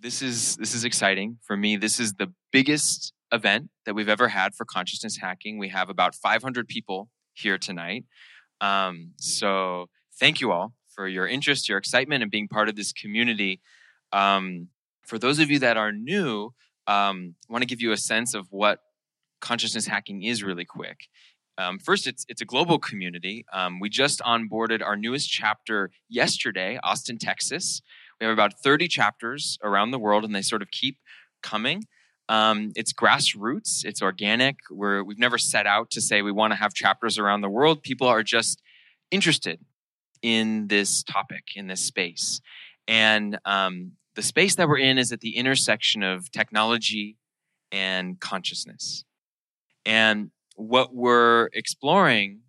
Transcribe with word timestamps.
this 0.00 0.22
is 0.22 0.56
this 0.56 0.74
is 0.74 0.84
exciting 0.84 1.38
for 1.42 1.56
me. 1.56 1.76
This 1.76 1.98
is 1.98 2.14
the 2.14 2.32
biggest 2.52 3.12
event 3.32 3.70
that 3.84 3.94
we've 3.94 4.08
ever 4.08 4.28
had 4.28 4.54
for 4.54 4.64
consciousness 4.64 5.18
hacking. 5.18 5.58
We 5.58 5.68
have 5.68 5.88
about 5.90 6.14
500 6.14 6.68
people 6.68 7.08
here 7.34 7.58
tonight. 7.58 8.04
Um, 8.60 9.12
so 9.16 9.86
thank 10.18 10.40
you 10.40 10.52
all 10.52 10.74
for 10.94 11.06
your 11.06 11.26
interest, 11.26 11.68
your 11.68 11.78
excitement, 11.78 12.22
and 12.22 12.30
being 12.30 12.48
part 12.48 12.68
of 12.68 12.76
this 12.76 12.92
community. 12.92 13.60
Um, 14.12 14.68
for 15.06 15.18
those 15.18 15.38
of 15.38 15.50
you 15.50 15.58
that 15.60 15.76
are 15.76 15.92
new, 15.92 16.52
um, 16.86 17.34
I 17.48 17.52
want 17.52 17.62
to 17.62 17.68
give 17.68 17.80
you 17.80 17.92
a 17.92 17.96
sense 17.96 18.34
of 18.34 18.46
what 18.50 18.80
consciousness 19.40 19.86
hacking 19.86 20.22
is 20.22 20.42
really 20.42 20.64
quick. 20.64 21.08
Um, 21.58 21.78
first, 21.78 22.06
it's 22.06 22.24
it's 22.28 22.40
a 22.40 22.44
global 22.44 22.78
community. 22.78 23.44
Um, 23.52 23.80
we 23.80 23.88
just 23.88 24.20
onboarded 24.20 24.80
our 24.80 24.96
newest 24.96 25.28
chapter 25.28 25.90
yesterday, 26.08 26.78
Austin, 26.84 27.18
Texas. 27.18 27.82
We 28.20 28.26
have 28.26 28.32
about 28.32 28.60
30 28.60 28.88
chapters 28.88 29.58
around 29.62 29.90
the 29.90 29.98
world, 29.98 30.24
and 30.24 30.34
they 30.34 30.42
sort 30.42 30.62
of 30.62 30.70
keep 30.70 30.98
coming. 31.42 31.84
Um, 32.28 32.72
it's 32.76 32.92
grassroots. 32.92 33.84
It's 33.84 34.02
organic. 34.02 34.56
We're, 34.70 35.02
we've 35.02 35.18
never 35.18 35.38
set 35.38 35.66
out 35.66 35.90
to 35.90 36.00
say 36.00 36.20
we 36.20 36.32
want 36.32 36.52
to 36.52 36.56
have 36.56 36.74
chapters 36.74 37.18
around 37.18 37.40
the 37.40 37.48
world. 37.48 37.82
People 37.82 38.06
are 38.06 38.22
just 38.22 38.60
interested 39.10 39.60
in 40.20 40.66
this 40.66 41.02
topic, 41.02 41.44
in 41.54 41.68
this 41.68 41.80
space, 41.80 42.40
and 42.88 43.38
um, 43.44 43.92
the 44.16 44.22
space 44.22 44.56
that 44.56 44.68
we're 44.68 44.78
in 44.78 44.98
is 44.98 45.12
at 45.12 45.20
the 45.20 45.36
intersection 45.36 46.02
of 46.02 46.32
technology 46.32 47.16
and 47.70 48.18
consciousness. 48.18 49.04
And 49.86 50.32
what 50.56 50.92
we're 50.92 51.50
exploring 51.52 52.40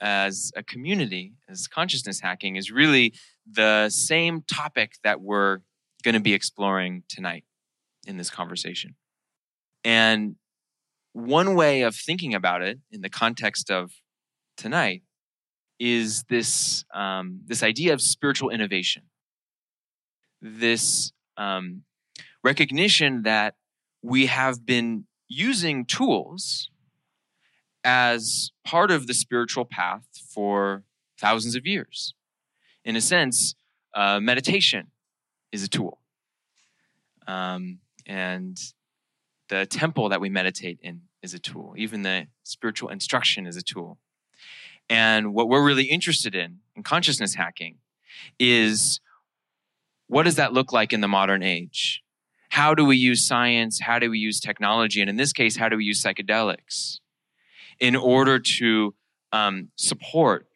as 0.00 0.52
a 0.56 0.62
community, 0.62 1.34
as 1.48 1.68
consciousness 1.68 2.20
hacking, 2.20 2.56
is 2.56 2.70
really 2.70 3.12
the 3.50 3.88
same 3.90 4.42
topic 4.42 4.94
that 5.04 5.20
we're 5.20 5.58
going 6.02 6.14
to 6.14 6.20
be 6.20 6.34
exploring 6.34 7.02
tonight 7.08 7.44
in 8.06 8.16
this 8.16 8.30
conversation. 8.30 8.94
And 9.84 10.36
one 11.12 11.54
way 11.54 11.82
of 11.82 11.94
thinking 11.94 12.34
about 12.34 12.62
it 12.62 12.78
in 12.90 13.00
the 13.00 13.08
context 13.08 13.70
of 13.70 13.92
tonight 14.56 15.02
is 15.78 16.24
this, 16.28 16.84
um, 16.94 17.40
this 17.46 17.62
idea 17.62 17.92
of 17.92 18.00
spiritual 18.00 18.50
innovation. 18.50 19.02
This 20.40 21.12
um, 21.36 21.82
recognition 22.44 23.22
that 23.22 23.54
we 24.02 24.26
have 24.26 24.64
been 24.64 25.06
using 25.28 25.84
tools 25.84 26.70
as 27.84 28.50
part 28.64 28.90
of 28.90 29.06
the 29.06 29.14
spiritual 29.14 29.64
path 29.64 30.04
for 30.32 30.84
thousands 31.20 31.54
of 31.54 31.66
years. 31.66 32.14
In 32.88 32.96
a 32.96 33.02
sense, 33.02 33.54
uh, 33.94 34.18
meditation 34.18 34.86
is 35.52 35.62
a 35.62 35.68
tool. 35.68 36.00
Um, 37.26 37.80
and 38.06 38.58
the 39.50 39.66
temple 39.66 40.08
that 40.08 40.22
we 40.22 40.30
meditate 40.30 40.78
in 40.82 41.02
is 41.22 41.34
a 41.34 41.38
tool. 41.38 41.74
Even 41.76 42.00
the 42.00 42.28
spiritual 42.44 42.88
instruction 42.88 43.46
is 43.46 43.58
a 43.58 43.62
tool. 43.62 43.98
And 44.88 45.34
what 45.34 45.50
we're 45.50 45.62
really 45.62 45.84
interested 45.84 46.34
in 46.34 46.60
in 46.74 46.82
consciousness 46.82 47.34
hacking 47.34 47.76
is 48.38 49.00
what 50.06 50.22
does 50.22 50.36
that 50.36 50.54
look 50.54 50.72
like 50.72 50.94
in 50.94 51.02
the 51.02 51.08
modern 51.08 51.42
age? 51.42 52.02
How 52.48 52.74
do 52.74 52.86
we 52.86 52.96
use 52.96 53.28
science? 53.28 53.80
How 53.82 53.98
do 53.98 54.08
we 54.08 54.18
use 54.18 54.40
technology? 54.40 55.02
And 55.02 55.10
in 55.10 55.16
this 55.16 55.34
case, 55.34 55.58
how 55.58 55.68
do 55.68 55.76
we 55.76 55.84
use 55.84 56.02
psychedelics 56.02 57.00
in 57.78 57.96
order 57.96 58.38
to 58.38 58.94
um, 59.30 59.68
support 59.76 60.47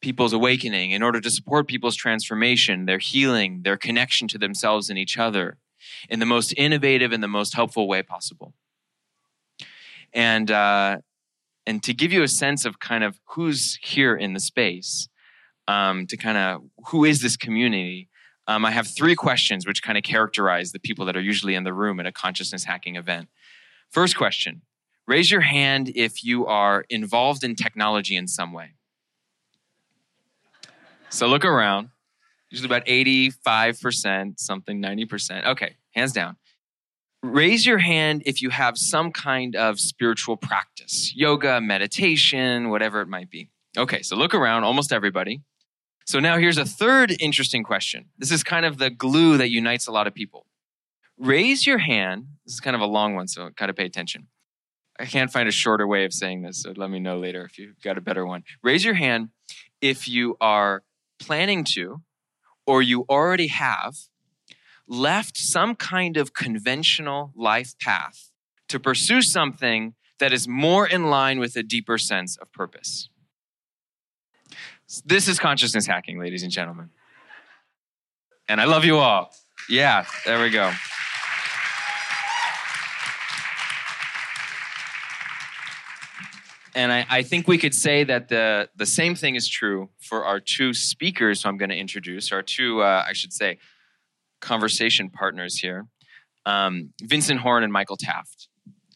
people's 0.00 0.32
awakening, 0.32 0.92
in 0.92 1.02
order 1.02 1.20
to 1.20 1.30
support 1.30 1.68
people's 1.68 1.96
transformation, 1.96 2.86
their 2.86 2.98
healing, 2.98 3.62
their 3.62 3.76
connection 3.76 4.28
to 4.28 4.38
themselves 4.38 4.90
and 4.90 4.98
each 4.98 5.18
other 5.18 5.58
in 6.08 6.18
the 6.18 6.26
most 6.26 6.54
innovative 6.56 7.12
and 7.12 7.22
the 7.22 7.28
most 7.28 7.54
helpful 7.54 7.86
way 7.86 8.02
possible? 8.02 8.54
And, 10.12 10.50
uh, 10.50 10.98
and 11.66 11.82
to 11.82 11.94
give 11.94 12.12
you 12.12 12.22
a 12.22 12.28
sense 12.28 12.64
of 12.64 12.80
kind 12.80 13.04
of 13.04 13.20
who's 13.26 13.78
here 13.82 14.16
in 14.16 14.32
the 14.32 14.40
space, 14.40 15.08
um, 15.68 16.06
to 16.06 16.16
kind 16.16 16.36
of 16.36 16.62
who 16.86 17.04
is 17.04 17.22
this 17.22 17.36
community, 17.36 18.08
um, 18.46 18.64
I 18.64 18.72
have 18.72 18.88
three 18.88 19.14
questions 19.14 19.66
which 19.66 19.82
kind 19.82 19.96
of 19.96 20.02
characterize 20.02 20.72
the 20.72 20.80
people 20.80 21.04
that 21.06 21.16
are 21.16 21.20
usually 21.20 21.54
in 21.54 21.62
the 21.62 21.72
room 21.72 22.00
at 22.00 22.06
a 22.06 22.12
consciousness 22.12 22.64
hacking 22.64 22.96
event. 22.96 23.28
First 23.90 24.16
question 24.16 24.62
raise 25.06 25.30
your 25.30 25.40
hand 25.40 25.90
if 25.94 26.22
you 26.22 26.46
are 26.46 26.84
involved 26.88 27.42
in 27.42 27.56
technology 27.56 28.16
in 28.16 28.28
some 28.28 28.52
way. 28.52 28.74
So 31.10 31.26
look 31.26 31.44
around. 31.44 31.90
Usually 32.50 32.66
about 32.66 32.86
85%, 32.86 34.40
something 34.40 34.82
90%. 34.82 35.46
Okay, 35.46 35.76
hands 35.92 36.12
down. 36.12 36.36
Raise 37.22 37.66
your 37.66 37.78
hand 37.78 38.22
if 38.26 38.40
you 38.40 38.50
have 38.50 38.78
some 38.78 39.12
kind 39.12 39.54
of 39.54 39.78
spiritual 39.78 40.36
practice 40.36 41.12
yoga, 41.14 41.60
meditation, 41.60 42.70
whatever 42.70 43.00
it 43.02 43.08
might 43.08 43.30
be. 43.30 43.50
Okay, 43.76 44.02
so 44.02 44.16
look 44.16 44.34
around, 44.34 44.64
almost 44.64 44.92
everybody. 44.92 45.42
So 46.06 46.18
now 46.18 46.38
here's 46.38 46.58
a 46.58 46.64
third 46.64 47.14
interesting 47.20 47.62
question. 47.62 48.06
This 48.18 48.32
is 48.32 48.42
kind 48.42 48.64
of 48.64 48.78
the 48.78 48.90
glue 48.90 49.36
that 49.36 49.50
unites 49.50 49.86
a 49.86 49.92
lot 49.92 50.06
of 50.06 50.14
people. 50.14 50.46
Raise 51.18 51.66
your 51.66 51.78
hand. 51.78 52.26
This 52.44 52.54
is 52.54 52.60
kind 52.60 52.74
of 52.74 52.82
a 52.82 52.86
long 52.86 53.14
one, 53.14 53.28
so 53.28 53.50
kind 53.50 53.70
of 53.70 53.76
pay 53.76 53.84
attention. 53.84 54.26
I 54.98 55.04
can't 55.04 55.30
find 55.30 55.48
a 55.48 55.52
shorter 55.52 55.86
way 55.86 56.04
of 56.04 56.12
saying 56.12 56.42
this, 56.42 56.62
so 56.62 56.72
let 56.76 56.90
me 56.90 56.98
know 56.98 57.18
later 57.18 57.44
if 57.44 57.58
you've 57.58 57.80
got 57.80 57.96
a 57.96 58.00
better 58.00 58.26
one. 58.26 58.42
Raise 58.62 58.84
your 58.84 58.94
hand 58.94 59.28
if 59.80 60.08
you 60.08 60.36
are 60.40 60.82
planning 61.20 61.64
to, 61.74 62.02
or 62.66 62.82
you 62.82 63.04
already 63.08 63.48
have, 63.48 63.94
left 64.88 65.36
some 65.36 65.76
kind 65.76 66.16
of 66.16 66.34
conventional 66.34 67.32
life 67.36 67.74
path 67.78 68.30
to 68.68 68.80
pursue 68.80 69.22
something 69.22 69.94
that 70.18 70.32
is 70.32 70.48
more 70.48 70.86
in 70.86 71.10
line 71.10 71.38
with 71.38 71.56
a 71.56 71.62
deeper 71.62 71.98
sense 71.98 72.36
of 72.36 72.52
purpose. 72.52 73.08
This 75.04 75.28
is 75.28 75.38
consciousness 75.38 75.86
hacking, 75.86 76.18
ladies 76.18 76.42
and 76.42 76.50
gentlemen. 76.50 76.90
And 78.48 78.60
I 78.60 78.64
love 78.64 78.84
you 78.84 78.98
all. 78.98 79.30
Yeah, 79.68 80.04
there 80.24 80.42
we 80.42 80.50
go. 80.50 80.72
And 86.74 86.92
I, 86.92 87.06
I, 87.10 87.22
think 87.22 87.48
we 87.48 87.58
could 87.58 87.74
say 87.74 88.04
that 88.04 88.28
the, 88.28 88.68
the 88.76 88.86
same 88.86 89.14
thing 89.14 89.34
is 89.34 89.48
true 89.48 89.90
for 89.98 90.24
our 90.24 90.38
two 90.40 90.72
speakers 90.72 91.42
who 91.42 91.48
I'm 91.48 91.56
going 91.56 91.70
to 91.70 91.76
introduce, 91.76 92.32
our 92.32 92.42
two, 92.42 92.82
uh, 92.82 93.04
I 93.06 93.12
should 93.12 93.32
say, 93.32 93.58
conversation 94.40 95.10
partners 95.10 95.58
here 95.58 95.86
um, 96.46 96.92
Vincent 97.02 97.40
Horn 97.40 97.64
and 97.64 97.72
Michael 97.72 97.96
Taft. 97.96 98.48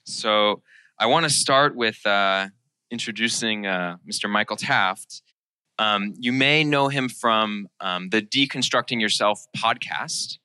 So 0.05 0.63
I 0.99 1.07
want 1.07 1.25
to 1.25 1.31
start 1.31 1.75
with 1.75 2.05
uh, 2.07 2.49
introducing 2.91 3.67
uh, 3.67 3.97
Mr. 4.11 4.31
Michael 4.31 4.57
Taft. 4.57 5.23
Um, 5.79 6.15
you 6.19 6.33
may 6.33 6.63
know 6.63 6.89
him 6.89 7.09
from 7.09 7.69
um, 7.81 8.11
the 8.11 8.23
Deconstructing 8.23 9.01
Yourself 9.01 9.45
podcast, 9.57 10.39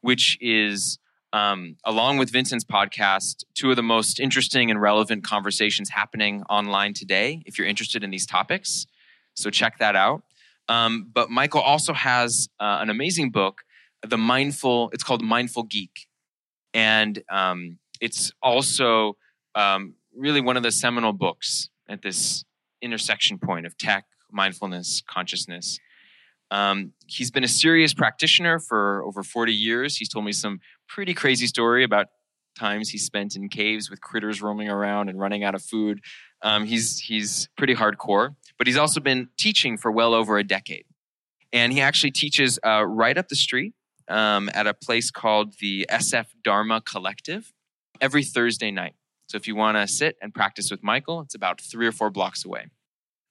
which 0.00 0.38
is, 0.40 0.98
um, 1.36 1.76
along 1.84 2.16
with 2.16 2.30
Vincent's 2.32 2.64
podcast, 2.64 3.44
two 3.54 3.68
of 3.68 3.76
the 3.76 3.82
most 3.82 4.18
interesting 4.18 4.70
and 4.70 4.80
relevant 4.80 5.22
conversations 5.22 5.90
happening 5.90 6.42
online 6.48 6.94
today, 6.94 7.42
if 7.44 7.58
you're 7.58 7.66
interested 7.66 8.02
in 8.02 8.10
these 8.10 8.24
topics. 8.24 8.86
So 9.34 9.50
check 9.50 9.78
that 9.78 9.94
out. 9.94 10.22
Um, 10.70 11.10
but 11.12 11.28
Michael 11.28 11.60
also 11.60 11.92
has 11.92 12.48
uh, 12.58 12.78
an 12.80 12.88
amazing 12.88 13.32
book, 13.32 13.64
The 14.08 14.16
Mindful, 14.16 14.88
it's 14.94 15.04
called 15.04 15.22
Mindful 15.22 15.64
Geek. 15.64 16.08
And 16.72 17.22
um, 17.30 17.80
it's 18.00 18.32
also 18.42 19.18
um, 19.54 19.92
really 20.16 20.40
one 20.40 20.56
of 20.56 20.62
the 20.62 20.72
seminal 20.72 21.12
books 21.12 21.68
at 21.86 22.00
this 22.00 22.46
intersection 22.80 23.38
point 23.38 23.66
of 23.66 23.76
tech, 23.76 24.06
mindfulness, 24.32 25.02
consciousness. 25.06 25.80
Um, 26.50 26.92
he's 27.06 27.30
been 27.30 27.44
a 27.44 27.48
serious 27.48 27.92
practitioner 27.92 28.58
for 28.58 29.02
over 29.04 29.22
40 29.22 29.52
years. 29.52 29.96
He's 29.96 30.08
told 30.08 30.24
me 30.24 30.32
some 30.32 30.60
pretty 30.88 31.14
crazy 31.14 31.46
story 31.46 31.84
about 31.84 32.08
times 32.58 32.88
he 32.88 32.98
spent 32.98 33.36
in 33.36 33.48
caves 33.48 33.90
with 33.90 34.00
critters 34.00 34.40
roaming 34.40 34.68
around 34.68 35.08
and 35.08 35.18
running 35.20 35.44
out 35.44 35.54
of 35.54 35.62
food. 35.62 36.00
Um, 36.42 36.64
he's 36.64 36.98
he's 36.98 37.48
pretty 37.56 37.74
hardcore, 37.74 38.34
but 38.58 38.66
he's 38.66 38.76
also 38.76 39.00
been 39.00 39.28
teaching 39.38 39.76
for 39.76 39.90
well 39.90 40.14
over 40.14 40.38
a 40.38 40.44
decade, 40.44 40.84
and 41.52 41.72
he 41.72 41.80
actually 41.80 42.12
teaches 42.12 42.58
uh, 42.64 42.84
right 42.84 43.16
up 43.16 43.28
the 43.28 43.36
street 43.36 43.74
um, 44.08 44.50
at 44.54 44.66
a 44.66 44.74
place 44.74 45.10
called 45.10 45.54
the 45.60 45.86
SF 45.90 46.26
Dharma 46.44 46.80
Collective 46.80 47.52
every 48.00 48.24
Thursday 48.24 48.70
night. 48.70 48.94
So 49.28 49.36
if 49.36 49.48
you 49.48 49.56
want 49.56 49.76
to 49.76 49.88
sit 49.88 50.16
and 50.22 50.32
practice 50.32 50.70
with 50.70 50.82
Michael, 50.82 51.20
it's 51.20 51.34
about 51.34 51.60
three 51.60 51.86
or 51.86 51.92
four 51.92 52.10
blocks 52.10 52.44
away 52.44 52.66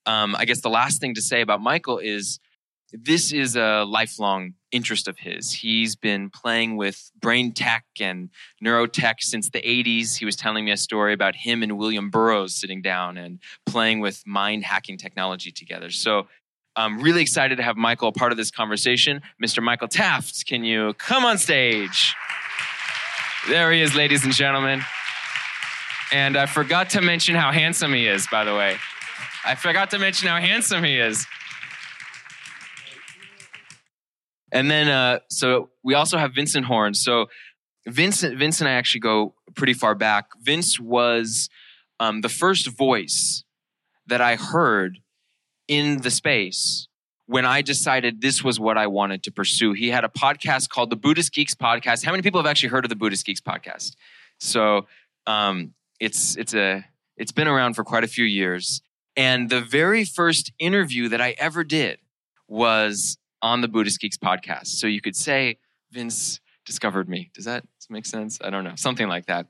um, 0.05 0.35
I 0.37 0.45
guess 0.45 0.61
the 0.61 0.69
last 0.69 1.01
thing 1.01 1.15
to 1.15 1.21
say 1.21 1.41
about 1.41 1.61
Michael 1.61 1.97
is 1.97 2.39
this 3.03 3.31
is 3.31 3.55
a 3.55 3.83
lifelong 3.83 4.53
interest 4.71 5.07
of 5.07 5.17
his. 5.17 5.51
He's 5.51 5.95
been 5.95 6.29
playing 6.29 6.77
with 6.77 7.11
brain 7.19 7.53
tech 7.53 7.85
and 7.99 8.29
neurotech 8.63 9.21
since 9.21 9.49
the 9.49 9.61
80s. 9.61 10.17
He 10.17 10.25
was 10.25 10.35
telling 10.35 10.65
me 10.65 10.71
a 10.71 10.77
story 10.77 11.13
about 11.13 11.35
him 11.35 11.63
and 11.63 11.77
William 11.77 12.09
Burroughs 12.09 12.55
sitting 12.55 12.81
down 12.81 13.17
and 13.17 13.39
playing 13.65 13.99
with 13.99 14.23
mind 14.25 14.63
hacking 14.63 14.97
technology 14.97 15.51
together. 15.51 15.89
So 15.91 16.27
I'm 16.75 17.01
really 17.01 17.21
excited 17.21 17.55
to 17.57 17.63
have 17.63 17.77
Michael 17.77 18.09
a 18.09 18.11
part 18.11 18.31
of 18.31 18.37
this 18.37 18.51
conversation. 18.51 19.21
Mr. 19.41 19.63
Michael 19.63 19.87
Taft, 19.87 20.45
can 20.45 20.63
you 20.63 20.93
come 20.95 21.23
on 21.23 21.37
stage? 21.37 22.13
There 23.47 23.71
he 23.71 23.81
is, 23.81 23.95
ladies 23.95 24.25
and 24.25 24.33
gentlemen. 24.33 24.81
And 26.11 26.35
I 26.35 26.45
forgot 26.45 26.89
to 26.91 27.01
mention 27.01 27.35
how 27.35 27.51
handsome 27.51 27.93
he 27.93 28.07
is, 28.07 28.27
by 28.27 28.43
the 28.43 28.53
way. 28.53 28.77
I 29.45 29.55
forgot 29.55 29.91
to 29.91 29.99
mention 29.99 30.27
how 30.27 30.37
handsome 30.37 30.83
he 30.83 30.99
is. 30.99 31.25
And 34.51 34.69
then, 34.69 34.87
uh, 34.87 35.19
so 35.29 35.69
we 35.83 35.93
also 35.93 36.17
have 36.17 36.33
Vincent 36.33 36.65
Horn. 36.65 36.93
So 36.93 37.27
Vincent, 37.87 38.37
Vince 38.37 38.61
and 38.61 38.67
I 38.67 38.73
actually 38.73 39.01
go 39.01 39.33
pretty 39.55 39.73
far 39.73 39.95
back. 39.95 40.27
Vince 40.41 40.79
was 40.79 41.49
um, 41.99 42.21
the 42.21 42.29
first 42.29 42.67
voice 42.67 43.43
that 44.07 44.21
I 44.21 44.35
heard 44.35 44.99
in 45.67 46.01
the 46.01 46.11
space 46.11 46.87
when 47.27 47.45
I 47.45 47.61
decided 47.61 48.21
this 48.21 48.43
was 48.43 48.59
what 48.59 48.77
I 48.77 48.87
wanted 48.87 49.23
to 49.23 49.31
pursue. 49.31 49.73
He 49.73 49.89
had 49.89 50.03
a 50.03 50.09
podcast 50.09 50.69
called 50.69 50.89
the 50.89 50.95
Buddhist 50.95 51.33
Geeks 51.33 51.55
Podcast. 51.55 52.05
How 52.05 52.11
many 52.11 52.21
people 52.21 52.39
have 52.39 52.49
actually 52.49 52.69
heard 52.69 52.85
of 52.85 52.89
the 52.89 52.95
Buddhist 52.95 53.25
Geeks 53.25 53.41
Podcast? 53.41 53.95
So 54.39 54.85
um, 55.25 55.73
it's 55.99 56.37
it's 56.37 56.53
a 56.53 56.85
it's 57.17 57.31
been 57.31 57.47
around 57.47 57.73
for 57.73 57.83
quite 57.83 58.03
a 58.03 58.07
few 58.07 58.25
years. 58.25 58.81
And 59.17 59.49
the 59.49 59.61
very 59.61 60.03
first 60.03 60.51
interview 60.59 61.07
that 61.09 61.21
I 61.21 61.35
ever 61.37 61.63
did 61.63 61.99
was 62.47 63.17
on 63.41 63.61
the 63.61 63.67
Buddhist 63.67 63.99
Geeks 63.99 64.17
podcast. 64.17 64.67
So 64.67 64.87
you 64.87 65.01
could 65.01 65.15
say 65.15 65.57
Vince 65.91 66.39
discovered 66.65 67.07
me. 67.07 67.29
Does 67.33 67.45
that 67.45 67.63
make 67.89 68.05
sense? 68.05 68.39
I 68.43 68.49
don't 68.49 68.63
know, 68.63 68.75
something 68.75 69.07
like 69.07 69.27
that. 69.27 69.47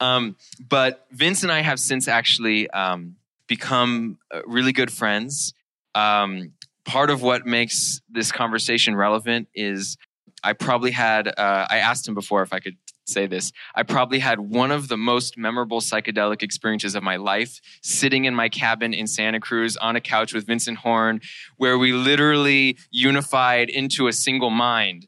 Um, 0.00 0.36
but 0.68 1.06
Vince 1.12 1.42
and 1.42 1.52
I 1.52 1.60
have 1.60 1.78
since 1.78 2.08
actually 2.08 2.68
um, 2.70 3.16
become 3.46 4.18
uh, 4.32 4.40
really 4.46 4.72
good 4.72 4.90
friends. 4.90 5.54
Um, 5.94 6.52
part 6.84 7.10
of 7.10 7.22
what 7.22 7.46
makes 7.46 8.00
this 8.08 8.32
conversation 8.32 8.96
relevant 8.96 9.48
is 9.54 9.96
I 10.42 10.52
probably 10.52 10.90
had, 10.90 11.28
uh, 11.28 11.66
I 11.70 11.78
asked 11.78 12.06
him 12.06 12.14
before 12.14 12.42
if 12.42 12.52
I 12.52 12.60
could 12.60 12.76
say 13.08 13.26
this. 13.26 13.52
I 13.74 13.82
probably 13.82 14.18
had 14.18 14.40
one 14.40 14.70
of 14.70 14.88
the 14.88 14.96
most 14.96 15.36
memorable 15.36 15.80
psychedelic 15.80 16.42
experiences 16.42 16.94
of 16.94 17.02
my 17.02 17.16
life 17.16 17.60
sitting 17.82 18.24
in 18.24 18.34
my 18.34 18.48
cabin 18.48 18.92
in 18.94 19.06
Santa 19.06 19.40
Cruz 19.40 19.76
on 19.76 19.96
a 19.96 20.00
couch 20.00 20.32
with 20.34 20.46
Vincent 20.46 20.78
Horn, 20.78 21.20
where 21.56 21.78
we 21.78 21.92
literally 21.92 22.78
unified 22.90 23.70
into 23.70 24.06
a 24.08 24.12
single 24.12 24.50
mind. 24.50 25.06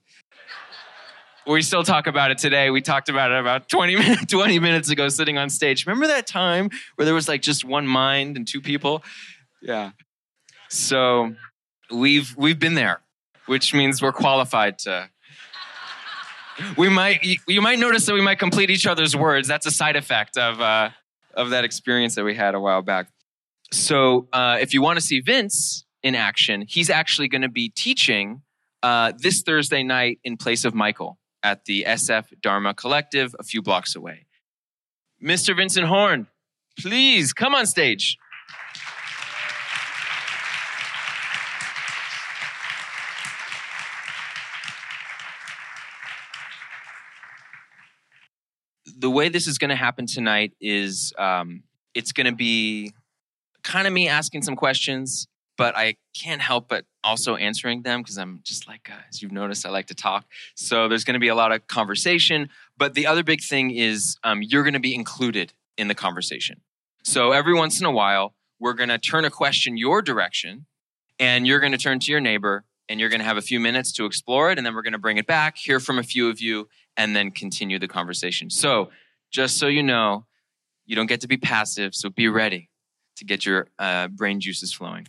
We 1.46 1.62
still 1.62 1.82
talk 1.82 2.06
about 2.06 2.30
it 2.30 2.38
today. 2.38 2.70
We 2.70 2.80
talked 2.80 3.08
about 3.08 3.32
it 3.32 3.38
about 3.38 3.68
20 3.68 3.96
minutes, 3.96 4.26
20 4.28 4.58
minutes 4.58 4.90
ago 4.90 5.08
sitting 5.08 5.38
on 5.38 5.50
stage. 5.50 5.86
Remember 5.86 6.06
that 6.06 6.26
time 6.26 6.70
where 6.94 7.04
there 7.04 7.14
was 7.14 7.28
like 7.28 7.42
just 7.42 7.64
one 7.64 7.86
mind 7.86 8.36
and 8.36 8.46
two 8.46 8.60
people? 8.60 9.02
Yeah. 9.62 9.90
So 10.68 11.34
we've 11.90 12.34
we've 12.36 12.58
been 12.58 12.74
there, 12.74 13.00
which 13.46 13.74
means 13.74 14.00
we're 14.00 14.12
qualified 14.12 14.78
to 14.80 15.10
we 16.76 16.88
might 16.88 17.24
you 17.46 17.60
might 17.60 17.78
notice 17.78 18.06
that 18.06 18.14
we 18.14 18.20
might 18.20 18.38
complete 18.38 18.70
each 18.70 18.86
other's 18.86 19.16
words. 19.16 19.48
That's 19.48 19.66
a 19.66 19.70
side 19.70 19.96
effect 19.96 20.36
of 20.36 20.60
uh, 20.60 20.90
of 21.34 21.50
that 21.50 21.64
experience 21.64 22.14
that 22.14 22.24
we 22.24 22.34
had 22.34 22.54
a 22.54 22.60
while 22.60 22.82
back. 22.82 23.08
So 23.72 24.28
uh, 24.32 24.58
if 24.60 24.74
you 24.74 24.82
want 24.82 24.98
to 24.98 25.04
see 25.04 25.20
Vince 25.20 25.84
in 26.02 26.14
action, 26.14 26.64
he's 26.68 26.90
actually 26.90 27.28
going 27.28 27.42
to 27.42 27.48
be 27.48 27.68
teaching 27.68 28.42
uh, 28.82 29.12
this 29.16 29.42
Thursday 29.42 29.82
night 29.82 30.18
in 30.24 30.36
place 30.36 30.64
of 30.64 30.74
Michael 30.74 31.18
at 31.42 31.64
the 31.64 31.84
SF 31.86 32.40
Dharma 32.40 32.74
Collective 32.74 33.34
a 33.38 33.42
few 33.42 33.62
blocks 33.62 33.94
away. 33.94 34.26
Mr. 35.22 35.54
Vincent 35.54 35.86
Horn, 35.86 36.26
please 36.78 37.32
come 37.32 37.54
on 37.54 37.66
stage. 37.66 38.16
The 49.00 49.10
way 49.10 49.28
this 49.30 49.46
is 49.46 49.56
going 49.56 49.70
to 49.70 49.76
happen 49.76 50.06
tonight 50.06 50.52
is 50.60 51.12
um, 51.18 51.62
it's 51.94 52.12
going 52.12 52.26
to 52.26 52.34
be 52.34 52.92
kind 53.62 53.86
of 53.86 53.92
me 53.92 54.08
asking 54.08 54.42
some 54.42 54.56
questions, 54.56 55.26
but 55.56 55.76
I 55.76 55.96
can't 56.14 56.42
help 56.42 56.68
but 56.68 56.84
also 57.02 57.36
answering 57.36 57.82
them 57.82 58.02
because 58.02 58.18
I'm 58.18 58.40
just 58.44 58.68
like, 58.68 58.90
as 59.08 59.22
you've 59.22 59.32
noticed, 59.32 59.64
I 59.64 59.70
like 59.70 59.86
to 59.86 59.94
talk. 59.94 60.26
So 60.54 60.86
there's 60.86 61.04
going 61.04 61.14
to 61.14 61.20
be 61.20 61.28
a 61.28 61.34
lot 61.34 61.50
of 61.50 61.66
conversation. 61.66 62.50
But 62.76 62.92
the 62.92 63.06
other 63.06 63.22
big 63.22 63.42
thing 63.42 63.70
is 63.70 64.16
um, 64.22 64.42
you're 64.42 64.62
going 64.62 64.74
to 64.74 64.80
be 64.80 64.94
included 64.94 65.54
in 65.78 65.88
the 65.88 65.94
conversation. 65.94 66.60
So 67.02 67.32
every 67.32 67.54
once 67.54 67.80
in 67.80 67.86
a 67.86 67.90
while, 67.90 68.34
we're 68.58 68.74
going 68.74 68.90
to 68.90 68.98
turn 68.98 69.24
a 69.24 69.30
question 69.30 69.78
your 69.78 70.02
direction, 70.02 70.66
and 71.18 71.46
you're 71.46 71.60
going 71.60 71.72
to 71.72 71.78
turn 71.78 72.00
to 72.00 72.12
your 72.12 72.20
neighbor 72.20 72.64
and 72.90 72.98
you're 72.98 73.08
going 73.08 73.20
to 73.20 73.24
have 73.24 73.36
a 73.36 73.42
few 73.42 73.60
minutes 73.60 73.92
to 73.92 74.04
explore 74.04 74.50
it, 74.50 74.58
and 74.58 74.66
then 74.66 74.74
we're 74.74 74.82
going 74.82 74.92
to 74.92 74.98
bring 74.98 75.16
it 75.16 75.26
back, 75.26 75.56
hear 75.56 75.78
from 75.78 75.96
a 75.96 76.02
few 76.02 76.28
of 76.28 76.40
you, 76.40 76.68
and 76.96 77.14
then 77.14 77.30
continue 77.30 77.78
the 77.78 77.88
conversation. 77.88 78.50
So, 78.50 78.90
just 79.30 79.58
so 79.58 79.66
you 79.66 79.82
know, 79.82 80.26
you 80.86 80.96
don't 80.96 81.06
get 81.06 81.20
to 81.20 81.28
be 81.28 81.36
passive, 81.36 81.94
so 81.94 82.10
be 82.10 82.28
ready 82.28 82.68
to 83.16 83.24
get 83.24 83.46
your 83.46 83.68
uh, 83.78 84.08
brain 84.08 84.40
juices 84.40 84.72
flowing. 84.72 85.06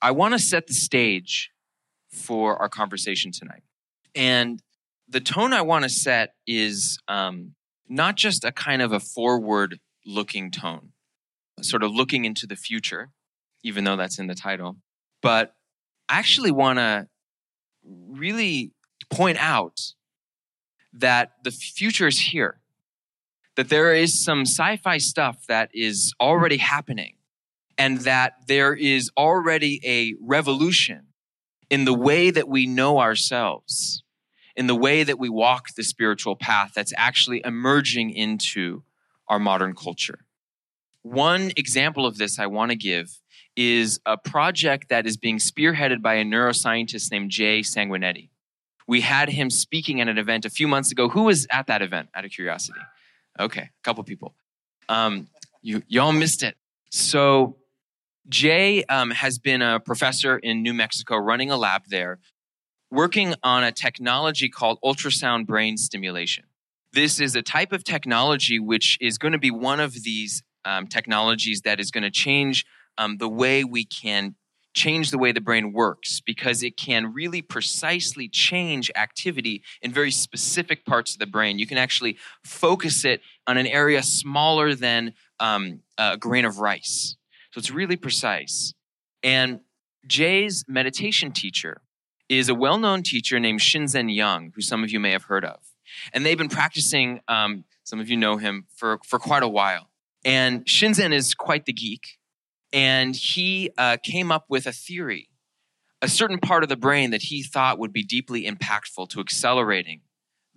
I 0.00 0.12
want 0.12 0.34
to 0.34 0.38
set 0.38 0.66
the 0.66 0.74
stage 0.74 1.50
for 2.10 2.60
our 2.60 2.68
conversation 2.68 3.32
tonight. 3.32 3.62
And 4.14 4.62
the 5.08 5.20
tone 5.20 5.52
I 5.52 5.62
want 5.62 5.82
to 5.84 5.88
set 5.88 6.34
is 6.46 6.98
um, 7.08 7.54
not 7.88 8.16
just 8.16 8.44
a 8.44 8.52
kind 8.52 8.82
of 8.82 8.92
a 8.92 9.00
forward 9.00 9.80
looking 10.06 10.50
tone, 10.50 10.92
sort 11.60 11.82
of 11.82 11.92
looking 11.92 12.24
into 12.24 12.46
the 12.46 12.56
future, 12.56 13.10
even 13.62 13.84
though 13.84 13.96
that's 13.96 14.18
in 14.18 14.26
the 14.26 14.34
title, 14.34 14.76
but 15.22 15.54
I 16.08 16.18
actually 16.18 16.50
want 16.50 16.78
to 16.78 17.08
really 17.82 18.72
point 19.10 19.38
out 19.40 19.80
that 20.94 21.32
the 21.42 21.50
future 21.50 22.06
is 22.06 22.18
here, 22.18 22.60
that 23.56 23.68
there 23.68 23.94
is 23.94 24.24
some 24.24 24.42
sci 24.42 24.76
fi 24.76 24.98
stuff 24.98 25.46
that 25.48 25.70
is 25.74 26.14
already 26.20 26.56
happening, 26.56 27.14
and 27.76 28.00
that 28.00 28.34
there 28.46 28.74
is 28.74 29.10
already 29.16 29.80
a 29.84 30.14
revolution 30.20 31.08
in 31.70 31.84
the 31.84 31.94
way 31.94 32.30
that 32.30 32.48
we 32.48 32.66
know 32.66 33.00
ourselves, 33.00 34.02
in 34.54 34.66
the 34.66 34.76
way 34.76 35.02
that 35.02 35.18
we 35.18 35.28
walk 35.28 35.74
the 35.76 35.82
spiritual 35.82 36.36
path 36.36 36.72
that's 36.74 36.92
actually 36.96 37.42
emerging 37.44 38.10
into 38.10 38.84
our 39.28 39.38
modern 39.38 39.74
culture. 39.74 40.20
One 41.02 41.50
example 41.56 42.06
of 42.06 42.16
this 42.16 42.38
I 42.38 42.46
want 42.46 42.70
to 42.70 42.76
give 42.76 43.18
is 43.56 44.00
a 44.06 44.16
project 44.16 44.88
that 44.88 45.06
is 45.06 45.16
being 45.16 45.38
spearheaded 45.38 46.02
by 46.02 46.14
a 46.14 46.24
neuroscientist 46.24 47.10
named 47.10 47.30
Jay 47.30 47.60
Sanguinetti. 47.60 48.30
We 48.86 49.00
had 49.00 49.30
him 49.30 49.50
speaking 49.50 50.00
at 50.00 50.08
an 50.08 50.18
event 50.18 50.44
a 50.44 50.50
few 50.50 50.68
months 50.68 50.92
ago. 50.92 51.08
Who 51.08 51.24
was 51.24 51.46
at 51.50 51.66
that 51.68 51.82
event, 51.82 52.08
out 52.14 52.24
of 52.24 52.30
curiosity? 52.30 52.80
Okay, 53.40 53.62
a 53.62 53.82
couple 53.82 54.04
people. 54.04 54.34
Um, 54.88 55.28
you, 55.62 55.82
y'all 55.88 56.12
missed 56.12 56.42
it. 56.42 56.56
So, 56.90 57.56
Jay 58.28 58.84
um, 58.84 59.10
has 59.10 59.38
been 59.38 59.62
a 59.62 59.80
professor 59.80 60.38
in 60.38 60.62
New 60.62 60.74
Mexico 60.74 61.16
running 61.16 61.50
a 61.50 61.56
lab 61.56 61.82
there, 61.88 62.20
working 62.90 63.34
on 63.42 63.64
a 63.64 63.72
technology 63.72 64.48
called 64.48 64.78
ultrasound 64.84 65.46
brain 65.46 65.76
stimulation. 65.76 66.44
This 66.92 67.20
is 67.20 67.34
a 67.34 67.42
type 67.42 67.72
of 67.72 67.84
technology 67.84 68.58
which 68.58 68.96
is 69.00 69.18
going 69.18 69.32
to 69.32 69.38
be 69.38 69.50
one 69.50 69.80
of 69.80 70.04
these 70.04 70.42
um, 70.64 70.86
technologies 70.86 71.62
that 71.62 71.80
is 71.80 71.90
going 71.90 72.04
to 72.04 72.10
change 72.10 72.64
um, 72.96 73.16
the 73.18 73.28
way 73.28 73.64
we 73.64 73.84
can 73.84 74.36
change 74.74 75.10
the 75.10 75.18
way 75.18 75.32
the 75.32 75.40
brain 75.40 75.72
works 75.72 76.20
because 76.20 76.62
it 76.62 76.76
can 76.76 77.12
really 77.12 77.40
precisely 77.40 78.28
change 78.28 78.90
activity 78.96 79.62
in 79.80 79.92
very 79.92 80.10
specific 80.10 80.84
parts 80.84 81.14
of 81.14 81.20
the 81.20 81.26
brain. 81.26 81.58
You 81.58 81.66
can 81.66 81.78
actually 81.78 82.18
focus 82.44 83.04
it 83.04 83.22
on 83.46 83.56
an 83.56 83.66
area 83.66 84.02
smaller 84.02 84.74
than 84.74 85.14
um, 85.40 85.80
a 85.96 86.16
grain 86.16 86.44
of 86.44 86.58
rice. 86.58 87.16
So 87.52 87.58
it's 87.58 87.70
really 87.70 87.96
precise. 87.96 88.74
And 89.22 89.60
Jay's 90.06 90.64
meditation 90.68 91.30
teacher 91.30 91.80
is 92.28 92.48
a 92.48 92.54
well 92.54 92.78
known 92.78 93.02
teacher 93.02 93.38
named 93.38 93.60
Shinzen 93.60 94.14
Young, 94.14 94.52
who 94.54 94.60
some 94.60 94.82
of 94.82 94.90
you 94.90 94.98
may 94.98 95.12
have 95.12 95.24
heard 95.24 95.44
of. 95.44 95.60
And 96.12 96.26
they've 96.26 96.38
been 96.38 96.48
practicing, 96.48 97.20
um, 97.28 97.64
some 97.84 98.00
of 98.00 98.10
you 98.10 98.16
know 98.16 98.38
him, 98.38 98.66
for, 98.74 98.98
for 99.04 99.18
quite 99.18 99.42
a 99.42 99.48
while. 99.48 99.88
And 100.24 100.64
Shinzen 100.64 101.12
is 101.12 101.34
quite 101.34 101.66
the 101.66 101.72
geek 101.72 102.18
and 102.74 103.14
he 103.14 103.70
uh, 103.78 103.96
came 104.02 104.32
up 104.32 104.46
with 104.48 104.66
a 104.66 104.72
theory, 104.72 105.28
a 106.02 106.08
certain 106.08 106.40
part 106.40 106.64
of 106.64 106.68
the 106.68 106.76
brain 106.76 107.12
that 107.12 107.22
he 107.22 107.42
thought 107.42 107.78
would 107.78 107.92
be 107.92 108.02
deeply 108.02 108.44
impactful 108.44 109.08
to 109.10 109.20
accelerating 109.20 110.00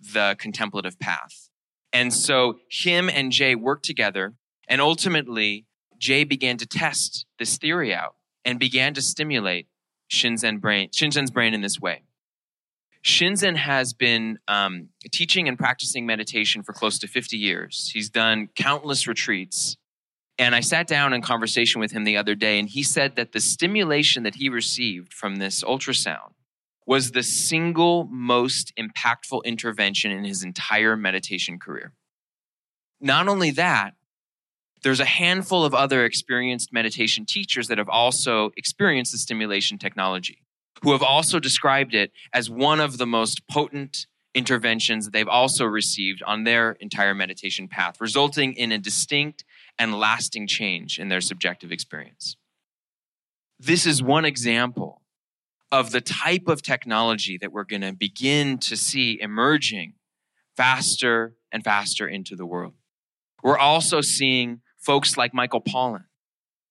the 0.00 0.36
contemplative 0.38 0.98
path. 0.98 1.48
And 1.92 2.12
so 2.12 2.58
him 2.68 3.08
and 3.08 3.30
Jay 3.30 3.54
worked 3.54 3.84
together, 3.84 4.34
and 4.66 4.80
ultimately, 4.80 5.66
Jay 5.96 6.24
began 6.24 6.56
to 6.58 6.66
test 6.66 7.24
this 7.38 7.56
theory 7.56 7.94
out 7.94 8.16
and 8.44 8.58
began 8.58 8.94
to 8.94 9.00
stimulate 9.00 9.68
Shinzen 10.10 10.60
brain, 10.60 10.90
Shinzen's 10.90 11.30
brain 11.30 11.54
in 11.54 11.60
this 11.60 11.80
way. 11.80 12.02
Shinzen 13.04 13.56
has 13.56 13.92
been 13.92 14.38
um, 14.48 14.88
teaching 15.12 15.48
and 15.48 15.56
practicing 15.56 16.04
meditation 16.04 16.64
for 16.64 16.72
close 16.72 16.98
to 16.98 17.06
50 17.06 17.36
years. 17.36 17.90
He's 17.94 18.10
done 18.10 18.48
countless 18.56 19.06
retreats 19.06 19.76
And 20.38 20.54
I 20.54 20.60
sat 20.60 20.86
down 20.86 21.12
in 21.12 21.20
conversation 21.20 21.80
with 21.80 21.90
him 21.90 22.04
the 22.04 22.16
other 22.16 22.36
day, 22.36 22.60
and 22.60 22.68
he 22.68 22.84
said 22.84 23.16
that 23.16 23.32
the 23.32 23.40
stimulation 23.40 24.22
that 24.22 24.36
he 24.36 24.48
received 24.48 25.12
from 25.12 25.36
this 25.36 25.64
ultrasound 25.64 26.34
was 26.86 27.10
the 27.10 27.24
single 27.24 28.04
most 28.04 28.72
impactful 28.78 29.44
intervention 29.44 30.10
in 30.10 30.24
his 30.24 30.42
entire 30.42 30.96
meditation 30.96 31.58
career. 31.58 31.92
Not 33.00 33.28
only 33.28 33.50
that, 33.50 33.94
there's 34.82 35.00
a 35.00 35.04
handful 35.04 35.64
of 35.64 35.74
other 35.74 36.04
experienced 36.04 36.72
meditation 36.72 37.26
teachers 37.26 37.68
that 37.68 37.78
have 37.78 37.88
also 37.88 38.50
experienced 38.56 39.12
the 39.12 39.18
stimulation 39.18 39.76
technology, 39.76 40.42
who 40.82 40.92
have 40.92 41.02
also 41.02 41.40
described 41.40 41.94
it 41.94 42.12
as 42.32 42.48
one 42.48 42.80
of 42.80 42.96
the 42.96 43.06
most 43.06 43.46
potent 43.48 44.06
interventions 44.34 45.04
that 45.04 45.12
they've 45.12 45.28
also 45.28 45.64
received 45.64 46.22
on 46.22 46.44
their 46.44 46.72
entire 46.80 47.14
meditation 47.14 47.66
path, 47.66 48.00
resulting 48.00 48.52
in 48.54 48.70
a 48.70 48.78
distinct 48.78 49.44
and 49.78 49.94
lasting 49.94 50.46
change 50.46 50.98
in 50.98 51.08
their 51.08 51.20
subjective 51.20 51.72
experience. 51.72 52.36
This 53.58 53.86
is 53.86 54.02
one 54.02 54.24
example 54.24 55.02
of 55.70 55.90
the 55.90 56.00
type 56.00 56.48
of 56.48 56.62
technology 56.62 57.38
that 57.38 57.52
we're 57.52 57.64
going 57.64 57.82
to 57.82 57.92
begin 57.92 58.58
to 58.58 58.76
see 58.76 59.20
emerging 59.20 59.94
faster 60.56 61.34
and 61.52 61.62
faster 61.62 62.08
into 62.08 62.34
the 62.34 62.46
world. 62.46 62.74
We're 63.42 63.58
also 63.58 64.00
seeing 64.00 64.60
folks 64.78 65.16
like 65.16 65.34
Michael 65.34 65.60
Pollan 65.60 66.04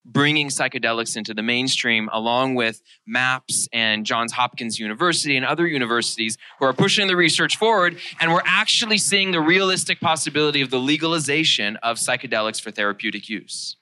bringing 0.07 0.47
psychedelics 0.47 1.17
into 1.17 1.33
the 1.33 1.43
mainstream 1.43 2.09
along 2.13 2.55
with 2.55 2.81
MAPS 3.05 3.67
and 3.73 4.05
Johns 4.05 4.31
Hopkins 4.31 4.79
University 4.79 5.35
and 5.35 5.45
other 5.45 5.67
universities 5.67 6.37
who 6.59 6.65
are 6.65 6.73
pushing 6.73 7.07
the 7.07 7.15
research 7.15 7.57
forward. 7.57 7.97
And 8.21 8.31
we're 8.31 8.41
actually 8.45 8.97
seeing 8.97 9.31
the 9.31 9.41
realistic 9.41 9.99
possibility 9.99 10.61
of 10.61 10.69
the 10.69 10.79
legalization 10.79 11.75
of 11.77 11.97
psychedelics 11.97 12.61
for 12.61 12.71
therapeutic 12.71 13.27
use, 13.27 13.75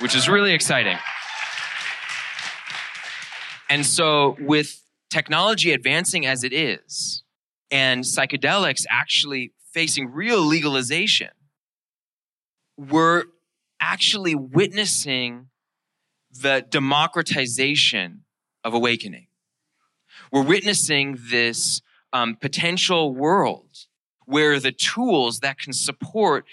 which 0.00 0.16
is 0.16 0.28
really 0.28 0.52
exciting. 0.52 0.98
And 3.70 3.86
so, 3.86 4.36
with 4.40 4.82
technology 5.10 5.72
advancing 5.72 6.26
as 6.26 6.44
it 6.44 6.52
is, 6.52 7.22
and 7.70 8.04
psychedelics 8.04 8.84
actually 8.90 9.52
facing 9.72 10.12
real 10.12 10.40
legalization, 10.40 11.30
we're 12.76 13.24
actually 13.80 14.34
witnessing 14.34 15.48
the 16.30 16.64
democratization 16.68 18.24
of 18.64 18.74
awakening. 18.74 19.28
We're 20.32 20.42
witnessing 20.42 21.18
this 21.30 21.80
um, 22.12 22.36
potential 22.36 23.14
world 23.14 23.86
where 24.24 24.58
the 24.58 24.72
tools 24.72 25.40
that 25.40 25.58
can 25.58 25.72
support 25.72 26.44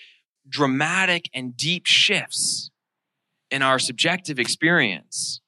dramatic 0.48 1.30
and 1.34 1.58
deep 1.58 1.86
shifts 1.86 2.70
in 3.50 3.62
our 3.62 3.80
subjective 3.80 4.40
experience 4.40 5.42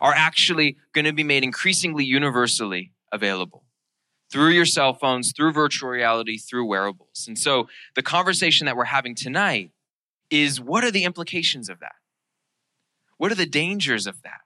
are 0.00 0.12
actually 0.14 0.76
going 0.92 1.04
to 1.04 1.12
be 1.12 1.24
made 1.24 1.42
increasingly 1.42 2.04
universally 2.04 2.92
available 3.12 3.64
through 4.30 4.50
your 4.50 4.66
cell 4.66 4.92
phones, 4.92 5.32
through 5.32 5.52
virtual 5.52 5.88
reality, 5.88 6.36
through 6.36 6.66
wearables. 6.66 7.24
And 7.26 7.38
so 7.38 7.68
the 7.94 8.02
conversation 8.02 8.66
that 8.66 8.76
we're 8.76 8.84
having 8.84 9.14
tonight 9.14 9.72
is 10.30 10.60
what 10.60 10.84
are 10.84 10.90
the 10.90 11.04
implications 11.04 11.68
of 11.68 11.80
that? 11.80 11.94
What 13.16 13.32
are 13.32 13.36
the 13.36 13.46
dangers 13.46 14.06
of 14.06 14.22
that? 14.22 14.40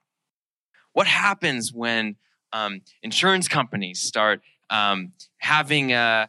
What 0.92 1.06
happens 1.06 1.72
when 1.72 2.16
um, 2.52 2.82
insurance 3.02 3.48
companies 3.48 4.00
start 4.00 4.40
um, 4.70 5.12
having 5.38 5.92
uh, 5.92 6.26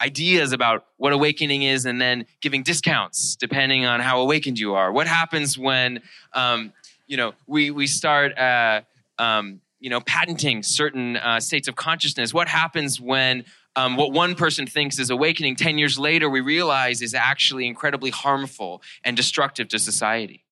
ideas 0.00 0.52
about 0.52 0.86
what 0.96 1.12
awakening 1.12 1.62
is 1.62 1.86
and 1.86 2.00
then 2.00 2.26
giving 2.40 2.62
discounts 2.62 3.36
depending 3.36 3.84
on 3.84 4.00
how 4.00 4.20
awakened 4.20 4.58
you 4.58 4.74
are? 4.74 4.92
What 4.92 5.06
happens 5.06 5.58
when 5.58 6.02
um, 6.32 6.72
you 7.06 7.16
know, 7.16 7.34
we, 7.46 7.70
we 7.70 7.86
start, 7.86 8.36
uh, 8.36 8.82
um, 9.18 9.60
you 9.78 9.90
know, 9.90 10.00
patenting 10.00 10.62
certain 10.62 11.16
uh, 11.16 11.40
states 11.40 11.68
of 11.68 11.76
consciousness. 11.76 12.34
What 12.34 12.48
happens 12.48 13.00
when 13.00 13.44
um, 13.76 13.96
what 13.96 14.10
one 14.10 14.34
person 14.34 14.66
thinks 14.66 14.98
is 14.98 15.10
awakening 15.10 15.54
10 15.56 15.76
years 15.76 15.98
later 15.98 16.28
we 16.30 16.40
realize 16.40 17.02
is 17.02 17.14
actually 17.14 17.66
incredibly 17.66 18.10
harmful 18.10 18.82
and 19.04 19.16
destructive 19.16 19.68
to 19.68 19.78
society? 19.78 20.44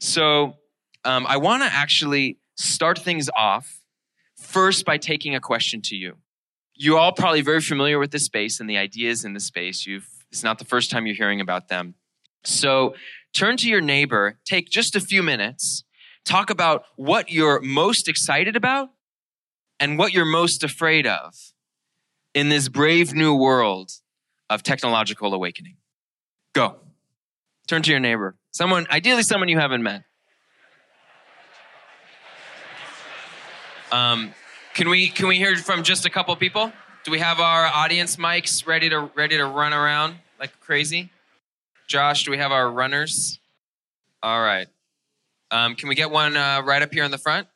So 0.00 0.54
um, 1.04 1.26
I 1.28 1.36
want 1.36 1.62
to 1.62 1.72
actually 1.72 2.38
start 2.56 2.98
things 2.98 3.28
off 3.36 3.80
first 4.38 4.86
by 4.86 4.96
taking 4.96 5.34
a 5.34 5.40
question 5.40 5.82
to 5.82 5.96
you. 5.96 6.16
You're 6.74 6.98
all 6.98 7.12
probably 7.12 7.42
very 7.42 7.60
familiar 7.60 7.98
with 7.98 8.10
this 8.10 8.24
space 8.24 8.58
and 8.58 8.68
the 8.68 8.78
ideas 8.78 9.26
in 9.26 9.34
the 9.34 9.40
space. 9.40 9.86
You've, 9.86 10.08
it's 10.32 10.42
not 10.42 10.58
the 10.58 10.64
first 10.64 10.90
time 10.90 11.06
you're 11.06 11.14
hearing 11.14 11.42
about 11.42 11.68
them. 11.68 11.94
So 12.44 12.94
turn 13.34 13.58
to 13.58 13.68
your 13.68 13.82
neighbor, 13.82 14.38
take 14.46 14.70
just 14.70 14.96
a 14.96 15.00
few 15.00 15.22
minutes, 15.22 15.84
talk 16.24 16.48
about 16.48 16.84
what 16.96 17.30
you're 17.30 17.60
most 17.60 18.08
excited 18.08 18.56
about 18.56 18.88
and 19.78 19.98
what 19.98 20.14
you're 20.14 20.24
most 20.24 20.64
afraid 20.64 21.06
of 21.06 21.49
in 22.34 22.48
this 22.48 22.68
brave 22.68 23.14
new 23.14 23.34
world 23.34 23.92
of 24.48 24.62
technological 24.62 25.34
awakening. 25.34 25.76
Go. 26.52 26.76
Turn 27.66 27.82
to 27.82 27.90
your 27.90 28.00
neighbor. 28.00 28.36
Someone, 28.50 28.86
ideally 28.90 29.22
someone 29.22 29.48
you 29.48 29.58
haven't 29.58 29.82
met. 29.82 30.02
Um, 33.92 34.34
can 34.74 34.88
we 34.88 35.08
can 35.08 35.26
we 35.26 35.36
hear 35.36 35.56
from 35.56 35.82
just 35.82 36.06
a 36.06 36.10
couple 36.10 36.34
people? 36.36 36.72
Do 37.04 37.10
we 37.10 37.18
have 37.18 37.40
our 37.40 37.66
audience 37.66 38.16
mics 38.16 38.66
ready 38.66 38.88
to 38.88 39.10
ready 39.16 39.36
to 39.36 39.44
run 39.44 39.72
around 39.72 40.14
like 40.38 40.58
crazy? 40.60 41.10
Josh, 41.88 42.24
do 42.24 42.30
we 42.30 42.38
have 42.38 42.52
our 42.52 42.70
runners? 42.70 43.40
All 44.22 44.40
right. 44.40 44.68
Um, 45.50 45.74
can 45.74 45.88
we 45.88 45.96
get 45.96 46.10
one 46.10 46.36
uh, 46.36 46.62
right 46.64 46.82
up 46.82 46.92
here 46.92 47.02
in 47.02 47.10
the 47.10 47.18
front? 47.18 47.48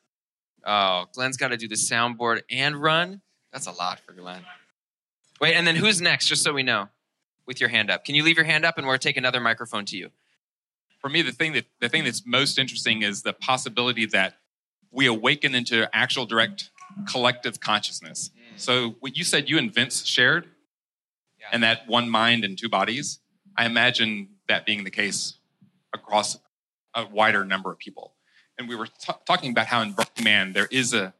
Oh, 0.65 1.05
Glenn's 1.13 1.37
got 1.37 1.49
to 1.49 1.57
do 1.57 1.69
the 1.69 1.75
soundboard 1.75 2.41
and 2.49 2.75
run. 2.75 3.21
That's 3.53 3.67
a 3.67 3.71
lot 3.71 4.01
for 4.01 4.11
Glenn. 4.11 4.41
Wait, 5.41 5.55
and 5.55 5.67
then 5.67 5.75
who's 5.75 6.01
next, 6.01 6.27
just 6.27 6.43
so 6.43 6.53
we 6.53 6.63
know, 6.63 6.89
with 7.45 7.59
your 7.59 7.69
hand 7.69 7.89
up? 7.89 8.05
Can 8.05 8.15
you 8.15 8.23
leave 8.23 8.37
your 8.37 8.45
hand 8.45 8.65
up 8.65 8.77
and 8.77 8.87
we'll 8.87 8.97
take 8.97 9.17
another 9.17 9.39
microphone 9.39 9.85
to 9.85 9.97
you? 9.97 10.11
For 10.99 11.09
me, 11.09 11.21
the 11.21 11.31
thing 11.31 11.53
that 11.53 11.65
the 11.79 11.89
thing 11.89 12.03
that's 12.03 12.25
most 12.25 12.57
interesting 12.57 13.03
is 13.03 13.21
the 13.21 13.33
possibility 13.33 14.05
that 14.07 14.37
we 14.91 15.05
awaken 15.05 15.53
into 15.53 15.89
actual 15.93 16.25
direct 16.25 16.69
collective 17.07 17.59
consciousness. 17.59 18.31
Mm. 18.35 18.59
So 18.59 18.95
what 19.01 19.17
you 19.17 19.23
said 19.23 19.49
you 19.49 19.57
and 19.57 19.73
Vince 19.73 20.05
shared, 20.05 20.47
yeah. 21.39 21.47
and 21.51 21.63
that 21.63 21.87
one 21.87 22.09
mind 22.09 22.43
and 22.43 22.57
two 22.57 22.69
bodies. 22.69 23.19
I 23.57 23.65
imagine 23.65 24.29
that 24.47 24.65
being 24.65 24.83
the 24.83 24.91
case 24.91 25.35
across 25.93 26.37
a 26.93 27.05
wider 27.05 27.45
number 27.45 27.71
of 27.71 27.77
people. 27.77 28.13
And 28.57 28.67
we 28.67 28.75
were 28.75 28.87
t- 28.87 29.13
talking 29.25 29.51
about 29.51 29.67
how 29.67 29.81
in 29.81 29.91
Burning 29.91 30.23
Man 30.23 30.53
there 30.53 30.67
is 30.71 30.93
a 30.93 31.13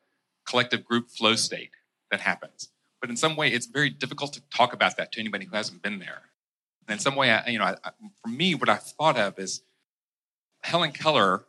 collective 0.46 0.86
group 0.86 1.10
flow 1.10 1.36
state 1.36 1.72
that 2.12 2.22
happens. 2.22 2.70
But 3.02 3.10
in 3.10 3.18
some 3.18 3.36
way, 3.36 3.50
it's 3.50 3.66
very 3.66 3.90
difficult 3.90 4.34
to 4.34 4.42
talk 4.50 4.74
about 4.74 4.98
that 4.98 5.12
to 5.14 5.20
anybody 5.20 5.46
who 5.46 5.56
hasn't 5.56 5.82
been 5.82 6.00
there. 6.00 6.24
And 6.88 6.94
in 6.96 7.00
some 7.00 7.16
way, 7.16 7.32
I, 7.32 7.48
you 7.48 7.60
know, 7.60 7.66
I, 7.66 7.76
for 8.22 8.30
me, 8.30 8.56
what 8.56 8.70
I 8.70 8.76
thought 8.76 9.18
of 9.18 9.38
is 9.40 9.62
Helen 10.62 10.92
Keller 10.92 11.46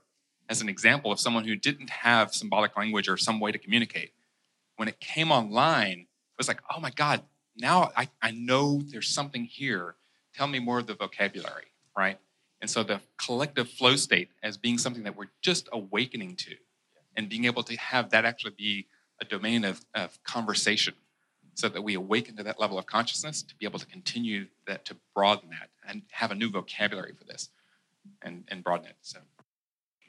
as 0.49 0.61
an 0.61 0.69
example 0.69 1.11
of 1.11 1.21
someone 1.21 1.45
who 1.45 1.57
didn't 1.57 1.91
have 1.91 2.35
symbolic 2.35 2.76
language 2.76 3.09
or 3.09 3.17
some 3.17 3.41
way 3.41 3.53
to 3.53 3.59
communicate. 3.59 4.12
When 4.76 4.88
it 4.88 5.00
came 5.00 5.33
online, 5.33 6.00
it 6.00 6.38
was 6.38 6.49
like, 6.49 6.61
oh 6.75 6.81
my 6.81 6.91
God, 6.91 7.23
now 7.57 7.91
I, 7.97 8.09
I 8.21 8.31
know 8.31 8.83
there's 8.85 9.09
something 9.09 9.45
here. 9.45 9.97
Tell 10.35 10.47
me 10.47 10.59
more 10.59 10.79
of 10.79 10.87
the 10.87 10.95
vocabulary, 10.95 11.73
right? 11.97 12.19
And 12.61 12.71
so 12.71 12.83
the 12.83 13.00
collective 13.19 13.69
flow 13.69 13.97
state 13.97 14.31
as 14.43 14.57
being 14.57 14.79
something 14.79 15.03
that 15.05 15.17
we're 15.17 15.31
just 15.41 15.69
awakening 15.73 16.37
to 16.37 16.57
and 17.17 17.29
being 17.29 17.47
able 17.47 17.62
to 17.65 17.76
have 17.76 18.11
that 18.11 18.25
actually 18.25 18.55
be 18.57 18.87
a 19.21 19.25
domain 19.25 19.65
of, 19.65 19.85
of 19.95 20.23
conversation 20.25 20.95
so 21.56 21.70
that 21.70 21.82
we 21.82 21.94
awaken 21.94 22.36
to 22.36 22.42
that 22.42 22.60
level 22.60 22.78
of 22.78 22.84
consciousness 22.84 23.42
to 23.42 23.54
be 23.56 23.64
able 23.64 23.78
to 23.78 23.86
continue 23.86 24.46
that, 24.66 24.84
to 24.84 24.94
broaden 25.14 25.48
that 25.48 25.70
and 25.88 26.02
have 26.12 26.30
a 26.30 26.34
new 26.34 26.50
vocabulary 26.50 27.14
for 27.18 27.25
this 27.25 27.48
and, 28.22 28.44
and 28.48 28.62
broaden 28.62 28.86
it. 28.86 28.96
So, 29.00 29.20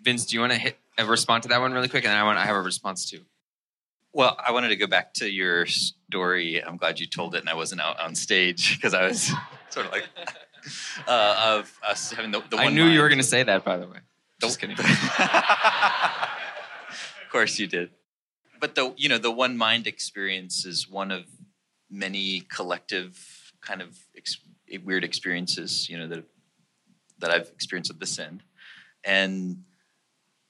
Vince, 0.04 0.26
do 0.26 0.36
you 0.36 0.42
want 0.42 0.52
to 0.52 0.60
hit 0.60 0.78
a 0.98 1.06
respond 1.06 1.44
to 1.44 1.50
that 1.50 1.62
one 1.62 1.72
really 1.72 1.88
quick? 1.88 2.04
And 2.04 2.12
then 2.12 2.20
I 2.20 2.24
want 2.24 2.38
I 2.38 2.46
have 2.46 2.58
a 2.58 2.62
response 2.62 3.10
too. 3.10 3.22
Well, 4.12 4.38
I 4.46 4.52
wanted 4.52 4.70
to 4.70 4.76
go 4.76 4.88
back 4.88 5.14
to 5.16 5.30
your 5.30 5.66
story. 5.68 6.62
I'm 6.62 6.76
glad 6.76 7.00
you 7.00 7.08
told 7.08 7.34
it 7.34 7.40
and 7.40 7.50
I 7.50 7.54
wasn't 7.54 7.80
out 7.80 7.98
on 8.00 8.14
stage 8.14 8.76
because 8.76 8.94
I 8.94 9.08
was 9.08 9.32
sort 9.70 9.86
of 9.86 9.94
like, 9.94 10.06
uh, 11.08 11.60
of 11.60 11.80
us 11.88 12.12
having 12.12 12.32
the, 12.32 12.44
the 12.50 12.58
I 12.58 12.68
knew 12.68 12.82
mind. 12.84 12.94
you 12.94 13.02
were 13.02 13.08
going 13.08 13.20
to 13.20 13.24
say 13.24 13.44
that, 13.44 13.64
by 13.64 13.78
the 13.78 13.88
way. 13.88 14.00
Just 14.42 14.60
kidding. 14.60 14.78
of 14.80 14.86
course 17.32 17.58
you 17.58 17.68
did. 17.68 17.92
But 18.60 18.76
the 18.76 18.94
you 18.98 19.08
know 19.08 19.18
the 19.18 19.32
one 19.32 19.58
mind 19.58 19.88
experience 19.88 20.66
is 20.66 20.90
one 20.90 21.12
of 21.12 21.26
many 21.90 22.42
collective 22.42 23.54
kind 23.62 23.82
of 23.82 23.98
ex- 24.16 24.40
weird 24.84 25.04
experiences 25.04 25.90
you 25.90 25.98
know 25.98 26.08
that 26.08 26.24
that 27.20 27.32
I've 27.32 27.50
experienced 27.50 27.90
at 27.90 28.00
this 28.00 28.20
end, 28.20 28.44
and 29.04 29.64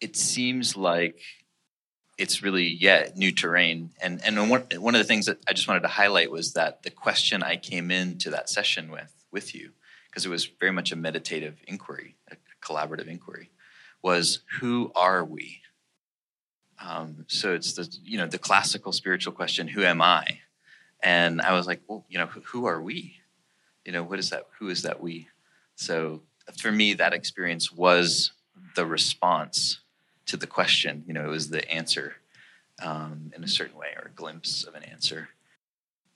it 0.01 0.15
seems 0.15 0.75
like 0.75 1.21
it's 2.17 2.41
really 2.41 2.67
yeah 2.67 3.09
new 3.15 3.31
terrain 3.31 3.91
and 4.01 4.21
and 4.25 4.49
one, 4.49 4.63
one 4.77 4.95
of 4.95 4.99
the 4.99 5.05
things 5.05 5.27
that 5.27 5.37
i 5.47 5.53
just 5.53 5.67
wanted 5.67 5.81
to 5.81 5.87
highlight 5.87 6.31
was 6.31 6.53
that 6.53 6.81
the 6.81 6.89
question 6.89 7.43
i 7.43 7.55
came 7.55 7.91
into 7.91 8.31
that 8.31 8.49
session 8.49 8.89
with 8.89 9.13
with 9.31 9.53
you 9.53 9.71
because 10.17 10.25
it 10.25 10.29
was 10.29 10.45
very 10.45 10.71
much 10.71 10.91
a 10.91 10.95
meditative 10.95 11.61
inquiry, 11.67 12.15
a 12.31 12.37
collaborative 12.59 13.05
inquiry 13.05 13.51
was 14.01 14.39
who 14.59 14.91
are 14.95 15.23
we? 15.23 15.61
Um, 16.83 17.25
so 17.27 17.53
it's 17.53 17.73
the 17.73 17.87
you 18.03 18.17
know 18.17 18.25
the 18.25 18.39
classical 18.39 18.91
spiritual 18.91 19.33
question, 19.33 19.67
who 19.67 19.83
am 19.83 20.01
I? 20.01 20.39
And 21.03 21.41
I 21.41 21.53
was 21.53 21.67
like, 21.67 21.81
well, 21.87 22.05
you 22.09 22.17
know, 22.17 22.27
who, 22.27 22.65
are 22.65 22.81
we? 22.81 23.15
You 23.85 23.91
know, 23.91 24.03
what 24.03 24.19
is 24.19 24.29
that? 24.31 24.43
Who 24.59 24.69
is 24.69 24.81
that 24.81 25.01
we? 25.01 25.27
So 25.75 26.21
for 26.57 26.71
me, 26.71 26.93
that 26.93 27.13
experience 27.13 27.71
was 27.71 28.31
the 28.75 28.85
response 28.85 29.79
to 30.25 30.37
the 30.37 30.47
question. 30.47 31.03
You 31.07 31.13
know, 31.13 31.25
it 31.25 31.29
was 31.29 31.49
the 31.49 31.69
answer 31.71 32.15
um, 32.81 33.31
in 33.35 33.43
a 33.43 33.47
certain 33.47 33.77
way 33.77 33.93
or 33.95 34.07
a 34.07 34.15
glimpse 34.15 34.63
of 34.63 34.75
an 34.75 34.83
answer. 34.83 35.29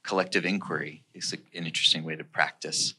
Collective 0.03 0.45
inquiry 0.45 1.03
is 1.13 1.33
an 1.33 1.65
interesting 1.65 2.03
way 2.03 2.15
to 2.15 2.23
practice. 2.23 2.95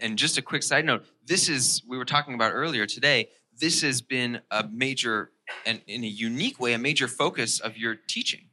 And 0.00 0.18
just 0.18 0.38
a 0.38 0.42
quick 0.42 0.62
side 0.62 0.84
note 0.84 1.04
this 1.24 1.48
is, 1.48 1.82
we 1.86 1.96
were 1.96 2.04
talking 2.04 2.34
about 2.34 2.52
earlier 2.52 2.86
today, 2.86 3.28
this 3.60 3.82
has 3.82 4.02
been 4.02 4.40
a 4.50 4.66
major, 4.66 5.30
and 5.64 5.80
in 5.86 6.02
a 6.02 6.08
unique 6.08 6.58
way, 6.58 6.72
a 6.72 6.78
major 6.78 7.06
focus 7.06 7.60
of 7.60 7.76
your 7.76 7.94
teaching. 7.94 8.46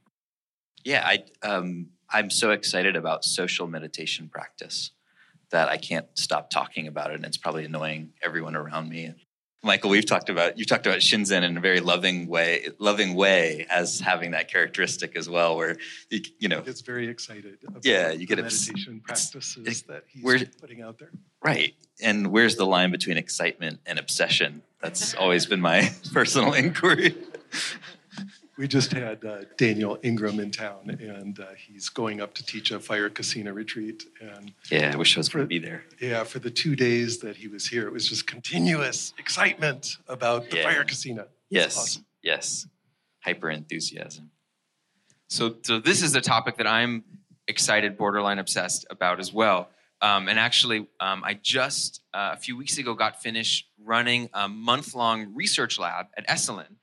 Yeah, 0.84 1.04
I, 1.06 1.24
um, 1.48 1.88
I'm 2.12 2.30
so 2.30 2.52
excited 2.52 2.96
about 2.96 3.24
social 3.24 3.68
meditation 3.68 4.30
practice 4.30 4.92
that 5.52 5.70
I 5.70 5.78
can't 5.78 6.06
stop 6.16 6.50
talking 6.50 6.88
about 6.88 7.12
it. 7.12 7.16
And 7.16 7.26
it's 7.26 7.38
probably 7.38 7.66
annoying 7.66 8.12
everyone 8.24 8.56
around 8.56 8.90
me. 8.90 9.14
Michael, 9.62 9.90
we've 9.90 10.06
talked 10.06 10.30
about 10.30 10.58
you've 10.58 10.70
talked 10.70 10.86
about 10.86 11.00
Shinzen 11.00 11.44
in 11.44 11.58
a 11.58 11.60
very 11.60 11.82
loving 11.82 12.28
way, 12.28 12.70
loving 12.80 13.14
way 13.14 13.66
as 13.70 14.00
having 14.00 14.32
that 14.32 14.50
characteristic 14.50 15.18
as 15.18 15.28
well, 15.28 15.58
where 15.58 15.76
you, 16.10 16.22
you 16.40 16.48
know, 16.48 16.62
gets 16.62 16.80
very 16.80 17.10
excited. 17.10 17.58
About 17.68 17.86
yeah, 17.86 18.12
you 18.12 18.26
get 18.26 18.38
meditation 18.38 19.02
practices 19.02 19.82
that 19.84 20.06
he's 20.08 20.46
putting 20.62 20.82
out 20.82 20.98
there. 20.98 21.12
Right, 21.44 21.74
and 22.02 22.28
where's 22.28 22.56
the 22.56 22.66
line 22.66 22.90
between 22.90 23.18
excitement 23.18 23.82
and 23.86 24.00
obsession? 24.00 24.62
That's 24.82 25.14
always 25.14 25.46
been 25.46 25.60
my 25.60 25.92
personal 26.14 26.54
inquiry 26.54 27.18
we 28.60 28.68
just 28.68 28.92
had 28.92 29.24
uh, 29.24 29.38
Daniel 29.56 29.98
Ingram 30.04 30.38
in 30.38 30.52
town, 30.52 30.98
and 31.00 31.40
uh, 31.40 31.46
he's 31.56 31.88
going 31.88 32.20
up 32.20 32.34
to 32.34 32.46
teach 32.46 32.72
a 32.72 32.80
fire 32.80 33.10
kasina 33.10 33.54
retreat. 33.54 34.04
And 34.20 34.52
yeah, 34.70 34.92
I 34.94 34.98
wish 34.98 35.16
I 35.16 35.22
was 35.22 35.30
going 35.30 35.46
to 35.46 35.48
be 35.48 35.60
there. 35.60 35.86
Yeah, 36.02 36.26
for 36.26 36.40
the 36.40 36.52
two 36.52 36.76
days 36.76 37.20
that 37.20 37.38
he 37.38 37.48
was 37.48 37.66
here, 37.66 37.88
it 37.88 37.94
was 37.94 38.10
just 38.10 38.28
continuous 38.28 39.14
excitement 39.18 39.96
about 40.10 40.50
the 40.50 40.58
yeah. 40.58 40.64
fire 40.64 40.84
kasina. 40.84 41.28
Yes, 41.50 41.78
awesome. 41.78 42.06
yes, 42.22 42.68
hyper 43.22 43.50
enthusiasm. 43.50 44.30
So, 45.30 45.56
so 45.62 45.80
this 45.80 46.02
is 46.02 46.14
a 46.16 46.22
topic 46.22 46.58
that 46.58 46.68
I'm 46.68 47.06
excited, 47.48 47.98
borderline 47.98 48.40
obsessed 48.40 48.86
about 48.90 49.22
as 49.22 49.32
well. 49.32 49.70
Um, 50.02 50.28
and 50.28 50.38
actually, 50.38 50.86
um, 51.00 51.24
I 51.24 51.40
just 51.42 52.02
uh, 52.14 52.32
a 52.34 52.38
few 52.38 52.58
weeks 52.58 52.78
ago 52.78 52.94
got 52.94 53.22
finished 53.22 53.70
running 53.82 54.30
a 54.34 54.50
month 54.50 54.96
long 54.96 55.34
research 55.34 55.80
lab 55.80 56.08
at 56.18 56.28
Esalen 56.28 56.76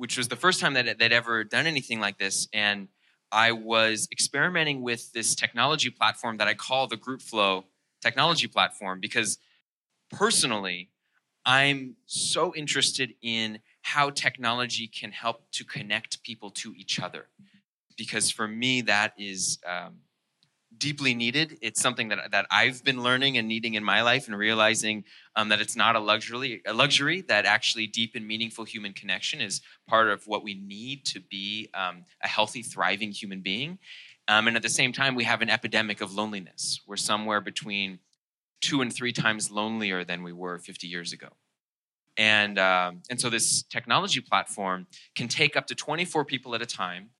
which 0.00 0.16
was 0.16 0.28
the 0.28 0.36
first 0.36 0.60
time 0.60 0.72
that 0.72 0.98
they'd 0.98 1.12
ever 1.12 1.44
done 1.44 1.66
anything 1.66 2.00
like 2.00 2.16
this. 2.16 2.48
And 2.54 2.88
I 3.30 3.52
was 3.52 4.08
experimenting 4.10 4.80
with 4.80 5.12
this 5.12 5.34
technology 5.34 5.90
platform 5.90 6.38
that 6.38 6.48
I 6.48 6.54
call 6.54 6.86
the 6.86 6.96
Group 6.96 7.20
Flow 7.20 7.66
technology 8.00 8.46
platform 8.46 8.98
because 8.98 9.36
personally, 10.10 10.88
I'm 11.44 11.96
so 12.06 12.54
interested 12.54 13.12
in 13.20 13.58
how 13.82 14.08
technology 14.08 14.86
can 14.86 15.12
help 15.12 15.50
to 15.52 15.64
connect 15.64 16.22
people 16.22 16.48
to 16.62 16.72
each 16.78 16.98
other. 16.98 17.26
Because 17.98 18.30
for 18.30 18.48
me, 18.48 18.80
that 18.80 19.12
is 19.18 19.58
um, 19.66 19.96
deeply 20.80 21.14
needed. 21.14 21.58
It's 21.60 21.80
something 21.80 22.08
that, 22.08 22.32
that 22.32 22.46
I've 22.50 22.82
been 22.82 23.02
learning 23.02 23.36
and 23.38 23.46
needing 23.46 23.74
in 23.74 23.84
my 23.84 24.02
life 24.02 24.26
and 24.26 24.36
realizing 24.36 25.04
um, 25.36 25.50
that 25.50 25.60
it's 25.60 25.76
not 25.76 25.94
a 25.94 26.00
luxury, 26.00 26.62
a 26.66 26.72
luxury, 26.72 27.20
that 27.28 27.44
actually 27.44 27.86
deep 27.86 28.16
and 28.16 28.26
meaningful 28.26 28.64
human 28.64 28.92
connection 28.92 29.40
is 29.40 29.60
part 29.86 30.08
of 30.08 30.26
what 30.26 30.42
we 30.42 30.54
need 30.54 31.04
to 31.04 31.20
be 31.20 31.68
um, 31.74 32.04
a 32.24 32.28
healthy, 32.28 32.62
thriving 32.62 33.12
human 33.12 33.40
being. 33.40 33.78
Um, 34.26 34.48
and 34.48 34.56
at 34.56 34.62
the 34.62 34.68
same 34.68 34.92
time, 34.92 35.14
we 35.14 35.24
have 35.24 35.42
an 35.42 35.50
epidemic 35.50 36.00
of 36.00 36.14
loneliness. 36.14 36.80
We're 36.86 36.96
somewhere 36.96 37.40
between 37.40 38.00
two 38.60 38.80
and 38.80 38.92
three 38.92 39.12
times 39.12 39.50
lonelier 39.50 40.04
than 40.04 40.22
we 40.22 40.32
were 40.32 40.58
50 40.58 40.86
years 40.86 41.12
ago. 41.12 41.28
And, 42.16 42.58
um, 42.58 43.02
and 43.08 43.20
so 43.20 43.30
this 43.30 43.62
technology 43.62 44.20
platform 44.20 44.86
can 45.14 45.28
take 45.28 45.56
up 45.56 45.66
to 45.68 45.74
24 45.74 46.24
people 46.24 46.54
at 46.54 46.62
a 46.62 46.66
time, 46.66 47.10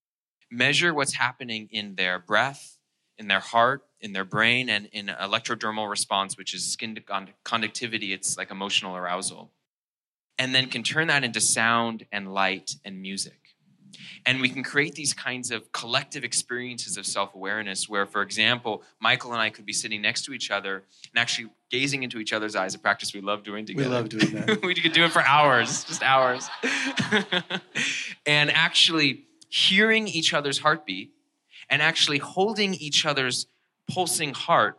measure 0.51 0.92
what's 0.92 1.14
happening 1.14 1.68
in 1.70 1.94
their 1.94 2.18
breath, 2.18 2.77
in 3.20 3.28
their 3.28 3.40
heart, 3.40 3.85
in 4.00 4.14
their 4.14 4.24
brain, 4.24 4.68
and 4.70 4.87
in 4.92 5.06
electrodermal 5.06 5.88
response, 5.88 6.37
which 6.37 6.54
is 6.54 6.64
skin 6.64 6.98
conductivity. 7.44 8.12
It's 8.12 8.37
like 8.37 8.50
emotional 8.50 8.96
arousal. 8.96 9.52
And 10.38 10.54
then 10.54 10.68
can 10.68 10.83
turn 10.83 11.09
that 11.09 11.22
into 11.22 11.40
sound 11.40 12.06
and 12.11 12.33
light 12.33 12.76
and 12.83 13.00
music. 13.02 13.37
And 14.24 14.40
we 14.40 14.48
can 14.48 14.62
create 14.62 14.94
these 14.94 15.12
kinds 15.12 15.50
of 15.50 15.70
collective 15.72 16.24
experiences 16.24 16.96
of 16.96 17.04
self 17.04 17.35
awareness 17.35 17.88
where, 17.88 18.06
for 18.06 18.22
example, 18.22 18.83
Michael 19.00 19.33
and 19.33 19.40
I 19.40 19.50
could 19.50 19.66
be 19.66 19.72
sitting 19.74 20.00
next 20.00 20.24
to 20.24 20.33
each 20.33 20.50
other 20.50 20.85
and 21.12 21.18
actually 21.18 21.50
gazing 21.70 22.02
into 22.02 22.18
each 22.18 22.33
other's 22.33 22.56
eyes, 22.56 22.74
a 22.74 22.78
practice 22.78 23.12
we 23.12 23.20
love 23.20 23.42
doing 23.42 23.66
together. 23.66 23.88
We 23.88 23.94
love 23.94 24.09
doing 24.09 24.33
that. 24.33 24.62
we 24.62 24.74
could 24.74 24.92
do 24.92 25.04
it 25.04 25.12
for 25.12 25.22
hours, 25.22 25.85
just 25.85 26.02
hours. 26.02 26.48
and 28.26 28.50
actually 28.50 29.24
hearing 29.48 30.09
each 30.09 30.33
other's 30.33 30.59
heartbeat 30.59 31.12
and 31.70 31.80
actually 31.80 32.18
holding 32.18 32.74
each 32.74 33.06
other's 33.06 33.46
pulsing 33.88 34.35
heart 34.35 34.78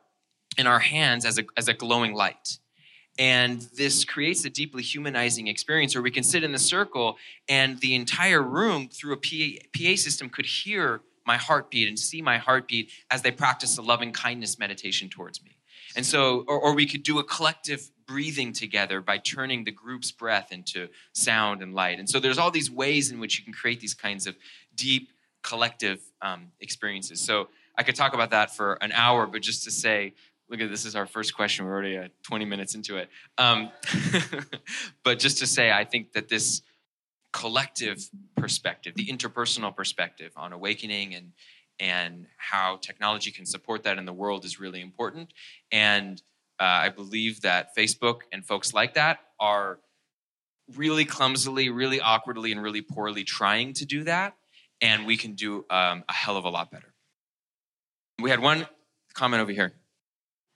in 0.58 0.68
our 0.68 0.80
hands 0.80 1.26
as 1.26 1.40
a, 1.40 1.44
as 1.58 1.68
a 1.68 1.74
glowing 1.74 2.14
light. 2.14 2.60
And 3.18 3.62
this 3.76 4.06
creates 4.06 4.46
a 4.46 4.50
deeply 4.50 4.84
humanizing 4.84 5.48
experience 5.48 5.96
where 5.96 6.02
we 6.02 6.12
can 6.12 6.24
sit 6.24 6.44
in 6.44 6.52
the 6.52 6.60
circle 6.60 7.18
and 7.50 7.80
the 7.80 7.96
entire 7.96 8.42
room 8.42 8.88
through 8.88 9.14
a 9.14 9.18
PA, 9.18 9.66
PA 9.76 9.96
system 9.96 10.30
could 10.30 10.46
hear 10.46 11.02
my 11.26 11.38
heartbeat 11.38 11.88
and 11.88 12.00
see 12.00 12.22
my 12.22 12.38
heartbeat 12.38 12.90
as 13.10 13.22
they 13.22 13.32
practice 13.32 13.78
a 13.78 13.82
loving 13.82 14.12
kindness 14.12 14.58
meditation 14.58 15.10
towards 15.10 15.44
me. 15.44 15.58
And 15.96 16.06
so, 16.06 16.46
or, 16.48 16.58
or, 16.58 16.74
we 16.74 16.88
could 16.88 17.04
do 17.04 17.20
a 17.20 17.24
collective 17.24 17.92
breathing 18.08 18.54
together 18.54 19.02
by 19.02 19.18
turning 19.18 19.66
the 19.66 19.72
group's 19.72 20.10
breath 20.10 20.52
into 20.54 20.88
sound 21.14 21.62
and 21.62 21.74
light. 21.74 22.00
And 22.00 22.10
so 22.10 22.20
there's 22.20 22.38
all 22.38 22.50
these 22.50 22.72
ways 22.72 23.12
in 23.12 23.20
which 23.20 23.38
you 23.38 23.44
can 23.44 23.54
create 23.54 23.82
these 23.82 23.94
kinds 23.94 24.26
of 24.26 24.38
deep 24.74 25.12
collective 25.44 26.00
um, 26.22 26.48
experiences. 26.60 27.22
So 27.22 27.50
I 27.78 27.84
could 27.84 27.96
talk 27.96 28.14
about 28.14 28.32
that 28.32 28.56
for 28.56 28.74
an 28.82 28.92
hour, 28.92 29.28
but 29.28 29.42
just 29.42 29.64
to 29.64 29.72
say, 29.72 30.14
look 30.50 30.60
at 30.60 30.70
this 30.70 30.86
is 30.86 30.96
our 30.96 31.06
first 31.06 31.36
question. 31.36 31.66
We're 31.66 31.74
already 31.74 31.98
uh, 31.98 32.08
20 32.24 32.46
minutes 32.46 32.76
into 32.76 32.98
it. 32.98 33.10
Um, 33.38 33.72
but 35.04 35.20
just 35.20 35.40
to 35.40 35.48
say, 35.48 35.72
I 35.72 35.86
think 35.86 36.14
that 36.14 36.28
this 36.28 36.62
collective 37.34 38.10
perspective, 38.36 38.94
the 38.96 39.08
interpersonal 39.08 39.76
perspective 39.76 40.34
on 40.36 40.54
awakening 40.54 41.16
and 41.16 41.32
and 41.80 42.28
how 42.38 42.78
technology 42.78 43.32
can 43.32 43.46
support 43.46 43.82
that 43.84 43.98
in 43.98 44.06
the 44.06 44.14
world 44.14 44.46
is 44.46 44.60
really 44.60 44.82
important. 44.82 45.34
And 45.72 46.22
uh, 46.60 46.64
I 46.64 46.90
believe 46.90 47.42
that 47.42 47.76
Facebook 47.76 48.20
and 48.32 48.46
folks 48.46 48.72
like 48.72 48.94
that 48.94 49.18
are 49.40 49.80
really 50.76 51.06
clumsily, 51.06 51.70
really 51.70 52.00
awkwardly, 52.00 52.52
and 52.52 52.62
really 52.62 52.84
poorly 52.84 53.24
trying 53.24 53.74
to 53.74 53.86
do 53.86 54.04
that 54.04 54.36
and 54.82 55.06
we 55.06 55.18
can 55.18 55.34
do 55.34 55.66
um, 55.70 56.04
a 56.10 56.14
hell 56.14 56.38
of 56.38 56.46
a 56.46 56.50
lot 56.50 56.72
better. 56.72 56.94
We 58.20 58.30
had 58.30 58.40
one 58.40 58.68
comment 59.14 59.42
over 59.42 59.52
here. 59.52 59.74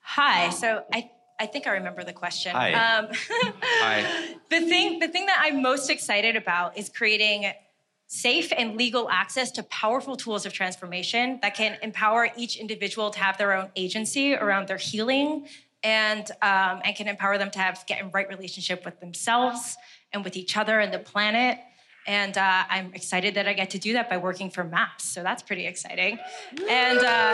Hi. 0.02 0.50
So 0.50 0.84
I 0.94 1.12
I 1.40 1.48
think 1.48 1.68
I 1.68 1.72
remember 1.72 2.04
the 2.04 2.14
question. 2.14 2.54
Hi. 2.54 2.74
Um, 2.74 3.08
Hi. 3.12 4.36
The 4.50 4.60
thing 4.62 5.00
the 5.00 5.08
thing 5.08 5.26
that 5.26 5.40
I'm 5.42 5.64
most 5.64 5.90
excited 5.90 6.36
about 6.36 6.78
is 6.78 6.88
creating 6.88 7.52
safe 8.08 8.54
and 8.56 8.78
legal 8.78 9.10
access 9.10 9.50
to 9.52 9.64
powerful 9.64 10.16
tools 10.16 10.46
of 10.46 10.54
transformation 10.54 11.40
that 11.42 11.56
can 11.56 11.78
empower 11.82 12.30
each 12.38 12.56
individual 12.56 13.10
to 13.10 13.20
have 13.20 13.40
their 13.40 13.54
own 13.54 13.70
agency 13.76 14.36
around 14.36 14.68
their 14.68 14.78
healing 14.78 15.48
and 15.84 16.30
um, 16.44 16.80
and 16.84 16.96
can 16.96 17.08
empower 17.08 17.40
them 17.40 17.50
to 17.52 17.60
have 17.60 17.84
get 17.88 18.00
in 18.00 18.12
right 18.12 18.30
relationship 18.30 18.86
with 18.86 19.00
themselves 19.00 19.76
and 20.14 20.24
with 20.24 20.38
each 20.38 20.56
other 20.56 20.80
and 20.80 20.94
the 20.94 21.00
planet 21.00 21.58
and 22.08 22.38
uh, 22.38 22.64
I'm 22.70 22.94
excited 22.94 23.36
that 23.36 23.48
I 23.48 23.54
get 23.54 23.72
to 23.72 23.80
do 23.80 23.94
that 23.94 24.10
by 24.10 24.18
working 24.18 24.50
for 24.50 24.64
MAPS. 24.64 25.04
So 25.04 25.24
that's 25.24 25.42
pretty 25.42 25.66
exciting. 25.66 26.20
And 26.70 27.00
uh, 27.00 27.34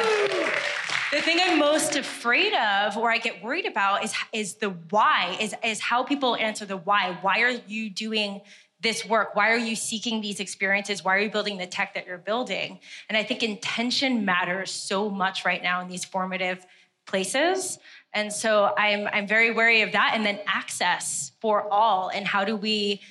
the 1.11 1.21
thing 1.21 1.39
I'm 1.41 1.59
most 1.59 1.95
afraid 1.95 2.53
of, 2.53 2.97
or 2.97 3.11
I 3.11 3.17
get 3.17 3.43
worried 3.43 3.65
about, 3.65 4.03
is, 4.03 4.13
is 4.31 4.55
the 4.55 4.69
why, 4.89 5.37
is, 5.41 5.53
is 5.63 5.81
how 5.81 6.03
people 6.03 6.35
answer 6.35 6.65
the 6.65 6.77
why. 6.77 7.17
Why 7.21 7.41
are 7.41 7.59
you 7.67 7.89
doing 7.89 8.41
this 8.79 9.05
work? 9.05 9.35
Why 9.35 9.51
are 9.51 9.57
you 9.57 9.75
seeking 9.75 10.21
these 10.21 10.39
experiences? 10.39 11.03
Why 11.03 11.15
are 11.15 11.19
you 11.19 11.29
building 11.29 11.57
the 11.57 11.67
tech 11.67 11.93
that 11.93 12.07
you're 12.07 12.17
building? 12.17 12.79
And 13.09 13.17
I 13.17 13.23
think 13.23 13.43
intention 13.43 14.25
matters 14.25 14.71
so 14.71 15.09
much 15.09 15.45
right 15.45 15.61
now 15.61 15.81
in 15.81 15.87
these 15.87 16.05
formative 16.05 16.65
places. 17.05 17.77
And 18.13 18.31
so 18.31 18.73
I'm, 18.77 19.07
I'm 19.11 19.27
very 19.27 19.51
wary 19.51 19.81
of 19.81 19.91
that. 19.91 20.13
And 20.15 20.25
then 20.25 20.39
access 20.47 21.31
for 21.41 21.71
all. 21.71 22.09
And 22.09 22.25
how 22.25 22.43
do 22.43 22.55
we 22.55 23.01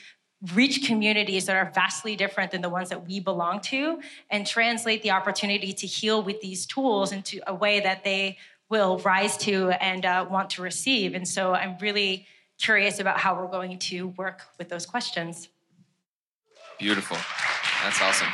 reach 0.55 0.87
communities 0.87 1.46
that 1.46 1.57
are 1.57 1.70
vastly 1.74 2.16
different 2.16 2.50
than 2.50 2.62
the 2.62 2.68
ones 2.68 2.88
that 2.88 3.07
we 3.07 3.20
belong 3.20 3.61
to 3.61 4.00
and 4.31 4.46
translate 4.46 5.03
the 5.03 5.11
opportunity 5.11 5.72
to 5.72 5.87
heal 5.87 6.22
with 6.22 6.40
these 6.40 6.64
tools 6.64 7.12
into 7.12 7.40
a 7.46 7.55
way 7.55 7.81
that 7.81 8.05
they 8.05 8.38
will 8.70 8.98
rise 9.00 9.37
to 9.37 9.70
and 9.83 10.07
uh, 10.07 10.26
want 10.31 10.48
to 10.50 10.62
receive. 10.62 11.14
And 11.14 11.29
so 11.29 11.53
I'm 11.53 11.76
really 11.81 12.26
curious 12.59 13.00
about 13.00 13.18
how 13.18 13.35
we're 13.35 13.50
going 13.50 13.79
to 13.79 14.09
work 14.09 14.42
with 14.59 14.68
those 14.68 14.87
questions. 14.87 15.48
Beautiful. 16.79 17.18
That's 17.83 18.00
awesome. 18.00 18.29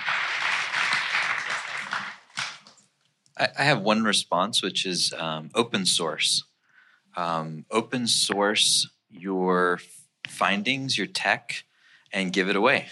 I, 3.38 3.64
have 3.64 3.82
one 3.82 4.02
response, 4.02 4.62
which 4.62 4.86
is 4.86 5.12
um, 5.18 5.50
open 5.54 5.84
source. 5.84 6.44
Um, 7.16 7.66
open 7.70 8.06
source 8.06 8.88
your 9.10 9.80
findings, 10.26 10.96
your 10.96 11.06
tech, 11.06 11.64
and 12.16 12.32
give 12.32 12.48
it 12.48 12.56
away. 12.56 12.86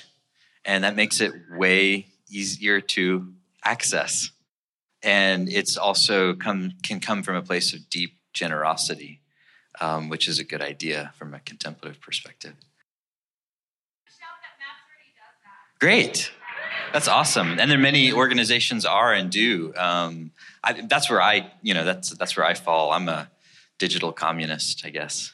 And 0.67 0.85
that 0.85 0.95
makes 0.95 1.21
it 1.21 1.33
way 1.51 2.07
easier 2.29 2.81
to 2.81 3.33
access. 3.65 4.31
And 5.03 5.49
it's 5.49 5.77
also 5.77 6.35
come 6.35 6.75
can 6.83 7.01
come 7.01 7.23
from 7.23 7.35
a 7.37 7.43
place 7.43 7.73
of 7.73 7.89
deep 7.89 8.19
generosity, 8.33 9.21
um, 9.81 10.09
which 10.09 10.29
is 10.29 10.39
a 10.39 10.45
good 10.45 10.63
idea 10.63 11.13
from 11.19 11.35
a 11.35 11.41
contemplative 11.41 12.01
perspective. 12.01 12.55
Great. 15.81 16.31
That's 16.93 17.09
awesome, 17.09 17.59
and 17.59 17.71
there 17.71 17.79
many 17.79 18.13
organizations 18.13 18.87
are 18.87 19.13
and 19.13 19.31
do. 19.31 19.75
Um, 19.77 20.31
I, 20.63 20.81
that's 20.83 21.11
where 21.11 21.21
I, 21.21 21.51
you 21.61 21.75
know, 21.75 21.85
that's 21.85 22.11
that's 22.11 22.37
where 22.37 22.47
I 22.47 22.55
fall. 22.55 22.93
I'm 22.93 23.09
a 23.09 23.29
digital 23.79 24.13
communist, 24.13 24.87
I 24.87 24.91
guess. 24.91 25.33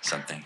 Something. 0.00 0.44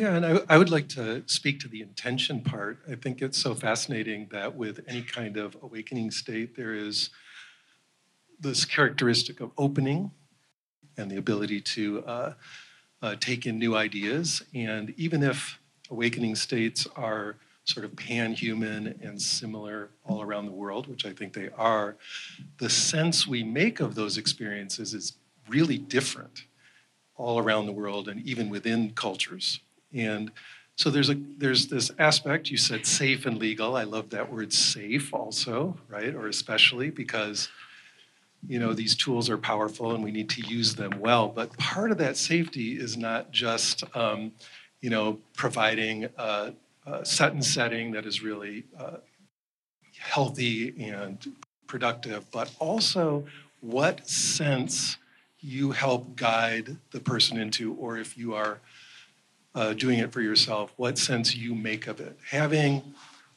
Yeah, 0.00 0.14
and 0.14 0.24
I, 0.24 0.40
I, 0.48 0.56
would 0.56 0.70
like 0.70 0.88
to 0.90 1.22
speak 1.26 1.60
to 1.60 1.68
the 1.68 1.82
intention 1.82 2.40
part. 2.40 2.78
I 2.90 2.94
think 2.94 3.20
it's 3.20 3.36
so 3.36 3.54
fascinating 3.54 4.28
that 4.30 4.54
with 4.54 4.80
any 4.88 5.02
kind 5.02 5.36
of 5.36 5.58
awakening 5.60 6.10
state, 6.10 6.56
there 6.56 6.72
is 6.72 7.10
this 8.40 8.64
characteristic 8.64 9.40
of 9.40 9.50
opening 9.58 10.10
and 10.96 11.10
the 11.10 11.18
ability 11.18 11.60
to 11.76 12.02
uh, 12.06 12.32
uh, 13.02 13.16
take 13.20 13.44
in 13.44 13.58
new 13.58 13.76
ideas. 13.76 14.42
And 14.54 14.94
even 14.96 15.22
if 15.22 15.58
awakening 15.90 16.34
states 16.36 16.86
are 16.96 17.36
sort 17.64 17.84
of 17.84 17.94
pan-human 17.94 18.98
and 19.02 19.20
similar 19.20 19.90
all 20.06 20.22
around 20.22 20.46
the 20.46 20.52
world, 20.52 20.86
which 20.86 21.04
I 21.04 21.12
think 21.12 21.34
they 21.34 21.50
are, 21.58 21.98
the 22.56 22.70
sense 22.70 23.26
we 23.26 23.44
make 23.44 23.80
of 23.80 23.96
those 23.96 24.16
experiences 24.16 24.94
is 24.94 25.12
really 25.46 25.76
different 25.76 26.44
all 27.16 27.38
around 27.38 27.66
the 27.66 27.72
world 27.72 28.08
and 28.08 28.26
even 28.26 28.48
within 28.48 28.92
cultures. 28.92 29.60
And 29.94 30.30
so 30.76 30.88
there's 30.88 31.10
a 31.10 31.16
there's 31.36 31.66
this 31.66 31.90
aspect 31.98 32.50
you 32.50 32.56
said 32.56 32.86
safe 32.86 33.26
and 33.26 33.38
legal. 33.38 33.76
I 33.76 33.84
love 33.84 34.10
that 34.10 34.32
word 34.32 34.52
safe 34.52 35.12
also, 35.12 35.76
right? 35.88 36.14
Or 36.14 36.26
especially 36.26 36.90
because 36.90 37.48
you 38.48 38.58
know 38.58 38.72
these 38.72 38.96
tools 38.96 39.28
are 39.28 39.36
powerful 39.36 39.94
and 39.94 40.02
we 40.02 40.10
need 40.10 40.30
to 40.30 40.40
use 40.40 40.76
them 40.76 40.98
well. 40.98 41.28
But 41.28 41.56
part 41.58 41.90
of 41.90 41.98
that 41.98 42.16
safety 42.16 42.78
is 42.78 42.96
not 42.96 43.30
just 43.30 43.84
um, 43.94 44.32
you 44.80 44.88
know 44.88 45.18
providing 45.36 46.08
a, 46.16 46.54
a 46.86 47.04
set 47.04 47.32
and 47.32 47.44
setting 47.44 47.92
that 47.92 48.06
is 48.06 48.22
really 48.22 48.64
uh, 48.78 48.96
healthy 49.98 50.74
and 50.82 51.18
productive, 51.66 52.24
but 52.30 52.50
also 52.58 53.26
what 53.60 54.08
sense 54.08 54.96
you 55.40 55.72
help 55.72 56.16
guide 56.16 56.76
the 56.90 57.00
person 57.00 57.38
into, 57.38 57.74
or 57.74 57.98
if 57.98 58.16
you 58.16 58.34
are 58.34 58.60
uh, 59.54 59.72
doing 59.74 59.98
it 59.98 60.12
for 60.12 60.20
yourself, 60.20 60.72
what 60.76 60.98
sense 60.98 61.34
you 61.34 61.54
make 61.54 61.86
of 61.86 62.00
it. 62.00 62.16
Having, 62.30 62.94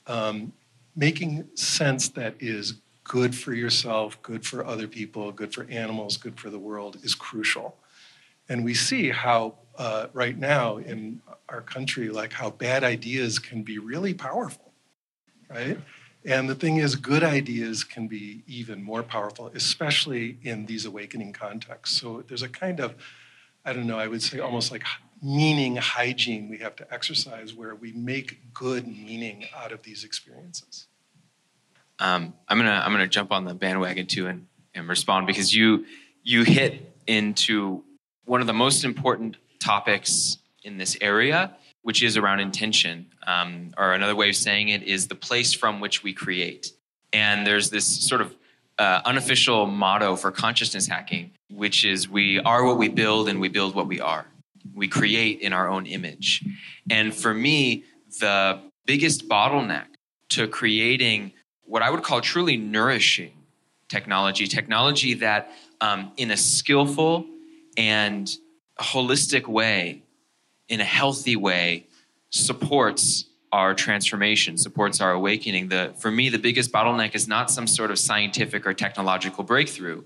um, 0.08 0.54
making 0.96 1.48
sense 1.56 2.10
that 2.10 2.36
is 2.40 2.76
good 3.04 3.36
for 3.36 3.54
yourself, 3.54 4.22
good 4.22 4.46
for 4.46 4.66
other 4.66 4.88
people, 4.88 5.32
good 5.32 5.54
for 5.54 5.66
animals, 5.70 6.18
good 6.18 6.40
for 6.40 6.50
the 6.50 6.60
world 6.60 6.98
is 7.04 7.16
crucial. 7.16 7.76
And 8.50 8.64
we 8.64 8.74
see 8.74 9.10
how 9.10 9.56
uh, 9.78 10.08
right 10.14 10.38
now 10.38 10.78
in 10.78 11.22
our 11.50 11.62
country, 11.62 12.10
like 12.10 12.34
how 12.34 12.52
bad 12.52 12.84
ideas 12.84 13.40
can 13.40 13.64
be 13.64 13.80
really 13.80 14.14
powerful, 14.14 14.72
right? 15.50 15.78
And 16.26 16.50
the 16.50 16.56
thing 16.56 16.78
is, 16.78 16.96
good 16.96 17.24
ideas 17.24 17.84
can 17.84 18.08
be 18.08 18.44
even 18.48 18.82
more 18.82 19.04
powerful, 19.04 19.52
especially 19.54 20.38
in 20.44 20.66
these 20.66 20.86
awakening 20.86 21.34
contexts. 21.34 22.00
So 22.00 22.24
there's 22.28 22.44
a 22.44 22.50
kind 22.50 22.80
of, 22.80 22.96
I 23.66 23.74
don't 23.74 23.88
know, 23.88 24.00
I 24.00 24.08
would 24.08 24.22
say 24.22 24.40
almost 24.40 24.72
like 24.72 24.84
meaning 25.24 25.78
hygiene 25.78 26.50
we 26.50 26.58
have 26.58 26.76
to 26.76 26.94
exercise 26.94 27.54
where 27.54 27.74
we 27.74 27.94
make 27.94 28.54
good 28.54 28.86
meaning 28.86 29.46
out 29.56 29.72
of 29.72 29.82
these 29.84 30.04
experiences. 30.04 30.88
Um, 32.00 32.34
I'm 32.50 32.58
gonna 32.58 32.82
I'm 32.84 32.92
gonna 32.92 33.08
jump 33.08 33.32
on 33.32 33.46
the 33.46 33.54
bandwagon 33.54 34.06
too 34.06 34.28
and, 34.28 34.48
and 34.76 34.88
respond 34.90 35.26
because 35.26 35.56
you 35.56 35.86
you 36.24 36.44
hit 36.44 36.94
into 37.08 37.84
one 38.26 38.42
of 38.42 38.48
the 38.48 38.54
most 38.54 38.84
important 38.84 39.38
topics 39.60 40.38
in 40.64 40.78
this 40.78 40.98
area, 41.02 41.56
which 41.82 42.04
is 42.04 42.18
around 42.18 42.40
intention. 42.40 43.08
Um, 43.26 43.74
or 43.78 43.94
another 43.94 44.16
way 44.16 44.30
of 44.30 44.36
saying 44.36 44.70
it 44.70 44.84
is 44.84 45.08
the 45.08 45.16
place 45.16 45.54
from 45.54 45.80
which 45.80 46.04
we 46.04 46.14
create. 46.14 46.72
And 47.12 47.46
there's 47.48 47.70
this 47.70 47.86
sort 47.86 48.22
of 48.22 48.36
uh, 48.80 49.02
unofficial 49.06 49.66
motto 49.66 50.16
for 50.16 50.32
consciousness 50.32 50.88
hacking, 50.88 51.32
which 51.50 51.86
is 51.86 52.10
we 52.10 52.40
are 52.40 52.66
what 52.66 52.78
we 52.78 52.90
build 52.90 53.30
and 53.30 53.40
we 53.40 53.50
build 53.50 53.76
what 53.76 53.88
we 53.88 54.02
are. 54.02 54.26
We 54.74 54.88
create 54.88 55.40
in 55.40 55.54
our 55.54 55.68
own 55.70 55.86
image. 55.86 56.44
And 56.90 57.14
for 57.14 57.34
me, 57.34 57.84
the 58.20 58.60
biggest 58.86 59.28
bottleneck 59.28 59.86
to 60.30 60.48
creating 60.48 61.34
what 61.64 61.82
I 61.82 61.90
would 61.90 62.04
call 62.04 62.22
truly 62.22 62.58
nourishing 62.58 63.34
technology, 63.90 64.48
technology 64.48 65.14
that 65.16 65.52
um, 65.82 66.12
in 66.18 66.32
a 66.32 66.38
skillful 66.38 67.26
and 67.78 68.30
holistic 68.80 69.48
way, 69.48 70.04
in 70.68 70.80
a 70.80 70.86
healthy 70.86 71.36
way, 71.36 71.88
supports 72.30 73.26
our 73.52 73.76
transformation, 73.76 74.58
supports 74.58 75.00
our 75.00 75.12
awakening. 75.12 75.70
The, 75.70 75.94
for 76.00 76.10
me, 76.10 76.30
the 76.30 76.40
biggest 76.40 76.72
bottleneck 76.72 77.14
is 77.14 77.28
not 77.28 77.52
some 77.52 77.68
sort 77.68 77.92
of 77.92 78.00
scientific 78.00 78.66
or 78.66 78.74
technological 78.74 79.44
breakthrough. 79.44 80.04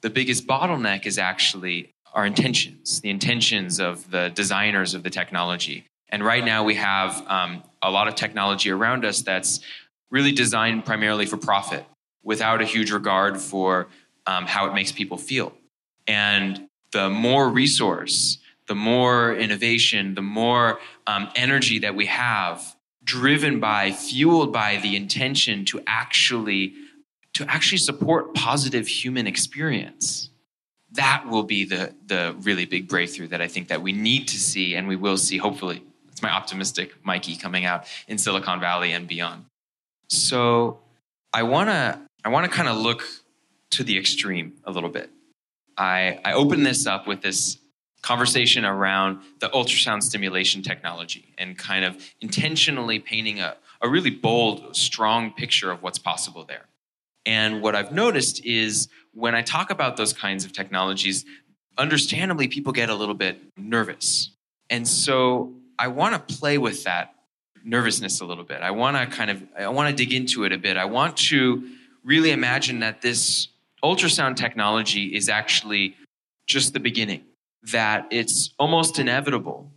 The 0.00 0.08
biggest 0.08 0.46
bottleneck 0.46 1.04
is 1.04 1.18
actually 1.18 1.92
our 2.16 2.24
intentions, 2.24 3.00
the 3.02 3.10
intentions 3.10 3.78
of 3.78 4.10
the 4.10 4.30
designers 4.34 4.94
of 4.94 5.02
the 5.02 5.10
technology. 5.10 5.86
And 6.08 6.24
right 6.24 6.42
now, 6.42 6.64
we 6.64 6.74
have 6.76 7.22
um, 7.28 7.62
a 7.82 7.90
lot 7.90 8.08
of 8.08 8.14
technology 8.14 8.70
around 8.70 9.04
us 9.04 9.20
that's 9.20 9.60
really 10.10 10.32
designed 10.32 10.86
primarily 10.86 11.26
for 11.26 11.36
profit 11.36 11.84
without 12.22 12.62
a 12.62 12.64
huge 12.64 12.90
regard 12.90 13.38
for 13.38 13.88
um, 14.26 14.46
how 14.46 14.66
it 14.66 14.72
makes 14.72 14.92
people 14.92 15.18
feel. 15.18 15.52
And 16.06 16.68
the 16.92 17.10
more 17.10 17.50
resource, 17.50 18.38
the 18.66 18.74
more 18.74 19.34
innovation, 19.34 20.14
the 20.14 20.22
more 20.22 20.80
um, 21.06 21.28
energy 21.36 21.80
that 21.80 21.94
we 21.94 22.06
have 22.06 22.76
driven 23.04 23.60
by, 23.60 23.92
fueled 23.92 24.54
by 24.54 24.78
the 24.78 24.96
intention 24.96 25.66
to 25.66 25.82
actually 25.86 26.72
to 27.34 27.44
actually 27.50 27.76
support 27.76 28.32
positive 28.32 28.88
human 28.88 29.26
experience 29.26 30.30
that 30.96 31.24
will 31.28 31.44
be 31.44 31.64
the 31.64 31.94
the 32.06 32.34
really 32.40 32.66
big 32.66 32.88
breakthrough 32.88 33.28
that 33.28 33.40
I 33.40 33.48
think 33.48 33.68
that 33.68 33.82
we 33.82 33.92
need 33.92 34.28
to 34.28 34.38
see 34.38 34.74
and 34.74 34.88
we 34.88 34.96
will 34.96 35.16
see 35.16 35.38
hopefully. 35.38 35.82
It's 36.08 36.22
my 36.22 36.30
optimistic 36.30 36.94
Mikey 37.04 37.36
coming 37.36 37.66
out 37.66 37.84
in 38.08 38.16
Silicon 38.18 38.58
Valley 38.58 38.92
and 38.92 39.06
beyond. 39.06 39.44
So 40.08 40.78
I 41.32 41.42
wanna 41.42 42.00
I 42.24 42.28
wanna 42.30 42.48
kind 42.48 42.68
of 42.68 42.76
look 42.76 43.04
to 43.70 43.84
the 43.84 43.98
extreme 43.98 44.54
a 44.64 44.70
little 44.70 44.90
bit. 44.90 45.10
I, 45.76 46.20
I 46.24 46.32
open 46.32 46.62
this 46.62 46.86
up 46.86 47.06
with 47.06 47.20
this 47.20 47.58
conversation 48.02 48.64
around 48.64 49.20
the 49.40 49.48
ultrasound 49.48 50.02
stimulation 50.02 50.62
technology 50.62 51.34
and 51.38 51.58
kind 51.58 51.84
of 51.84 51.96
intentionally 52.20 52.98
painting 52.98 53.40
a, 53.40 53.56
a 53.82 53.88
really 53.88 54.10
bold, 54.10 54.76
strong 54.76 55.32
picture 55.32 55.70
of 55.70 55.82
what's 55.82 55.98
possible 55.98 56.44
there. 56.44 56.66
And 57.26 57.60
what 57.60 57.74
I've 57.74 57.92
noticed 57.92 58.44
is 58.44 58.88
when 59.12 59.34
I 59.34 59.42
talk 59.42 59.70
about 59.70 59.96
those 59.96 60.12
kinds 60.12 60.44
of 60.44 60.52
technologies, 60.52 61.24
understandably, 61.76 62.48
people 62.48 62.72
get 62.72 62.88
a 62.88 62.94
little 62.94 63.14
bit 63.14 63.40
nervous. 63.56 64.30
And 64.70 64.86
so 64.86 65.52
I 65.78 65.88
want 65.88 66.14
to 66.14 66.36
play 66.36 66.56
with 66.56 66.84
that 66.84 67.14
nervousness 67.64 68.20
a 68.20 68.24
little 68.24 68.44
bit. 68.44 68.62
I 68.62 68.70
want 68.70 68.96
to 68.96 69.06
kind 69.14 69.30
of, 69.30 69.42
I 69.58 69.68
want 69.68 69.90
to 69.90 69.94
dig 69.94 70.14
into 70.14 70.44
it 70.44 70.52
a 70.52 70.58
bit. 70.58 70.76
I 70.76 70.84
want 70.84 71.16
to 71.16 71.68
really 72.04 72.30
imagine 72.30 72.78
that 72.80 73.02
this 73.02 73.48
ultrasound 73.82 74.36
technology 74.36 75.14
is 75.14 75.28
actually 75.28 75.96
just 76.46 76.72
the 76.72 76.80
beginning, 76.80 77.24
that 77.72 78.06
it's 78.10 78.54
almost 78.58 78.98
inevitable 78.98 79.70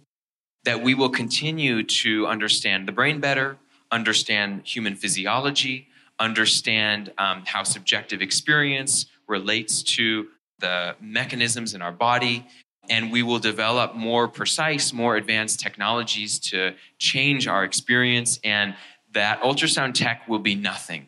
that 0.65 0.83
we 0.83 0.93
will 0.93 1.09
continue 1.09 1.81
to 1.83 2.27
understand 2.27 2.87
the 2.87 2.91
brain 2.91 3.19
better, 3.19 3.57
understand 3.91 4.61
human 4.65 4.95
physiology, 4.95 5.87
understand 6.19 7.11
um, 7.17 7.43
how 7.45 7.63
subjective 7.63 8.21
experience 8.21 9.05
relates 9.27 9.83
to 9.83 10.27
the 10.59 10.95
mechanisms 10.99 11.73
in 11.73 11.81
our 11.81 11.91
body. 11.91 12.45
And 12.89 13.11
we 13.11 13.23
will 13.23 13.39
develop 13.39 13.95
more 13.95 14.27
precise, 14.27 14.91
more 14.91 15.15
advanced 15.15 15.59
technologies 15.59 16.39
to 16.39 16.73
change 16.97 17.47
our 17.47 17.63
experience. 17.63 18.39
And 18.43 18.75
that 19.13 19.41
ultrasound 19.41 19.93
tech 19.93 20.27
will 20.27 20.39
be 20.39 20.55
nothing 20.55 21.07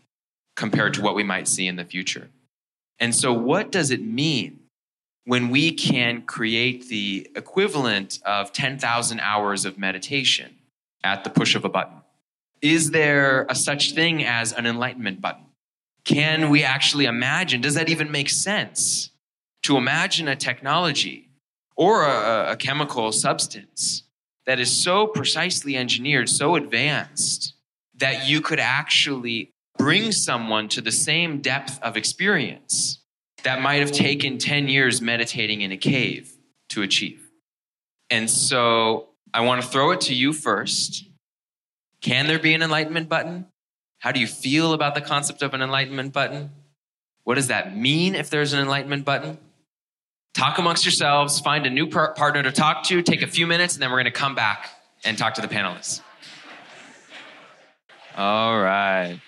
compared 0.56 0.94
to 0.96 1.02
what 1.02 1.16
we 1.16 1.24
might 1.24 1.48
see 1.48 1.68
in 1.68 1.76
the 1.76 1.86
future. 1.86 2.30
And 3.00 3.16
so, 3.16 3.34
what 3.34 3.72
does 3.72 3.90
it 3.90 4.02
mean 4.02 4.60
when 5.26 5.50
we 5.50 5.72
can 5.72 6.22
create 6.22 6.88
the 6.88 7.30
equivalent 7.36 8.20
of 8.26 8.52
10,000 8.52 9.20
hours 9.20 9.66
of 9.66 9.78
meditation 9.78 10.56
at 11.04 11.24
the 11.24 11.30
push 11.32 11.56
of 11.56 11.66
a 11.66 11.70
button? 11.70 12.01
Is 12.62 12.92
there 12.92 13.46
a 13.50 13.56
such 13.56 13.94
thing 13.94 14.24
as 14.24 14.54
an 14.54 14.66
enlightenment 14.66 15.22
button? 15.22 15.46
Can 16.04 16.50
we 16.50 16.64
actually 16.64 17.06
imagine? 17.06 17.62
Does 17.62 17.76
that 17.76 17.90
even 17.90 18.12
make 18.12 18.30
sense 18.30 19.12
to 19.64 19.78
imagine 19.78 20.28
a 20.28 20.36
technology 20.36 21.30
or 21.76 22.04
a, 22.04 22.52
a 22.52 22.56
chemical 22.56 23.12
substance 23.12 24.04
that 24.46 24.60
is 24.60 24.72
so 24.72 25.08
precisely 25.08 25.78
engineered, 25.78 26.30
so 26.30 26.56
advanced, 26.56 27.54
that 27.96 28.28
you 28.28 28.42
could 28.42 28.60
actually 28.60 29.52
bring 29.78 30.12
someone 30.12 30.68
to 30.70 30.82
the 30.82 30.92
same 30.92 31.40
depth 31.40 31.82
of 31.82 31.96
experience 31.96 33.00
that 33.44 33.62
might 33.62 33.80
have 33.80 33.92
taken 33.92 34.38
10 34.38 34.68
years 34.68 35.02
meditating 35.02 35.62
in 35.62 35.72
a 35.72 35.78
cave 35.78 36.34
to 36.70 36.82
achieve. 36.82 37.30
And 38.10 38.30
so 38.30 39.10
I 39.34 39.42
want 39.42 39.62
to 39.62 39.68
throw 39.68 39.92
it 39.92 40.02
to 40.02 40.14
you 40.14 40.34
first. 40.34 41.06
Can 42.02 42.28
there 42.28 42.40
be 42.40 42.54
an 42.54 42.62
enlightenment 42.62 43.08
button? 43.10 43.48
How 44.00 44.12
do 44.12 44.20
you 44.20 44.28
feel 44.28 44.74
about 44.74 44.96
the 44.96 45.02
concept 45.02 45.44
of 45.44 45.54
an 45.54 45.62
enlightenment 45.62 46.14
button? 46.14 46.50
What 47.24 47.36
does 47.36 47.48
that 47.48 47.78
mean 47.78 48.16
if 48.16 48.30
there's 48.30 48.54
an 48.54 48.60
enlightenment 48.60 49.06
button? 49.06 49.38
Talk 50.34 50.58
amongst 50.58 50.86
yourselves, 50.86 51.40
find 51.40 51.66
a 51.66 51.70
new 51.70 51.88
par- 51.88 52.14
partner 52.14 52.42
to 52.42 52.52
talk 52.52 52.84
to, 52.86 53.02
take 53.02 53.22
a 53.22 53.28
few 53.28 53.46
minutes, 53.46 53.76
and 53.76 53.84
then 53.84 53.92
we're 53.92 53.98
going 53.98 54.06
to 54.06 54.12
come 54.12 54.34
back 54.34 54.70
and 55.04 55.18
talk 55.18 55.36
to 55.36 55.42
the 55.42 55.48
panelists. 55.48 56.02
All 58.18 58.60
right. 58.60 59.20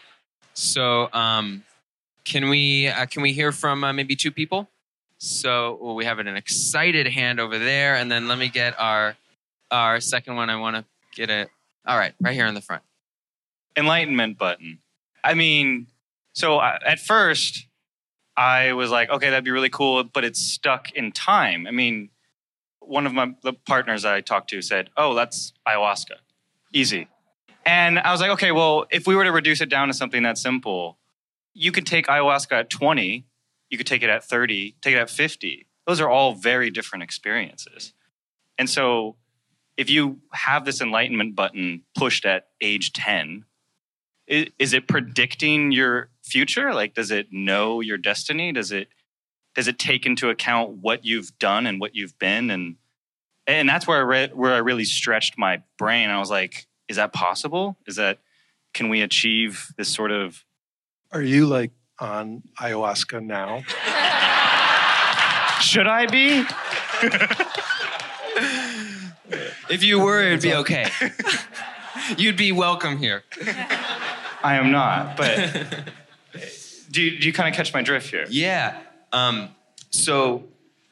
So, 0.54 1.10
um, 1.14 1.64
can 2.26 2.50
we 2.50 2.88
uh, 2.88 3.06
can 3.06 3.22
we 3.22 3.34
hear 3.34 3.52
from 3.52 3.84
uh, 3.84 3.94
maybe 3.94 4.16
two 4.16 4.32
people? 4.32 4.70
So 5.18 5.78
well, 5.82 5.96
we 5.96 6.06
have 6.06 6.20
an 6.20 6.28
excited 6.28 7.08
hand 7.08 7.40
over 7.40 7.58
there, 7.60 7.96
and 7.96 8.12
then 8.12 8.28
let 8.28 8.38
me 8.38 8.50
get 8.50 8.80
our 8.80 9.16
our 9.72 10.00
second 10.00 10.36
one. 10.36 10.50
I 10.50 10.56
want 10.56 10.76
to 10.76 10.86
get 11.16 11.30
it. 11.30 11.50
All 11.86 11.98
right, 11.98 12.14
right 12.22 12.34
here 12.34 12.46
in 12.46 12.54
the 12.54 12.62
front. 12.62 12.84
Enlightenment 13.76 14.38
button. 14.38 14.80
I 15.24 15.34
mean, 15.34 15.88
so 16.34 16.58
uh, 16.58 16.80
at 16.86 17.00
first 17.00 17.68
I 18.38 18.74
was 18.74 18.90
like, 18.90 19.10
okay, 19.10 19.30
that'd 19.30 19.44
be 19.44 19.52
really 19.52 19.70
cool, 19.70 20.04
but 20.04 20.24
it's 20.24 20.40
stuck 20.40 20.92
in 20.92 21.12
time. 21.12 21.68
I 21.68 21.72
mean, 21.72 22.10
one 22.80 23.06
of 23.06 23.14
my 23.14 23.34
the 23.44 23.54
partners 23.54 24.06
I 24.06 24.22
talked 24.22 24.50
to 24.52 24.62
said, 24.62 24.90
"Oh, 24.98 25.14
that's 25.14 25.54
ayahuasca, 25.68 26.18
easy." 26.74 27.08
And 27.66 28.00
I 28.00 28.12
was 28.12 28.20
like, 28.20 28.32
okay, 28.32 28.52
well, 28.52 28.86
if 28.92 29.08
we 29.08 29.16
were 29.16 29.24
to 29.24 29.32
reduce 29.32 29.62
it 29.62 29.70
down 29.70 29.88
to 29.88 29.94
something 29.94 30.24
that 30.24 30.38
simple, 30.38 30.98
you 31.54 31.72
could 31.72 31.86
take 31.86 32.08
ayahuasca 32.08 32.52
at 32.52 32.70
20, 32.70 33.26
you 33.70 33.78
could 33.78 33.88
take 33.88 34.04
it 34.04 34.10
at 34.10 34.26
30, 34.26 34.76
take 34.82 34.96
it 34.96 35.00
at 35.00 35.10
50. 35.10 35.66
Those 35.88 36.02
are 36.02 36.10
all 36.10 36.34
very 36.34 36.70
different 36.70 37.04
experiences. 37.04 37.94
And 38.58 38.70
so 38.70 39.16
if 39.78 39.90
you 39.90 40.20
have 40.34 40.66
this 40.66 40.82
enlightenment 40.82 41.36
button 41.36 41.82
pushed 41.98 42.26
at 42.26 42.48
age 42.62 42.94
10, 42.94 43.46
is, 44.28 44.74
it 44.74 44.88
predicting 44.88 45.72
your 45.72 46.10
future? 46.24 46.74
Like, 46.74 46.94
does 46.94 47.12
it 47.12 47.28
know 47.32 47.82
your 47.82 47.98
destiny? 47.98 48.52
Does 48.52 48.72
it 48.72 48.88
does 49.56 49.68
it 49.68 49.78
take 49.78 50.08
into 50.08 50.30
account 50.30 50.78
what 50.82 51.06
you've 51.06 51.38
done 51.38 51.68
and 51.68 51.80
what 51.80 51.96
you've 51.96 52.18
been? 52.18 52.50
And 52.50 52.78
and 53.46 53.68
that's 53.68 53.86
where 53.86 53.98
I 53.98 54.02
read 54.02 54.36
where 54.36 54.54
I 54.54 54.60
really 54.60 54.86
stretched 54.86 55.38
my 55.38 55.62
brain. 55.78 56.10
I 56.10 56.20
was 56.20 56.30
like, 56.30 56.68
is 56.88 56.96
that 56.96 57.14
possible? 57.14 57.78
Is 57.86 57.98
that 57.98 58.20
can 58.74 58.90
we 58.90 59.02
achieve 59.02 59.74
this 59.78 59.90
sort 59.90 60.12
of 60.12 60.44
Are 61.12 61.22
you 61.22 61.46
like 61.46 61.72
on 62.00 62.44
ayahuasca 62.60 63.24
now? 63.24 63.64
Should 65.62 65.88
I 65.88 66.08
be? 66.08 66.46
if 69.70 69.84
you 69.84 70.00
were, 70.00 70.22
it'd 70.22 70.42
be 70.42 70.54
okay. 70.54 70.90
You'd 72.18 72.38
be 72.38 72.52
welcome 72.52 72.98
here. 72.98 73.24
I 74.44 74.56
am 74.56 74.72
not, 74.72 75.16
but 75.16 75.86
do 76.92 77.02
you, 77.02 77.20
do 77.20 77.28
you 77.28 77.34
kind 77.34 77.50
of 77.50 77.56
catch 77.56 77.74
my 77.74 77.82
drift 77.82 78.10
here? 78.10 78.26
Yeah. 78.30 78.78
Um, 79.12 79.50
so 79.90 80.44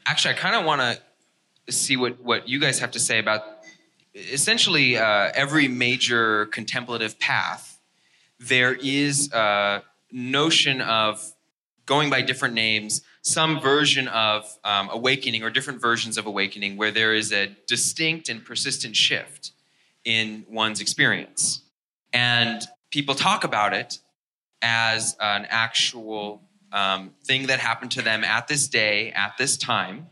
actually, 0.05 0.35
I 0.35 0.37
kind 0.37 0.55
of 0.55 0.65
want 0.65 0.81
to 0.81 1.71
see 1.71 1.97
what, 1.97 2.21
what 2.23 2.47
you 2.47 2.59
guys 2.59 2.79
have 2.79 2.91
to 2.91 2.99
say 2.99 3.19
about 3.19 3.43
essentially 4.15 4.97
uh, 4.97 5.31
every 5.33 5.67
major 5.67 6.45
contemplative 6.47 7.19
path. 7.19 7.79
There 8.39 8.73
is 8.73 9.31
a 9.31 9.83
notion 10.11 10.81
of 10.81 11.33
going 11.85 12.09
by 12.09 12.21
different 12.21 12.53
names, 12.53 13.01
some 13.23 13.59
version 13.59 14.07
of 14.07 14.45
um, 14.63 14.89
awakening 14.91 15.43
or 15.43 15.49
different 15.49 15.79
versions 15.79 16.17
of 16.17 16.25
awakening 16.25 16.75
where 16.75 16.91
there 16.91 17.13
is 17.13 17.31
a 17.31 17.55
distinct 17.67 18.29
and 18.29 18.43
persistent 18.43 18.95
shift 18.95 19.51
in 20.03 20.45
one's 20.49 20.81
experience. 20.81 21.61
And 22.13 22.61
people 22.89 23.13
talk 23.13 23.43
about 23.43 23.73
it 23.73 23.99
as 24.61 25.15
an 25.19 25.45
actual 25.49 26.41
um, 26.71 27.11
thing 27.23 27.47
that 27.47 27.59
happened 27.59 27.91
to 27.91 28.01
them 28.01 28.23
at 28.23 28.47
this 28.47 28.67
day, 28.67 29.11
at 29.11 29.37
this 29.37 29.57
time, 29.57 30.07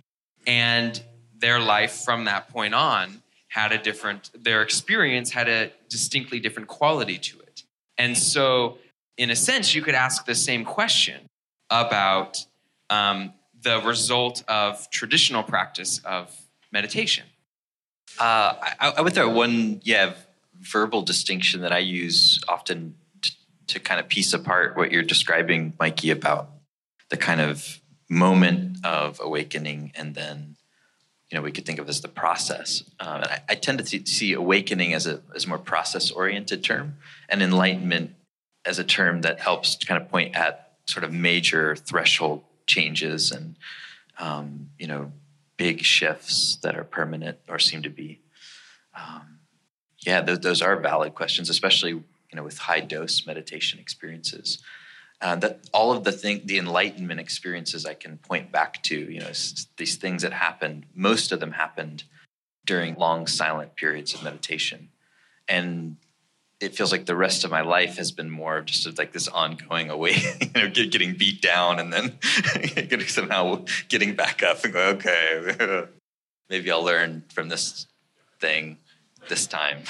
and 0.46 1.02
their 1.38 1.60
life 1.60 2.04
from 2.04 2.26
that 2.26 2.50
point 2.50 2.74
on 2.74 3.22
had 3.48 3.72
a 3.72 3.78
different, 3.78 4.30
their 4.34 4.62
experience 4.62 5.32
had 5.32 5.50
a 5.50 5.72
distinctly 5.90 6.40
different 6.40 6.68
quality 6.68 7.18
to 7.18 7.40
it. 7.40 7.64
And 7.98 8.18
so, 8.18 8.78
in 9.18 9.32
a 9.32 9.36
sense, 9.36 9.74
you 9.74 9.82
could 9.82 9.96
ask 9.96 10.26
the 10.26 10.36
same 10.36 10.64
question 10.64 11.28
about 11.70 12.46
um, 12.90 13.34
the 13.62 13.82
result 13.82 14.44
of 14.48 14.90
traditional 14.90 15.44
practice 15.44 16.00
of 16.06 16.36
meditation. 16.72 17.26
Uh, 18.20 18.54
I, 18.80 18.94
I 18.98 19.02
would 19.02 19.14
throw 19.14 19.30
one, 19.30 19.82
yeah, 19.84 20.14
verbal 20.60 21.02
distinction 21.02 21.62
that 21.62 21.72
I 21.72 21.80
use 21.80 22.40
often 22.48 22.96
to, 23.68 23.80
kind 23.80 24.00
of 24.00 24.08
piece 24.08 24.34
apart 24.34 24.76
what 24.76 24.92
you're 24.92 25.04
describing, 25.04 25.74
Mikey, 25.80 26.10
about 26.10 26.50
the 27.10 27.18
kind 27.18 27.42
of 27.42 27.82
moment 28.10 28.78
of 28.84 29.20
awakening 29.24 29.92
and 29.94 30.16
then 30.16 30.56
you 31.30 31.38
know 31.38 31.44
we 31.44 31.52
could 31.52 31.66
think 31.66 31.78
of 31.78 31.88
as 31.88 32.02
the 32.02 32.08
process 32.08 32.84
um, 33.00 33.22
I, 33.24 33.42
I, 33.50 33.56
tend 33.56 33.86
to 33.86 34.06
see 34.08 34.34
awakening 34.34 34.96
as 34.96 35.06
a 35.06 35.22
as 35.36 35.46
a 35.46 35.48
more 35.48 35.60
process 35.60 36.10
oriented 36.10 36.64
term 36.64 36.96
and 37.30 37.44
enlightenment 37.44 38.16
as 38.66 38.80
a 38.80 38.84
term 38.84 39.22
that 39.22 39.40
helps 39.40 39.76
to 39.76 39.86
kind 39.86 40.02
of 40.02 40.10
point 40.10 40.36
at 40.36 40.74
sort 40.88 41.04
of 41.04 41.14
major 41.14 41.76
threshold 41.76 42.42
changes 42.70 43.32
and 43.32 43.56
um, 44.20 44.70
you 44.78 44.88
know 44.88 45.12
big 45.58 45.84
shifts 45.84 46.58
that 46.64 46.78
are 46.78 46.86
permanent 46.86 47.38
or 47.50 47.60
seem 47.60 47.82
to 47.82 47.90
be 47.90 48.22
um, 48.96 49.40
yeah, 50.06 50.22
th- 50.22 50.42
those 50.42 50.62
are 50.62 50.80
valid 50.80 51.16
questions, 51.16 51.50
especially 51.50 51.92
you 51.92 52.36
know 52.36 52.44
with 52.44 52.58
high 52.58 52.80
dose 52.80 53.26
meditation 53.26 53.80
experiences. 53.80 54.60
Uh, 55.22 55.36
that 55.36 55.68
all 55.74 55.92
of 55.92 56.06
the 56.06 56.14
thing, 56.14 56.42
the 56.46 56.58
enlightenment 56.58 57.20
experiences 57.20 57.86
I 57.86 57.94
can 57.94 58.18
point 58.20 58.54
back 58.54 58.82
to, 58.84 58.96
you 58.98 59.20
know, 59.20 59.32
these 59.76 59.98
things 59.98 60.22
that 60.22 60.32
happened. 60.32 60.86
Most 60.96 61.34
of 61.34 61.42
them 61.42 61.52
happened 61.52 62.06
during 62.66 62.96
long 62.96 63.28
silent 63.28 63.76
periods 63.76 64.14
of 64.14 64.24
meditation, 64.24 64.90
and 65.48 65.98
it 66.60 66.76
feels 66.76 66.92
like 66.92 67.06
the 67.06 67.16
rest 67.16 67.46
of 67.46 67.52
my 67.52 67.62
life 67.62 67.98
has 67.98 68.12
been 68.12 68.30
more 68.30 68.58
of 68.58 68.66
just 68.66 68.98
like 68.98 69.14
this 69.14 69.28
ongoing 69.28 69.90
away, 69.90 70.16
you 70.42 70.62
know, 70.62 70.70
getting 70.70 71.14
beat 71.14 71.42
down 71.42 71.80
and 71.80 71.92
then 71.94 72.18
getting 72.74 73.08
somehow 73.08 73.64
getting 73.88 74.16
back 74.16 74.44
up 74.44 74.64
and 74.64 74.74
go, 74.74 74.90
okay, 74.90 75.86
maybe 76.50 76.72
I'll 76.72 76.84
learn 76.84 77.24
from 77.34 77.50
this 77.50 77.88
thing 78.40 78.78
this 79.30 79.48
time. 79.48 79.84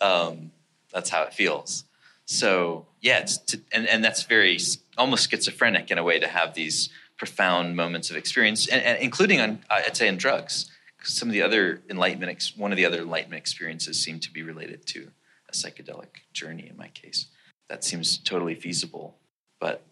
um, 0.00 0.52
that's 0.92 1.10
how 1.10 1.22
it 1.22 1.34
feels. 1.34 1.84
So 2.26 2.86
yeah, 3.00 3.18
it's 3.18 3.38
to, 3.38 3.60
and 3.72 3.86
and 3.86 4.02
that's 4.02 4.22
very 4.22 4.58
almost 4.96 5.30
schizophrenic 5.30 5.90
in 5.90 5.98
a 5.98 6.02
way 6.02 6.18
to 6.18 6.28
have 6.28 6.54
these 6.54 6.88
profound 7.16 7.76
moments 7.76 8.10
of 8.10 8.16
experience, 8.16 8.66
and, 8.66 8.82
and 8.82 8.98
including 9.02 9.40
on 9.40 9.58
I'd 9.68 9.96
say 9.96 10.08
in 10.08 10.16
drugs. 10.16 10.70
Some 11.04 11.28
of 11.28 11.32
the 11.32 11.42
other 11.42 11.82
enlightenment, 11.90 12.52
one 12.56 12.72
of 12.72 12.76
the 12.76 12.86
other 12.86 13.02
enlightenment 13.02 13.40
experiences 13.40 14.02
seem 14.02 14.20
to 14.20 14.30
be 14.30 14.42
related 14.42 14.86
to 14.88 15.10
a 15.48 15.52
psychedelic 15.52 16.22
journey. 16.32 16.68
In 16.68 16.76
my 16.76 16.88
case, 16.88 17.26
that 17.68 17.84
seems 17.84 18.18
totally 18.18 18.54
feasible, 18.54 19.16
but 19.60 19.82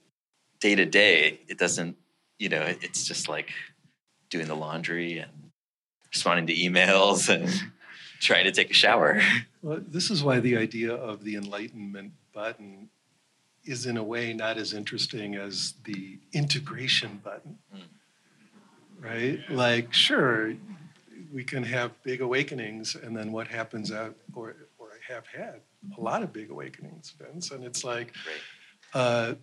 day 0.60 0.74
to 0.74 0.86
day, 0.86 1.40
it 1.48 1.58
doesn't. 1.58 1.96
You 2.38 2.48
know, 2.48 2.62
it's 2.62 3.06
just 3.06 3.28
like 3.28 3.50
doing 4.30 4.48
the 4.48 4.56
laundry 4.56 5.18
and 5.18 5.30
responding 6.12 6.46
to 6.48 6.54
emails 6.54 7.28
and 7.28 7.48
trying 8.20 8.44
to 8.44 8.52
take 8.52 8.70
a 8.70 8.74
shower. 8.74 9.20
Well, 9.62 9.80
this 9.86 10.10
is 10.10 10.24
why 10.24 10.40
the 10.40 10.56
idea 10.56 10.94
of 10.94 11.22
the 11.22 11.36
enlightenment 11.36 12.12
button 12.32 12.88
is 13.64 13.86
in 13.86 13.96
a 13.96 14.02
way 14.02 14.32
not 14.32 14.58
as 14.58 14.72
interesting 14.72 15.36
as 15.36 15.74
the 15.84 16.18
integration 16.32 17.20
button. 17.22 17.58
Mm. 17.74 17.80
Right? 19.00 19.40
Like, 19.50 19.92
sure, 19.92 20.54
we 21.32 21.44
can 21.44 21.62
have 21.62 21.90
big 22.02 22.20
awakenings, 22.20 22.94
and 22.94 23.16
then 23.16 23.32
what 23.32 23.48
happens 23.48 23.90
out, 23.90 24.14
or, 24.34 24.54
or 24.78 24.88
I 24.88 25.12
have 25.12 25.26
had 25.26 25.60
a 25.96 26.00
lot 26.00 26.22
of 26.22 26.32
big 26.32 26.50
awakenings, 26.50 27.14
Vince, 27.18 27.50
and 27.50 27.64
it's 27.64 27.84
like, 27.84 28.12
uh, 28.94 29.34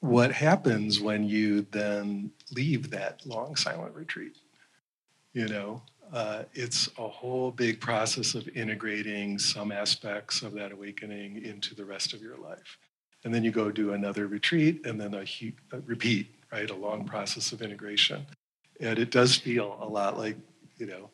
what 0.00 0.32
happens 0.32 1.00
when 1.00 1.24
you 1.24 1.62
then 1.70 2.30
leave 2.52 2.90
that 2.90 3.24
long 3.26 3.56
silent 3.56 3.94
retreat? 3.94 4.36
You 5.32 5.48
know, 5.48 5.82
uh, 6.12 6.44
it's 6.54 6.88
a 6.98 7.08
whole 7.08 7.50
big 7.50 7.80
process 7.80 8.34
of 8.34 8.48
integrating 8.56 9.38
some 9.38 9.72
aspects 9.72 10.42
of 10.42 10.52
that 10.54 10.72
awakening 10.72 11.44
into 11.44 11.74
the 11.74 11.84
rest 11.84 12.14
of 12.14 12.22
your 12.22 12.36
life. 12.36 12.78
And 13.24 13.34
then 13.34 13.44
you 13.44 13.50
go 13.50 13.70
do 13.70 13.92
another 13.92 14.26
retreat 14.26 14.86
and 14.86 15.00
then 15.00 15.14
a, 15.14 15.24
a 15.72 15.80
repeat, 15.84 16.28
right? 16.52 16.70
A 16.70 16.74
long 16.74 17.04
process 17.04 17.52
of 17.52 17.60
integration. 17.60 18.24
And 18.80 18.98
it 18.98 19.10
does 19.10 19.36
feel 19.36 19.76
a 19.80 19.88
lot 19.88 20.16
like, 20.16 20.36
you 20.78 20.86
know, 20.86 21.10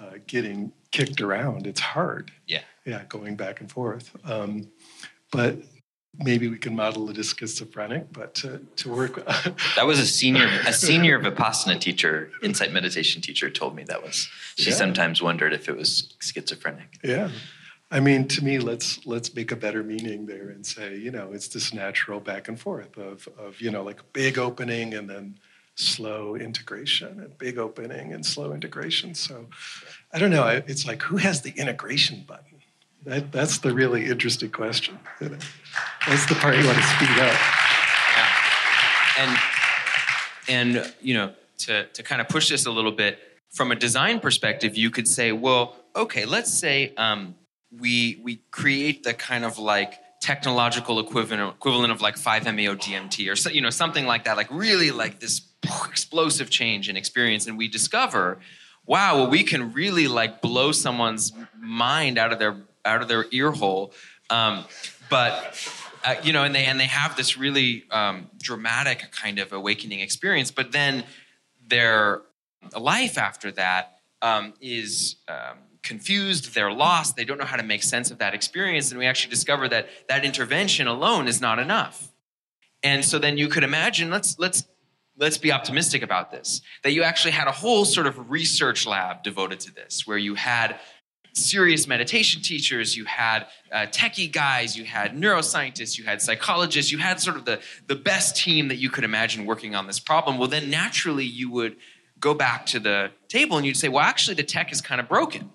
uh, 0.00 0.14
getting 0.26 0.72
kicked 0.90 1.20
around. 1.20 1.66
It's 1.66 1.80
hard. 1.80 2.32
Yeah. 2.46 2.62
Yeah, 2.84 3.02
going 3.08 3.36
back 3.36 3.60
and 3.60 3.70
forth. 3.70 4.10
Um, 4.24 4.68
but 5.30 5.56
maybe 6.18 6.48
we 6.48 6.58
can 6.58 6.74
model 6.74 7.08
it 7.10 7.18
as 7.18 7.32
schizophrenic, 7.38 8.12
but 8.12 8.34
to, 8.36 8.60
to 8.76 8.88
work. 8.90 9.24
that 9.76 9.86
was 9.86 9.98
a 10.00 10.06
senior 10.06 10.48
a 10.66 10.72
senior 10.88 11.20
Vipassana 11.20 11.78
teacher, 11.80 12.30
insight 12.42 12.72
meditation 12.72 13.22
teacher, 13.22 13.50
told 13.50 13.76
me 13.76 13.84
that 13.84 14.02
was. 14.02 14.28
She 14.56 14.70
Yeah. 14.70 14.76
sometimes 14.76 15.22
wondered 15.22 15.52
if 15.52 15.68
it 15.68 15.76
was 15.76 16.14
schizophrenic. 16.20 16.98
Yeah. 17.04 17.30
I 17.92 17.98
mean, 18.00 18.28
to 18.28 18.44
me, 18.44 18.58
let's 18.58 19.04
let's 19.04 19.34
make 19.34 19.50
a 19.52 19.56
better 19.56 19.82
meaning 19.82 20.26
there 20.26 20.48
and 20.50 20.64
say, 20.64 20.96
you 20.96 21.10
know, 21.10 21.32
it's 21.32 21.48
this 21.48 21.74
natural 21.74 22.20
back 22.20 22.46
and 22.48 22.58
forth 22.58 22.96
of 22.96 23.28
of 23.38 23.60
you 23.60 23.70
know, 23.70 23.82
like 23.82 24.00
a 24.00 24.04
big 24.12 24.38
opening 24.38 24.94
and 24.94 25.10
then 25.10 25.38
slow 25.80 26.36
integration, 26.36 27.20
and 27.20 27.36
big 27.38 27.58
opening 27.58 28.12
and 28.12 28.24
slow 28.24 28.52
integration. 28.52 29.14
So, 29.14 29.46
I 30.12 30.18
don't 30.18 30.30
know. 30.30 30.46
It's 30.66 30.86
like 30.86 31.02
who 31.02 31.16
has 31.16 31.42
the 31.42 31.50
integration 31.56 32.24
button? 32.26 32.60
That 33.04 33.32
that's 33.32 33.58
the 33.58 33.72
really 33.72 34.06
interesting 34.06 34.50
question. 34.50 34.98
That's 35.20 36.26
the 36.26 36.34
part 36.34 36.56
you 36.56 36.66
want 36.66 36.76
to 36.76 36.84
speed 36.84 37.10
up. 37.10 37.38
Yeah. 38.16 38.36
and 39.18 39.38
and 40.48 40.94
you 41.00 41.14
know 41.14 41.32
to 41.58 41.86
to 41.86 42.02
kind 42.02 42.20
of 42.20 42.28
push 42.28 42.48
this 42.48 42.66
a 42.66 42.70
little 42.70 42.92
bit 42.92 43.18
from 43.50 43.72
a 43.72 43.76
design 43.76 44.20
perspective 44.20 44.76
you 44.76 44.90
could 44.90 45.08
say 45.08 45.32
well 45.32 45.76
okay 45.96 46.24
let's 46.24 46.52
say 46.52 46.92
um, 46.96 47.34
we 47.78 48.20
we 48.22 48.36
create 48.50 49.02
the 49.02 49.14
kind 49.14 49.44
of 49.44 49.58
like 49.58 49.94
technological 50.20 51.00
equivalent 51.00 51.54
equivalent 51.54 51.92
of 51.92 52.00
like 52.00 52.16
5meo 52.16 52.76
dmt 52.76 53.30
or 53.30 53.36
so, 53.36 53.50
you 53.50 53.60
know 53.60 53.70
something 53.70 54.06
like 54.06 54.24
that 54.24 54.36
like 54.36 54.50
really 54.50 54.90
like 54.90 55.18
this 55.20 55.40
explosive 55.88 56.50
change 56.50 56.88
in 56.88 56.96
experience 56.96 57.46
and 57.46 57.56
we 57.56 57.68
discover 57.68 58.38
wow 58.86 59.16
well 59.16 59.30
we 59.30 59.42
can 59.42 59.72
really 59.72 60.08
like 60.08 60.42
blow 60.42 60.72
someone's 60.72 61.32
mind 61.58 62.18
out 62.18 62.32
of 62.32 62.38
their 62.38 62.56
out 62.84 63.00
of 63.02 63.08
their 63.08 63.24
ear 63.30 63.50
hole 63.50 63.92
um, 64.30 64.64
but 65.08 65.56
uh, 66.04 66.14
you 66.22 66.32
know, 66.32 66.44
and 66.44 66.54
they 66.54 66.64
and 66.64 66.80
they 66.80 66.86
have 66.86 67.16
this 67.16 67.36
really 67.36 67.84
um, 67.90 68.30
dramatic 68.38 69.10
kind 69.12 69.38
of 69.38 69.52
awakening 69.52 70.00
experience. 70.00 70.50
But 70.50 70.72
then 70.72 71.04
their 71.66 72.22
life 72.78 73.18
after 73.18 73.52
that 73.52 73.98
um, 74.22 74.54
is 74.60 75.16
um, 75.28 75.58
confused. 75.82 76.54
They're 76.54 76.72
lost. 76.72 77.16
They 77.16 77.24
don't 77.24 77.38
know 77.38 77.44
how 77.44 77.56
to 77.56 77.62
make 77.62 77.82
sense 77.82 78.10
of 78.10 78.18
that 78.18 78.34
experience. 78.34 78.90
And 78.90 78.98
we 78.98 79.06
actually 79.06 79.30
discover 79.30 79.68
that 79.68 79.88
that 80.08 80.24
intervention 80.24 80.86
alone 80.86 81.28
is 81.28 81.40
not 81.40 81.58
enough. 81.58 82.12
And 82.82 83.04
so 83.04 83.18
then 83.18 83.38
you 83.38 83.48
could 83.48 83.64
imagine. 83.64 84.10
Let's 84.10 84.38
let's 84.38 84.64
let's 85.18 85.38
be 85.38 85.52
optimistic 85.52 86.02
about 86.02 86.30
this. 86.30 86.62
That 86.82 86.92
you 86.92 87.02
actually 87.02 87.32
had 87.32 87.48
a 87.48 87.52
whole 87.52 87.84
sort 87.84 88.06
of 88.06 88.30
research 88.30 88.86
lab 88.86 89.22
devoted 89.22 89.60
to 89.60 89.74
this, 89.74 90.06
where 90.06 90.18
you 90.18 90.34
had 90.34 90.78
serious 91.32 91.86
meditation 91.86 92.42
teachers, 92.42 92.96
you 92.96 93.04
had 93.04 93.46
uh, 93.70 93.86
techie 93.86 94.30
guys, 94.30 94.76
you 94.76 94.84
had 94.84 95.16
neuroscientists, 95.16 95.96
you 95.96 96.04
had 96.04 96.20
psychologists, 96.20 96.90
you 96.90 96.98
had 96.98 97.20
sort 97.20 97.36
of 97.36 97.44
the, 97.44 97.60
the 97.86 97.94
best 97.94 98.36
team 98.36 98.66
that 98.66 98.76
you 98.76 98.90
could 98.90 99.04
imagine 99.04 99.46
working 99.46 99.76
on 99.76 99.86
this 99.86 100.00
problem. 100.00 100.38
Well, 100.38 100.48
then 100.48 100.70
naturally 100.70 101.24
you 101.24 101.48
would 101.50 101.76
go 102.18 102.34
back 102.34 102.66
to 102.66 102.80
the 102.80 103.12
table 103.28 103.56
and 103.56 103.64
you'd 103.64 103.76
say, 103.76 103.88
well, 103.88 104.04
actually, 104.04 104.34
the 104.34 104.42
tech 104.42 104.72
is 104.72 104.80
kind 104.80 105.00
of 105.00 105.08
broken 105.08 105.50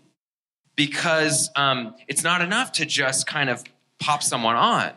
because 0.76 1.50
um, 1.56 1.96
it's 2.08 2.24
not 2.24 2.42
enough 2.42 2.72
to 2.74 2.86
just 2.86 3.28
kind 3.28 3.50
of 3.50 3.64
pop 4.00 4.22
someone 4.22 4.56
on, 4.56 4.92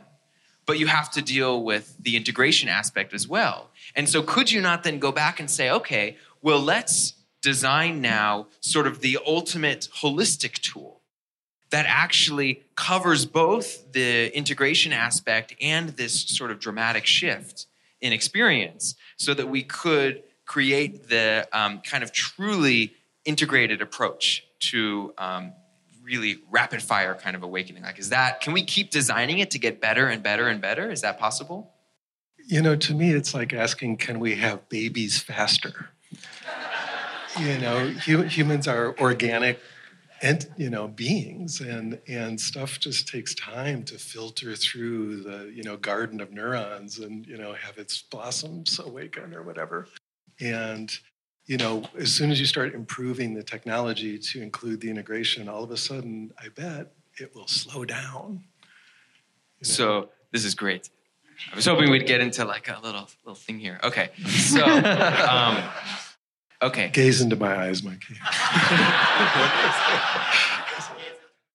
but 0.66 0.78
you 0.78 0.86
have 0.86 1.10
to 1.12 1.22
deal 1.22 1.62
with 1.62 1.96
the 2.00 2.16
integration 2.16 2.68
aspect 2.68 3.14
as 3.14 3.26
well. 3.28 3.70
And 3.94 4.08
so, 4.08 4.22
could 4.22 4.50
you 4.50 4.60
not 4.60 4.82
then 4.82 4.98
go 4.98 5.12
back 5.12 5.40
and 5.40 5.50
say, 5.50 5.70
okay, 5.70 6.16
well, 6.42 6.60
let's 6.60 7.14
design 7.40 8.00
now 8.00 8.46
sort 8.60 8.86
of 8.86 9.00
the 9.00 9.18
ultimate 9.26 9.88
holistic 10.00 10.54
tool 10.54 11.00
that 11.70 11.86
actually 11.86 12.62
covers 12.74 13.26
both 13.26 13.92
the 13.92 14.36
integration 14.36 14.92
aspect 14.92 15.54
and 15.60 15.90
this 15.90 16.22
sort 16.22 16.50
of 16.50 16.58
dramatic 16.58 17.04
shift 17.06 17.66
in 18.00 18.12
experience 18.12 18.94
so 19.16 19.34
that 19.34 19.48
we 19.48 19.62
could 19.62 20.22
create 20.46 21.08
the 21.08 21.46
um, 21.52 21.80
kind 21.80 22.02
of 22.02 22.12
truly 22.12 22.94
integrated 23.24 23.82
approach 23.82 24.44
to 24.58 25.12
um, 25.18 25.52
really 26.08 26.32
rapid 26.50 26.80
fire 26.82 27.14
kind 27.14 27.36
of 27.36 27.42
awakening 27.42 27.82
like 27.82 27.98
is 27.98 28.08
that 28.10 28.40
can 28.40 28.52
we 28.52 28.62
keep 28.64 28.90
designing 28.90 29.38
it 29.44 29.50
to 29.54 29.58
get 29.58 29.74
better 29.80 30.06
and 30.12 30.22
better 30.22 30.48
and 30.48 30.60
better 30.60 30.90
is 30.90 31.00
that 31.02 31.18
possible 31.18 31.60
You 32.50 32.62
know, 32.62 32.76
to 32.76 32.94
me, 32.94 33.08
it's 33.18 33.34
like 33.34 33.52
asking, 33.52 33.98
can 33.98 34.16
we 34.20 34.36
have 34.36 34.58
babies 34.70 35.14
faster? 35.30 35.74
you 37.38 37.58
know, 37.58 37.88
hu- 38.06 38.22
humans 38.22 38.66
are 38.66 38.96
organic, 38.98 39.60
and 40.22 40.48
you 40.56 40.70
know, 40.70 40.88
beings, 40.88 41.60
and 41.60 42.00
and 42.08 42.40
stuff 42.40 42.80
just 42.80 43.06
takes 43.06 43.34
time 43.34 43.82
to 43.84 43.98
filter 43.98 44.56
through 44.56 45.22
the 45.28 45.38
you 45.54 45.62
know 45.62 45.76
garden 45.76 46.20
of 46.20 46.32
neurons, 46.32 46.98
and 46.98 47.26
you 47.26 47.36
know, 47.36 47.52
have 47.52 47.76
its 47.78 48.00
blossoms 48.02 48.80
awaken 48.80 49.34
or 49.34 49.42
whatever. 49.42 49.86
And 50.40 50.88
you 51.48 51.56
know, 51.56 51.82
as 51.98 52.12
soon 52.12 52.30
as 52.30 52.38
you 52.38 52.44
start 52.44 52.74
improving 52.74 53.32
the 53.32 53.42
technology 53.42 54.18
to 54.18 54.42
include 54.42 54.82
the 54.82 54.90
integration, 54.90 55.48
all 55.48 55.64
of 55.64 55.70
a 55.70 55.78
sudden, 55.78 56.30
I 56.38 56.48
bet 56.50 56.92
it 57.18 57.34
will 57.34 57.48
slow 57.48 57.86
down. 57.86 58.44
you 59.58 59.68
know? 59.68 59.74
So 59.74 60.10
this 60.30 60.44
is 60.44 60.54
great. 60.54 60.90
I 61.50 61.56
was 61.56 61.64
hoping 61.64 61.90
we'd 61.90 62.06
get 62.06 62.20
into 62.20 62.44
like 62.44 62.68
a 62.68 62.78
little 62.82 63.08
little 63.24 63.34
thing 63.34 63.58
here. 63.58 63.80
Okay, 63.82 64.10
so 64.26 64.62
um, 65.30 65.56
okay, 66.60 66.90
gaze 66.92 67.22
into 67.22 67.36
my 67.36 67.56
eyes, 67.66 67.82
Mikey. 67.82 68.16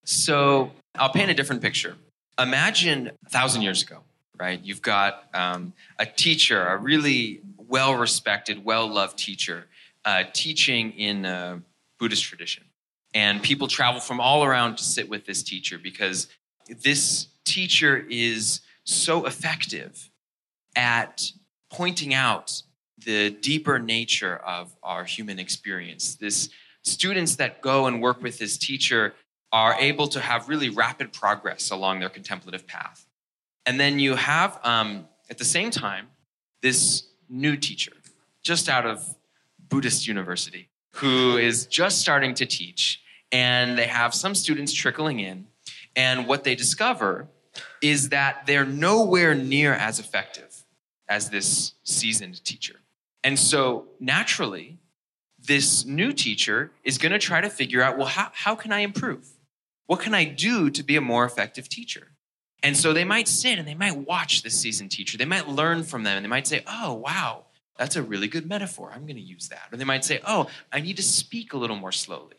so 0.05 0.71
I'll 0.95 1.11
paint 1.11 1.29
a 1.29 1.33
different 1.33 1.61
picture. 1.61 1.97
Imagine 2.39 3.11
a 3.25 3.29
thousand 3.29 3.61
years 3.61 3.83
ago, 3.83 3.99
right? 4.39 4.59
You've 4.63 4.81
got 4.81 5.25
um, 5.35 5.73
a 5.99 6.05
teacher, 6.05 6.65
a 6.65 6.77
really 6.77 7.41
well 7.67 7.93
respected, 7.95 8.63
well 8.63 8.87
loved 8.87 9.17
teacher, 9.17 9.65
uh, 10.05 10.23
teaching 10.33 10.91
in 10.91 11.25
a 11.25 11.61
Buddhist 11.99 12.23
tradition. 12.23 12.63
And 13.13 13.41
people 13.43 13.67
travel 13.67 14.01
from 14.01 14.19
all 14.19 14.43
around 14.43 14.77
to 14.77 14.83
sit 14.83 15.07
with 15.07 15.25
this 15.25 15.43
teacher 15.43 15.77
because 15.77 16.27
this 16.67 17.27
teacher 17.45 18.05
is 18.09 18.61
so 18.85 19.25
effective 19.25 20.09
at 20.75 21.31
pointing 21.71 22.13
out 22.13 22.63
the 23.05 23.29
deeper 23.29 23.79
nature 23.79 24.37
of 24.37 24.75
our 24.81 25.03
human 25.03 25.39
experience. 25.39 26.15
This 26.15 26.49
students 26.83 27.35
that 27.37 27.61
go 27.61 27.85
and 27.85 28.01
work 28.01 28.21
with 28.21 28.39
this 28.39 28.57
teacher 28.57 29.13
are 29.51 29.75
able 29.79 30.07
to 30.07 30.19
have 30.19 30.49
really 30.49 30.69
rapid 30.69 31.13
progress 31.13 31.69
along 31.69 31.99
their 31.99 32.09
contemplative 32.09 32.65
path. 32.65 33.05
And 33.65 33.79
then 33.79 33.99
you 33.99 34.15
have, 34.15 34.59
um, 34.63 35.07
at 35.29 35.37
the 35.37 35.45
same 35.45 35.69
time, 35.71 36.07
this 36.61 37.07
new 37.29 37.55
teacher, 37.55 37.93
just 38.41 38.67
out 38.67 38.85
of 38.85 39.15
Buddhist 39.73 40.07
university, 40.07 40.69
who 40.91 41.35
is 41.35 41.65
just 41.65 41.99
starting 41.99 42.35
to 42.35 42.45
teach. 42.45 43.01
And 43.31 43.75
they 43.75 43.87
have 43.87 44.13
some 44.13 44.35
students 44.35 44.71
trickling 44.71 45.19
in. 45.19 45.47
And 45.95 46.27
what 46.27 46.43
they 46.43 46.53
discover 46.53 47.27
is 47.81 48.09
that 48.09 48.45
they're 48.45 48.67
nowhere 48.67 49.33
near 49.33 49.73
as 49.73 49.97
effective 49.97 50.63
as 51.09 51.31
this 51.31 51.73
seasoned 51.83 52.45
teacher. 52.45 52.75
And 53.23 53.39
so 53.39 53.87
naturally, 53.99 54.77
this 55.39 55.85
new 55.85 56.13
teacher 56.13 56.71
is 56.83 56.99
going 56.99 57.11
to 57.11 57.19
try 57.19 57.41
to 57.41 57.49
figure 57.49 57.81
out 57.81 57.97
well, 57.97 58.07
how, 58.07 58.29
how 58.33 58.53
can 58.53 58.71
I 58.71 58.81
improve? 58.81 59.27
What 59.87 60.01
can 60.01 60.13
I 60.13 60.23
do 60.23 60.69
to 60.69 60.83
be 60.83 60.95
a 60.97 61.01
more 61.01 61.25
effective 61.25 61.67
teacher? 61.67 62.09
And 62.61 62.77
so 62.77 62.93
they 62.93 63.05
might 63.05 63.27
sit 63.27 63.57
and 63.57 63.67
they 63.67 63.73
might 63.73 63.97
watch 63.97 64.43
this 64.43 64.55
seasoned 64.59 64.91
teacher. 64.91 65.17
They 65.17 65.25
might 65.25 65.49
learn 65.49 65.81
from 65.81 66.03
them 66.03 66.17
and 66.17 66.23
they 66.23 66.29
might 66.29 66.45
say, 66.45 66.61
oh, 66.67 66.93
wow, 66.93 67.45
that's 67.77 67.95
a 67.95 68.03
really 68.03 68.27
good 68.27 68.47
metaphor. 68.47 68.91
I'm 68.93 69.03
going 69.03 69.15
to 69.15 69.21
use 69.21 69.49
that. 69.49 69.63
Or 69.71 69.77
they 69.77 69.83
might 69.83 70.05
say, 70.05 70.19
oh, 70.27 70.47
I 70.71 70.79
need 70.79 70.97
to 70.97 71.03
speak 71.03 71.53
a 71.53 71.57
little 71.57 71.75
more 71.75 71.91
slowly. 71.91 72.35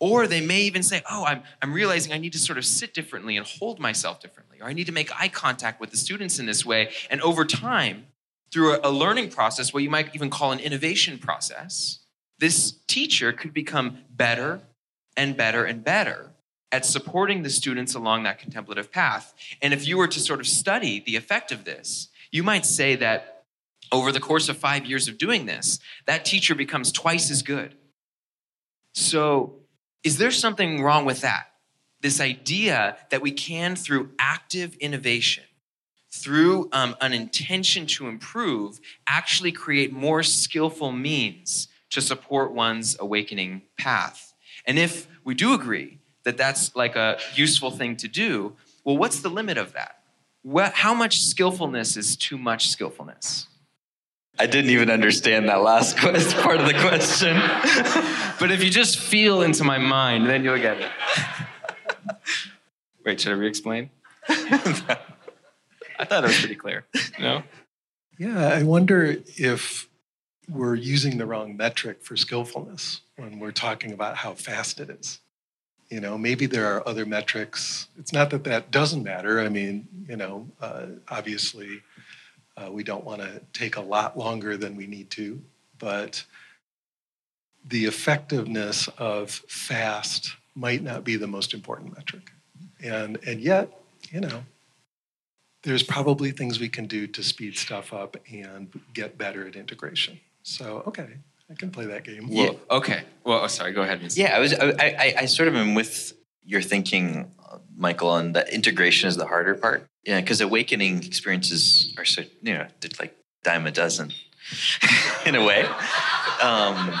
Or 0.00 0.26
they 0.26 0.40
may 0.40 0.62
even 0.62 0.82
say, 0.82 1.02
oh, 1.08 1.24
I'm, 1.24 1.44
I'm 1.62 1.72
realizing 1.72 2.12
I 2.12 2.18
need 2.18 2.32
to 2.32 2.38
sort 2.38 2.58
of 2.58 2.64
sit 2.64 2.92
differently 2.92 3.36
and 3.36 3.46
hold 3.46 3.78
myself 3.78 4.20
differently. 4.20 4.58
Or 4.60 4.66
I 4.66 4.72
need 4.72 4.86
to 4.86 4.92
make 4.92 5.10
eye 5.20 5.28
contact 5.28 5.80
with 5.80 5.92
the 5.92 5.96
students 5.96 6.40
in 6.40 6.46
this 6.46 6.66
way. 6.66 6.90
And 7.08 7.20
over 7.20 7.44
time, 7.44 8.06
through 8.52 8.74
a, 8.74 8.80
a 8.82 8.90
learning 8.90 9.30
process, 9.30 9.72
what 9.72 9.84
you 9.84 9.90
might 9.90 10.14
even 10.14 10.28
call 10.28 10.50
an 10.50 10.58
innovation 10.58 11.18
process, 11.18 12.00
this 12.40 12.72
teacher 12.88 13.32
could 13.32 13.54
become 13.54 13.98
better 14.10 14.62
and 15.16 15.36
better 15.36 15.64
and 15.64 15.84
better 15.84 16.30
at 16.72 16.84
supporting 16.84 17.44
the 17.44 17.50
students 17.50 17.94
along 17.94 18.24
that 18.24 18.38
contemplative 18.38 18.90
path. 18.90 19.34
And 19.60 19.72
if 19.72 19.86
you 19.86 19.98
were 19.98 20.08
to 20.08 20.18
sort 20.18 20.40
of 20.40 20.48
study 20.48 21.00
the 21.04 21.14
effect 21.14 21.52
of 21.52 21.64
this, 21.64 22.08
you 22.32 22.42
might 22.42 22.66
say 22.66 22.96
that 22.96 23.31
over 23.92 24.10
the 24.10 24.20
course 24.20 24.48
of 24.48 24.56
five 24.56 24.86
years 24.86 25.06
of 25.06 25.18
doing 25.18 25.46
this, 25.46 25.78
that 26.06 26.24
teacher 26.24 26.54
becomes 26.54 26.90
twice 26.90 27.30
as 27.30 27.42
good. 27.42 27.76
So, 28.94 29.56
is 30.02 30.18
there 30.18 30.32
something 30.32 30.82
wrong 30.82 31.04
with 31.04 31.20
that? 31.20 31.46
This 32.00 32.20
idea 32.20 32.96
that 33.10 33.22
we 33.22 33.30
can, 33.30 33.76
through 33.76 34.10
active 34.18 34.74
innovation, 34.76 35.44
through 36.10 36.68
um, 36.72 36.96
an 37.00 37.12
intention 37.12 37.86
to 37.86 38.08
improve, 38.08 38.80
actually 39.06 39.52
create 39.52 39.92
more 39.92 40.22
skillful 40.22 40.90
means 40.90 41.68
to 41.90 42.00
support 42.00 42.52
one's 42.52 42.96
awakening 42.98 43.62
path. 43.78 44.34
And 44.66 44.78
if 44.78 45.06
we 45.24 45.34
do 45.34 45.54
agree 45.54 45.98
that 46.24 46.36
that's 46.36 46.74
like 46.74 46.96
a 46.96 47.18
useful 47.34 47.70
thing 47.70 47.96
to 47.96 48.08
do, 48.08 48.56
well, 48.84 48.96
what's 48.96 49.20
the 49.20 49.28
limit 49.28 49.58
of 49.58 49.74
that? 49.74 49.98
What, 50.42 50.74
how 50.74 50.94
much 50.94 51.20
skillfulness 51.20 51.96
is 51.96 52.16
too 52.16 52.36
much 52.36 52.68
skillfulness? 52.68 53.46
I 54.38 54.46
didn't 54.46 54.70
even 54.70 54.90
understand 54.90 55.48
that 55.48 55.62
last 55.62 55.98
quest, 56.00 56.36
part 56.38 56.60
of 56.60 56.66
the 56.66 56.74
question. 56.74 57.36
but 58.40 58.50
if 58.50 58.62
you 58.62 58.70
just 58.70 58.98
feel 58.98 59.42
into 59.42 59.64
my 59.64 59.78
mind, 59.78 60.26
then 60.26 60.44
you'll 60.44 60.58
get 60.58 60.78
it. 60.80 60.90
Wait, 63.04 63.20
should 63.20 63.32
I 63.32 63.36
re 63.36 63.48
explain? 63.48 63.90
I 64.28 66.04
thought 66.04 66.24
it 66.24 66.28
was 66.28 66.38
pretty 66.38 66.54
clear. 66.54 66.84
No? 67.18 67.42
Yeah, 68.18 68.48
I 68.48 68.62
wonder 68.62 69.16
if 69.36 69.88
we're 70.48 70.74
using 70.74 71.18
the 71.18 71.26
wrong 71.26 71.56
metric 71.56 72.02
for 72.02 72.16
skillfulness 72.16 73.00
when 73.16 73.38
we're 73.38 73.52
talking 73.52 73.92
about 73.92 74.16
how 74.16 74.34
fast 74.34 74.80
it 74.80 74.90
is. 74.90 75.20
You 75.88 76.00
know, 76.00 76.16
maybe 76.16 76.46
there 76.46 76.74
are 76.74 76.86
other 76.88 77.04
metrics. 77.04 77.88
It's 77.98 78.12
not 78.12 78.30
that 78.30 78.44
that 78.44 78.70
doesn't 78.70 79.02
matter. 79.02 79.40
I 79.40 79.48
mean, 79.48 79.88
you 80.08 80.16
know, 80.16 80.48
uh, 80.60 80.86
obviously, 81.08 81.82
uh, 82.56 82.70
we 82.70 82.82
don't 82.82 83.04
want 83.04 83.20
to 83.22 83.40
take 83.52 83.76
a 83.76 83.80
lot 83.80 84.18
longer 84.18 84.56
than 84.56 84.76
we 84.76 84.86
need 84.86 85.10
to, 85.10 85.40
but 85.78 86.24
the 87.66 87.86
effectiveness 87.86 88.88
of 88.98 89.30
fast 89.30 90.36
might 90.54 90.82
not 90.82 91.04
be 91.04 91.16
the 91.16 91.26
most 91.26 91.54
important 91.54 91.96
metric. 91.96 92.32
And, 92.82 93.18
and 93.26 93.40
yet, 93.40 93.68
you 94.10 94.20
know, 94.20 94.42
there's 95.62 95.82
probably 95.82 96.32
things 96.32 96.58
we 96.58 96.68
can 96.68 96.86
do 96.86 97.06
to 97.06 97.22
speed 97.22 97.56
stuff 97.56 97.92
up 97.92 98.16
and 98.32 98.68
get 98.92 99.16
better 99.16 99.46
at 99.46 99.54
integration. 99.54 100.18
So, 100.42 100.82
okay, 100.86 101.08
I 101.50 101.54
can 101.54 101.70
play 101.70 101.86
that 101.86 102.04
game. 102.04 102.28
Well, 102.28 102.58
okay. 102.70 103.04
Well, 103.24 103.42
oh, 103.44 103.46
sorry. 103.46 103.72
Go 103.72 103.82
ahead. 103.82 104.00
Yeah, 104.16 104.36
I 104.36 104.40
was. 104.40 104.54
I, 104.54 104.74
I, 104.80 105.14
I 105.18 105.26
sort 105.26 105.48
of 105.48 105.54
am 105.54 105.74
with 105.74 106.14
your 106.44 106.62
thinking, 106.62 107.30
Michael, 107.76 108.08
on 108.08 108.32
that 108.32 108.48
integration 108.50 109.08
is 109.08 109.16
the 109.16 109.26
harder 109.26 109.54
part. 109.54 109.86
Yeah, 110.04 110.20
because 110.20 110.40
awakening 110.40 111.04
experiences 111.04 111.94
are 111.96 112.04
so 112.04 112.22
you 112.42 112.54
know 112.54 112.66
like 112.98 113.16
dime 113.42 113.66
a 113.66 113.70
dozen, 113.70 114.12
in 115.26 115.34
a 115.34 115.44
way. 115.44 115.64
Um, 116.42 116.92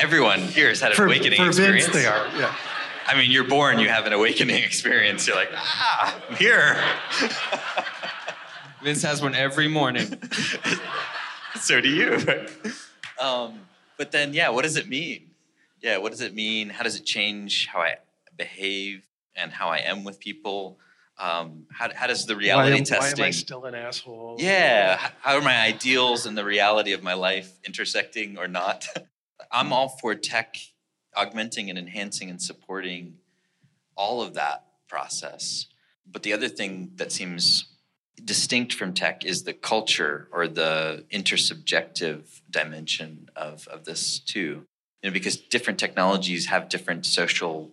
everyone 0.00 0.40
here 0.40 0.68
has 0.68 0.80
had 0.80 0.90
an 0.90 0.96
for, 0.96 1.06
awakening 1.06 1.38
for 1.38 1.48
experience. 1.48 1.86
Vince, 1.86 1.96
they 1.96 2.06
are. 2.06 2.26
Yeah. 2.38 2.54
I 3.06 3.16
mean, 3.16 3.30
you're 3.30 3.44
born, 3.44 3.78
you 3.78 3.88
have 3.88 4.06
an 4.06 4.12
awakening 4.12 4.62
experience. 4.64 5.26
You're 5.26 5.36
like, 5.36 5.50
ah, 5.54 6.20
I'm 6.28 6.36
here. 6.36 6.82
Vince 8.82 9.02
has 9.02 9.22
one 9.22 9.34
every 9.34 9.68
morning. 9.68 10.18
so 11.60 11.80
do 11.80 11.88
you. 11.88 12.18
Um, 13.20 13.60
but 13.96 14.10
then, 14.10 14.34
yeah, 14.34 14.50
what 14.50 14.62
does 14.62 14.76
it 14.76 14.88
mean? 14.88 15.30
Yeah, 15.80 15.98
what 15.98 16.12
does 16.12 16.20
it 16.20 16.34
mean? 16.34 16.70
How 16.70 16.82
does 16.82 16.96
it 16.96 17.04
change 17.04 17.66
how 17.66 17.80
I 17.80 17.96
behave 18.36 19.04
and 19.36 19.52
how 19.52 19.68
I 19.68 19.78
am 19.78 20.04
with 20.04 20.20
people? 20.20 20.78
Um, 21.16 21.66
how, 21.70 21.90
how 21.94 22.06
does 22.06 22.26
the 22.26 22.36
reality 22.36 22.72
why 22.72 22.78
am, 22.78 22.84
testing? 22.84 23.20
Why 23.20 23.26
am 23.26 23.28
I 23.28 23.30
still 23.30 23.64
an 23.66 23.74
asshole? 23.74 24.36
Yeah, 24.38 24.98
how 25.20 25.36
are 25.36 25.42
my 25.42 25.60
ideals 25.60 26.26
and 26.26 26.36
the 26.36 26.44
reality 26.44 26.92
of 26.92 27.02
my 27.02 27.14
life 27.14 27.52
intersecting 27.64 28.36
or 28.38 28.48
not? 28.48 28.86
I'm 29.52 29.72
all 29.72 29.88
for 29.88 30.14
tech 30.14 30.56
augmenting 31.16 31.70
and 31.70 31.78
enhancing 31.78 32.30
and 32.30 32.42
supporting 32.42 33.14
all 33.96 34.22
of 34.22 34.34
that 34.34 34.64
process. 34.88 35.66
But 36.10 36.22
the 36.22 36.32
other 36.32 36.48
thing 36.48 36.92
that 36.96 37.12
seems 37.12 37.66
distinct 38.22 38.74
from 38.74 38.94
tech 38.94 39.24
is 39.24 39.44
the 39.44 39.52
culture 39.52 40.28
or 40.32 40.48
the 40.48 41.04
intersubjective 41.12 42.40
dimension 42.50 43.28
of, 43.36 43.66
of 43.68 43.84
this 43.84 44.18
too. 44.18 44.66
You 45.02 45.10
know, 45.10 45.12
because 45.12 45.36
different 45.36 45.78
technologies 45.78 46.46
have 46.46 46.68
different 46.68 47.06
social 47.06 47.70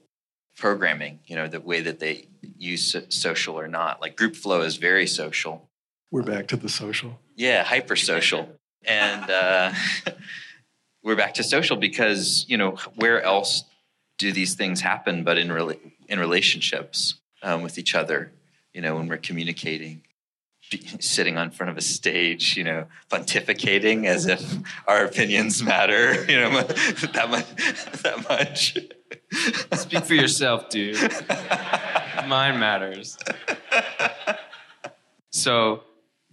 programming, 0.62 1.20
you 1.26 1.36
know, 1.36 1.48
the 1.48 1.60
way 1.60 1.82
that 1.82 2.00
they 2.00 2.28
use 2.58 2.96
social 3.10 3.60
or 3.60 3.68
not. 3.68 4.00
Like 4.00 4.16
group 4.16 4.36
flow 4.36 4.62
is 4.62 4.78
very 4.78 5.08
social. 5.08 5.68
We're 6.12 6.22
back 6.22 6.48
to 6.50 6.56
the 6.56 6.70
social. 6.70 7.20
Yeah, 7.36 7.64
hyper 7.64 7.96
social. 7.96 8.48
and 8.86 9.30
uh, 9.30 9.74
we're 11.04 11.16
back 11.16 11.34
to 11.36 11.44
social 11.44 11.78
because, 11.78 12.46
you 12.48 12.58
know, 12.58 12.78
where 12.96 13.22
else 13.24 13.64
do 14.20 14.32
these 14.32 14.54
things 14.54 14.82
happen 14.82 15.24
but 15.24 15.40
in, 15.40 15.48
rela- 15.48 15.80
in 16.08 16.20
relationships 16.20 17.16
um, 17.42 17.64
with 17.64 17.80
each 17.80 17.96
other, 17.96 18.32
you 18.72 18.82
know, 18.82 18.96
when 18.96 19.08
we're 19.08 19.18
communicating? 19.18 20.04
Sitting 21.00 21.38
on 21.38 21.52
front 21.52 21.70
of 21.70 21.78
a 21.78 21.82
stage, 21.82 22.56
you 22.56 22.64
know, 22.64 22.86
pontificating 23.10 24.06
as 24.06 24.26
if 24.26 24.42
our 24.88 25.06
opinions 25.06 25.62
matter, 25.62 26.26
you 26.30 26.40
know, 26.40 26.50
that 26.62 27.28
much. 27.30 28.02
That 28.02 28.26
much. 28.30 28.78
Speak 29.80 30.06
for 30.06 30.14
yourself, 30.14 30.70
dude. 30.70 30.98
Mine 32.28 32.60
matters. 32.60 33.18
So, 35.32 35.84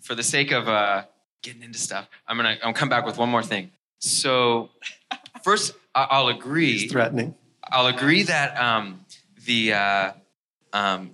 for 0.00 0.14
the 0.14 0.22
sake 0.22 0.50
of 0.50 0.68
uh, 0.68 1.04
getting 1.42 1.62
into 1.62 1.78
stuff, 1.78 2.08
I'm 2.26 2.36
gonna 2.36 2.50
I'm 2.50 2.58
gonna 2.60 2.74
come 2.74 2.88
back 2.88 3.06
with 3.06 3.16
one 3.18 3.28
more 3.28 3.42
thing. 3.42 3.70
So, 4.00 4.70
first, 5.42 5.74
I'll 5.94 6.28
agree. 6.28 6.78
He's 6.78 6.90
threatening. 6.90 7.34
I'll 7.70 7.86
agree 7.86 8.24
that 8.24 8.56
um, 8.60 9.04
the 9.44 9.74
uh, 9.74 10.12
um, 10.72 11.10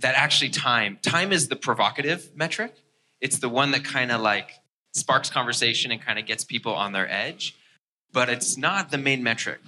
that 0.00 0.14
actually 0.16 0.50
time 0.50 0.98
time 1.02 1.32
is 1.32 1.48
the 1.48 1.56
provocative 1.56 2.30
metric. 2.34 2.74
It's 3.20 3.38
the 3.38 3.48
one 3.48 3.70
that 3.72 3.84
kind 3.84 4.10
of 4.10 4.20
like 4.20 4.50
sparks 4.92 5.30
conversation 5.30 5.92
and 5.92 6.00
kind 6.02 6.18
of 6.18 6.26
gets 6.26 6.44
people 6.44 6.74
on 6.74 6.92
their 6.92 7.10
edge 7.10 7.54
but 8.12 8.28
it's 8.28 8.56
not 8.56 8.90
the 8.90 8.98
main 8.98 9.22
metric 9.22 9.60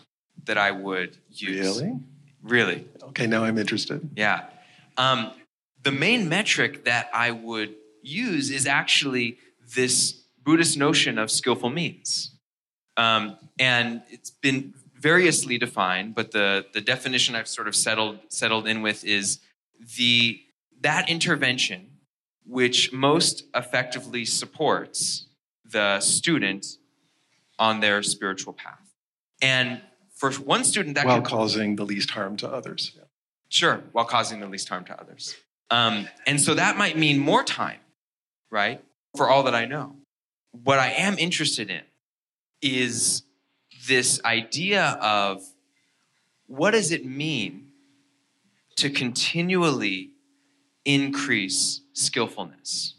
that 0.44 0.58
i 0.58 0.70
would 0.70 1.16
use. 1.30 1.80
Really? 1.80 1.98
really. 2.42 2.84
Okay, 3.02 3.26
now 3.26 3.44
I'm 3.44 3.58
interested. 3.58 4.08
yeah. 4.16 4.46
Um, 4.96 5.30
the 5.82 5.92
main 5.92 6.28
metric 6.28 6.84
that 6.84 7.10
i 7.12 7.30
would 7.30 7.74
use 8.02 8.50
is 8.50 8.66
actually 8.66 9.38
this 9.74 10.12
buddhist 10.42 10.76
notion 10.76 11.18
of 11.18 11.30
skillful 11.30 11.70
means. 11.70 12.32
Um, 12.96 13.36
and 13.58 14.02
it's 14.10 14.30
been 14.30 14.74
variously 14.94 15.58
defined 15.58 16.14
but 16.14 16.30
the, 16.30 16.64
the 16.74 16.80
definition 16.80 17.34
i've 17.34 17.48
sort 17.48 17.66
of 17.66 17.74
settled 17.74 18.18
settled 18.28 18.68
in 18.68 18.82
with 18.82 19.04
is 19.04 19.40
the 19.96 20.40
that 20.80 21.08
intervention 21.08 21.92
which 22.44 22.92
most 22.92 23.44
effectively 23.54 24.24
supports 24.24 25.26
the 25.64 26.00
student 26.00 26.66
on 27.58 27.80
their 27.80 28.02
spiritual 28.02 28.52
path. 28.52 28.94
And 29.40 29.80
for 30.14 30.32
one 30.32 30.64
student, 30.64 30.96
that 30.96 31.06
while 31.06 31.20
could, 31.20 31.30
causing 31.30 31.76
the 31.76 31.84
least 31.84 32.10
harm 32.10 32.36
to 32.38 32.48
others. 32.48 32.92
Yeah. 32.96 33.02
sure, 33.48 33.82
while 33.92 34.04
causing 34.04 34.40
the 34.40 34.48
least 34.48 34.68
harm 34.68 34.84
to 34.84 35.00
others. 35.00 35.36
Um, 35.70 36.08
and 36.26 36.40
so 36.40 36.54
that 36.54 36.76
might 36.76 36.98
mean 36.98 37.18
more 37.18 37.42
time, 37.42 37.80
right? 38.50 38.82
For 39.16 39.28
all 39.28 39.44
that 39.44 39.54
I 39.54 39.64
know. 39.64 39.96
What 40.64 40.78
I 40.78 40.90
am 40.90 41.18
interested 41.18 41.70
in 41.70 41.82
is 42.60 43.22
this 43.88 44.22
idea 44.24 44.98
of 45.00 45.42
what 46.46 46.72
does 46.72 46.92
it 46.92 47.06
mean 47.06 47.71
to 48.82 48.90
continually 48.90 50.10
increase 50.84 51.82
skillfulness. 51.92 52.94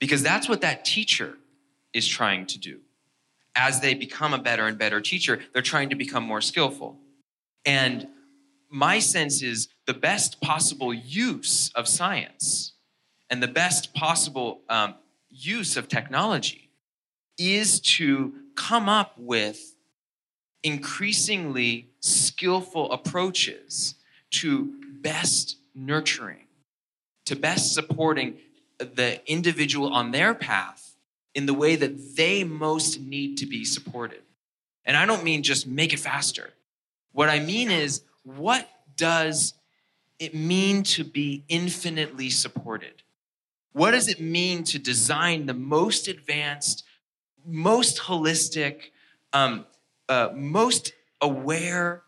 Because 0.00 0.20
that's 0.20 0.48
what 0.48 0.62
that 0.62 0.84
teacher 0.84 1.38
is 1.92 2.08
trying 2.08 2.44
to 2.46 2.58
do. 2.58 2.80
As 3.54 3.80
they 3.80 3.94
become 3.94 4.34
a 4.34 4.38
better 4.38 4.66
and 4.66 4.76
better 4.76 5.00
teacher, 5.00 5.40
they're 5.52 5.62
trying 5.62 5.90
to 5.90 5.94
become 5.94 6.24
more 6.24 6.40
skillful. 6.40 6.98
And 7.64 8.08
my 8.68 8.98
sense 8.98 9.40
is 9.40 9.68
the 9.86 9.94
best 9.94 10.40
possible 10.40 10.92
use 10.92 11.70
of 11.76 11.86
science 11.86 12.72
and 13.30 13.40
the 13.40 13.48
best 13.48 13.94
possible 13.94 14.62
um, 14.68 14.94
use 15.30 15.76
of 15.76 15.86
technology 15.86 16.68
is 17.38 17.78
to 17.80 18.34
come 18.56 18.88
up 18.88 19.14
with 19.16 19.76
increasingly 20.64 21.90
skillful 22.00 22.90
approaches 22.90 23.94
to 24.30 24.74
best 25.02 25.56
nurturing, 25.74 26.46
to 27.26 27.36
best 27.36 27.74
supporting 27.74 28.38
the 28.78 29.20
individual 29.30 29.92
on 29.92 30.12
their 30.12 30.34
path 30.34 30.96
in 31.34 31.46
the 31.46 31.54
way 31.54 31.76
that 31.76 32.16
they 32.16 32.44
most 32.44 33.00
need 33.00 33.36
to 33.38 33.46
be 33.46 33.64
supported. 33.64 34.22
And 34.84 34.96
I 34.96 35.06
don't 35.06 35.24
mean 35.24 35.42
just 35.42 35.66
make 35.66 35.92
it 35.92 35.98
faster. 35.98 36.50
What 37.12 37.28
I 37.28 37.38
mean 37.38 37.70
is, 37.70 38.02
what 38.22 38.68
does 38.96 39.54
it 40.18 40.34
mean 40.34 40.82
to 40.82 41.04
be 41.04 41.44
infinitely 41.48 42.30
supported? 42.30 43.02
What 43.72 43.92
does 43.92 44.08
it 44.08 44.20
mean 44.20 44.64
to 44.64 44.78
design 44.78 45.46
the 45.46 45.54
most 45.54 46.08
advanced, 46.08 46.84
most 47.46 47.98
holistic, 47.98 48.90
um, 49.32 49.66
uh, 50.08 50.30
most 50.34 50.92
aware, 51.20 52.02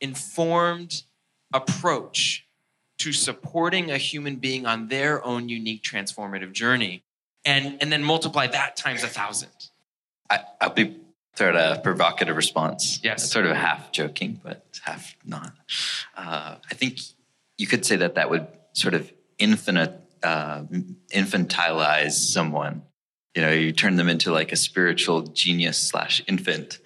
informed 0.00 1.02
approach 1.52 2.46
to 2.98 3.12
supporting 3.12 3.90
a 3.90 3.98
human 3.98 4.36
being 4.36 4.66
on 4.66 4.88
their 4.88 5.24
own 5.24 5.48
unique 5.48 5.82
transformative 5.82 6.52
journey? 6.52 7.02
And, 7.44 7.78
and 7.80 7.90
then 7.90 8.04
multiply 8.04 8.46
that 8.48 8.76
times 8.76 9.02
a 9.02 9.08
thousand. 9.08 9.50
I, 10.28 10.40
I'll 10.60 10.70
be 10.70 11.00
out 11.40 11.56
a 11.56 11.80
provocative 11.82 12.36
response. 12.36 13.00
Yes. 13.02 13.30
sort 13.30 13.46
of 13.46 13.56
half 13.56 13.92
joking, 13.92 14.40
but 14.42 14.64
half 14.82 15.16
not. 15.24 15.52
Uh, 16.16 16.56
I 16.70 16.74
think 16.74 16.98
you 17.58 17.66
could 17.66 17.84
say 17.84 17.96
that 17.96 18.14
that 18.16 18.30
would 18.30 18.46
sort 18.72 18.94
of 18.94 19.10
infinite 19.38 19.98
uh, 20.22 20.62
infantilize 21.12 22.12
someone. 22.12 22.82
You 23.34 23.42
know, 23.42 23.52
you 23.52 23.72
turn 23.72 23.96
them 23.96 24.08
into 24.08 24.32
like 24.32 24.52
a 24.52 24.56
spiritual 24.56 25.22
genius 25.22 25.78
slash 25.78 26.22
infant 26.26 26.78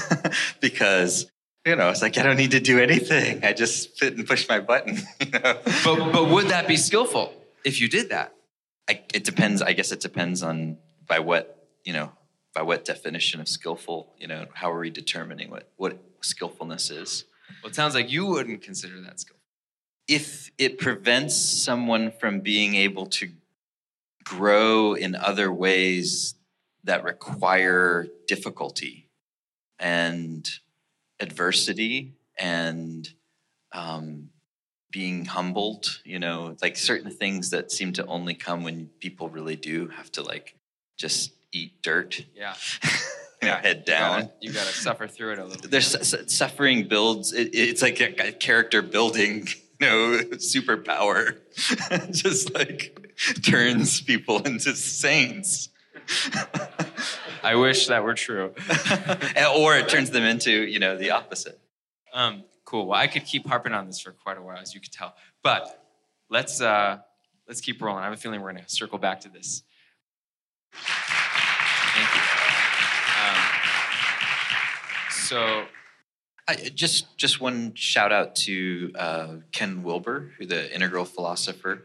because 0.60 1.30
you 1.66 1.76
know 1.76 1.90
it's 1.90 2.02
like 2.02 2.16
I 2.18 2.22
don't 2.22 2.36
need 2.36 2.52
to 2.52 2.60
do 2.60 2.78
anything. 2.78 3.44
I 3.44 3.52
just 3.52 3.98
fit 3.98 4.16
and 4.16 4.26
push 4.26 4.48
my 4.48 4.60
button. 4.60 4.98
You 5.20 5.30
know? 5.38 5.58
But, 5.84 6.12
but 6.12 6.28
would 6.28 6.48
that 6.48 6.66
be 6.66 6.76
skillful 6.76 7.32
if 7.64 7.80
you 7.80 7.88
did 7.88 8.10
that? 8.10 8.34
I, 8.88 9.02
it 9.14 9.24
depends. 9.24 9.62
I 9.62 9.72
guess 9.72 9.92
it 9.92 10.00
depends 10.00 10.42
on 10.42 10.78
by 11.06 11.18
what 11.20 11.68
you 11.84 11.92
know 11.92 12.12
by 12.54 12.62
what 12.62 12.84
definition 12.84 13.40
of 13.40 13.48
skillful. 13.48 14.14
You 14.18 14.26
know, 14.26 14.46
how 14.54 14.72
are 14.72 14.80
we 14.80 14.90
determining 14.90 15.50
what 15.50 15.70
what 15.76 15.98
skillfulness 16.20 16.90
is? 16.90 17.24
Well, 17.62 17.70
it 17.70 17.74
sounds 17.74 17.94
like 17.94 18.10
you 18.10 18.26
wouldn't 18.26 18.62
consider 18.62 19.00
that 19.02 19.20
skillful. 19.20 19.40
If 20.08 20.50
it 20.58 20.78
prevents 20.78 21.36
someone 21.36 22.12
from 22.18 22.40
being 22.40 22.74
able 22.74 23.06
to 23.06 23.30
grow 24.24 24.94
in 24.94 25.14
other 25.14 25.52
ways 25.52 26.34
that 26.84 27.04
require 27.04 28.06
difficulty 28.26 29.08
and 29.78 30.48
adversity 31.20 32.12
and 32.38 33.08
um, 33.72 34.30
being 34.90 35.24
humbled, 35.24 36.00
you 36.04 36.18
know, 36.18 36.56
like 36.62 36.76
certain 36.76 37.10
things 37.10 37.50
that 37.50 37.70
seem 37.70 37.92
to 37.94 38.06
only 38.06 38.34
come 38.34 38.62
when 38.64 38.86
people 39.00 39.28
really 39.28 39.56
do 39.56 39.88
have 39.88 40.10
to 40.12 40.22
like 40.22 40.56
just 40.98 41.32
eat 41.52 41.82
dirt, 41.82 42.24
Yeah. 42.34 42.54
know, 43.42 43.54
head 43.54 43.84
down. 43.84 44.20
You 44.20 44.22
gotta, 44.22 44.32
you 44.40 44.52
gotta 44.52 44.72
suffer 44.72 45.06
through 45.06 45.32
it 45.32 45.38
a 45.38 45.44
little. 45.44 45.62
Bit. 45.62 45.70
There's 45.70 46.08
su- 46.08 46.28
suffering 46.28 46.88
builds. 46.88 47.32
It, 47.32 47.50
it's 47.54 47.82
like 47.82 48.00
a, 48.00 48.28
a 48.28 48.32
character 48.32 48.82
building, 48.82 49.48
you 49.80 49.86
know, 49.86 50.18
superpower. 50.34 51.36
Just 52.12 52.54
like 52.54 53.14
turns 53.42 54.00
people 54.00 54.40
into 54.42 54.74
saints, 54.74 55.68
I 57.42 57.54
wish 57.54 57.86
that 57.88 58.04
were 58.04 58.14
true. 58.14 58.54
or 59.56 59.76
it 59.76 59.88
turns 59.88 60.10
them 60.10 60.24
into, 60.24 60.50
you 60.50 60.78
know, 60.78 60.96
the 60.96 61.10
opposite. 61.10 61.58
Um, 62.12 62.44
cool. 62.64 62.86
Well, 62.86 62.98
I 62.98 63.06
could 63.06 63.24
keep 63.24 63.46
harping 63.46 63.72
on 63.72 63.86
this 63.86 64.00
for 64.00 64.12
quite 64.12 64.38
a 64.38 64.42
while, 64.42 64.58
as 64.58 64.74
you 64.74 64.80
could 64.80 64.92
tell. 64.92 65.14
But 65.42 65.84
let's 66.28 66.60
uh, 66.60 66.98
let's 67.48 67.60
keep 67.60 67.80
rolling. 67.82 68.02
I 68.02 68.04
have 68.04 68.12
a 68.12 68.16
feeling 68.16 68.40
we're 68.40 68.52
going 68.52 68.64
to 68.64 68.70
circle 68.70 68.98
back 68.98 69.20
to 69.20 69.28
this. 69.28 69.62
Thank 70.72 72.14
you. 72.14 72.20
Um, 73.20 73.36
so 75.10 75.64
I, 76.48 76.54
just 76.74 77.16
just 77.16 77.40
one 77.40 77.74
shout 77.74 78.12
out 78.12 78.34
to 78.36 78.92
uh, 78.96 79.34
Ken 79.52 79.82
Wilber, 79.82 80.32
who 80.38 80.46
the 80.46 80.72
integral 80.74 81.04
philosopher, 81.04 81.84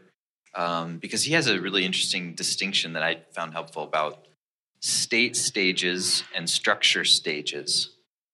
um, 0.54 0.98
because 0.98 1.24
he 1.24 1.34
has 1.34 1.46
a 1.46 1.60
really 1.60 1.84
interesting 1.84 2.34
distinction 2.34 2.94
that 2.94 3.02
I 3.02 3.22
found 3.32 3.52
helpful 3.52 3.82
about 3.82 4.25
state 4.80 5.36
stages 5.36 6.24
and 6.34 6.48
structure 6.48 7.04
stages. 7.04 7.90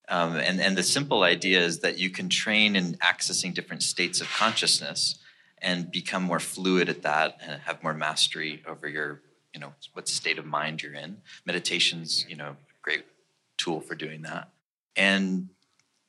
Um, 0.09 0.35
and, 0.35 0.59
and 0.59 0.77
the 0.77 0.83
simple 0.83 1.23
idea 1.23 1.61
is 1.61 1.79
that 1.79 1.97
you 1.97 2.09
can 2.09 2.29
train 2.29 2.75
in 2.75 2.95
accessing 2.95 3.53
different 3.53 3.83
states 3.83 4.21
of 4.21 4.27
consciousness 4.27 5.19
and 5.61 5.89
become 5.91 6.23
more 6.23 6.41
fluid 6.41 6.89
at 6.89 7.03
that 7.03 7.37
and 7.41 7.61
have 7.61 7.81
more 7.81 7.93
mastery 7.93 8.61
over 8.67 8.87
your, 8.87 9.21
you 9.53 9.61
know, 9.61 9.73
what 9.93 10.09
state 10.09 10.37
of 10.37 10.45
mind 10.45 10.83
you're 10.83 10.93
in. 10.93 11.17
Meditation's, 11.45 12.25
you 12.27 12.35
know, 12.35 12.57
great 12.81 13.05
tool 13.57 13.79
for 13.79 13.95
doing 13.95 14.23
that. 14.23 14.49
And 14.95 15.49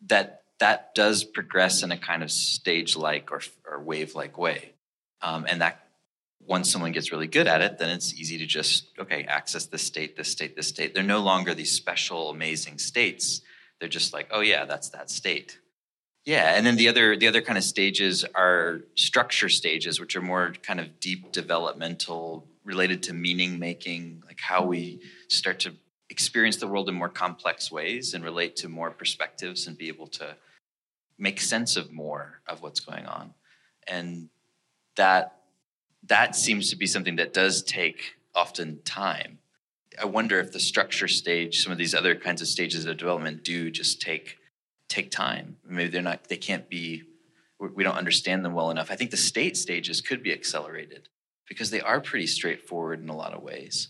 that 0.07 0.43
that 0.59 0.95
does 0.95 1.25
progress 1.25 1.83
in 1.83 1.93
a 1.93 1.97
kind 1.97 2.23
of 2.23 2.31
stage-like 2.31 3.31
or, 3.33 3.43
or 3.69 3.81
wave-like 3.83 4.39
way. 4.39 4.73
Um, 5.21 5.47
and 5.49 5.61
that 5.61 5.84
once 6.47 6.71
someone 6.71 6.93
gets 6.93 7.11
really 7.11 7.27
good 7.27 7.47
at 7.47 7.61
it, 7.63 7.79
then 7.79 7.91
it's 7.91 8.15
easy 8.15 8.39
to 8.39 8.47
just, 8.47 8.89
okay, 8.99 9.25
access 9.25 9.67
this 9.67 9.83
state, 9.83 10.17
this 10.17 10.29
state, 10.29 10.57
this 10.57 10.69
state. 10.69 10.95
They're 10.95 11.03
no 11.03 11.21
longer 11.21 11.55
these 11.55 11.73
special, 11.73 12.31
amazing 12.31 12.79
states. 12.79 13.41
They're 13.81 13.89
just 13.89 14.13
like 14.13 14.29
oh 14.31 14.41
yeah 14.41 14.65
that's 14.65 14.89
that 14.91 15.11
state. 15.11 15.59
Yeah 16.25 16.55
and 16.57 16.65
then 16.65 16.77
the 16.77 16.89
other 16.89 17.17
the 17.17 17.29
other 17.29 17.43
kind 17.43 17.59
of 17.59 17.65
stages 17.65 18.25
are 18.35 18.81
structure 18.95 19.49
stages 19.49 20.01
which 20.01 20.17
are 20.17 20.23
more 20.23 20.55
kind 20.63 20.81
of 20.81 21.01
deep 21.01 21.33
developmental 21.33 22.47
related 22.65 23.03
to 23.05 23.13
meaning 23.13 23.59
making 23.59 24.23
like 24.27 24.41
how 24.41 24.65
we 24.65 25.01
start 25.29 25.61
to 25.61 25.75
experience 26.09 26.57
the 26.57 26.67
world 26.67 26.89
in 26.89 26.95
more 26.95 27.09
complex 27.09 27.71
ways 27.71 28.15
and 28.15 28.25
relate 28.25 28.57
to 28.57 28.69
more 28.69 28.91
perspectives 28.91 29.67
and 29.67 29.77
be 29.77 29.89
able 29.89 30.07
to 30.07 30.37
make 31.19 31.41
sense 31.41 31.77
of 31.77 31.93
more 31.93 32.41
of 32.47 32.63
what's 32.63 32.81
going 32.81 33.07
on. 33.07 33.35
And 33.87 34.29
that 34.97 35.37
that 36.09 36.37
seems 36.37 36.71
to 36.71 36.77
be 36.77 36.87
something 36.87 37.17
that 37.17 37.33
does 37.33 37.63
take 37.63 38.15
often 38.35 38.81
time 38.85 39.39
I 40.01 40.07
wonder 40.07 40.41
if 40.41 40.53
the 40.53 40.61
structure 40.61 41.09
stage, 41.09 41.63
some 41.63 41.73
of 41.73 41.79
these 41.79 41.95
other 41.95 42.15
kinds 42.15 42.43
of 42.43 42.49
stages 42.49 42.85
of 42.85 42.97
development 42.97 43.45
do 43.45 43.71
just 43.71 44.01
take 44.01 44.39
take 44.89 45.11
time. 45.11 45.57
Maybe 45.67 45.91
they're 45.91 46.03
not, 46.03 46.25
they 46.25 46.37
can't 46.37 46.69
be, 46.69 47.03
we 47.59 47.83
don't 47.83 47.97
understand 47.97 48.45
them 48.45 48.53
well 48.53 48.71
enough. 48.71 48.91
I 48.91 48.97
think 48.97 49.11
the 49.11 49.17
state 49.17 49.57
stages 49.57 50.01
could 50.01 50.23
be 50.23 50.33
accelerated 50.33 51.09
because 51.49 51.71
they 51.71 51.81
are 51.81 52.01
pretty 52.01 52.27
straightforward 52.27 53.03
in 53.03 53.09
a 53.09 53.17
lot 53.17 53.33
of 53.33 53.43
ways. 53.43 53.89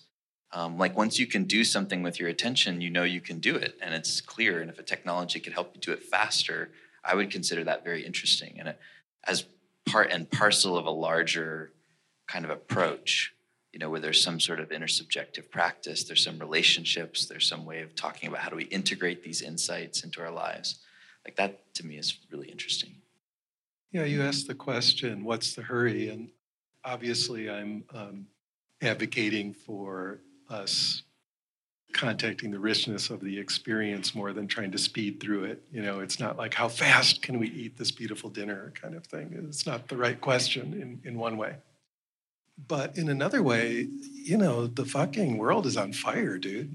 Um, 0.52 0.78
like 0.78 0.96
once 0.96 1.18
you 1.18 1.26
can 1.26 1.44
do 1.44 1.64
something 1.64 2.02
with 2.02 2.20
your 2.20 2.28
attention, 2.28 2.80
you 2.80 2.88
know 2.88 3.02
you 3.02 3.20
can 3.20 3.40
do 3.40 3.56
it 3.56 3.76
and 3.82 3.92
it's 3.92 4.20
clear. 4.20 4.62
And 4.62 4.70
if 4.70 4.78
a 4.78 4.82
technology 4.82 5.40
could 5.40 5.52
help 5.52 5.72
you 5.74 5.80
do 5.80 5.92
it 5.92 6.02
faster, 6.02 6.70
I 7.04 7.16
would 7.16 7.30
consider 7.30 7.64
that 7.64 7.84
very 7.84 8.06
interesting 8.06 8.54
and 8.58 8.68
it, 8.68 8.80
as 9.24 9.44
part 9.84 10.10
and 10.10 10.30
parcel 10.30 10.78
of 10.78 10.86
a 10.86 10.90
larger 10.90 11.72
kind 12.26 12.44
of 12.44 12.50
approach 12.50 13.34
you 13.74 13.80
know, 13.80 13.90
where 13.90 13.98
there's 13.98 14.22
some 14.22 14.38
sort 14.38 14.60
of 14.60 14.68
intersubjective 14.68 15.50
practice, 15.50 16.04
there's 16.04 16.22
some 16.22 16.38
relationships, 16.38 17.26
there's 17.26 17.48
some 17.48 17.64
way 17.64 17.82
of 17.82 17.92
talking 17.96 18.28
about 18.28 18.40
how 18.40 18.48
do 18.48 18.54
we 18.54 18.66
integrate 18.66 19.24
these 19.24 19.42
insights 19.42 20.04
into 20.04 20.22
our 20.22 20.30
lives. 20.30 20.78
Like 21.24 21.34
that 21.36 21.74
to 21.74 21.84
me 21.84 21.96
is 21.96 22.16
really 22.30 22.48
interesting. 22.48 22.94
Yeah, 23.90 24.04
you 24.04 24.22
asked 24.22 24.46
the 24.46 24.54
question, 24.54 25.24
what's 25.24 25.54
the 25.54 25.62
hurry? 25.62 26.08
And 26.08 26.28
obviously, 26.84 27.50
I'm 27.50 27.82
um, 27.92 28.26
advocating 28.80 29.52
for 29.52 30.20
us 30.48 31.02
contacting 31.92 32.52
the 32.52 32.60
richness 32.60 33.10
of 33.10 33.20
the 33.20 33.36
experience 33.36 34.14
more 34.14 34.32
than 34.32 34.46
trying 34.46 34.70
to 34.70 34.78
speed 34.78 35.18
through 35.18 35.44
it. 35.44 35.64
You 35.72 35.82
know, 35.82 35.98
it's 35.98 36.20
not 36.20 36.36
like 36.36 36.54
how 36.54 36.68
fast 36.68 37.22
can 37.22 37.40
we 37.40 37.48
eat 37.48 37.76
this 37.76 37.90
beautiful 37.90 38.30
dinner 38.30 38.72
kind 38.80 38.94
of 38.94 39.04
thing. 39.04 39.34
It's 39.48 39.66
not 39.66 39.88
the 39.88 39.96
right 39.96 40.20
question 40.20 40.74
in, 40.74 41.00
in 41.08 41.18
one 41.18 41.36
way. 41.36 41.56
But 42.56 42.96
in 42.96 43.08
another 43.08 43.42
way, 43.42 43.88
you 44.24 44.36
know, 44.38 44.66
the 44.66 44.84
fucking 44.84 45.38
world 45.38 45.66
is 45.66 45.76
on 45.76 45.92
fire, 45.92 46.38
dude. 46.38 46.74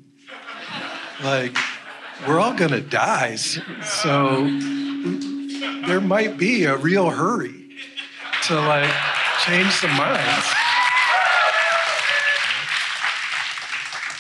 Like, 1.24 1.58
we're 2.28 2.40
all 2.40 2.54
gonna 2.54 2.82
die. 2.82 3.36
So 3.36 4.46
there 5.88 6.02
might 6.02 6.38
be 6.38 6.66
a 6.66 6.76
real 6.78 7.10
hurry 7.10 7.70
to 8.44 8.56
like 8.56 8.92
change 9.46 9.72
some 9.72 9.96
minds. 9.96 10.46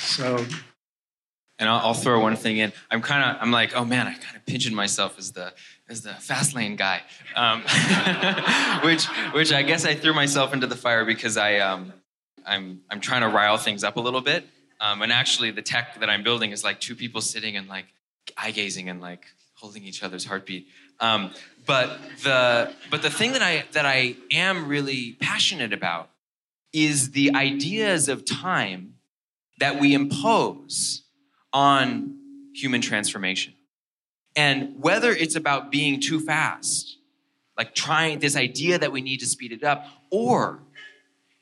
So 0.01 0.45
and 1.59 1.67
I'll, 1.69 1.87
I'll 1.87 1.93
throw 1.93 2.19
one 2.19 2.35
thing 2.35 2.57
in. 2.57 2.71
I'm 2.89 3.01
kind 3.01 3.29
of, 3.29 3.41
I'm 3.41 3.51
like, 3.51 3.75
oh 3.75 3.85
man, 3.85 4.07
I 4.07 4.13
kind 4.13 4.35
of 4.35 4.45
pigeon 4.45 4.73
myself 4.73 5.19
as 5.19 5.33
the 5.33 5.53
as 5.89 6.01
the 6.01 6.13
fast 6.13 6.55
lane 6.55 6.75
guy, 6.75 7.01
um, 7.35 7.61
which 8.83 9.05
which 9.33 9.51
I 9.51 9.63
guess 9.63 9.85
I 9.85 9.95
threw 9.95 10.13
myself 10.13 10.53
into 10.53 10.67
the 10.67 10.75
fire 10.75 11.05
because 11.05 11.35
I 11.37 11.57
um, 11.57 11.93
I'm 12.45 12.81
I'm 12.89 12.99
trying 12.99 13.21
to 13.21 13.27
rile 13.27 13.57
things 13.57 13.83
up 13.83 13.97
a 13.97 14.01
little 14.01 14.21
bit. 14.21 14.45
Um, 14.81 15.01
and 15.01 15.11
actually, 15.11 15.51
the 15.51 15.61
tech 15.61 15.99
that 15.99 16.09
I'm 16.09 16.23
building 16.23 16.51
is 16.51 16.63
like 16.63 16.79
two 16.79 16.95
people 16.95 17.19
sitting 17.19 17.57
and 17.57 17.67
like 17.67 17.85
eye 18.37 18.51
gazing 18.51 18.87
and 18.87 19.01
like 19.01 19.25
holding 19.55 19.83
each 19.83 20.03
other's 20.03 20.25
heartbeat. 20.25 20.67
Um, 21.01 21.31
but 21.65 21.99
the 22.23 22.73
but 22.89 23.01
the 23.01 23.09
thing 23.09 23.33
that 23.33 23.41
I 23.41 23.65
that 23.73 23.85
I 23.85 24.15
am 24.31 24.67
really 24.67 25.17
passionate 25.19 25.73
about 25.73 26.09
is 26.71 27.11
the 27.11 27.35
ideas 27.35 28.07
of 28.07 28.25
time 28.25 28.95
that 29.59 29.79
we 29.79 29.93
impose 29.93 31.03
on 31.53 32.17
human 32.53 32.81
transformation. 32.81 33.53
And 34.35 34.81
whether 34.81 35.11
it's 35.11 35.35
about 35.35 35.71
being 35.71 35.99
too 35.99 36.19
fast, 36.19 36.97
like 37.57 37.75
trying 37.75 38.19
this 38.19 38.35
idea 38.35 38.77
that 38.77 38.91
we 38.91 39.01
need 39.01 39.19
to 39.19 39.25
speed 39.25 39.51
it 39.51 39.63
up, 39.63 39.85
or 40.11 40.61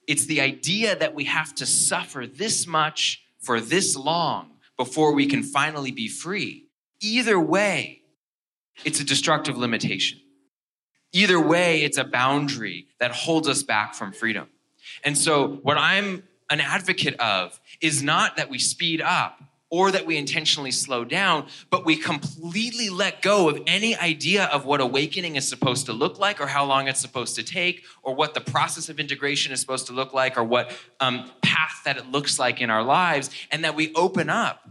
It's 0.07 0.25
the 0.25 0.39
idea 0.39 0.95
that 0.95 1.13
we 1.13 1.25
have 1.25 1.53
to 1.55 1.65
suffer 1.65 2.25
this 2.25 2.65
much 2.65 3.21
for 3.39 3.59
this 3.59 3.95
long 3.95 4.51
before 4.77 5.13
we 5.13 5.25
can 5.27 5.43
finally 5.43 5.91
be 5.91 6.07
free. 6.07 6.67
Either 7.01 7.37
way, 7.37 8.01
it's 8.85 9.01
a 9.01 9.03
destructive 9.03 9.57
limitation. 9.57 10.19
Either 11.11 11.39
way, 11.39 11.83
it's 11.83 11.97
a 11.97 12.03
boundary 12.03 12.87
that 12.99 13.11
holds 13.11 13.47
us 13.47 13.63
back 13.63 13.95
from 13.95 14.13
freedom. 14.13 14.47
And 15.03 15.17
so, 15.17 15.59
what 15.61 15.77
I'm 15.77 16.23
an 16.49 16.61
advocate 16.61 17.19
of 17.19 17.59
is 17.81 18.01
not 18.01 18.37
that 18.37 18.49
we 18.49 18.59
speed 18.59 19.01
up 19.01 19.41
or 19.69 19.91
that 19.91 20.05
we 20.05 20.17
intentionally 20.17 20.71
slow 20.71 21.03
down, 21.03 21.45
but 21.69 21.85
we 21.85 21.95
completely 21.95 22.89
let 22.89 23.21
go 23.21 23.49
of 23.49 23.61
any 23.67 23.95
idea 23.97 24.45
of 24.45 24.65
what 24.65 24.79
awakening 24.79 25.35
is 25.35 25.47
supposed 25.47 25.85
to 25.87 25.93
look 25.93 26.19
like, 26.19 26.39
or 26.39 26.47
how 26.47 26.63
long 26.63 26.87
it's 26.87 27.01
supposed 27.01 27.35
to 27.35 27.43
take, 27.43 27.83
or 28.01 28.15
what 28.15 28.33
the 28.33 28.41
process 28.41 28.87
of 28.87 28.99
integration 28.99 29.51
is 29.51 29.59
supposed 29.59 29.87
to 29.87 29.93
look 29.93 30.13
like, 30.13 30.37
or 30.37 30.43
what 30.43 30.71
um, 30.99 31.29
path 31.41 31.81
that 31.83 31.97
it 31.97 32.09
looks 32.11 32.39
like 32.39 32.61
in 32.61 32.69
our 32.69 32.83
lives, 32.83 33.29
and 33.51 33.63
that 33.63 33.75
we 33.75 33.93
open 33.93 34.29
up 34.29 34.69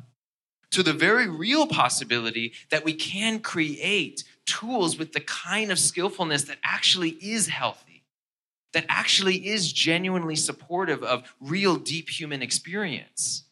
to 0.71 0.83
the 0.83 0.93
very 0.93 1.29
real 1.29 1.67
possibility 1.67 2.53
that 2.71 2.85
we 2.85 2.93
can 2.93 3.39
create 3.39 4.25
tools 4.47 4.99
with 4.99 5.13
the 5.13 5.21
kind 5.21 5.71
of 5.71 5.79
skillfulness 5.79 6.45
that 6.45 6.59
actually 6.65 7.11
is 7.11 7.49
healthy, 7.49 8.03
that 8.73 8.85
actually 8.89 9.47
is 9.47 9.73
genuinely 9.73 10.37
supportive 10.37 11.03
of 11.03 11.35
real 11.41 11.77
deep 11.77 12.09
human 12.09 12.43
experience, 12.43 13.45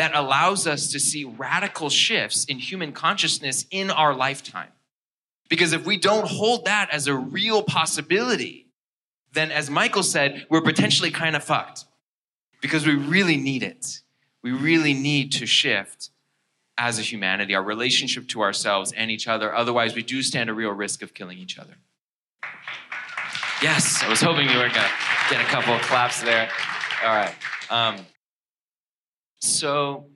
that 0.00 0.16
allows 0.16 0.66
us 0.66 0.90
to 0.92 0.98
see 0.98 1.24
radical 1.26 1.90
shifts 1.90 2.46
in 2.46 2.58
human 2.58 2.90
consciousness 2.90 3.66
in 3.70 3.90
our 3.90 4.14
lifetime. 4.14 4.70
Because 5.50 5.74
if 5.74 5.84
we 5.84 5.98
don't 5.98 6.26
hold 6.26 6.64
that 6.64 6.88
as 6.90 7.06
a 7.06 7.14
real 7.14 7.62
possibility, 7.62 8.66
then 9.34 9.52
as 9.52 9.68
Michael 9.68 10.02
said, 10.02 10.46
we're 10.48 10.62
potentially 10.62 11.10
kind 11.10 11.36
of 11.36 11.44
fucked 11.44 11.84
because 12.62 12.86
we 12.86 12.94
really 12.94 13.36
need 13.36 13.62
it. 13.62 14.00
We 14.40 14.52
really 14.52 14.94
need 14.94 15.32
to 15.32 15.44
shift 15.44 16.08
as 16.78 16.98
a 16.98 17.02
humanity, 17.02 17.54
our 17.54 17.62
relationship 17.62 18.26
to 18.28 18.40
ourselves 18.40 18.92
and 18.92 19.10
each 19.10 19.28
other. 19.28 19.54
Otherwise, 19.54 19.94
we 19.94 20.02
do 20.02 20.22
stand 20.22 20.48
a 20.48 20.54
real 20.54 20.72
risk 20.72 21.02
of 21.02 21.12
killing 21.12 21.36
each 21.36 21.58
other. 21.58 21.74
Yes, 23.62 24.02
I 24.02 24.08
was 24.08 24.22
hoping 24.22 24.48
you 24.48 24.56
were 24.56 24.62
going 24.62 24.72
to 24.72 24.90
get 25.28 25.42
a 25.42 25.48
couple 25.48 25.74
of 25.74 25.82
claps 25.82 26.22
there. 26.22 26.48
All 27.04 27.14
right. 27.14 27.34
Um, 27.68 28.06
so, 29.40 30.06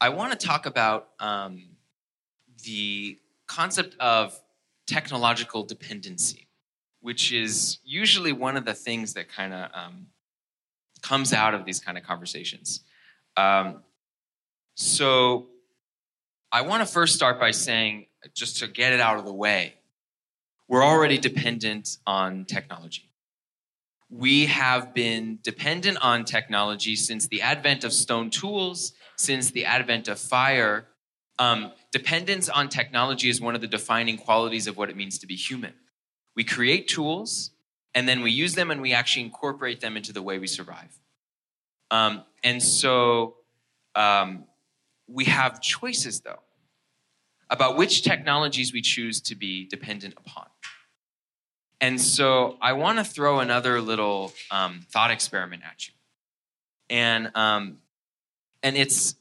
I 0.00 0.10
want 0.10 0.38
to 0.38 0.46
talk 0.46 0.66
about 0.66 1.08
um, 1.20 1.70
the 2.64 3.18
concept 3.46 3.96
of 3.98 4.38
technological 4.86 5.62
dependency, 5.62 6.46
which 7.00 7.32
is 7.32 7.78
usually 7.82 8.32
one 8.32 8.56
of 8.56 8.66
the 8.66 8.74
things 8.74 9.14
that 9.14 9.30
kind 9.30 9.54
of 9.54 9.70
um, 9.72 10.08
comes 11.02 11.32
out 11.32 11.54
of 11.54 11.64
these 11.64 11.80
kind 11.80 11.96
of 11.96 12.04
conversations. 12.04 12.80
Um, 13.36 13.82
so, 14.74 15.46
I 16.52 16.60
want 16.60 16.86
to 16.86 16.92
first 16.92 17.14
start 17.14 17.40
by 17.40 17.50
saying, 17.50 18.06
just 18.34 18.58
to 18.58 18.66
get 18.66 18.92
it 18.92 19.00
out 19.00 19.18
of 19.18 19.24
the 19.24 19.32
way, 19.32 19.74
we're 20.68 20.84
already 20.84 21.16
dependent 21.16 21.96
on 22.06 22.44
technology. 22.44 23.10
We 24.08 24.46
have 24.46 24.94
been 24.94 25.40
dependent 25.42 25.98
on 26.00 26.24
technology 26.24 26.94
since 26.94 27.26
the 27.26 27.42
advent 27.42 27.82
of 27.82 27.92
stone 27.92 28.30
tools, 28.30 28.92
since 29.16 29.50
the 29.50 29.64
advent 29.64 30.06
of 30.08 30.18
fire. 30.18 30.86
Um, 31.38 31.72
dependence 31.92 32.48
on 32.48 32.68
technology 32.68 33.28
is 33.28 33.40
one 33.40 33.54
of 33.54 33.60
the 33.60 33.66
defining 33.66 34.16
qualities 34.16 34.66
of 34.66 34.76
what 34.76 34.90
it 34.90 34.96
means 34.96 35.18
to 35.18 35.26
be 35.26 35.34
human. 35.34 35.74
We 36.36 36.44
create 36.44 36.86
tools, 36.86 37.50
and 37.94 38.08
then 38.08 38.20
we 38.20 38.30
use 38.30 38.54
them 38.54 38.70
and 38.70 38.80
we 38.80 38.92
actually 38.92 39.24
incorporate 39.24 39.80
them 39.80 39.96
into 39.96 40.12
the 40.12 40.22
way 40.22 40.38
we 40.38 40.46
survive. 40.46 40.98
Um, 41.90 42.24
and 42.44 42.62
so, 42.62 43.36
um, 43.94 44.44
we 45.08 45.24
have 45.24 45.60
choices, 45.60 46.20
though, 46.20 46.42
about 47.48 47.76
which 47.76 48.02
technologies 48.02 48.72
we 48.72 48.82
choose 48.82 49.20
to 49.22 49.34
be 49.34 49.66
dependent 49.66 50.14
upon. 50.16 50.46
And 51.80 52.00
so 52.00 52.56
I 52.60 52.72
want 52.72 52.98
to 52.98 53.04
throw 53.04 53.40
another 53.40 53.80
little 53.80 54.32
um, 54.50 54.80
thought 54.90 55.10
experiment 55.10 55.62
at 55.64 55.88
you. 55.88 55.94
And, 56.88 57.30
um, 57.34 57.78
and 58.62 58.76
it's, 58.76 59.16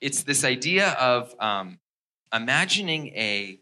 it's 0.00 0.22
this 0.22 0.44
idea 0.44 0.90
of 0.92 1.34
um, 1.38 1.78
imagining 2.32 3.08
a, 3.08 3.58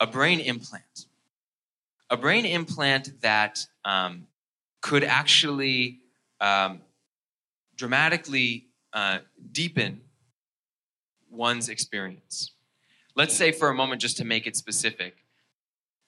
a 0.00 0.06
brain 0.06 0.40
implant, 0.40 1.06
a 2.10 2.16
brain 2.16 2.44
implant 2.44 3.20
that 3.20 3.66
um, 3.84 4.26
could 4.80 5.04
actually 5.04 6.00
um, 6.40 6.80
dramatically 7.76 8.66
uh, 8.92 9.18
deepen 9.52 10.00
one's 11.30 11.68
experience. 11.68 12.50
Let's 13.14 13.34
say 13.34 13.52
for 13.52 13.68
a 13.68 13.74
moment, 13.74 14.00
just 14.00 14.16
to 14.18 14.24
make 14.24 14.46
it 14.46 14.56
specific. 14.56 15.25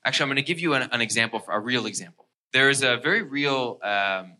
Actually, 0.08 0.22
I'm 0.22 0.28
going 0.28 0.36
to 0.36 0.42
give 0.42 0.58
you 0.58 0.72
an, 0.72 0.88
an 0.90 1.02
example, 1.02 1.44
a 1.48 1.60
real 1.60 1.84
example. 1.84 2.24
There 2.54 2.70
is 2.70 2.82
a 2.82 2.96
very 2.96 3.20
real 3.20 3.78
um, 3.82 4.36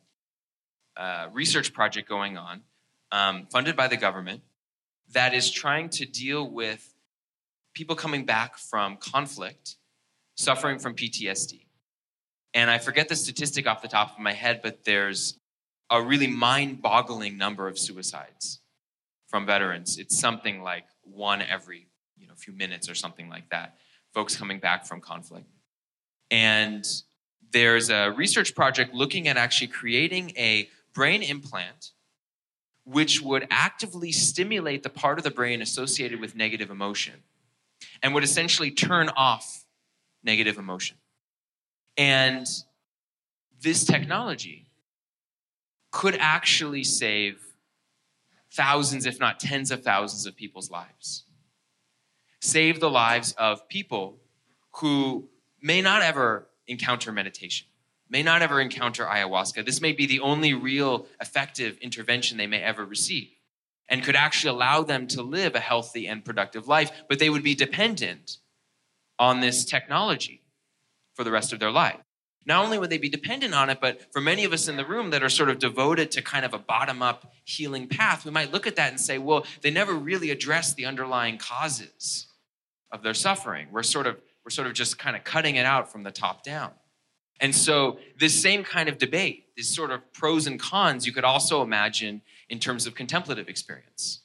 uh, 0.97 1.29
research 1.31 1.75
project 1.75 2.09
going 2.09 2.39
on, 2.39 2.63
um, 3.13 3.47
funded 3.53 3.77
by 3.77 3.87
the 3.87 3.99
government, 3.99 4.41
that 5.13 5.35
is 5.35 5.51
trying 5.51 5.91
to 5.91 6.07
deal 6.07 6.51
with 6.51 6.95
people 7.75 7.95
coming 7.95 8.25
back 8.25 8.57
from 8.57 8.97
conflict, 8.97 9.77
suffering 10.39 10.79
from 10.79 10.95
PTSD. 10.95 11.67
And 12.55 12.71
I 12.71 12.79
forget 12.79 13.11
the 13.11 13.17
statistic 13.17 13.67
off 13.67 13.83
the 13.83 13.89
top 13.89 14.15
of 14.15 14.21
my 14.21 14.33
head, 14.33 14.61
but 14.63 14.85
there's 14.85 15.39
a 15.91 16.01
really 16.01 16.29
mind 16.29 16.81
boggling 16.81 17.37
number 17.37 17.69
of 17.69 17.79
suicides 17.79 18.61
from 19.27 19.45
veterans. 19.45 19.99
It's 19.99 20.19
something 20.19 20.63
like 20.63 20.87
one 21.03 21.43
every 21.43 21.89
you 22.17 22.27
know, 22.27 22.33
few 22.39 22.55
minutes 22.55 22.89
or 22.89 22.95
something 22.95 23.29
like 23.29 23.51
that, 23.51 23.77
folks 24.15 24.35
coming 24.35 24.61
back 24.61 24.87
from 24.87 25.03
conflict. 25.03 25.45
And 26.31 26.85
there's 27.53 27.91
a 27.91 28.11
research 28.11 28.55
project 28.55 28.95
looking 28.95 29.29
at 29.29 29.37
actually 29.37 29.69
creating 29.69 30.33
a 30.37 30.69
brain 30.95 31.23
implant 31.23 31.93
which 32.85 33.21
would 33.21 33.47
actively 33.51 34.11
stimulate 34.11 34.83
the 34.83 34.89
part 34.89 35.19
of 35.19 35.25
the 35.25 35.31
brain 35.31 35.61
associated 35.61 36.21
with 36.21 36.35
negative 36.35 36.71
emotion 36.71 37.15
and 38.03 38.15
would 38.15 38.25
essentially 38.25 38.71
turn 38.71 39.11
off 39.11 39.67
negative 40.23 40.57
emotion. 40.57 40.97
And 41.99 42.47
this 43.61 43.85
technology 43.85 44.71
could 45.91 46.17
actually 46.19 46.85
save 46.85 47.41
thousands, 48.53 49.05
if 49.05 49.21
not 49.21 49.39
tens 49.39 49.71
of 49.71 49.83
thousands, 49.83 50.25
of 50.25 50.35
people's 50.35 50.71
lives. 50.71 51.25
Save 52.41 52.81
the 52.81 52.91
lives 52.91 53.33
of 53.33 53.69
people 53.69 54.19
who 54.77 55.29
may 55.61 55.81
not 55.81 56.03
ever 56.03 56.47
encounter 56.67 57.13
meditation, 57.13 57.67
may 58.09 58.23
not 58.23 58.43
ever 58.43 58.61
encounter 58.61 59.05
ayahuasca. 59.05 59.65
This 59.65 59.81
may 59.81 59.93
be 59.93 60.07
the 60.07 60.21
only 60.21 60.55
real 60.55 61.07
effective 61.21 61.79
intervention 61.79 62.39
they 62.39 62.47
may 62.47 62.63
ever 62.63 62.85
receive 62.85 63.31
and 63.89 64.03
could 64.03 64.17
actually 64.17 64.51
allow 64.51 64.83
them 64.83 65.07
to 65.09 65.23
live 65.23 65.55
a 65.55 65.61
healthy 65.61 66.07
and 66.07 66.25
productive 66.25 66.69
life, 66.69 66.91
but 67.09 67.19
they 67.19 67.31
would 67.31 67.43
be 67.43 67.55
dependent 67.55 68.39
on 69.19 69.41
this 69.41 69.65
technology 69.65 70.43
for 71.15 71.25
the 71.25 71.31
rest 71.31 71.53
of 71.53 71.59
their 71.59 71.71
life. 71.71 71.99
Not 72.47 72.65
only 72.65 72.79
would 72.79 72.89
they 72.89 72.99
be 72.99 73.09
dependent 73.11 73.55
on 73.55 73.69
it, 73.69 73.79
but 73.81 74.11
for 74.13 74.21
many 74.21 74.45
of 74.45 74.53
us 74.53 74.69
in 74.69 74.77
the 74.77 74.85
room 74.85 75.11
that 75.11 75.23
are 75.23 75.29
sort 75.29 75.51
of 75.51 75.59
devoted 75.59 76.11
to 76.13 76.23
kind 76.23 76.47
of 76.47 76.55
a 76.55 76.59
bottom 76.59 77.03
up 77.03 77.33
healing 77.45 77.89
path, 77.89 78.25
we 78.25 78.31
might 78.31 78.53
look 78.53 78.67
at 78.67 78.77
that 78.77 78.91
and 78.91 79.01
say, 79.01 79.19
well, 79.19 79.45
they 79.61 79.71
never 79.71 79.93
really 79.93 80.31
address 80.31 80.73
the 80.73 80.87
underlying 80.87 81.37
causes 81.37 82.29
of 82.91 83.03
their 83.03 83.13
suffering. 83.13 83.69
We're 83.71 83.83
sort 83.83 84.07
of 84.07 84.17
we're 84.49 84.53
sort 84.53 84.67
of 84.67 84.73
just 84.73 84.99
kind 84.99 85.15
of 85.15 85.25
cutting 85.25 85.57
it 85.57 85.67
out 85.67 85.93
from 85.93 86.05
the 86.05 86.11
top 86.11 86.43
down. 86.43 86.71
And 87.39 87.55
so 87.55 87.99
this 88.19 88.41
same 88.41 88.65
kind 88.65 88.89
of 88.89 88.97
debate, 88.97 89.49
these 89.59 89.69
sort 89.69 89.91
of 89.91 90.11
pros 90.15 90.47
and 90.47 90.59
cons, 90.59 91.07
you 91.07 91.13
could 91.13 91.23
also 91.23 91.61
imagine 91.61 92.23
in 92.49 92.59
terms 92.59 92.87
of 92.87 92.95
contemplative 92.95 93.47
experience. 93.47 94.23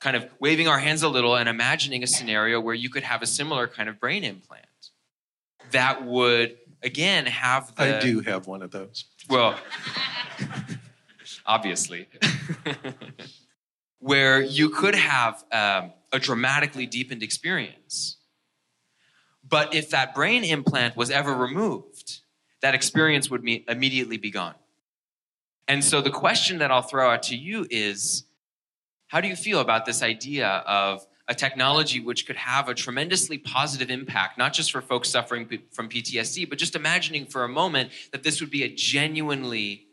Kind 0.00 0.16
of 0.16 0.30
waving 0.40 0.66
our 0.66 0.78
hands 0.78 1.02
a 1.02 1.10
little 1.10 1.36
and 1.36 1.46
imagining 1.46 2.02
a 2.02 2.06
scenario 2.06 2.58
where 2.58 2.74
you 2.74 2.88
could 2.88 3.02
have 3.02 3.20
a 3.20 3.26
similar 3.26 3.68
kind 3.68 3.90
of 3.90 4.00
brain 4.00 4.24
implant 4.24 4.64
that 5.72 6.06
would 6.06 6.56
again 6.82 7.26
have 7.26 7.76
the 7.76 7.98
I 7.98 8.00
do 8.00 8.20
have 8.20 8.46
one 8.46 8.62
of 8.62 8.70
those. 8.70 9.04
well 9.28 9.56
obviously 11.44 12.08
where 13.98 14.40
you 14.40 14.70
could 14.70 14.94
have 14.94 15.44
um, 15.52 15.92
a 16.14 16.18
dramatically 16.18 16.86
deepened 16.86 17.22
experience 17.22 18.16
but 19.50 19.74
if 19.74 19.90
that 19.90 20.14
brain 20.14 20.44
implant 20.44 20.96
was 20.96 21.10
ever 21.10 21.34
removed 21.34 22.20
that 22.62 22.74
experience 22.74 23.30
would 23.30 23.42
me- 23.42 23.64
immediately 23.68 24.16
be 24.16 24.30
gone 24.30 24.54
and 25.68 25.84
so 25.84 26.00
the 26.00 26.10
question 26.10 26.58
that 26.58 26.70
i'll 26.70 26.82
throw 26.82 27.10
out 27.10 27.22
to 27.24 27.36
you 27.36 27.66
is 27.70 28.24
how 29.08 29.20
do 29.20 29.28
you 29.28 29.36
feel 29.36 29.60
about 29.60 29.84
this 29.86 30.02
idea 30.02 30.48
of 30.48 31.06
a 31.30 31.34
technology 31.34 32.00
which 32.00 32.26
could 32.26 32.36
have 32.36 32.68
a 32.68 32.74
tremendously 32.74 33.38
positive 33.38 33.88
impact, 33.88 34.36
not 34.36 34.52
just 34.52 34.72
for 34.72 34.82
folks 34.82 35.08
suffering 35.08 35.48
from 35.70 35.88
PTSD, 35.88 36.48
but 36.48 36.58
just 36.58 36.74
imagining 36.74 37.24
for 37.24 37.44
a 37.44 37.48
moment 37.48 37.92
that 38.10 38.24
this 38.24 38.40
would 38.40 38.50
be 38.50 38.64
a 38.64 38.68
genuinely 38.68 39.86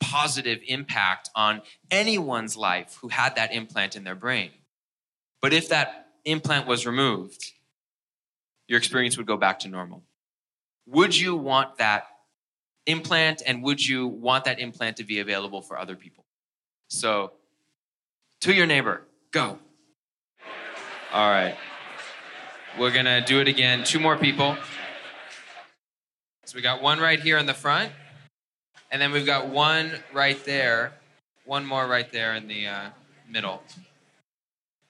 positive 0.00 0.58
impact 0.66 1.30
on 1.36 1.62
anyone's 1.92 2.56
life 2.56 2.98
who 3.00 3.08
had 3.08 3.36
that 3.36 3.54
implant 3.54 3.94
in 3.94 4.02
their 4.02 4.16
brain. 4.16 4.50
But 5.40 5.52
if 5.52 5.68
that 5.68 6.08
implant 6.24 6.66
was 6.66 6.84
removed, 6.84 7.52
your 8.70 8.78
experience 8.78 9.16
would 9.16 9.26
go 9.26 9.36
back 9.36 9.58
to 9.58 9.68
normal. 9.68 10.04
Would 10.86 11.18
you 11.18 11.34
want 11.34 11.78
that 11.78 12.06
implant 12.86 13.42
and 13.44 13.64
would 13.64 13.84
you 13.84 14.06
want 14.06 14.44
that 14.44 14.60
implant 14.60 14.98
to 14.98 15.04
be 15.04 15.18
available 15.18 15.60
for 15.60 15.76
other 15.76 15.96
people? 15.96 16.24
So, 16.86 17.32
to 18.42 18.54
your 18.54 18.66
neighbor, 18.66 19.02
go. 19.32 19.58
All 21.12 21.30
right. 21.30 21.56
We're 22.78 22.92
going 22.92 23.06
to 23.06 23.20
do 23.22 23.40
it 23.40 23.48
again. 23.48 23.82
Two 23.82 23.98
more 23.98 24.16
people. 24.16 24.56
So, 26.44 26.54
we 26.54 26.62
got 26.62 26.80
one 26.80 27.00
right 27.00 27.18
here 27.18 27.38
in 27.38 27.46
the 27.46 27.54
front, 27.54 27.90
and 28.92 29.02
then 29.02 29.10
we've 29.10 29.26
got 29.26 29.48
one 29.48 29.90
right 30.12 30.42
there, 30.44 30.92
one 31.44 31.66
more 31.66 31.88
right 31.88 32.10
there 32.12 32.36
in 32.36 32.46
the 32.46 32.68
uh, 32.68 32.90
middle. 33.28 33.64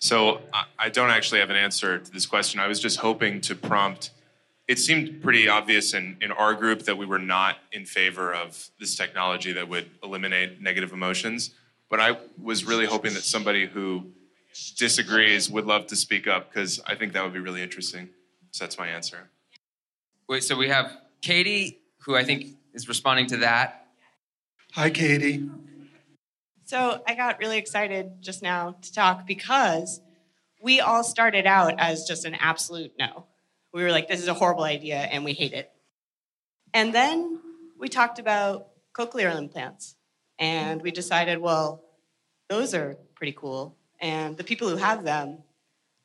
So 0.01 0.41
I- 0.53 0.65
I 0.79 0.89
don't 0.89 1.11
actually 1.11 1.41
have 1.41 1.51
an 1.51 1.57
answer 1.57 1.99
to 1.99 2.11
this 2.11 2.27
question. 2.27 2.59
I 2.59 2.67
was 2.67 2.81
just 2.81 2.99
hoping 2.99 3.41
to 3.43 3.55
prompt. 3.55 4.11
It 4.67 4.79
seemed 4.79 5.23
pretty 5.23 5.47
obvious 5.47 5.93
in, 5.95 6.17
in 6.23 6.33
our 6.33 6.55
group 6.55 6.83
that 6.85 6.97
we 6.97 7.05
were 7.05 7.19
not 7.19 7.59
in 7.71 7.85
favor 7.85 8.33
of 8.33 8.71
this 8.81 8.97
technology 8.97 9.53
that 9.53 9.69
would 9.69 9.91
eliminate 10.03 10.61
negative 10.61 10.93
emotions. 10.93 11.51
But 11.91 12.01
I 12.01 12.17
was 12.41 12.65
really 12.65 12.87
hoping 12.87 13.13
that 13.15 13.25
somebody 13.25 13.67
who 13.67 14.11
disagrees 14.77 15.51
would 15.51 15.67
love 15.67 15.87
to 15.89 15.97
speak 15.97 16.27
up 16.27 16.51
because 16.53 16.81
I 16.87 16.95
think 16.95 17.13
that 17.13 17.23
would 17.23 17.35
be 17.35 17.41
really 17.41 17.63
interesting. 17.63 18.09
So 18.53 18.65
that's 18.65 18.79
my 18.79 18.89
answer. 18.89 19.29
Wait, 20.29 20.45
so 20.45 20.57
we 20.57 20.69
have 20.69 20.97
Katie, 21.21 21.79
who 21.99 22.17
I 22.17 22.25
think 22.25 22.57
is 22.73 22.89
responding 22.89 23.27
to 23.29 23.37
that. 23.39 23.89
Hi, 24.73 24.89
Katie. 24.89 25.49
So 26.71 27.03
I 27.05 27.16
got 27.16 27.41
really 27.41 27.59
excited 27.59 28.23
just 28.23 28.45
now 28.45 28.77
to 28.81 28.93
talk 28.93 29.27
because 29.27 30.01
we 30.62 30.81
all 30.81 31.03
started 31.03 31.45
out 31.45 31.75
as 31.81 32.07
just 32.07 32.25
an 32.25 32.37
absolute 32.37 32.93
no. 32.97 33.27
We 33.75 33.83
were 33.83 33.91
like, 33.91 34.07
this 34.07 34.21
is 34.21 34.29
a 34.29 34.35
horrible 34.35 34.62
idea 34.62 34.99
and 34.99 35.25
we 35.25 35.33
hate 35.33 35.53
it. 35.53 35.68
And 36.73 36.95
then 36.95 37.41
we 37.77 37.89
talked 37.89 38.21
about 38.21 38.68
cochlear 38.97 39.37
implants 39.37 39.97
and 40.39 40.81
we 40.81 40.93
decided, 40.93 41.39
well, 41.39 41.83
those 42.49 42.73
are 42.73 42.97
pretty 43.16 43.33
cool. 43.33 43.77
And 44.01 44.37
the 44.37 44.45
people 44.45 44.68
who 44.68 44.77
have 44.77 45.03
them 45.03 45.39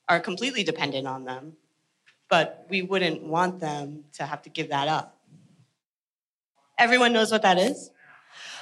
are 0.10 0.20
completely 0.20 0.64
dependent 0.64 1.06
on 1.06 1.26
them, 1.26 1.58
but 2.28 2.66
we 2.72 2.82
wouldn't 2.82 3.22
want 3.22 3.60
them 3.60 4.06
to 4.14 4.24
have 4.24 4.42
to 4.42 4.50
give 4.50 4.70
that 4.70 4.88
up. 4.88 5.16
Everyone 6.80 7.14
knows 7.14 7.32
what 7.32 7.44
that 7.44 7.60
is? 7.60 7.92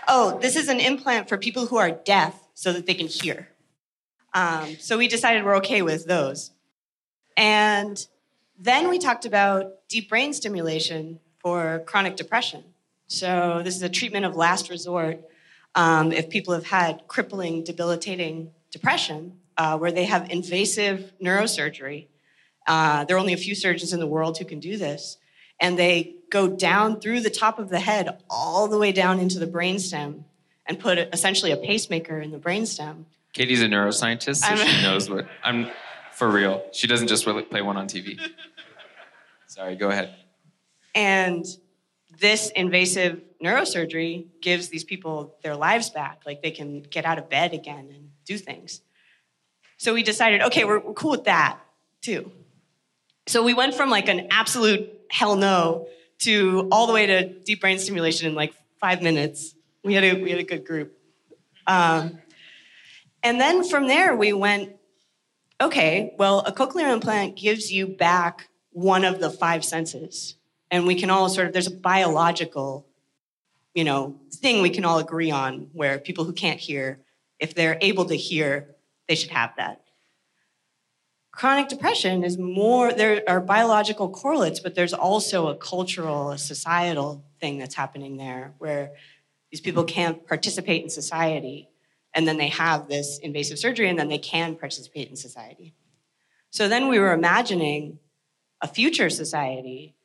Oh, 0.07 0.39
this 0.39 0.55
is 0.55 0.69
an 0.69 0.79
implant 0.79 1.29
for 1.29 1.37
people 1.37 1.67
who 1.67 1.77
are 1.77 1.91
deaf 1.91 2.39
so 2.53 2.73
that 2.73 2.85
they 2.85 2.93
can 2.93 3.07
hear. 3.07 3.49
Um, 4.33 4.77
so 4.79 4.97
we 4.97 5.07
decided 5.07 5.43
we're 5.43 5.57
okay 5.57 5.81
with 5.81 6.05
those. 6.05 6.51
And 7.37 8.05
then 8.57 8.89
we 8.89 8.99
talked 8.99 9.25
about 9.25 9.87
deep 9.89 10.09
brain 10.09 10.33
stimulation 10.33 11.19
for 11.39 11.83
chronic 11.85 12.15
depression. 12.15 12.63
So 13.07 13.61
this 13.63 13.75
is 13.75 13.81
a 13.81 13.89
treatment 13.89 14.25
of 14.25 14.35
last 14.35 14.69
resort 14.69 15.21
um, 15.75 16.11
if 16.11 16.29
people 16.29 16.53
have 16.53 16.65
had 16.65 17.07
crippling, 17.07 17.63
debilitating 17.63 18.51
depression, 18.71 19.39
uh, 19.57 19.77
where 19.77 19.91
they 19.91 20.05
have 20.05 20.29
invasive 20.29 21.11
neurosurgery. 21.21 22.07
Uh, 22.65 23.03
there 23.05 23.17
are 23.17 23.19
only 23.19 23.33
a 23.33 23.37
few 23.37 23.55
surgeons 23.55 23.93
in 23.93 23.99
the 23.99 24.07
world 24.07 24.37
who 24.37 24.45
can 24.45 24.59
do 24.59 24.77
this. 24.77 25.17
And 25.63 25.79
they 25.79 26.15
go 26.29 26.47
down 26.47 26.99
through 26.99 27.21
the 27.21 27.29
top 27.29 27.57
of 27.57 27.69
the 27.69 27.79
head 27.79 28.17
all 28.29 28.67
the 28.67 28.77
way 28.77 28.91
down 28.91 29.19
into 29.19 29.39
the 29.39 29.47
brainstem 29.47 30.25
and 30.65 30.77
put 30.77 30.97
essentially 30.97 31.51
a 31.51 31.57
pacemaker 31.57 32.19
in 32.19 32.31
the 32.31 32.37
brainstem. 32.37 33.05
Katie's 33.31 33.61
a 33.61 33.67
neuroscientist, 33.67 34.37
so 34.37 34.47
I'm- 34.47 34.57
she 34.57 34.81
knows 34.83 35.09
what 35.09 35.25
I'm 35.43 35.71
for 36.11 36.29
real. 36.29 36.63
She 36.73 36.85
doesn't 36.85 37.07
just 37.07 37.25
really 37.25 37.43
play 37.43 37.61
one 37.61 37.77
on 37.77 37.87
TV. 37.87 38.19
Sorry, 39.47 39.75
go 39.75 39.89
ahead. 39.89 40.13
And 40.93 41.45
this 42.19 42.51
invasive 42.51 43.21
neurosurgery 43.43 44.27
gives 44.41 44.69
these 44.69 44.83
people 44.83 45.35
their 45.43 45.55
lives 45.55 45.89
back. 45.89 46.23
Like 46.25 46.41
they 46.41 46.51
can 46.51 46.81
get 46.81 47.05
out 47.05 47.17
of 47.17 47.29
bed 47.29 47.53
again 47.53 47.89
and 47.93 48.09
do 48.25 48.37
things. 48.37 48.81
So 49.77 49.93
we 49.93 50.03
decided, 50.03 50.41
okay, 50.43 50.65
we're, 50.65 50.79
we're 50.79 50.93
cool 50.93 51.11
with 51.11 51.23
that 51.23 51.59
too. 52.01 52.31
So 53.27 53.43
we 53.43 53.53
went 53.53 53.73
from 53.73 53.89
like 53.89 54.09
an 54.09 54.27
absolute 54.31 55.02
hell 55.13 55.35
no 55.35 55.87
to 56.17 56.67
all 56.71 56.87
the 56.87 56.93
way 56.93 57.05
to 57.05 57.29
deep 57.29 57.61
brain 57.61 57.77
stimulation 57.77 58.27
in 58.27 58.33
like 58.33 58.51
five 58.81 59.03
minutes. 59.03 59.53
We 59.83 59.93
had 59.93 60.03
a, 60.03 60.19
we 60.19 60.31
had 60.31 60.39
a 60.39 60.43
good 60.43 60.65
group. 60.65 60.97
Um, 61.67 62.17
and 63.21 63.39
then 63.39 63.63
from 63.63 63.87
there, 63.87 64.15
we 64.15 64.33
went, 64.33 64.75
okay, 65.61 66.15
well, 66.17 66.39
a 66.39 66.51
cochlear 66.51 66.91
implant 66.91 67.37
gives 67.37 67.71
you 67.71 67.85
back 67.85 68.49
one 68.71 69.05
of 69.05 69.19
the 69.19 69.29
five 69.29 69.63
senses. 69.63 70.35
And 70.71 70.87
we 70.87 70.95
can 70.95 71.11
all 71.11 71.29
sort 71.29 71.45
of, 71.45 71.53
there's 71.53 71.67
a 71.67 71.75
biological, 71.75 72.87
you 73.75 73.83
know, 73.83 74.19
thing 74.33 74.63
we 74.63 74.71
can 74.71 74.83
all 74.83 74.97
agree 74.97 75.29
on 75.29 75.69
where 75.73 75.99
people 75.99 76.23
who 76.25 76.33
can't 76.33 76.59
hear, 76.59 76.99
if 77.37 77.53
they're 77.53 77.77
able 77.81 78.05
to 78.05 78.15
hear, 78.15 78.75
they 79.07 79.13
should 79.13 79.29
have 79.29 79.51
that. 79.57 79.82
Chronic 81.33 81.67
depression 81.67 82.23
is 82.23 82.37
more, 82.37 82.93
there 82.93 83.23
are 83.27 83.41
biological 83.41 84.07
correlates, 84.07 84.59
but 84.59 84.75
there's 84.75 84.93
also 84.93 85.47
a 85.47 85.55
cultural, 85.55 86.29
a 86.29 86.37
societal 86.37 87.25
thing 87.41 87.57
that's 87.57 87.73
happening 87.73 88.17
there 88.17 88.53
where 88.59 88.91
these 89.51 89.59
people 89.59 89.83
can't 89.83 90.27
participate 90.27 90.83
in 90.83 90.91
society 90.91 91.69
and 92.13 92.27
then 92.27 92.37
they 92.37 92.49
have 92.49 92.87
this 92.87 93.17
invasive 93.17 93.57
surgery 93.57 93.89
and 93.89 93.97
then 93.97 94.09
they 94.09 94.19
can 94.19 94.55
participate 94.55 95.09
in 95.09 95.15
society. 95.15 95.73
So 96.51 96.67
then 96.67 96.87
we 96.87 96.99
were 96.99 97.13
imagining 97.13 97.97
a 98.61 98.67
future 98.67 99.09
society 99.09 99.95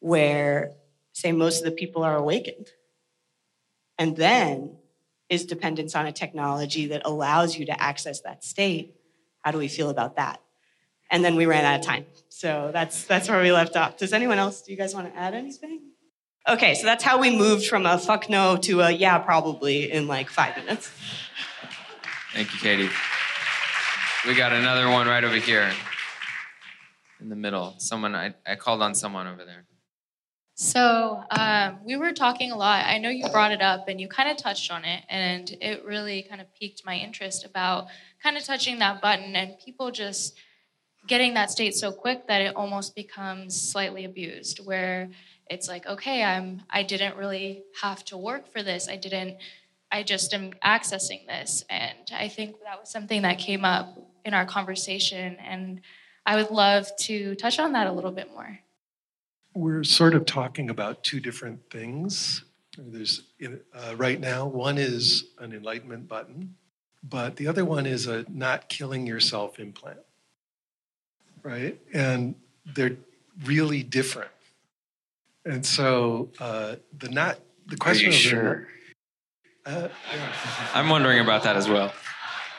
where, 0.00 0.72
say, 1.12 1.30
most 1.30 1.58
of 1.58 1.64
the 1.64 1.70
people 1.70 2.02
are 2.02 2.16
awakened. 2.16 2.66
And 3.98 4.16
then 4.16 4.78
is 5.28 5.46
dependence 5.46 5.94
on 5.94 6.06
a 6.06 6.12
technology 6.12 6.86
that 6.88 7.02
allows 7.04 7.56
you 7.56 7.66
to 7.66 7.80
access 7.80 8.20
that 8.22 8.42
state. 8.42 8.96
How 9.42 9.52
do 9.52 9.58
we 9.58 9.68
feel 9.68 9.88
about 9.88 10.16
that? 10.16 10.40
And 11.12 11.22
then 11.22 11.36
we 11.36 11.46
ran 11.46 11.64
out 11.64 11.78
of 11.78 11.86
time. 11.86 12.06
So 12.30 12.70
that's, 12.72 13.04
that's 13.04 13.28
where 13.28 13.40
we 13.42 13.52
left 13.52 13.76
off. 13.76 13.98
Does 13.98 14.12
anyone 14.12 14.38
else, 14.38 14.62
do 14.62 14.72
you 14.72 14.78
guys 14.78 14.94
want 14.94 15.12
to 15.12 15.16
add 15.16 15.34
anything? 15.34 15.90
Okay, 16.48 16.74
so 16.74 16.86
that's 16.86 17.04
how 17.04 17.20
we 17.20 17.36
moved 17.36 17.66
from 17.66 17.86
a 17.86 17.98
fuck 17.98 18.28
no 18.28 18.56
to 18.56 18.80
a 18.80 18.90
yeah, 18.90 19.18
probably 19.18 19.92
in 19.92 20.08
like 20.08 20.28
five 20.28 20.56
minutes. 20.56 20.90
Thank 22.32 22.52
you, 22.52 22.58
Katie. 22.58 22.90
We 24.26 24.34
got 24.34 24.52
another 24.52 24.90
one 24.90 25.06
right 25.06 25.22
over 25.22 25.36
here 25.36 25.70
in 27.20 27.28
the 27.28 27.36
middle. 27.36 27.74
Someone, 27.78 28.16
I, 28.16 28.34
I 28.46 28.56
called 28.56 28.82
on 28.82 28.94
someone 28.94 29.26
over 29.26 29.44
there. 29.44 29.66
So 30.54 31.22
um, 31.30 31.78
we 31.84 31.96
were 31.96 32.12
talking 32.12 32.52
a 32.52 32.56
lot. 32.56 32.84
I 32.86 32.98
know 32.98 33.08
you 33.08 33.28
brought 33.28 33.52
it 33.52 33.62
up 33.62 33.88
and 33.88 34.00
you 34.00 34.08
kind 34.08 34.30
of 34.30 34.36
touched 34.36 34.70
on 34.72 34.84
it, 34.84 35.04
and 35.08 35.50
it 35.60 35.84
really 35.84 36.22
kind 36.22 36.40
of 36.40 36.46
piqued 36.54 36.82
my 36.84 36.96
interest 36.96 37.44
about 37.44 37.86
kind 38.22 38.36
of 38.36 38.44
touching 38.44 38.78
that 38.78 39.02
button 39.02 39.36
and 39.36 39.58
people 39.64 39.90
just 39.90 40.34
getting 41.06 41.34
that 41.34 41.50
state 41.50 41.74
so 41.74 41.92
quick 41.92 42.26
that 42.28 42.40
it 42.40 42.54
almost 42.56 42.94
becomes 42.94 43.60
slightly 43.60 44.04
abused, 44.04 44.64
where 44.64 45.10
it's 45.50 45.68
like, 45.68 45.86
okay, 45.86 46.22
I'm 46.22 46.62
I 46.70 46.82
didn't 46.82 47.16
really 47.16 47.64
have 47.80 48.04
to 48.06 48.16
work 48.16 48.50
for 48.52 48.62
this. 48.62 48.88
I 48.88 48.96
didn't. 48.96 49.36
I 49.90 50.02
just 50.02 50.32
am 50.32 50.52
accessing 50.64 51.26
this, 51.26 51.64
and 51.68 52.10
I 52.14 52.28
think 52.28 52.56
that 52.64 52.80
was 52.80 52.90
something 52.90 53.22
that 53.22 53.38
came 53.38 53.64
up 53.64 53.98
in 54.24 54.32
our 54.32 54.46
conversation, 54.46 55.36
and 55.36 55.82
I 56.24 56.36
would 56.36 56.50
love 56.50 56.88
to 57.00 57.34
touch 57.34 57.58
on 57.58 57.72
that 57.72 57.86
a 57.86 57.92
little 57.92 58.12
bit 58.12 58.30
more. 58.32 58.58
We're 59.54 59.84
sort 59.84 60.14
of 60.14 60.24
talking 60.24 60.70
about 60.70 61.04
two 61.04 61.20
different 61.20 61.68
things. 61.70 62.44
There's 62.78 63.24
uh, 63.44 63.94
right 63.96 64.18
now 64.18 64.46
one 64.46 64.78
is 64.78 65.24
an 65.38 65.52
enlightenment 65.52 66.08
button, 66.08 66.54
but 67.02 67.36
the 67.36 67.46
other 67.46 67.66
one 67.66 67.84
is 67.84 68.06
a 68.06 68.24
not 68.30 68.70
killing 68.70 69.06
yourself 69.06 69.58
implant. 69.58 69.98
Right? 71.42 71.80
And 71.92 72.34
they're 72.64 72.96
really 73.44 73.82
different. 73.82 74.30
And 75.44 75.64
so 75.66 76.30
uh, 76.38 76.76
the 76.96 77.08
not 77.08 77.38
the 77.66 77.76
question 77.76 78.12
you 78.12 78.16
of 78.16 78.22
the- 78.22 78.28
sure? 78.28 78.68
Uh, 79.64 79.88
I'm 80.74 80.88
wondering 80.88 81.20
about 81.20 81.44
that 81.44 81.56
as 81.56 81.68
well. 81.68 81.92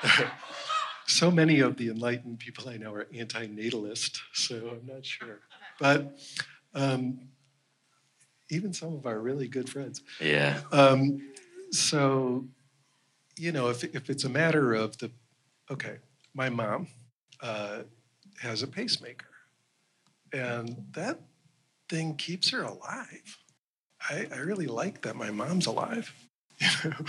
so 1.05 1.29
many 1.29 1.59
of 1.59 1.75
the 1.75 1.89
enlightened 1.89 2.39
people 2.39 2.69
I 2.69 2.77
know 2.77 2.93
are 2.93 3.07
anti-natalist, 3.13 4.21
so 4.33 4.55
I'm 4.55 4.85
not 4.85 5.05
sure. 5.05 5.39
But 5.81 6.17
um, 6.73 7.19
even 8.49 8.73
some 8.73 8.93
of 8.93 9.05
our 9.05 9.19
really 9.19 9.47
good 9.47 9.69
friends. 9.69 10.01
Yeah. 10.21 10.61
Um, 10.71 11.33
so, 11.71 12.45
you 13.37 13.51
know, 13.51 13.69
if, 13.69 13.83
if 13.83 14.09
it's 14.09 14.23
a 14.23 14.29
matter 14.29 14.73
of 14.73 14.97
the, 14.99 15.11
okay, 15.69 15.97
my 16.33 16.49
mom 16.49 16.87
uh, 17.41 17.79
has 18.43 18.61
a 18.63 18.67
pacemaker, 18.67 19.27
and 20.31 20.85
that 20.93 21.19
thing 21.89 22.15
keeps 22.15 22.51
her 22.51 22.61
alive. 22.61 23.37
I, 24.09 24.27
I 24.33 24.37
really 24.37 24.67
like 24.67 25.01
that 25.01 25.15
my 25.15 25.31
mom's 25.31 25.65
alive. 25.65 26.13
You 26.83 26.89
know? 26.89 27.05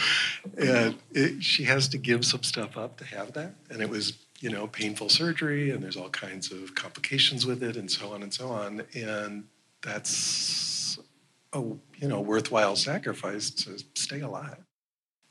and 0.59 0.99
it, 1.13 1.43
she 1.43 1.65
has 1.65 1.89
to 1.89 1.99
give 1.99 2.25
some 2.25 2.43
stuff 2.43 2.77
up 2.77 2.97
to 2.97 3.05
have 3.05 3.35
that. 3.35 3.55
And 3.71 3.81
it 3.81 3.89
was, 3.89 4.15
you 4.41 4.51
know, 4.51 4.67
painful 4.67 5.11
surgery, 5.11 5.71
and 5.71 5.83
there's 5.83 5.97
all 5.97 6.09
kinds 6.09 6.51
of 6.51 6.75
complications 6.75 7.47
with 7.47 7.63
it, 7.63 7.77
and 7.77 7.89
so 7.89 8.13
on 8.13 8.23
and 8.25 8.35
so 8.35 8.49
on. 8.49 8.83
And 8.95 9.45
that's 9.83 10.99
a 11.53 11.59
you 11.59 12.09
know 12.09 12.21
worthwhile 12.21 12.75
sacrifice 12.75 13.51
to 13.51 13.83
stay 13.95 14.21
alive. 14.21 14.64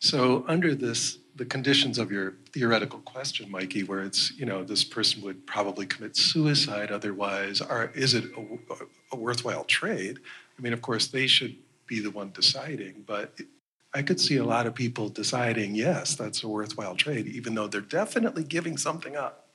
So 0.03 0.43
under 0.49 0.75
this, 0.75 1.17
the 1.37 1.45
conditions 1.45 1.97
of 1.97 2.11
your 2.11 2.33
theoretical 2.51 2.99
question, 2.99 3.49
Mikey, 3.49 3.83
where 3.83 4.01
it's 4.01 4.37
you 4.37 4.45
know 4.45 4.61
this 4.61 4.83
person 4.83 5.21
would 5.21 5.47
probably 5.47 5.85
commit 5.85 6.17
suicide 6.17 6.91
otherwise, 6.91 7.61
is 7.95 8.13
it 8.13 8.25
a, 8.35 8.75
a 9.13 9.15
worthwhile 9.15 9.63
trade? 9.63 10.19
I 10.59 10.61
mean, 10.61 10.73
of 10.73 10.81
course, 10.81 11.07
they 11.07 11.25
should 11.25 11.55
be 11.87 12.01
the 12.01 12.11
one 12.11 12.31
deciding, 12.31 13.05
but 13.07 13.39
I 13.93 14.01
could 14.01 14.19
see 14.19 14.35
a 14.35 14.43
lot 14.43 14.67
of 14.67 14.75
people 14.75 15.07
deciding, 15.07 15.73
yes, 15.73 16.15
that's 16.15 16.43
a 16.43 16.49
worthwhile 16.49 16.95
trade, 16.95 17.25
even 17.27 17.55
though 17.55 17.67
they're 17.67 17.79
definitely 17.79 18.43
giving 18.43 18.75
something 18.75 19.15
up. 19.15 19.47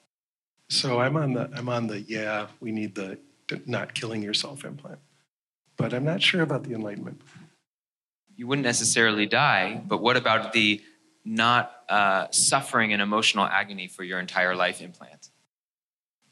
So 0.70 0.98
I'm 0.98 1.18
on 1.18 1.34
the 1.34 1.50
I'm 1.54 1.68
on 1.68 1.88
the 1.88 2.00
yeah, 2.00 2.46
we 2.60 2.72
need 2.72 2.94
the 2.94 3.18
not 3.66 3.92
killing 3.92 4.22
yourself 4.22 4.64
implant. 4.64 5.00
But 5.76 5.92
I'm 5.92 6.04
not 6.04 6.22
sure 6.22 6.40
about 6.40 6.64
the 6.64 6.72
enlightenment. 6.72 7.20
You 8.38 8.46
wouldn't 8.46 8.64
necessarily 8.64 9.26
die, 9.26 9.82
but 9.84 10.00
what 10.00 10.16
about 10.16 10.52
the 10.52 10.80
not 11.24 11.72
uh, 11.88 12.28
suffering 12.30 12.92
and 12.92 13.02
emotional 13.02 13.44
agony 13.44 13.88
for 13.88 14.04
your 14.04 14.20
entire 14.20 14.54
life 14.54 14.80
implant, 14.80 15.30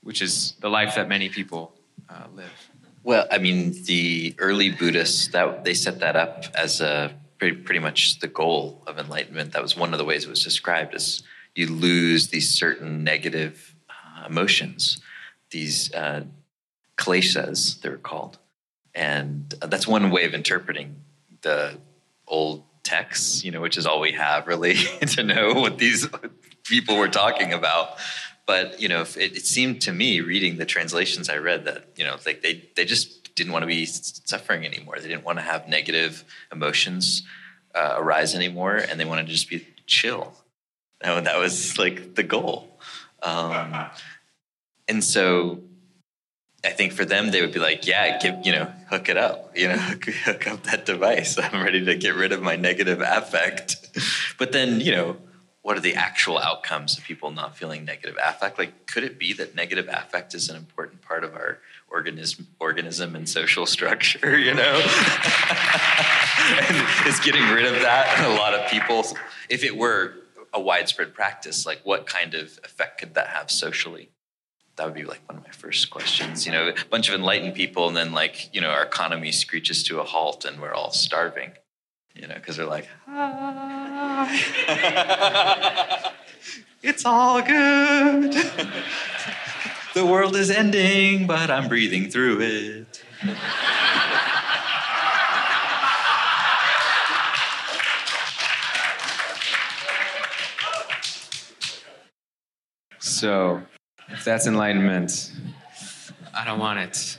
which 0.05 0.23
is 0.23 0.55
the 0.61 0.71
life 0.71 0.95
that 0.95 1.09
many 1.09 1.29
people 1.29 1.75
uh, 2.09 2.29
live? 2.33 2.71
Well, 3.03 3.27
I 3.29 3.39
mean, 3.39 3.75
the 3.87 4.37
early 4.39 4.71
Buddhists 4.71 5.27
that 5.33 5.65
they 5.65 5.75
set 5.75 5.99
that 5.99 6.15
up 6.15 6.45
as 6.55 6.81
a 6.81 7.13
pretty, 7.39 7.57
pretty 7.57 7.81
much 7.81 8.21
the 8.21 8.29
goal 8.29 8.85
of 8.87 9.01
enlightenment. 9.01 9.53
That 9.55 9.63
was 9.63 9.77
one 9.77 9.93
of 9.93 9.99
the 9.99 10.05
ways 10.05 10.25
it 10.25 10.31
was 10.31 10.45
described 10.45 10.95
as 10.95 11.25
you 11.57 11.67
lose 11.67 12.29
these 12.29 12.49
certain 12.49 13.03
negative 13.03 13.75
uh, 13.91 14.27
emotions, 14.27 15.01
these 15.51 15.93
uh, 15.93 16.23
kleshas, 16.97 17.81
they're 17.81 17.97
called. 17.97 18.39
And 18.95 19.53
that's 19.61 19.89
one 19.89 20.11
way 20.11 20.25
of 20.25 20.35
interpreting 20.35 21.03
the 21.43 21.79
old 22.27 22.65
texts, 22.83 23.45
you 23.45 23.51
know, 23.51 23.61
which 23.61 23.77
is 23.77 23.87
all 23.87 24.01
we 24.01 24.13
have 24.13 24.47
really 24.47 24.75
to 25.09 25.23
know 25.23 25.55
what 25.55 25.79
these 25.79 26.09
people 26.65 26.97
were 26.97 27.09
talking 27.09 27.53
about. 27.53 27.97
But 28.47 28.81
you 28.81 28.89
know, 28.89 29.03
it, 29.03 29.37
it, 29.37 29.47
seemed 29.47 29.83
to 29.83 29.93
me 29.93 30.21
reading 30.21 30.57
the 30.57 30.65
translations 30.65 31.29
I 31.29 31.39
read 31.39 31.65
that 31.65 31.89
you 31.97 32.05
know, 32.05 32.17
like 32.25 32.43
they 32.43 32.69
they 32.77 32.85
just 32.85 33.35
didn't 33.35 33.53
want 33.53 33.65
to 33.65 33.67
be 33.67 33.87
suffering 33.87 34.65
anymore. 34.65 34.97
They 35.01 35.09
didn't 35.09 35.25
want 35.25 35.39
to 35.39 35.45
have 35.45 35.69
negative 35.69 36.25
emotions 36.53 37.23
uh, 37.75 37.97
arise 37.99 38.35
anymore, 38.35 38.77
and 38.77 39.01
they 39.01 39.05
wanted 39.05 39.27
to 39.27 39.33
just 39.33 39.51
be 39.51 39.67
chill. 39.87 40.33
And 41.01 41.27
that 41.27 41.39
was 41.39 41.77
like 41.77 42.15
the 42.15 42.23
goal. 42.23 42.79
Um, 43.23 43.91
and 44.89 45.03
so 45.03 45.61
I 46.65 46.71
think 46.71 46.93
for 46.93 47.05
them, 47.05 47.31
they 47.31 47.41
would 47.43 47.53
be 47.53 47.61
like, 47.61 47.87
yeah, 47.87 48.19
give, 48.19 48.45
you 48.45 48.53
know, 48.53 48.73
hook 48.91 49.09
it 49.09 49.17
up, 49.17 49.57
you 49.57 49.69
know, 49.69 49.77
hook, 50.25 50.47
up 50.47 50.63
that 50.65 50.87
device. 50.87 51.39
I'm 51.43 51.63
ready 51.63 51.85
to 51.85 51.95
get 51.95 52.15
rid 52.15 52.33
of 52.33 52.43
my 52.43 52.57
negative 52.57 53.01
affect. 53.01 53.77
but 54.39 54.53
then, 54.53 54.81
you 54.81 54.93
know, 54.93 55.17
what 55.63 55.77
are 55.77 55.81
the 55.81 55.95
actual 55.95 56.39
outcomes 56.39 56.97
of 56.97 57.05
people 57.05 57.31
not 57.31 57.57
feeling 57.57 57.85
negative 57.85 58.17
affect? 58.23 58.59
Like, 58.59 58.87
could 58.87 59.03
it 59.03 59.19
be 59.19 59.33
that 59.35 59.55
negative 59.55 59.89
affect 59.89 60.35
is 60.35 60.49
an 60.49 60.57
important 60.57 61.03
part 61.03 61.25
of 61.25 61.35
our 61.35 61.59
organism, 61.91 62.47
organism 62.61 63.17
and 63.17 63.29
social 63.29 63.67
structure, 63.67 64.39
you 64.39 64.55
know? 64.55 64.87
and 66.69 67.09
is 67.09 67.19
getting 67.21 67.43
rid 67.51 67.67
of 67.67 67.81
that 67.83 68.25
a 68.25 68.35
lot 68.35 68.55
of 68.55 68.71
people, 68.71 69.05
if 69.49 69.65
it 69.65 69.77
were 69.77 70.15
a 70.53 70.61
widespread 70.61 71.15
practice, 71.15 71.67
like 71.67 71.81
what 71.83 72.07
kind 72.07 72.35
of 72.35 72.59
effect 72.65 72.99
could 72.99 73.15
that 73.15 73.29
have 73.29 73.51
socially? 73.51 74.09
That 74.77 74.85
would 74.85 74.95
be 74.95 75.05
like 75.05 75.21
one 75.29 75.39
of 75.39 75.45
my 75.45 75.51
first 75.51 75.91
questions. 75.91 76.47
You 76.47 76.53
know, 76.53 76.69
a 76.69 76.75
bunch 76.91 77.09
of 77.09 77.15
enlightened 77.15 77.55
people, 77.55 77.89
and 77.89 77.97
then 77.97 78.13
like 78.13 78.55
you 78.55 78.61
know, 78.61 78.71
our 78.71 78.85
economy 78.85 79.33
screeches 79.33 79.83
to 79.85 80.01
a 80.01 80.05
halt, 80.05 80.45
and 80.45 80.61
we're 80.61 80.75
all 80.75 80.93
starving. 80.93 81.53
You 82.15 82.29
know, 82.29 82.35
because 82.35 82.57
they're 82.57 82.67
like, 82.67 82.89
ah. 83.09 84.31
it's 86.83 87.05
all 87.05 87.43
good. 87.43 88.33
the 89.95 90.07
world 90.07 90.35
is 90.37 90.51
ending, 90.51 91.27
but 91.27 91.51
I'm 91.51 91.69
breathing 91.69 92.09
through 92.11 92.39
it. 92.41 93.03
So 102.99 103.63
if 104.09 104.25
that's 104.25 104.47
enlightenment, 104.47 105.33
I 106.35 106.45
don't 106.45 106.59
want 106.59 106.81
it. 106.81 107.19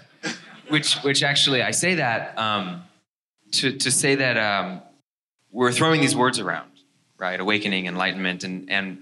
Which, 0.70 0.96
which 0.98 1.24
actually, 1.24 1.62
I 1.62 1.72
say 1.72 1.96
that 1.96 2.38
um, 2.38 2.84
to, 3.52 3.78
to 3.78 3.92
say 3.92 4.16
that 4.16 4.38
um, 4.38 4.82
we're 5.52 5.72
throwing 5.72 6.02
these 6.02 6.16
words 6.16 6.40
around, 6.40 6.72
right? 7.18 7.40
Awakening, 7.40 7.86
enlightenment, 7.86 8.44
and, 8.44 8.70
and 8.70 9.02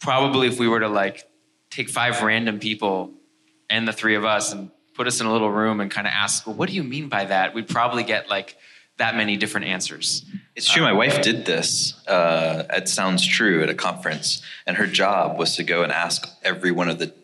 probably 0.00 0.48
if 0.48 0.58
we 0.58 0.68
were 0.68 0.80
to 0.80 0.88
like 0.88 1.24
take 1.70 1.88
five 1.88 2.22
random 2.22 2.58
people 2.58 3.12
and 3.70 3.86
the 3.86 3.92
three 3.92 4.14
of 4.14 4.24
us 4.24 4.52
and 4.52 4.70
put 4.94 5.06
us 5.06 5.20
in 5.20 5.26
a 5.26 5.32
little 5.32 5.50
room 5.50 5.80
and 5.80 5.90
kind 5.90 6.06
of 6.06 6.12
ask, 6.14 6.46
well, 6.46 6.56
what 6.56 6.68
do 6.68 6.74
you 6.74 6.82
mean 6.82 7.08
by 7.08 7.24
that? 7.24 7.54
We'd 7.54 7.68
probably 7.68 8.02
get 8.02 8.28
like 8.28 8.56
that 8.98 9.16
many 9.16 9.36
different 9.36 9.66
answers. 9.66 10.24
It's 10.54 10.70
true. 10.70 10.82
My 10.82 10.92
wife 10.92 11.22
did 11.22 11.46
this. 11.46 11.94
Uh, 12.06 12.64
it 12.70 12.88
Sounds 12.88 13.24
True 13.24 13.62
at 13.62 13.70
a 13.70 13.74
conference, 13.74 14.42
and 14.66 14.76
her 14.76 14.86
job 14.86 15.38
was 15.38 15.56
to 15.56 15.64
go 15.64 15.82
and 15.82 15.92
ask 15.92 16.28
every 16.42 16.70
one 16.70 16.88
of 16.88 16.98
the 16.98 17.14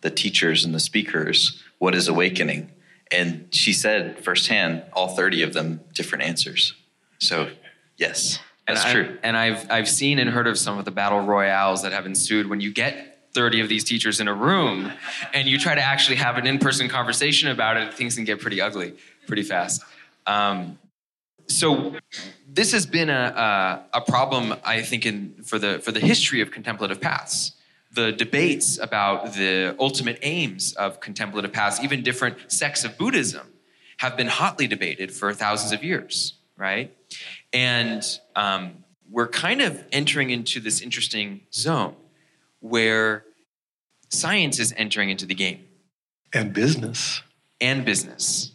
the 0.00 0.10
teachers 0.10 0.64
and 0.64 0.74
the 0.74 0.80
speakers 0.80 1.62
what 1.78 1.94
is 1.94 2.08
awakening, 2.08 2.70
and 3.10 3.48
she 3.50 3.72
said 3.72 4.22
firsthand, 4.24 4.84
all 4.92 5.08
thirty 5.08 5.42
of 5.42 5.52
them 5.52 5.80
different 5.92 6.24
answers. 6.24 6.74
So, 7.18 7.50
yes, 7.96 8.38
that's 8.66 8.84
and 8.84 8.92
true. 8.92 9.18
and 9.22 9.36
I've 9.36 9.70
I've 9.70 9.88
seen 9.88 10.18
and 10.18 10.30
heard 10.30 10.46
of 10.46 10.56
some 10.56 10.78
of 10.78 10.84
the 10.84 10.90
battle 10.90 11.20
royales 11.20 11.82
that 11.82 11.92
have 11.92 12.06
ensued 12.06 12.48
when 12.48 12.60
you 12.60 12.72
get 12.72 13.10
30 13.34 13.62
of 13.62 13.68
these 13.68 13.82
teachers 13.82 14.20
in 14.20 14.28
a 14.28 14.34
room 14.34 14.92
and 15.32 15.48
you 15.48 15.58
try 15.58 15.74
to 15.74 15.80
actually 15.80 16.14
have 16.14 16.38
an 16.38 16.46
in-person 16.46 16.88
conversation 16.88 17.48
about 17.48 17.76
it 17.76 17.92
things 17.92 18.14
can 18.14 18.24
get 18.24 18.40
pretty 18.40 18.60
ugly 18.60 18.94
pretty 19.26 19.42
fast 19.42 19.82
um, 20.26 20.78
so 21.46 21.96
this 22.48 22.72
has 22.72 22.86
been 22.86 23.10
a, 23.10 23.84
a, 23.92 23.98
a, 23.98 24.00
problem, 24.00 24.54
I 24.64 24.82
think, 24.82 25.06
in, 25.06 25.34
for, 25.44 25.58
the, 25.58 25.78
for 25.78 25.92
the 25.92 26.00
history 26.00 26.40
of 26.40 26.50
contemplative 26.50 27.00
paths. 27.00 27.52
The 27.92 28.12
debates 28.12 28.78
about 28.78 29.34
the 29.34 29.76
ultimate 29.78 30.18
aims 30.22 30.72
of 30.74 31.00
contemplative 31.00 31.52
paths, 31.52 31.80
even 31.82 32.02
different 32.02 32.50
sects 32.50 32.84
of 32.84 32.98
Buddhism, 32.98 33.52
have 33.98 34.16
been 34.16 34.26
hotly 34.26 34.66
debated 34.66 35.12
for 35.12 35.32
thousands 35.32 35.72
of 35.72 35.84
years, 35.84 36.34
right? 36.56 36.94
And 37.52 38.02
um, 38.34 38.84
we're 39.10 39.28
kind 39.28 39.60
of 39.60 39.84
entering 39.92 40.30
into 40.30 40.60
this 40.60 40.80
interesting 40.80 41.42
zone 41.52 41.94
where 42.60 43.24
science 44.08 44.58
is 44.58 44.74
entering 44.76 45.10
into 45.10 45.26
the 45.26 45.34
game. 45.34 45.64
And 46.32 46.52
business. 46.52 47.22
And 47.60 47.84
business. 47.84 48.52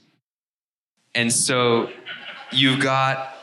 And 1.15 1.31
so 1.31 1.89
you've 2.51 2.79
got 2.79 3.35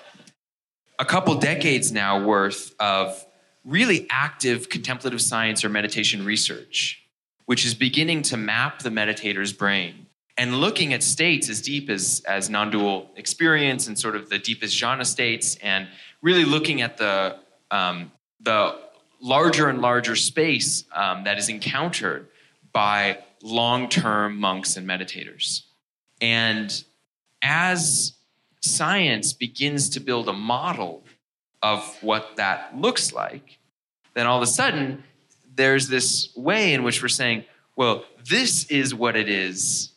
a 0.98 1.04
couple 1.04 1.34
decades 1.36 1.92
now 1.92 2.24
worth 2.24 2.74
of 2.80 3.24
really 3.64 4.06
active 4.10 4.68
contemplative 4.68 5.20
science 5.20 5.64
or 5.64 5.68
meditation 5.68 6.24
research, 6.24 7.02
which 7.46 7.66
is 7.66 7.74
beginning 7.74 8.22
to 8.22 8.36
map 8.36 8.80
the 8.80 8.90
meditator's 8.90 9.52
brain 9.52 10.06
and 10.38 10.54
looking 10.54 10.92
at 10.92 11.02
states 11.02 11.48
as 11.48 11.60
deep 11.60 11.88
as, 11.88 12.22
as 12.28 12.50
non 12.50 12.70
dual 12.70 13.10
experience 13.16 13.86
and 13.88 13.98
sort 13.98 14.16
of 14.16 14.28
the 14.28 14.38
deepest 14.38 14.76
jhana 14.76 15.04
states, 15.04 15.56
and 15.56 15.88
really 16.22 16.44
looking 16.44 16.82
at 16.82 16.96
the, 16.98 17.38
um, 17.70 18.12
the 18.40 18.76
larger 19.20 19.68
and 19.68 19.80
larger 19.80 20.14
space 20.14 20.84
um, 20.92 21.24
that 21.24 21.38
is 21.38 21.48
encountered 21.48 22.28
by 22.72 23.18
long 23.42 23.88
term 23.88 24.36
monks 24.36 24.76
and 24.76 24.86
meditators. 24.86 25.62
And 26.20 26.84
as 27.42 28.15
science 28.66 29.32
begins 29.32 29.88
to 29.90 30.00
build 30.00 30.28
a 30.28 30.32
model 30.32 31.04
of 31.62 31.96
what 32.02 32.36
that 32.36 32.78
looks 32.78 33.12
like, 33.12 33.58
then 34.14 34.26
all 34.26 34.36
of 34.36 34.42
a 34.42 34.46
sudden 34.46 35.04
there's 35.54 35.88
this 35.88 36.34
way 36.36 36.74
in 36.74 36.82
which 36.82 37.02
we're 37.02 37.08
saying, 37.08 37.44
well, 37.76 38.04
this 38.28 38.64
is 38.66 38.94
what 38.94 39.16
it 39.16 39.28
is, 39.28 39.92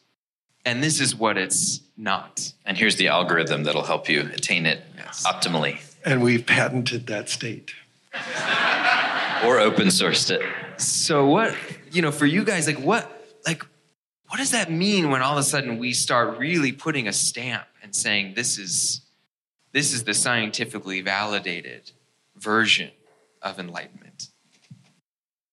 and 0.65 0.83
this 0.83 0.99
is 0.99 1.15
what 1.15 1.37
it's 1.37 1.81
not. 1.97 2.53
And 2.65 2.77
here's 2.77 2.95
the 2.97 3.07
algorithm 3.07 3.63
that'll 3.63 3.83
help 3.83 4.09
you 4.09 4.29
attain 4.33 4.65
it 4.65 4.81
yes. 4.97 5.25
optimally. 5.25 5.79
And 6.05 6.21
we've 6.21 6.45
patented 6.45 7.07
that 7.07 7.29
state. 7.29 7.73
or 9.45 9.59
open 9.59 9.87
sourced 9.87 10.31
it. 10.31 10.41
So 10.81 11.27
what, 11.27 11.55
you 11.91 12.01
know, 12.01 12.11
for 12.11 12.25
you 12.25 12.43
guys, 12.43 12.67
like 12.67 12.79
what, 12.79 13.09
like, 13.45 13.63
what 14.29 14.37
does 14.37 14.51
that 14.51 14.71
mean 14.71 15.09
when 15.09 15.21
all 15.21 15.33
of 15.33 15.39
a 15.39 15.43
sudden 15.43 15.79
we 15.79 15.91
start 15.91 16.37
really 16.37 16.71
putting 16.71 17.07
a 17.07 17.13
stamp 17.13 17.65
and 17.81 17.95
saying 17.95 18.33
this 18.35 18.57
is 18.57 19.01
this 19.71 19.93
is 19.93 20.03
the 20.03 20.13
scientifically 20.13 21.01
validated 21.01 21.91
version 22.35 22.91
of 23.41 23.59
enlightenment. 23.59 24.29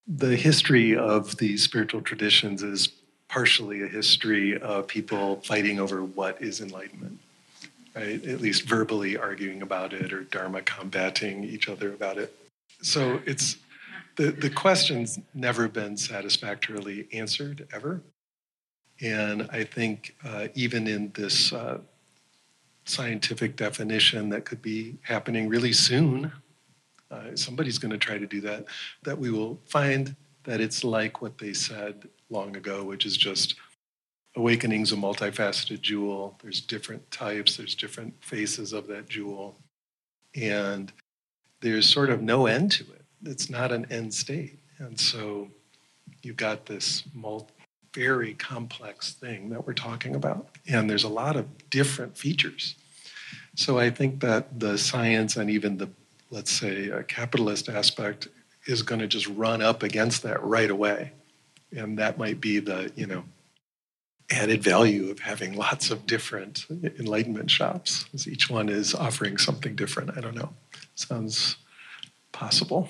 The 0.07 0.35
history 0.35 0.95
of 0.95 1.37
these 1.37 1.63
spiritual 1.63 2.01
traditions 2.01 2.63
is 2.63 2.89
partially 3.27 3.83
a 3.83 3.87
history 3.87 4.57
of 4.57 4.87
people 4.87 5.41
fighting 5.41 5.79
over 5.79 6.03
what 6.03 6.41
is 6.41 6.61
enlightenment, 6.61 7.19
right? 7.95 8.23
At 8.25 8.41
least 8.41 8.63
verbally 8.63 9.17
arguing 9.17 9.61
about 9.61 9.93
it 9.93 10.13
or 10.13 10.23
dharma 10.23 10.61
combating 10.61 11.43
each 11.43 11.67
other 11.67 11.93
about 11.93 12.17
it. 12.17 12.35
So 12.81 13.19
it's 13.25 13.57
the, 14.15 14.31
the 14.31 14.49
question's 14.49 15.19
never 15.33 15.67
been 15.67 15.97
satisfactorily 15.97 17.07
answered 17.11 17.67
ever. 17.73 18.01
And 19.01 19.47
I 19.51 19.63
think 19.63 20.15
uh, 20.25 20.47
even 20.55 20.87
in 20.87 21.11
this 21.13 21.53
uh, 21.53 21.79
scientific 22.85 23.55
definition 23.55 24.29
that 24.29 24.45
could 24.45 24.61
be 24.61 24.97
happening 25.03 25.47
really 25.47 25.73
soon, 25.73 26.31
uh, 27.11 27.35
somebody's 27.35 27.77
going 27.77 27.91
to 27.91 27.97
try 27.97 28.17
to 28.17 28.25
do 28.25 28.41
that, 28.41 28.65
that 29.03 29.17
we 29.17 29.31
will 29.31 29.59
find 29.65 30.15
that 30.43 30.59
it's 30.59 30.83
like 30.83 31.21
what 31.21 31.37
they 31.37 31.53
said 31.53 32.07
long 32.29 32.55
ago, 32.55 32.83
which 32.83 33.05
is 33.05 33.15
just 33.15 33.55
awakening's 34.35 34.91
a 34.91 34.95
multifaceted 34.95 35.81
jewel. 35.81 36.37
There's 36.41 36.61
different 36.61 37.09
types, 37.11 37.57
there's 37.57 37.75
different 37.75 38.13
faces 38.23 38.73
of 38.73 38.87
that 38.87 39.09
jewel. 39.09 39.57
And 40.35 40.91
there's 41.61 41.89
sort 41.89 42.09
of 42.09 42.21
no 42.21 42.45
end 42.45 42.71
to 42.73 42.83
it. 42.83 43.01
It's 43.25 43.49
not 43.49 43.71
an 43.71 43.87
end 43.89 44.13
state. 44.13 44.59
And 44.79 44.99
so 44.99 45.49
you've 46.21 46.37
got 46.37 46.65
this 46.65 47.03
multi 47.13 47.56
very 47.97 48.35
complex 48.35 49.13
thing 49.13 49.49
that 49.49 49.65
we're 49.65 49.73
talking 49.73 50.13
about. 50.15 50.47
And 50.67 50.87
there's 50.87 51.03
a 51.03 51.09
lot 51.09 51.35
of 51.35 51.45
different 51.71 52.15
features. 52.15 52.75
So 53.55 53.79
I 53.79 53.89
think 53.89 54.19
that 54.19 54.59
the 54.59 54.77
science 54.77 55.35
and 55.35 55.49
even 55.49 55.77
the, 55.77 55.89
let's 56.29 56.51
say, 56.51 56.91
capitalist 57.07 57.69
aspect 57.69 58.27
is 58.67 58.83
going 58.83 59.01
to 59.01 59.07
just 59.07 59.25
run 59.27 59.63
up 59.63 59.81
against 59.81 60.21
that 60.23 60.43
right 60.43 60.69
away. 60.69 61.11
And 61.75 61.97
that 61.97 62.19
might 62.19 62.39
be 62.39 62.59
the, 62.59 62.91
you 62.95 63.07
know, 63.07 63.23
added 64.29 64.61
value 64.61 65.09
of 65.09 65.19
having 65.19 65.55
lots 65.55 65.89
of 65.89 66.05
different 66.05 66.65
enlightenment 66.99 67.49
shops, 67.49 68.05
each 68.27 68.49
one 68.49 68.69
is 68.69 68.93
offering 68.93 69.37
something 69.37 69.75
different. 69.75 70.15
I 70.15 70.21
don't 70.21 70.35
know. 70.35 70.53
Sounds 70.95 71.55
possible. 72.31 72.89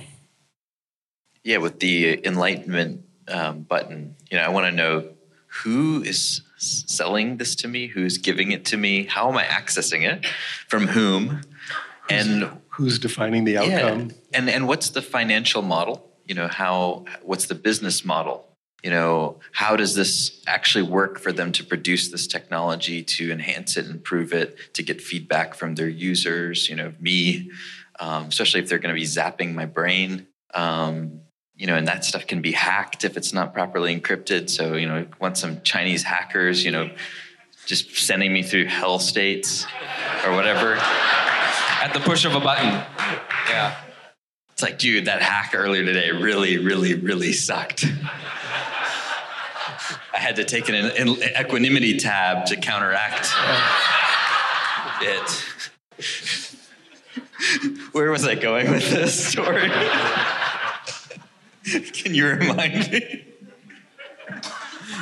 Yeah, 1.43 1.57
with 1.57 1.79
the 1.79 2.25
enlightenment 2.25 3.06
um, 3.27 3.61
button, 3.61 4.15
you 4.29 4.37
know, 4.37 4.43
I 4.43 4.49
want 4.49 4.67
to 4.67 4.71
know 4.71 5.09
who 5.47 6.03
is 6.03 6.41
selling 6.57 7.37
this 7.37 7.55
to 7.55 7.67
me, 7.67 7.87
who's 7.87 8.17
giving 8.17 8.51
it 8.51 8.65
to 8.65 8.77
me, 8.77 9.05
how 9.05 9.29
am 9.29 9.37
I 9.37 9.43
accessing 9.43 10.03
it, 10.03 10.25
from 10.67 10.87
whom, 10.87 11.41
and 12.09 12.59
who's 12.69 12.99
defining 12.99 13.43
the 13.43 13.57
outcome, 13.57 14.09
yeah, 14.09 14.15
and 14.33 14.49
and 14.49 14.67
what's 14.67 14.89
the 14.89 15.01
financial 15.01 15.61
model? 15.61 16.09
You 16.25 16.35
know, 16.35 16.47
how 16.47 17.05
what's 17.21 17.45
the 17.45 17.55
business 17.55 18.03
model? 18.03 18.45
You 18.83 18.91
know, 18.91 19.39
how 19.51 19.75
does 19.75 19.95
this 19.95 20.41
actually 20.45 20.83
work 20.83 21.19
for 21.19 21.31
them 21.31 21.51
to 21.53 21.63
produce 21.63 22.09
this 22.09 22.27
technology, 22.27 23.03
to 23.03 23.31
enhance 23.31 23.75
it, 23.75 23.87
improve 23.87 24.33
it, 24.33 24.55
to 24.75 24.83
get 24.83 25.01
feedback 25.01 25.55
from 25.55 25.75
their 25.75 25.89
users? 25.89 26.69
You 26.69 26.75
know, 26.75 26.93
me, 26.99 27.51
um, 27.99 28.25
especially 28.25 28.61
if 28.61 28.69
they're 28.69 28.79
going 28.79 28.93
to 28.93 28.99
be 28.99 29.05
zapping 29.05 29.53
my 29.53 29.65
brain. 29.65 30.27
Um, 30.53 31.21
you 31.57 31.65
know, 31.65 31.75
and 31.75 31.87
that 31.87 32.05
stuff 32.05 32.27
can 32.27 32.41
be 32.41 32.51
hacked 32.51 33.03
if 33.03 33.17
it's 33.17 33.33
not 33.33 33.53
properly 33.53 33.99
encrypted. 33.99 34.49
So, 34.49 34.75
you 34.75 34.87
know, 34.87 35.07
want 35.19 35.37
some 35.37 35.61
Chinese 35.61 36.03
hackers, 36.03 36.63
you 36.63 36.71
know, 36.71 36.89
just 37.65 37.97
sending 37.97 38.31
me 38.31 38.43
through 38.43 38.65
hell 38.65 38.99
states 38.99 39.65
or 40.25 40.33
whatever. 40.33 40.75
At 40.75 41.93
the 41.93 41.99
push 41.99 42.25
of 42.25 42.35
a 42.35 42.39
button. 42.39 42.67
Yeah. 43.49 43.75
It's 44.51 44.61
like, 44.61 44.79
dude, 44.79 45.05
that 45.05 45.21
hack 45.21 45.53
earlier 45.53 45.83
today 45.83 46.11
really, 46.11 46.57
really, 46.57 46.93
really 46.95 47.33
sucked. 47.33 47.85
I 50.13 50.19
had 50.19 50.37
to 50.37 50.43
take 50.43 50.69
an, 50.69 50.75
an 50.75 51.09
equanimity 51.39 51.97
tab 51.97 52.47
to 52.47 52.55
counteract 52.55 53.29
it. 55.01 55.43
Where 57.91 58.11
was 58.11 58.25
I 58.25 58.35
going 58.35 58.71
with 58.71 58.89
this 58.89 59.27
story? 59.27 59.69
Can 61.93 62.13
you 62.13 62.27
remind 62.27 62.91
me? 62.91 63.25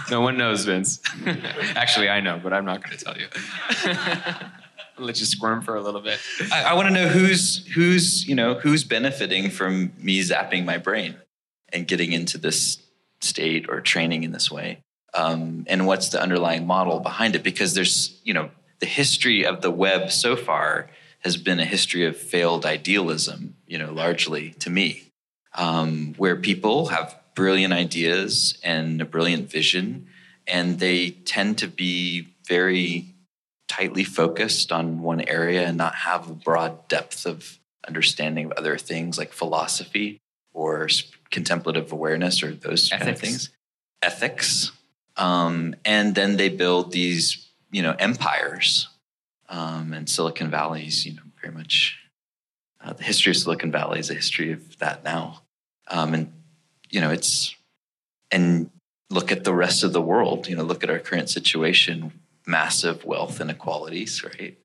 No 0.10 0.22
one 0.22 0.38
knows, 0.38 0.66
Vince. 0.66 1.02
Actually, 1.76 2.10
I 2.10 2.22
know, 2.22 2.40
but 2.42 2.54
I'm 2.54 2.66
not 2.66 2.84
going 2.84 2.98
to 2.98 3.04
tell 3.04 3.18
you. 3.18 3.28
I'll 4.98 5.06
let 5.06 5.20
you 5.20 5.26
squirm 5.26 5.62
for 5.62 5.76
a 5.76 5.82
little 5.82 6.02
bit. 6.02 6.20
I, 6.52 6.64
I 6.64 6.74
want 6.74 6.88
to 6.88 6.94
know 6.94 7.08
who's 7.08 7.66
who's 7.74 8.28
you 8.28 8.36
know 8.36 8.56
who's 8.56 8.84
benefiting 8.84 9.50
from 9.50 9.94
me 10.00 10.22
zapping 10.22 10.66
my 10.66 10.78
brain 10.78 11.16
and 11.70 11.88
getting 11.88 12.12
into 12.12 12.38
this 12.38 12.82
state 13.22 13.66
or 13.70 13.82
training 13.82 14.24
in 14.24 14.32
this 14.32 14.52
way, 14.52 14.82
um, 15.14 15.66
and 15.68 15.88
what's 15.88 16.10
the 16.10 16.22
underlying 16.22 16.68
model 16.68 17.00
behind 17.00 17.36
it? 17.36 17.44
Because 17.44 17.74
there's 17.74 18.20
you 18.24 18.34
know 18.34 18.52
the 18.80 18.86
history 18.86 19.46
of 19.46 19.62
the 19.62 19.72
web 19.72 20.12
so 20.12 20.36
far 20.36 20.90
has 21.22 21.38
been 21.38 21.60
a 21.60 21.66
history 21.66 22.06
of 22.06 22.16
failed 22.16 22.66
idealism, 22.66 23.56
you 23.66 23.80
know, 23.80 23.92
largely 23.92 24.52
to 24.52 24.70
me 24.70 25.05
um, 25.56 26.14
where 26.18 26.36
people 26.36 26.88
have 26.88 27.20
brilliant 27.34 27.74
ideas 27.74 28.58
and 28.64 29.02
a 29.02 29.06
brilliant 29.06 29.50
vision, 29.50 30.08
and 30.48 30.80
they 30.80 31.12
tend 31.12 31.58
to 31.60 31.68
be 31.68 32.28
very 32.48 33.14
tightly 33.68 34.04
focused 34.04 34.72
on 34.72 35.02
one 35.02 35.22
area 35.22 35.68
and 35.68 35.78
not 35.78 35.96
have 35.96 36.30
a 36.30 36.34
broad 36.34 36.88
depth 36.88 37.26
of 37.26 37.60
understanding 37.88 38.46
of 38.46 38.52
other 38.54 38.78
things 38.78 39.18
like 39.18 39.34
philosophy 39.34 40.22
or 40.54 40.88
contemplative 41.32 41.92
awareness 41.92 42.42
or 42.44 42.54
those 42.54 42.92
Ethics. 42.92 43.04
kind 43.04 43.10
of 43.10 43.20
things. 43.20 43.50
Ethics. 44.02 44.72
Um, 45.18 45.76
and 45.84 46.16
then 46.16 46.38
they 46.38 46.50
build 46.50 46.92
these, 46.92 47.48
you 47.72 47.82
know, 47.82 47.96
empires. 47.98 48.88
Um, 49.50 49.94
and 49.94 50.10
Silicon 50.10 50.50
Valley's, 50.50 51.06
you 51.06 51.14
know, 51.14 51.22
very 51.42 51.54
much 51.54 51.98
uh, 52.82 52.94
the 52.94 53.04
history 53.04 53.32
of 53.32 53.38
Silicon 53.38 53.72
Valley 53.72 54.00
is 54.00 54.10
a 54.10 54.14
history 54.14 54.52
of 54.52 54.78
that 54.80 55.04
now. 55.04 55.42
Um, 55.88 56.14
and, 56.14 56.34
you 56.90 57.02
know, 57.02 57.12
it's, 57.12 57.56
and 58.32 58.70
look 59.10 59.32
at 59.32 59.44
the 59.44 59.54
rest 59.54 59.84
of 59.84 59.94
the 59.94 60.02
world, 60.02 60.48
you 60.48 60.56
know, 60.56 60.64
look 60.64 60.84
at 60.84 60.90
our 60.90 61.00
current 61.00 61.30
situation, 61.30 62.12
massive 62.46 63.06
wealth 63.06 63.40
inequalities, 63.40 64.24
right? 64.24 64.58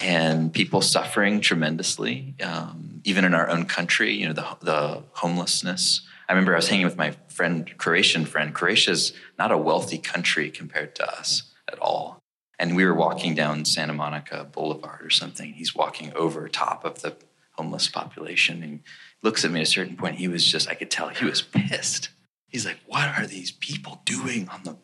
And 0.00 0.52
people 0.52 0.80
suffering 0.80 1.40
tremendously, 1.40 2.34
um, 2.42 3.00
even 3.04 3.24
in 3.24 3.34
our 3.34 3.48
own 3.48 3.66
country, 3.66 4.12
you 4.14 4.26
know, 4.26 4.32
the, 4.32 4.56
the 4.60 5.02
homelessness. 5.12 6.02
I 6.28 6.32
remember 6.32 6.54
I 6.54 6.56
was 6.56 6.68
hanging 6.68 6.86
with 6.86 6.96
my 6.96 7.12
friend, 7.28 7.70
Croatian 7.78 8.24
friend. 8.24 8.54
Croatia's 8.54 9.12
not 9.38 9.52
a 9.52 9.58
wealthy 9.58 9.98
country 9.98 10.50
compared 10.50 10.94
to 10.96 11.08
us 11.08 11.42
at 11.70 11.78
all. 11.78 12.18
And 12.58 12.74
we 12.76 12.84
were 12.84 12.94
walking 12.94 13.34
down 13.34 13.64
Santa 13.64 13.92
Monica 13.92 14.44
Boulevard 14.44 15.04
or 15.04 15.10
something. 15.10 15.52
He's 15.52 15.74
walking 15.74 16.12
over 16.14 16.48
top 16.48 16.84
of 16.84 17.02
the 17.02 17.16
homeless 17.52 17.88
population 17.88 18.62
and 18.62 18.80
looks 19.22 19.44
at 19.44 19.50
me 19.50 19.60
at 19.60 19.66
a 19.66 19.70
certain 19.70 19.96
point. 19.96 20.16
He 20.16 20.28
was 20.28 20.44
just, 20.44 20.68
I 20.68 20.74
could 20.74 20.90
tell 20.90 21.08
he 21.08 21.24
was 21.24 21.42
pissed. 21.42 22.10
He's 22.48 22.66
like, 22.66 22.78
what 22.86 23.08
are 23.18 23.26
these 23.26 23.52
people 23.52 24.02
doing 24.04 24.48
on 24.48 24.62
the, 24.64 24.76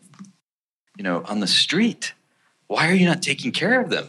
you 0.96 1.04
know, 1.04 1.22
on 1.26 1.40
the 1.40 1.46
street? 1.46 2.14
Why 2.66 2.88
are 2.88 2.94
you 2.94 3.06
not 3.06 3.22
taking 3.22 3.52
care 3.52 3.80
of 3.80 3.90
them? 3.90 4.08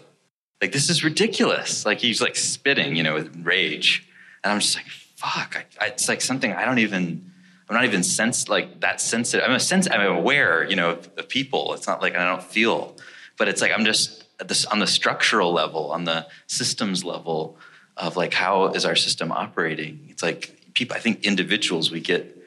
Like, 0.61 0.71
this 0.71 0.89
is 0.89 1.03
ridiculous. 1.03 1.85
Like, 1.85 1.99
he's 1.99 2.21
like 2.21 2.35
spitting, 2.35 2.95
you 2.95 3.03
know, 3.03 3.15
with 3.15 3.35
rage. 3.43 4.07
And 4.43 4.53
I'm 4.53 4.59
just 4.59 4.75
like, 4.75 4.87
fuck. 4.87 5.55
I, 5.57 5.85
I, 5.85 5.87
it's 5.89 6.07
like 6.07 6.21
something 6.21 6.53
I 6.53 6.65
don't 6.65 6.79
even, 6.79 7.31
I'm 7.69 7.75
not 7.75 7.85
even 7.85 8.03
sense 8.03 8.49
like 8.49 8.81
that 8.81 8.99
sensitive. 9.01 9.45
I'm 9.47 9.55
a 9.55 9.59
sense, 9.59 9.87
I'm 9.89 10.01
aware, 10.01 10.67
you 10.69 10.75
know, 10.75 10.91
of, 10.91 11.09
of 11.17 11.29
people. 11.29 11.73
It's 11.73 11.87
not 11.87 12.01
like 12.01 12.15
I 12.15 12.25
don't 12.25 12.43
feel, 12.43 12.95
but 13.37 13.47
it's 13.47 13.61
like 13.61 13.71
I'm 13.71 13.85
just 13.85 14.25
this, 14.45 14.65
on 14.65 14.79
the 14.79 14.87
structural 14.87 15.51
level, 15.51 15.91
on 15.91 16.05
the 16.05 16.27
systems 16.47 17.03
level, 17.03 17.57
of 17.99 18.17
like 18.17 18.33
how 18.33 18.67
is 18.67 18.85
our 18.85 18.95
system 18.95 19.31
operating? 19.31 20.07
It's 20.09 20.23
like 20.23 20.55
people 20.73 20.95
i 20.95 20.99
think 20.99 21.25
individuals 21.25 21.91
we 21.91 21.99
get 21.99 22.37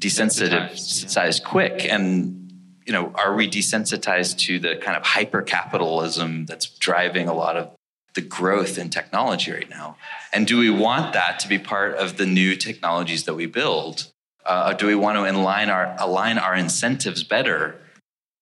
desensitized 0.00 1.40
yeah. 1.40 1.48
quick 1.48 1.86
and 1.88 2.52
you 2.84 2.92
know 2.92 3.10
are 3.14 3.34
we 3.34 3.48
desensitized 3.48 4.38
to 4.38 4.58
the 4.58 4.76
kind 4.76 4.96
of 4.96 5.02
hyper 5.04 5.42
capitalism 5.42 6.44
that's 6.46 6.66
driving 6.66 7.28
a 7.28 7.34
lot 7.34 7.56
of 7.56 7.70
the 8.14 8.20
growth 8.20 8.78
in 8.78 8.90
technology 8.90 9.52
right 9.52 9.70
now? 9.70 9.96
And 10.32 10.46
do 10.46 10.58
we 10.58 10.70
want 10.70 11.12
that 11.12 11.38
to 11.40 11.48
be 11.48 11.58
part 11.58 11.94
of 11.94 12.16
the 12.16 12.26
new 12.26 12.56
technologies 12.56 13.24
that 13.24 13.34
we 13.34 13.46
build? 13.46 14.10
Uh, 14.44 14.72
do 14.72 14.86
we 14.86 14.94
want 14.94 15.16
to 15.18 15.30
align 15.30 15.70
our 15.70 15.94
align 15.98 16.36
our 16.38 16.54
incentives 16.54 17.22
better 17.22 17.80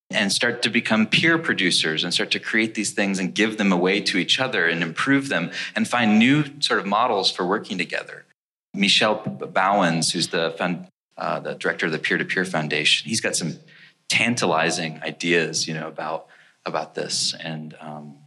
and 0.09 0.31
start 0.31 0.61
to 0.61 0.69
become 0.69 1.05
peer 1.05 1.37
producers 1.37 2.03
and 2.03 2.13
start 2.13 2.31
to 2.31 2.39
create 2.39 2.75
these 2.75 2.91
things 2.91 3.19
and 3.19 3.35
give 3.35 3.57
them 3.57 3.71
away 3.71 3.99
to 3.99 4.17
each 4.17 4.39
other 4.39 4.65
and 4.65 4.81
improve 4.81 5.27
them 5.29 5.51
and 5.75 5.87
find 5.87 6.17
new 6.17 6.45
sort 6.61 6.79
of 6.79 6.85
models 6.85 7.29
for 7.29 7.45
working 7.45 7.77
together. 7.77 8.25
Michel 8.73 9.19
Bauwens, 9.19 10.11
who's 10.13 10.29
the, 10.29 10.87
uh, 11.17 11.39
the 11.39 11.55
director 11.55 11.87
of 11.87 11.91
the 11.91 11.99
Peer 11.99 12.17
to 12.17 12.25
Peer 12.25 12.45
Foundation, 12.45 13.09
he's 13.09 13.21
got 13.21 13.35
some 13.35 13.57
tantalizing 14.07 15.01
ideas, 15.03 15.67
you 15.67 15.73
know, 15.73 15.87
about 15.87 16.27
about 16.65 16.95
this. 16.95 17.33
And 17.39 17.75
um, 17.79 18.17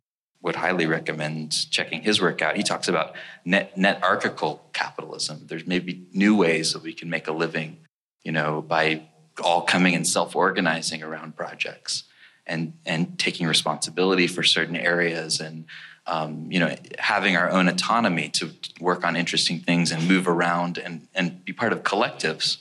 would 0.42 0.56
highly 0.56 0.86
recommend 0.86 1.70
checking 1.70 2.02
his 2.02 2.20
work 2.20 2.40
out. 2.40 2.56
He 2.56 2.62
talks 2.62 2.88
about 2.88 3.14
net 3.44 3.76
netarchical 3.76 4.60
capitalism. 4.72 5.46
There's 5.46 5.66
maybe 5.66 6.06
new 6.12 6.36
ways 6.36 6.72
that 6.72 6.82
we 6.82 6.94
can 6.94 7.10
make 7.10 7.28
a 7.28 7.32
living, 7.32 7.78
you 8.22 8.32
know, 8.32 8.62
by 8.62 9.02
all 9.40 9.62
coming 9.62 9.94
and 9.94 10.06
self-organizing 10.06 11.02
around 11.02 11.36
projects 11.36 12.04
and 12.46 12.74
and 12.84 13.18
taking 13.18 13.46
responsibility 13.46 14.26
for 14.26 14.42
certain 14.42 14.76
areas 14.76 15.40
and 15.40 15.64
um, 16.06 16.50
you 16.50 16.58
know 16.58 16.74
having 16.98 17.36
our 17.36 17.50
own 17.50 17.68
autonomy 17.68 18.28
to 18.30 18.50
work 18.80 19.04
on 19.04 19.16
interesting 19.16 19.60
things 19.60 19.92
and 19.92 20.06
move 20.08 20.28
around 20.28 20.78
and 20.78 21.08
and 21.14 21.44
be 21.44 21.52
part 21.52 21.72
of 21.72 21.82
collectives. 21.82 22.58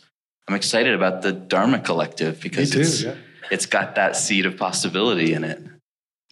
I'm 0.48 0.56
excited 0.56 0.94
about 0.94 1.22
the 1.22 1.32
Dharma 1.32 1.80
Collective 1.80 2.42
because 2.42 2.72
too, 2.72 2.82
it's 2.82 3.04
yeah. 3.04 3.16
it's 3.52 3.66
got 3.66 3.96
that 3.96 4.16
seed 4.16 4.46
of 4.46 4.58
possibility 4.58 5.34
in 5.34 5.44
it 5.44 5.62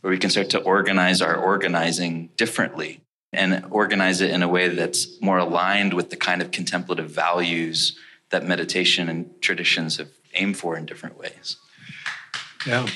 where 0.01 0.11
we 0.11 0.17
can 0.17 0.29
start 0.29 0.49
to 0.51 0.59
organize 0.61 1.21
our 1.21 1.35
organizing 1.35 2.29
differently 2.37 3.01
and 3.33 3.65
organize 3.71 4.21
it 4.21 4.31
in 4.31 4.43
a 4.43 4.47
way 4.47 4.69
that's 4.69 5.21
more 5.21 5.37
aligned 5.37 5.93
with 5.93 6.09
the 6.09 6.15
kind 6.15 6.41
of 6.41 6.51
contemplative 6.51 7.09
values 7.09 7.97
that 8.29 8.45
meditation 8.45 9.09
and 9.09 9.41
traditions 9.41 9.97
have 9.97 10.09
aimed 10.37 10.57
for 10.57 10.77
in 10.77 10.85
different 10.85 11.17
ways. 11.17 11.57
Yeah. 12.65 12.87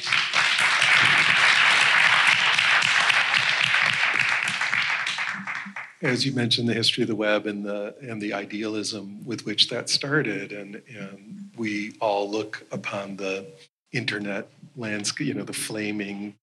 As 6.02 6.26
you 6.26 6.32
mentioned, 6.34 6.68
the 6.68 6.74
history 6.74 7.04
of 7.04 7.10
the 7.10 7.16
web 7.16 7.46
and 7.46 7.64
the 7.64 7.96
and 8.02 8.20
the 8.20 8.34
idealism 8.34 9.24
with 9.24 9.46
which 9.46 9.70
that 9.70 9.88
started, 9.88 10.52
and 10.52 10.82
and 10.90 11.52
we 11.56 11.96
all 12.02 12.30
look 12.30 12.66
upon 12.72 13.18
the 13.18 13.46
internet 13.92 14.50
landscape, 14.76 15.28
you 15.28 15.34
know, 15.36 15.44
the 15.44 15.54
flaming 15.54 16.36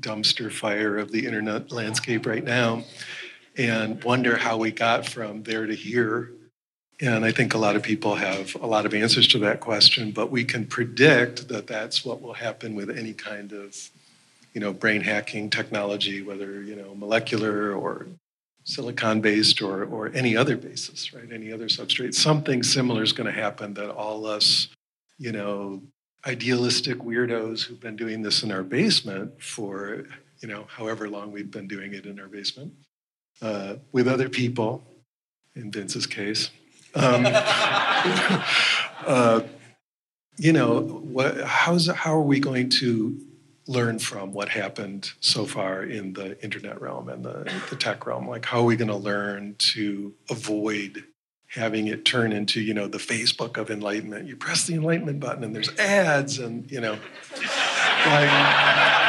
dumpster 0.00 0.50
fire 0.50 0.98
of 0.98 1.12
the 1.12 1.24
internet 1.24 1.70
landscape 1.70 2.26
right 2.26 2.42
now, 2.42 2.82
and 3.56 4.02
wonder 4.02 4.36
how 4.36 4.56
we 4.56 4.72
got 4.72 5.06
from 5.06 5.44
there 5.44 5.66
to 5.66 5.74
here. 5.74 6.32
And 7.00 7.24
I 7.24 7.32
think 7.32 7.54
a 7.54 7.58
lot 7.58 7.74
of 7.76 7.82
people 7.82 8.14
have 8.14 8.54
a 8.60 8.66
lot 8.66 8.86
of 8.86 8.94
answers 8.94 9.26
to 9.28 9.38
that 9.40 9.60
question, 9.60 10.12
but 10.12 10.30
we 10.30 10.44
can 10.44 10.64
predict 10.64 11.48
that 11.48 11.66
that's 11.66 12.04
what 12.04 12.22
will 12.22 12.34
happen 12.34 12.74
with 12.74 12.88
any 12.88 13.12
kind 13.12 13.52
of, 13.52 13.76
you 14.52 14.60
know, 14.60 14.72
brain 14.72 15.00
hacking 15.00 15.50
technology, 15.50 16.22
whether 16.22 16.62
you 16.62 16.76
know 16.76 16.94
molecular 16.94 17.72
or 17.72 18.06
silicon 18.62 19.20
based 19.20 19.60
or 19.60 19.84
or 19.84 20.12
any 20.14 20.36
other 20.36 20.56
basis, 20.56 21.12
right? 21.12 21.32
Any 21.32 21.52
other 21.52 21.66
substrate. 21.66 22.14
Something 22.14 22.62
similar 22.62 23.02
is 23.02 23.12
going 23.12 23.26
to 23.26 23.40
happen 23.40 23.74
that 23.74 23.90
all 23.90 24.24
us, 24.24 24.68
you 25.18 25.32
know, 25.32 25.82
idealistic 26.26 26.98
weirdos 26.98 27.64
who've 27.64 27.80
been 27.80 27.96
doing 27.96 28.22
this 28.22 28.42
in 28.42 28.52
our 28.52 28.62
basement 28.62 29.42
for 29.42 30.06
you 30.40 30.48
know 30.48 30.66
however 30.68 31.08
long 31.08 31.30
we've 31.32 31.50
been 31.50 31.68
doing 31.68 31.92
it 31.92 32.06
in 32.06 32.18
our 32.18 32.28
basement 32.28 32.72
uh, 33.42 33.74
with 33.92 34.08
other 34.08 34.28
people 34.28 34.82
in 35.54 35.70
vince's 35.70 36.06
case 36.06 36.50
um, 36.94 37.26
uh, 39.06 39.40
you 40.36 40.52
know 40.52 40.80
what 40.80 41.40
how's 41.42 41.86
how 41.88 42.14
are 42.14 42.22
we 42.22 42.40
going 42.40 42.68
to 42.68 43.18
learn 43.66 43.98
from 43.98 44.32
what 44.32 44.48
happened 44.50 45.12
so 45.20 45.46
far 45.46 45.82
in 45.82 46.12
the 46.12 46.42
internet 46.42 46.80
realm 46.80 47.08
and 47.08 47.24
the, 47.24 47.50
the 47.70 47.76
tech 47.76 48.06
realm? 48.06 48.28
Like 48.28 48.44
how 48.44 48.60
are 48.60 48.64
we 48.64 48.76
going 48.76 48.88
to 48.88 48.96
learn 48.96 49.54
to 49.58 50.12
avoid 50.28 51.04
having 51.48 51.86
it 51.86 52.04
turn 52.04 52.32
into 52.32 52.60
you 52.60 52.74
know 52.74 52.88
the 52.88 52.98
facebook 52.98 53.56
of 53.56 53.70
enlightenment? 53.70 54.26
You 54.26 54.36
press 54.36 54.66
the 54.66 54.74
enlightenment 54.74 55.20
button 55.20 55.44
and 55.44 55.54
there's 55.54 55.70
ads 55.78 56.38
and 56.38 56.70
you 56.70 56.80
know 56.80 56.98
like 58.06 59.03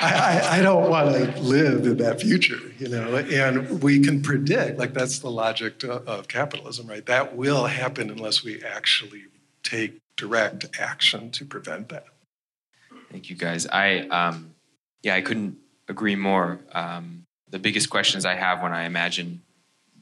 I, 0.00 0.58
I, 0.58 0.62
don't 0.62 0.90
want 0.90 1.14
to 1.14 1.40
live 1.40 1.86
in 1.86 1.96
that 1.98 2.20
future, 2.20 2.58
you 2.78 2.88
know, 2.88 3.16
and 3.16 3.82
we 3.82 4.00
can 4.00 4.22
predict, 4.22 4.78
like 4.78 4.94
that's 4.94 5.18
the 5.18 5.30
logic 5.30 5.78
to, 5.80 5.92
of 5.92 6.28
capitalism, 6.28 6.86
right? 6.86 7.04
That 7.06 7.36
will 7.36 7.66
happen 7.66 8.10
unless 8.10 8.44
we 8.44 8.62
actually 8.62 9.24
take 9.62 9.98
direct 10.16 10.66
action 10.78 11.30
to 11.32 11.44
prevent 11.44 11.88
that. 11.90 12.06
Thank 13.10 13.30
you, 13.30 13.36
guys. 13.36 13.66
I 13.66 14.00
um, 14.08 14.54
yeah, 15.02 15.14
I 15.14 15.20
couldn't 15.20 15.56
agree 15.88 16.16
more. 16.16 16.58
Um, 16.72 17.24
the 17.48 17.58
biggest 17.58 17.90
questions 17.90 18.24
I 18.24 18.34
have 18.34 18.62
when 18.62 18.72
I 18.72 18.84
imagine 18.84 19.42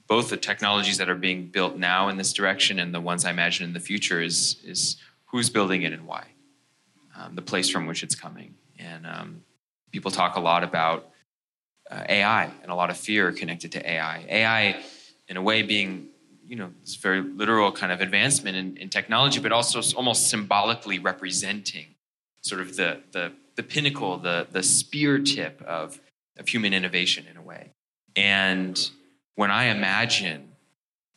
both 0.06 0.30
the 0.30 0.36
technologies 0.36 0.98
that 0.98 1.08
are 1.08 1.14
being 1.14 1.46
built 1.46 1.76
now 1.76 2.08
in 2.08 2.16
this 2.16 2.32
direction 2.32 2.78
and 2.78 2.94
the 2.94 3.00
ones 3.00 3.24
I 3.24 3.30
imagine 3.30 3.66
in 3.66 3.72
the 3.72 3.80
future 3.80 4.20
is 4.20 4.56
is 4.64 4.96
who's 5.26 5.50
building 5.50 5.82
it 5.82 5.92
and 5.92 6.06
why, 6.06 6.26
um, 7.16 7.34
the 7.34 7.42
place 7.42 7.68
from 7.68 7.86
which 7.86 8.02
it's 8.02 8.14
coming, 8.14 8.54
and 8.78 9.06
um, 9.06 9.42
people 9.94 10.10
talk 10.10 10.34
a 10.34 10.40
lot 10.40 10.64
about 10.64 11.08
uh, 11.88 12.02
AI 12.08 12.50
and 12.62 12.70
a 12.72 12.74
lot 12.74 12.90
of 12.90 12.96
fear 12.96 13.30
connected 13.30 13.70
to 13.70 13.88
AI. 13.88 14.26
AI, 14.28 14.82
in 15.28 15.36
a 15.36 15.42
way, 15.42 15.62
being 15.62 16.08
you 16.44 16.56
know 16.56 16.70
this 16.80 16.96
very 16.96 17.22
literal 17.22 17.70
kind 17.70 17.92
of 17.92 18.00
advancement 18.00 18.56
in, 18.56 18.76
in 18.76 18.88
technology, 18.88 19.38
but 19.38 19.52
also 19.52 19.80
almost 19.96 20.28
symbolically 20.28 20.98
representing 20.98 21.86
sort 22.42 22.60
of 22.60 22.74
the 22.74 22.98
the 23.12 23.30
the 23.54 23.62
pinnacle, 23.62 24.18
the 24.18 24.48
the 24.50 24.64
spear 24.64 25.20
tip 25.20 25.62
of 25.62 26.00
of 26.40 26.48
human 26.48 26.74
innovation 26.74 27.24
in 27.30 27.36
a 27.36 27.42
way. 27.42 27.70
And 28.16 28.76
when 29.36 29.52
I 29.52 29.66
imagine 29.66 30.48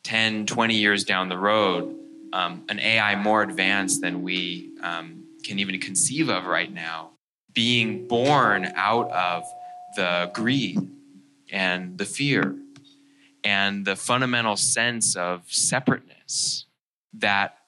10, 0.04 0.46
20 0.46 0.74
years 0.74 1.02
down 1.02 1.28
the 1.28 1.36
road, 1.36 1.96
um, 2.32 2.64
an 2.68 2.78
AI 2.78 3.16
more 3.16 3.42
advanced 3.42 4.00
than 4.02 4.22
we 4.22 4.70
um, 4.82 5.24
can 5.42 5.58
even 5.58 5.80
conceive 5.80 6.28
of 6.28 6.46
right 6.46 6.72
now, 6.72 7.10
being 7.58 8.06
born 8.06 8.70
out 8.76 9.10
of 9.10 9.42
the 9.96 10.30
greed 10.32 10.78
and 11.50 11.98
the 11.98 12.04
fear 12.04 12.54
and 13.42 13.84
the 13.84 13.96
fundamental 13.96 14.56
sense 14.56 15.16
of 15.16 15.42
separateness 15.48 16.66
that 17.12 17.58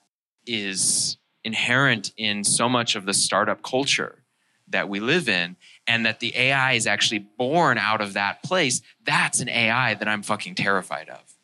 is 0.47 1.17
inherent 1.43 2.13
in 2.17 2.45
so 2.45 2.69
much 2.69 2.95
of 2.95 3.05
the 3.05 3.13
startup 3.13 3.65
culture 3.65 4.23
that 4.69 4.89
we 4.89 5.01
live 5.01 5.29
in 5.29 5.57
and 5.89 6.07
that 6.07 6.21
the 6.21 6.37
AI 6.37 6.75
is 6.75 6.87
actually 6.87 7.27
born 7.37 7.77
out 7.77 8.01
of 8.01 8.13
that 8.13 8.45
place, 8.45 8.83
that's 9.05 9.41
an 9.41 9.49
AI 9.49 9.95
that 9.95 10.07
I'm 10.07 10.23
fucking 10.23 10.55
terrified 10.55 11.09
of. 11.09 11.35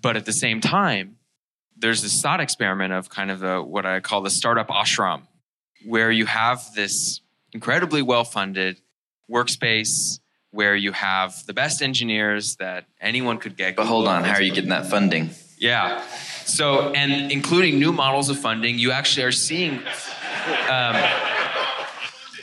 But 0.00 0.16
at 0.16 0.24
the 0.24 0.32
same 0.32 0.62
time, 0.62 1.18
there's 1.76 2.00
this 2.00 2.22
thought 2.22 2.40
experiment 2.40 2.94
of 2.94 3.10
kind 3.10 3.30
of 3.30 3.66
what 3.66 3.84
I 3.84 4.00
call 4.00 4.22
the 4.22 4.30
startup 4.30 4.68
ashram, 4.68 5.24
where 5.84 6.10
you 6.10 6.24
have 6.24 6.64
this 6.74 7.20
incredibly 7.54 8.02
well 8.02 8.24
funded 8.24 8.80
workspace 9.30 10.18
where 10.50 10.76
you 10.76 10.92
have 10.92 11.44
the 11.46 11.54
best 11.54 11.82
engineers 11.82 12.56
that 12.56 12.84
anyone 13.00 13.38
could 13.38 13.56
get. 13.56 13.74
But 13.74 13.86
hold 13.86 14.06
on, 14.06 14.22
how 14.22 14.34
are 14.34 14.42
you 14.42 14.52
getting 14.52 14.70
that 14.70 14.86
funding? 14.86 15.30
Yeah. 15.58 16.04
So, 16.44 16.92
and 16.92 17.32
including 17.32 17.78
new 17.78 17.92
models 17.92 18.28
of 18.28 18.38
funding, 18.38 18.78
you 18.78 18.92
actually 18.92 19.24
are 19.24 19.32
seeing. 19.32 19.80
Um, 20.70 20.96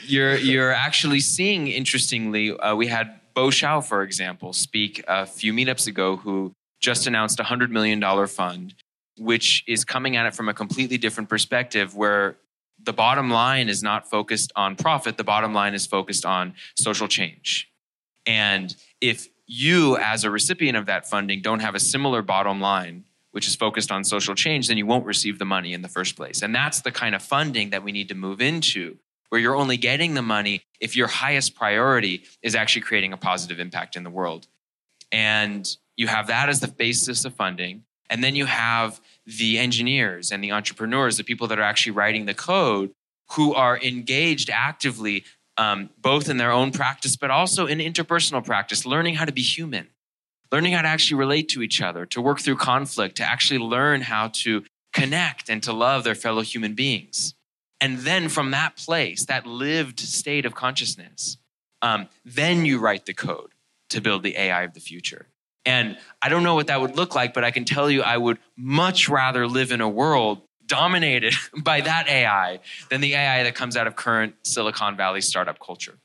you're 0.04 0.36
you're 0.36 0.72
actually 0.72 1.20
seeing 1.20 1.68
interestingly. 1.68 2.50
Uh, 2.50 2.74
we 2.74 2.88
had 2.88 3.20
Bo 3.34 3.50
Shao, 3.50 3.80
for 3.80 4.02
example, 4.02 4.52
speak 4.52 5.02
a 5.06 5.24
few 5.24 5.52
meetups 5.52 5.86
ago, 5.86 6.16
who 6.16 6.52
just 6.80 7.06
announced 7.06 7.38
a 7.40 7.44
hundred 7.44 7.70
million 7.70 8.00
dollar 8.00 8.26
fund, 8.26 8.74
which 9.18 9.64
is 9.66 9.84
coming 9.84 10.16
at 10.16 10.26
it 10.26 10.34
from 10.34 10.48
a 10.48 10.54
completely 10.54 10.98
different 10.98 11.28
perspective, 11.28 11.94
where 11.94 12.36
the 12.84 12.92
bottom 12.92 13.30
line 13.30 13.68
is 13.68 13.82
not 13.82 14.10
focused 14.10 14.52
on 14.56 14.76
profit. 14.76 15.16
The 15.16 15.24
bottom 15.24 15.54
line 15.54 15.74
is 15.74 15.86
focused 15.86 16.26
on 16.26 16.54
social 16.76 17.08
change. 17.08 17.70
And 18.26 18.74
if 19.00 19.28
you, 19.46 19.96
as 19.98 20.24
a 20.24 20.30
recipient 20.30 20.76
of 20.76 20.86
that 20.86 21.08
funding, 21.08 21.42
don't 21.42 21.60
have 21.60 21.74
a 21.74 21.80
similar 21.80 22.22
bottom 22.22 22.60
line, 22.60 23.04
which 23.32 23.46
is 23.46 23.56
focused 23.56 23.90
on 23.90 24.04
social 24.04 24.34
change, 24.34 24.68
then 24.68 24.78
you 24.78 24.86
won't 24.86 25.06
receive 25.06 25.38
the 25.38 25.44
money 25.44 25.72
in 25.72 25.82
the 25.82 25.88
first 25.88 26.16
place. 26.16 26.42
And 26.42 26.54
that's 26.54 26.80
the 26.80 26.92
kind 26.92 27.14
of 27.14 27.22
funding 27.22 27.70
that 27.70 27.82
we 27.82 27.92
need 27.92 28.08
to 28.08 28.14
move 28.14 28.40
into, 28.40 28.98
where 29.28 29.40
you're 29.40 29.56
only 29.56 29.76
getting 29.76 30.14
the 30.14 30.22
money 30.22 30.62
if 30.80 30.96
your 30.96 31.08
highest 31.08 31.54
priority 31.54 32.24
is 32.42 32.54
actually 32.54 32.82
creating 32.82 33.12
a 33.12 33.16
positive 33.16 33.58
impact 33.58 33.96
in 33.96 34.04
the 34.04 34.10
world. 34.10 34.46
And 35.10 35.68
you 35.96 36.06
have 36.06 36.28
that 36.28 36.48
as 36.48 36.60
the 36.60 36.68
basis 36.68 37.24
of 37.24 37.34
funding. 37.34 37.84
And 38.08 38.22
then 38.22 38.36
you 38.36 38.46
have 38.46 39.00
the 39.26 39.58
engineers 39.58 40.32
and 40.32 40.42
the 40.42 40.52
entrepreneurs, 40.52 41.16
the 41.16 41.24
people 41.24 41.46
that 41.48 41.58
are 41.58 41.62
actually 41.62 41.92
writing 41.92 42.26
the 42.26 42.34
code, 42.34 42.90
who 43.32 43.54
are 43.54 43.78
engaged 43.78 44.50
actively, 44.50 45.24
um, 45.56 45.90
both 45.98 46.28
in 46.28 46.36
their 46.36 46.50
own 46.50 46.72
practice, 46.72 47.16
but 47.16 47.30
also 47.30 47.66
in 47.66 47.78
interpersonal 47.78 48.44
practice, 48.44 48.84
learning 48.84 49.14
how 49.14 49.24
to 49.24 49.32
be 49.32 49.42
human, 49.42 49.88
learning 50.50 50.72
how 50.72 50.82
to 50.82 50.88
actually 50.88 51.18
relate 51.18 51.48
to 51.48 51.62
each 51.62 51.80
other, 51.80 52.04
to 52.06 52.20
work 52.20 52.40
through 52.40 52.56
conflict, 52.56 53.16
to 53.16 53.24
actually 53.24 53.58
learn 53.58 54.02
how 54.02 54.28
to 54.28 54.64
connect 54.92 55.48
and 55.48 55.62
to 55.62 55.72
love 55.72 56.04
their 56.04 56.14
fellow 56.14 56.42
human 56.42 56.74
beings. 56.74 57.34
And 57.80 58.00
then 58.00 58.28
from 58.28 58.50
that 58.52 58.76
place, 58.76 59.24
that 59.26 59.46
lived 59.46 59.98
state 59.98 60.46
of 60.46 60.54
consciousness, 60.54 61.38
um, 61.80 62.08
then 62.24 62.64
you 62.64 62.78
write 62.78 63.06
the 63.06 63.14
code 63.14 63.52
to 63.90 64.00
build 64.00 64.22
the 64.22 64.36
AI 64.36 64.62
of 64.62 64.74
the 64.74 64.80
future. 64.80 65.26
And 65.64 65.96
I 66.20 66.28
don't 66.28 66.42
know 66.42 66.54
what 66.54 66.66
that 66.66 66.80
would 66.80 66.96
look 66.96 67.14
like, 67.14 67.34
but 67.34 67.44
I 67.44 67.50
can 67.50 67.64
tell 67.64 67.90
you 67.90 68.02
I 68.02 68.16
would 68.16 68.38
much 68.56 69.08
rather 69.08 69.46
live 69.46 69.70
in 69.70 69.80
a 69.80 69.88
world 69.88 70.42
dominated 70.66 71.34
by 71.62 71.80
that 71.82 72.08
AI 72.08 72.60
than 72.90 73.00
the 73.00 73.14
AI 73.14 73.44
that 73.44 73.54
comes 73.54 73.76
out 73.76 73.86
of 73.86 73.96
current 73.96 74.34
Silicon 74.42 74.96
Valley 74.96 75.20
startup 75.20 75.58
culture. 75.58 75.98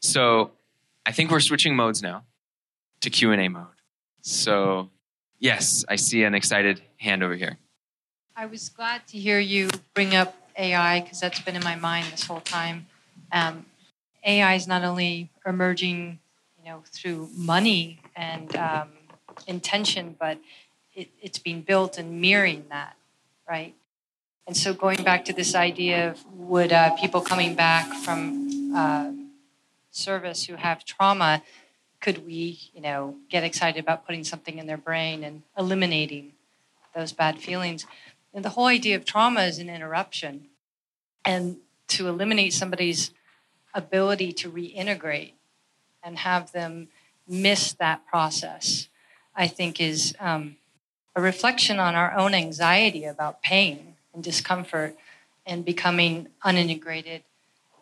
So 0.00 0.52
I 1.06 1.12
think 1.12 1.30
we're 1.30 1.40
switching 1.40 1.74
modes 1.74 2.02
now 2.02 2.24
to 3.00 3.10
Q&A 3.10 3.48
mode. 3.48 3.66
So 4.20 4.90
yes, 5.38 5.84
I 5.88 5.96
see 5.96 6.24
an 6.24 6.34
excited 6.34 6.82
hand 6.96 7.22
over 7.22 7.34
here. 7.34 7.58
I 8.36 8.46
was 8.46 8.68
glad 8.68 9.06
to 9.08 9.18
hear 9.18 9.38
you 9.38 9.68
bring 9.94 10.14
up 10.14 10.34
AI 10.56 11.00
because 11.00 11.20
that's 11.20 11.40
been 11.40 11.56
in 11.56 11.64
my 11.64 11.76
mind 11.76 12.06
this 12.10 12.24
whole 12.24 12.40
time. 12.40 12.86
Um, 13.30 13.66
AI 14.24 14.54
is 14.54 14.66
not 14.66 14.84
only 14.84 15.30
emerging, 15.46 16.18
you 16.64 16.70
know, 16.70 16.82
through 16.90 17.28
money 17.36 18.00
and 18.16 18.56
um, 18.56 18.88
intention, 19.46 20.16
but 20.18 20.38
it, 20.94 21.10
it's 21.20 21.38
being 21.38 21.60
built 21.60 21.98
and 21.98 22.22
mirroring 22.22 22.64
that, 22.70 22.96
right? 23.46 23.74
And 24.46 24.56
so 24.56 24.72
going 24.72 25.04
back 25.04 25.26
to 25.26 25.34
this 25.34 25.54
idea 25.54 26.10
of 26.10 26.24
would 26.32 26.72
uh, 26.72 26.96
people 26.96 27.20
coming 27.20 27.54
back 27.54 27.86
from 28.02 28.74
uh, 28.74 29.10
service 29.90 30.46
who 30.46 30.54
have 30.54 30.86
trauma, 30.86 31.42
could 32.00 32.26
we, 32.26 32.58
you 32.72 32.80
know, 32.80 33.16
get 33.28 33.44
excited 33.44 33.78
about 33.78 34.06
putting 34.06 34.24
something 34.24 34.58
in 34.58 34.66
their 34.66 34.78
brain 34.78 35.22
and 35.22 35.42
eliminating 35.58 36.32
those 36.94 37.12
bad 37.12 37.38
feelings? 37.40 37.86
And 38.32 38.42
the 38.42 38.50
whole 38.50 38.66
idea 38.66 38.96
of 38.96 39.04
trauma 39.04 39.42
is 39.42 39.58
an 39.58 39.68
interruption. 39.68 40.46
And 41.26 41.58
to 41.88 42.08
eliminate 42.08 42.54
somebody's 42.54 43.10
ability 43.74 44.32
to 44.32 44.50
reintegrate 44.50 45.32
and 46.04 46.18
have 46.18 46.52
them 46.52 46.88
miss 47.26 47.72
that 47.72 48.06
process, 48.06 48.88
I 49.34 49.48
think 49.48 49.80
is 49.80 50.14
um, 50.20 50.56
a 51.16 51.22
reflection 51.22 51.78
on 51.78 51.94
our 51.94 52.12
own 52.16 52.34
anxiety 52.34 53.04
about 53.04 53.42
pain 53.42 53.94
and 54.12 54.22
discomfort 54.22 54.96
and 55.46 55.64
becoming 55.64 56.28
unintegrated 56.44 57.22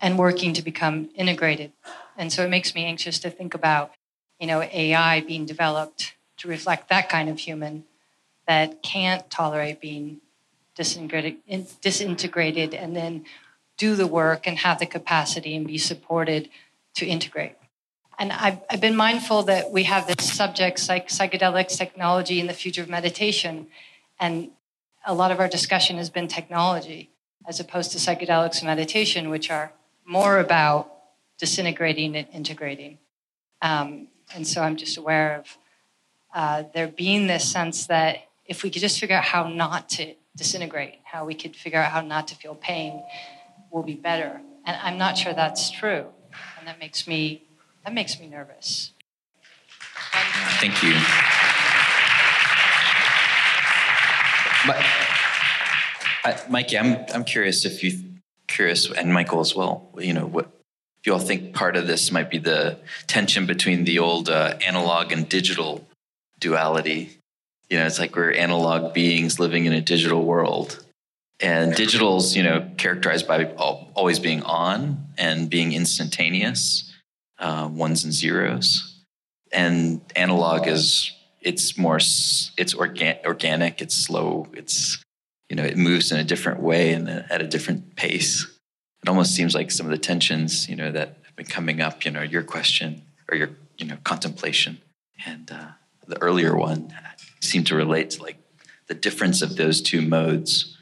and 0.00 0.18
working 0.18 0.52
to 0.52 0.62
become 0.62 1.10
integrated. 1.14 1.72
And 2.16 2.32
so 2.32 2.44
it 2.44 2.50
makes 2.50 2.74
me 2.74 2.84
anxious 2.84 3.18
to 3.20 3.30
think 3.30 3.54
about, 3.54 3.92
you 4.38 4.46
know, 4.46 4.62
AI 4.62 5.20
being 5.20 5.46
developed 5.46 6.14
to 6.38 6.48
reflect 6.48 6.88
that 6.88 7.08
kind 7.08 7.28
of 7.28 7.38
human 7.38 7.84
that 8.46 8.82
can't 8.82 9.30
tolerate 9.30 9.80
being 9.80 10.20
disintegrated, 10.74 11.36
disintegrated 11.80 12.74
and 12.74 12.96
then 12.96 13.24
do 13.76 13.94
the 13.94 14.06
work 14.06 14.46
and 14.46 14.58
have 14.58 14.78
the 14.78 14.86
capacity 14.86 15.54
and 15.54 15.66
be 15.66 15.78
supported 15.78 16.48
to 16.94 17.06
integrate. 17.06 17.54
And 18.22 18.30
I've, 18.30 18.58
I've 18.70 18.80
been 18.80 18.94
mindful 18.94 19.42
that 19.44 19.72
we 19.72 19.82
have 19.82 20.06
this 20.06 20.32
subject, 20.32 20.88
like 20.88 21.08
psychedelics, 21.08 21.76
technology, 21.76 22.38
and 22.38 22.48
the 22.48 22.54
future 22.54 22.80
of 22.80 22.88
meditation. 22.88 23.66
And 24.20 24.52
a 25.04 25.12
lot 25.12 25.32
of 25.32 25.40
our 25.40 25.48
discussion 25.48 25.96
has 25.96 26.08
been 26.08 26.28
technology 26.28 27.10
as 27.48 27.58
opposed 27.58 27.90
to 27.90 27.98
psychedelics 27.98 28.60
and 28.60 28.68
meditation, 28.68 29.28
which 29.28 29.50
are 29.50 29.72
more 30.06 30.38
about 30.38 30.88
disintegrating 31.36 32.14
and 32.14 32.28
integrating. 32.32 32.98
Um, 33.60 34.06
and 34.32 34.46
so 34.46 34.62
I'm 34.62 34.76
just 34.76 34.96
aware 34.98 35.40
of 35.40 35.58
uh, 36.32 36.62
there 36.72 36.86
being 36.86 37.26
this 37.26 37.50
sense 37.50 37.86
that 37.86 38.18
if 38.44 38.62
we 38.62 38.70
could 38.70 38.82
just 38.82 39.00
figure 39.00 39.16
out 39.16 39.24
how 39.24 39.48
not 39.48 39.88
to 39.96 40.14
disintegrate, 40.36 41.00
how 41.02 41.24
we 41.24 41.34
could 41.34 41.56
figure 41.56 41.80
out 41.80 41.90
how 41.90 42.02
not 42.02 42.28
to 42.28 42.36
feel 42.36 42.54
pain, 42.54 43.02
we'll 43.72 43.82
be 43.82 43.96
better. 43.96 44.40
And 44.64 44.76
I'm 44.80 44.96
not 44.96 45.18
sure 45.18 45.34
that's 45.34 45.72
true. 45.72 46.06
And 46.60 46.68
that 46.68 46.78
makes 46.78 47.08
me 47.08 47.42
that 47.84 47.92
makes 47.92 48.18
me 48.20 48.28
nervous. 48.28 48.92
Thank 50.60 50.82
you. 50.82 50.94
But, 54.66 54.76
I, 56.24 56.40
Mikey, 56.48 56.78
I'm 56.78 57.04
I'm 57.12 57.24
curious 57.24 57.64
if 57.64 57.82
you 57.82 57.98
curious 58.46 58.90
and 58.90 59.12
Michael 59.12 59.40
as 59.40 59.54
well. 59.54 59.90
You 59.98 60.14
know 60.14 60.26
what 60.26 60.46
if 61.00 61.06
you 61.06 61.14
all 61.14 61.18
think 61.18 61.52
part 61.52 61.76
of 61.76 61.88
this 61.88 62.12
might 62.12 62.30
be 62.30 62.38
the 62.38 62.78
tension 63.08 63.46
between 63.46 63.84
the 63.84 63.98
old 63.98 64.28
uh, 64.28 64.54
analog 64.64 65.10
and 65.10 65.28
digital 65.28 65.84
duality. 66.38 67.18
You 67.68 67.78
know, 67.78 67.86
it's 67.86 67.98
like 67.98 68.14
we're 68.14 68.32
analog 68.32 68.94
beings 68.94 69.40
living 69.40 69.64
in 69.64 69.72
a 69.72 69.80
digital 69.80 70.24
world. 70.24 70.84
And 71.40 71.74
digital's, 71.74 72.36
you 72.36 72.44
know, 72.44 72.70
characterized 72.76 73.26
by 73.26 73.46
always 73.46 74.20
being 74.20 74.42
on 74.44 75.08
and 75.18 75.50
being 75.50 75.72
instantaneous, 75.72 76.91
uh, 77.42 77.68
ones 77.68 78.04
and 78.04 78.12
zeros. 78.12 79.00
And 79.52 80.00
analog 80.16 80.66
is 80.66 81.12
it's 81.42 81.76
more 81.76 81.96
it's 81.96 82.74
organ- 82.74 83.18
organic, 83.26 83.82
it's 83.82 83.94
slow, 83.94 84.46
it's 84.54 85.02
you 85.50 85.56
know, 85.56 85.64
it 85.64 85.76
moves 85.76 86.10
in 86.10 86.18
a 86.18 86.24
different 86.24 86.60
way 86.60 86.94
and 86.94 87.08
at 87.08 87.42
a 87.42 87.46
different 87.46 87.96
pace. 87.96 88.46
It 89.02 89.08
almost 89.08 89.34
seems 89.34 89.54
like 89.54 89.70
some 89.70 89.84
of 89.84 89.90
the 89.90 89.98
tensions, 89.98 90.68
you 90.68 90.76
know, 90.76 90.90
that 90.90 91.18
have 91.26 91.36
been 91.36 91.44
coming 91.44 91.82
up, 91.82 92.06
you 92.06 92.10
know, 92.10 92.22
your 92.22 92.42
question 92.42 93.02
or 93.30 93.36
your, 93.36 93.50
you 93.76 93.86
know, 93.86 93.98
contemplation 94.04 94.80
and 95.26 95.50
uh, 95.50 95.72
the 96.06 96.20
earlier 96.22 96.56
one 96.56 96.94
seem 97.40 97.64
to 97.64 97.74
relate 97.74 98.10
to 98.10 98.22
like 98.22 98.38
the 98.86 98.94
difference 98.94 99.42
of 99.42 99.56
those 99.56 99.82
two 99.82 100.00
modes 100.00 100.78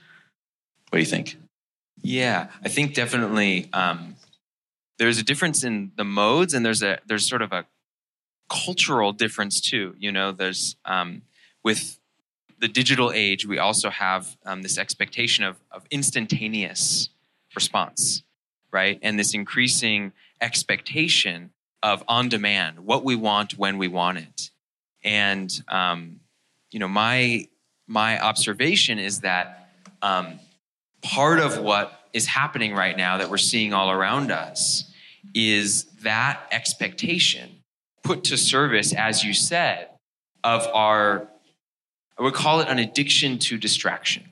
what 0.91 0.97
do 0.97 1.01
you 1.01 1.07
think? 1.07 1.37
Yeah, 2.03 2.49
I 2.65 2.69
think 2.69 2.95
definitely 2.95 3.69
um, 3.73 4.16
there's 5.01 5.16
a 5.16 5.24
difference 5.24 5.64
in 5.64 5.93
the 5.97 6.05
modes, 6.05 6.52
and 6.52 6.64
there's 6.64 6.82
a 6.82 6.98
there's 7.06 7.27
sort 7.27 7.40
of 7.40 7.52
a 7.52 7.64
cultural 8.51 9.12
difference 9.12 9.59
too. 9.59 9.94
You 9.98 10.12
know, 10.12 10.31
there's 10.31 10.77
um, 10.85 11.22
with 11.64 11.98
the 12.59 12.68
digital 12.68 13.10
age, 13.10 13.47
we 13.47 13.59
also 13.59 13.89
have 13.89 14.36
um, 14.44 14.60
this 14.60 14.77
expectation 14.77 15.43
of, 15.43 15.56
of 15.72 15.86
instantaneous 15.90 17.09
response, 17.55 18.22
right? 18.70 18.98
And 19.01 19.18
this 19.18 19.32
increasing 19.32 20.12
expectation 20.43 21.51
of 21.82 22.05
on 22.06 22.28
demand, 22.28 22.81
what 22.81 23.02
we 23.02 23.16
want 23.16 23.56
when 23.56 23.78
we 23.78 23.89
want 23.89 24.18
it. 24.18 24.51
And 25.02 25.51
um, 25.68 26.20
you 26.70 26.78
know, 26.78 26.89
my 26.89 27.48
my 27.86 28.20
observation 28.20 28.98
is 28.98 29.20
that 29.20 29.70
um, 30.02 30.40
part 31.01 31.40
of 31.40 31.59
what 31.59 31.98
is 32.12 32.27
happening 32.27 32.74
right 32.74 32.98
now 32.98 33.16
that 33.16 33.31
we're 33.31 33.39
seeing 33.39 33.72
all 33.72 33.90
around 33.90 34.31
us 34.31 34.85
is 35.35 35.85
that 36.02 36.40
expectation 36.51 37.51
put 38.02 38.24
to 38.24 38.36
service, 38.36 38.93
as 38.93 39.24
you 39.24 39.32
said, 39.32 39.89
of 40.43 40.66
our, 40.69 41.28
I 42.19 42.23
would 42.23 42.35
call 42.35 42.61
it 42.61 42.69
an 42.69 42.78
addiction 42.78 43.39
to 43.40 43.59
distraction. 43.59 44.24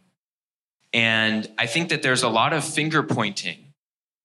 And 0.93 1.51
I 1.59 1.67
think 1.67 1.91
that 1.91 2.03
there's 2.03 2.23
a 2.23 2.29
lot 2.29 2.53
of 2.53 2.65
finger 2.65 3.03
pointing 3.03 3.59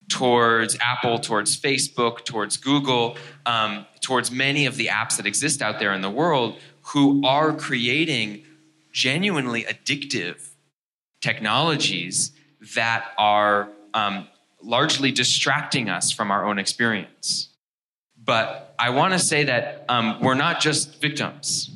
towards 0.10 0.78
Apple, 0.82 1.20
towards 1.20 1.60
Facebook, 1.60 2.24
towards 2.24 2.58
Google, 2.58 3.18
um, 3.45 3.86
towards 4.02 4.32
many 4.32 4.66
of 4.66 4.76
the 4.78 4.88
apps 4.88 5.18
that 5.18 5.26
exist 5.26 5.62
out 5.62 5.80
there 5.80 5.94
in 5.94 6.02
the 6.02 6.10
world 6.10 6.58
who 6.88 7.26
are 7.26 7.54
creating 7.54 8.44
genuinely 8.91 9.64
addictive 9.64 10.50
technologies 11.22 12.32
that 12.76 13.12
are 13.18 13.70
um, 13.94 14.28
largely 14.64 15.11
distracting 15.11 15.90
us 15.90 16.11
from 16.11 16.31
our 16.31 16.45
own 16.45 16.60
experience. 16.60 17.49
But 18.23 18.73
I 18.80 18.91
want 18.91 19.14
to 19.14 19.19
say 19.19 19.44
that 19.45 19.85
um, 19.90 20.22
we're 20.22 20.34
not 20.34 20.61
just 20.61 21.02
victims, 21.02 21.69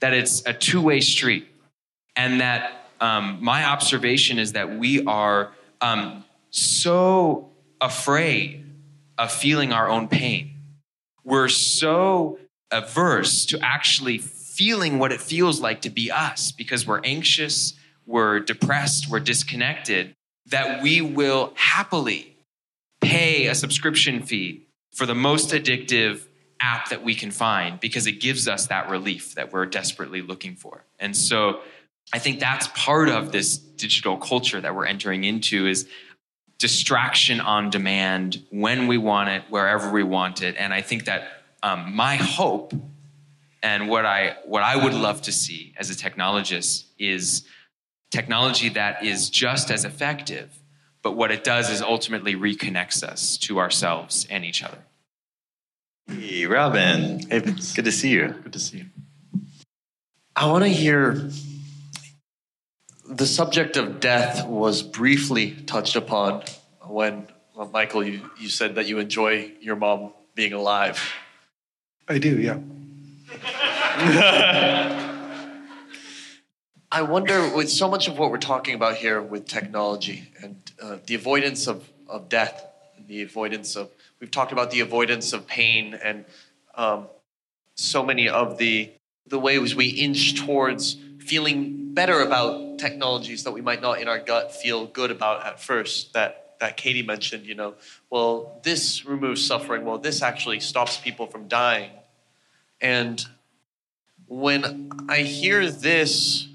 that 0.00 0.12
it's 0.12 0.44
a 0.46 0.52
two 0.52 0.80
way 0.80 1.00
street. 1.00 1.48
And 2.16 2.40
that 2.40 2.90
um, 3.00 3.38
my 3.40 3.64
observation 3.64 4.40
is 4.40 4.52
that 4.52 4.76
we 4.76 5.04
are 5.04 5.52
um, 5.80 6.24
so 6.50 7.50
afraid 7.80 8.64
of 9.16 9.30
feeling 9.30 9.72
our 9.72 9.88
own 9.88 10.08
pain. 10.08 10.56
We're 11.22 11.48
so 11.48 12.40
averse 12.72 13.46
to 13.46 13.60
actually 13.62 14.18
feeling 14.18 14.98
what 14.98 15.12
it 15.12 15.20
feels 15.20 15.60
like 15.60 15.82
to 15.82 15.90
be 15.90 16.10
us 16.10 16.50
because 16.50 16.86
we're 16.86 17.00
anxious 17.04 17.74
we're 18.08 18.40
depressed, 18.40 19.10
we're 19.10 19.20
disconnected, 19.20 20.16
that 20.50 20.82
we 20.82 21.00
will 21.00 21.52
happily 21.56 22.34
pay 23.00 23.46
a 23.46 23.54
subscription 23.54 24.22
fee 24.22 24.66
for 24.92 25.06
the 25.06 25.14
most 25.14 25.50
addictive 25.50 26.22
app 26.60 26.88
that 26.88 27.04
we 27.04 27.14
can 27.14 27.30
find 27.30 27.78
because 27.80 28.06
it 28.06 28.20
gives 28.20 28.48
us 28.48 28.66
that 28.66 28.88
relief 28.88 29.34
that 29.34 29.52
we're 29.52 29.66
desperately 29.66 30.22
looking 30.22 30.56
for. 30.56 30.84
And 30.98 31.16
so 31.16 31.60
I 32.12 32.18
think 32.18 32.40
that's 32.40 32.68
part 32.68 33.08
of 33.08 33.32
this 33.32 33.58
digital 33.58 34.16
culture 34.16 34.60
that 34.60 34.74
we're 34.74 34.86
entering 34.86 35.24
into 35.24 35.66
is 35.66 35.88
distraction 36.58 37.40
on 37.40 37.70
demand 37.70 38.42
when 38.50 38.88
we 38.88 38.98
want 38.98 39.28
it, 39.28 39.44
wherever 39.48 39.90
we 39.90 40.02
want 40.02 40.42
it. 40.42 40.56
And 40.58 40.74
I 40.74 40.80
think 40.80 41.04
that 41.04 41.28
um, 41.62 41.94
my 41.94 42.16
hope 42.16 42.72
and 43.62 43.88
what 43.88 44.06
I 44.06 44.36
what 44.44 44.62
I 44.62 44.76
would 44.76 44.94
love 44.94 45.22
to 45.22 45.32
see 45.32 45.74
as 45.76 45.90
a 45.90 45.94
technologist 45.94 46.84
is 46.98 47.44
technology 48.10 48.68
that 48.70 49.04
is 49.04 49.30
just 49.30 49.70
as 49.70 49.84
effective, 49.84 50.58
but 51.02 51.12
what 51.12 51.30
it 51.30 51.44
does 51.44 51.70
is 51.70 51.82
ultimately 51.82 52.34
reconnects 52.34 53.02
us 53.02 53.36
to 53.38 53.58
ourselves 53.58 54.26
and 54.30 54.44
each 54.44 54.62
other. 54.62 54.78
Hey, 56.06 56.46
Robin. 56.46 57.20
Hey, 57.28 57.38
Vince. 57.40 57.74
Good 57.74 57.84
to 57.84 57.92
see 57.92 58.10
you. 58.10 58.28
Good 58.28 58.54
to 58.54 58.58
see 58.58 58.78
you. 58.78 58.86
I 60.34 60.46
want 60.46 60.64
to 60.64 60.70
hear 60.70 61.30
the 63.08 63.26
subject 63.26 63.76
of 63.76 64.00
death 64.00 64.46
was 64.46 64.82
briefly 64.82 65.52
touched 65.52 65.96
upon 65.96 66.44
when, 66.86 67.26
well, 67.54 67.68
Michael, 67.68 68.04
you, 68.04 68.30
you 68.38 68.48
said 68.48 68.76
that 68.76 68.86
you 68.86 68.98
enjoy 68.98 69.52
your 69.60 69.76
mom 69.76 70.12
being 70.34 70.52
alive. 70.52 71.12
I 72.08 72.18
do, 72.18 72.40
yeah. 72.40 72.58
I 76.90 77.02
wonder, 77.02 77.54
with 77.54 77.68
so 77.68 77.86
much 77.86 78.08
of 78.08 78.18
what 78.18 78.30
we're 78.30 78.38
talking 78.38 78.74
about 78.74 78.96
here 78.96 79.20
with 79.20 79.46
technology 79.46 80.32
and 80.42 80.56
uh, 80.80 80.96
the 81.04 81.16
avoidance 81.16 81.66
of, 81.66 81.86
of 82.08 82.30
death, 82.30 82.64
the 83.06 83.20
avoidance 83.20 83.76
of, 83.76 83.90
we've 84.20 84.30
talked 84.30 84.52
about 84.52 84.70
the 84.70 84.80
avoidance 84.80 85.34
of 85.34 85.46
pain 85.46 85.92
and 85.92 86.24
um, 86.76 87.06
so 87.74 88.02
many 88.02 88.30
of 88.30 88.56
the, 88.56 88.90
the 89.26 89.38
ways 89.38 89.76
we 89.76 89.88
inch 89.88 90.40
towards 90.40 90.96
feeling 91.18 91.92
better 91.92 92.22
about 92.22 92.78
technologies 92.78 93.44
that 93.44 93.52
we 93.52 93.60
might 93.60 93.82
not 93.82 94.00
in 94.00 94.08
our 94.08 94.18
gut 94.18 94.54
feel 94.54 94.86
good 94.86 95.10
about 95.10 95.44
at 95.44 95.60
first 95.60 96.14
that, 96.14 96.56
that 96.58 96.78
Katie 96.78 97.02
mentioned, 97.02 97.44
you 97.44 97.54
know, 97.54 97.74
well, 98.08 98.62
this 98.62 99.04
removes 99.04 99.44
suffering. 99.44 99.84
Well, 99.84 99.98
this 99.98 100.22
actually 100.22 100.60
stops 100.60 100.96
people 100.96 101.26
from 101.26 101.48
dying. 101.48 101.90
And 102.80 103.22
when 104.26 104.90
I 105.06 105.18
hear 105.18 105.70
this, 105.70 106.47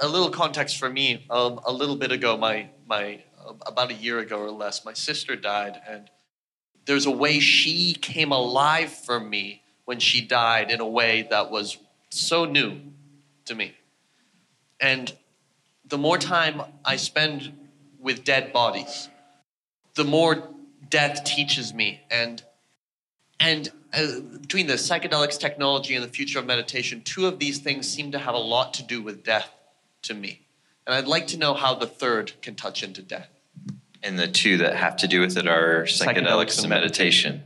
a, 0.00 0.08
little 0.08 0.30
context 0.30 0.78
for 0.78 0.90
me. 0.90 1.24
Um, 1.30 1.60
a 1.64 1.72
little 1.72 1.96
bit 1.96 2.12
ago, 2.12 2.36
my 2.36 2.68
my 2.86 3.22
about 3.66 3.90
a 3.90 3.94
year 3.94 4.18
ago 4.18 4.38
or 4.38 4.50
less, 4.50 4.84
my 4.84 4.92
sister 4.92 5.36
died, 5.36 5.80
and 5.88 6.10
there's 6.86 7.06
a 7.06 7.10
way 7.10 7.40
she 7.40 7.94
came 7.94 8.32
alive 8.32 8.90
for 8.90 9.18
me 9.20 9.62
when 9.84 10.00
she 10.00 10.20
died 10.20 10.70
in 10.70 10.80
a 10.80 10.86
way 10.86 11.26
that 11.30 11.50
was 11.50 11.78
so 12.10 12.44
new 12.44 12.80
to 13.46 13.54
me. 13.54 13.74
And 14.80 15.14
the 15.84 15.98
more 15.98 16.18
time 16.18 16.62
I 16.84 16.96
spend 16.96 17.52
with 17.98 18.24
dead 18.24 18.52
bodies, 18.52 19.08
the 19.94 20.04
more 20.04 20.48
death 20.88 21.24
teaches 21.24 21.72
me. 21.72 22.02
And 22.10 22.42
and 23.40 23.70
uh, 23.96 24.20
between 24.40 24.66
the 24.66 24.74
psychedelics 24.74 25.38
technology 25.38 25.94
and 25.94 26.04
the 26.04 26.08
future 26.08 26.38
of 26.38 26.46
meditation, 26.46 27.02
two 27.02 27.26
of 27.26 27.38
these 27.38 27.58
things 27.58 27.88
seem 27.88 28.12
to 28.12 28.18
have 28.18 28.34
a 28.34 28.38
lot 28.38 28.74
to 28.74 28.82
do 28.82 29.02
with 29.02 29.24
death 29.24 29.50
to 30.02 30.14
me. 30.14 30.40
And 30.86 30.94
I'd 30.94 31.06
like 31.06 31.26
to 31.28 31.38
know 31.38 31.54
how 31.54 31.74
the 31.74 31.86
third 31.86 32.32
can 32.42 32.54
touch 32.54 32.82
into 32.82 33.02
death. 33.02 33.28
And 34.02 34.18
the 34.18 34.28
two 34.28 34.58
that 34.58 34.76
have 34.76 34.96
to 34.98 35.08
do 35.08 35.20
with 35.20 35.36
it 35.36 35.46
are 35.46 35.84
psychedelics, 35.84 36.06
psychedelics 36.06 36.60
and 36.60 36.68
meditation, 36.68 37.42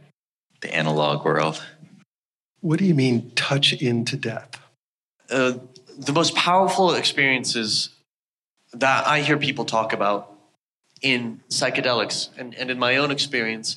the 0.60 0.74
analog 0.74 1.24
world. 1.24 1.62
What 2.60 2.80
do 2.80 2.84
you 2.84 2.94
mean, 2.94 3.30
touch 3.36 3.72
into 3.72 4.16
death? 4.16 4.60
Uh, 5.30 5.54
the 5.96 6.12
most 6.12 6.34
powerful 6.34 6.94
experiences 6.94 7.90
that 8.72 9.06
I 9.06 9.20
hear 9.20 9.36
people 9.36 9.64
talk 9.64 9.92
about 9.92 10.34
in 11.00 11.40
psychedelics 11.48 12.30
and, 12.36 12.54
and 12.54 12.70
in 12.70 12.78
my 12.78 12.96
own 12.96 13.10
experience 13.10 13.76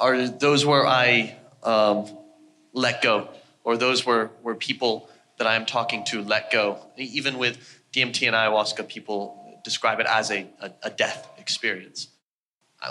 are 0.00 0.28
those 0.28 0.64
where 0.64 0.86
I 0.86 1.37
um, 1.62 2.06
let 2.72 3.02
go, 3.02 3.28
or 3.64 3.76
those 3.76 4.06
were, 4.06 4.30
where 4.42 4.54
people 4.54 5.10
that 5.38 5.46
I'm 5.46 5.66
talking 5.66 6.04
to 6.06 6.22
let 6.22 6.50
go. 6.50 6.78
Even 6.96 7.38
with 7.38 7.80
DMT 7.92 8.26
and 8.26 8.36
ayahuasca, 8.36 8.88
people 8.88 9.60
describe 9.64 10.00
it 10.00 10.06
as 10.06 10.30
a, 10.30 10.46
a, 10.60 10.70
a 10.84 10.90
death 10.90 11.30
experience. 11.38 12.08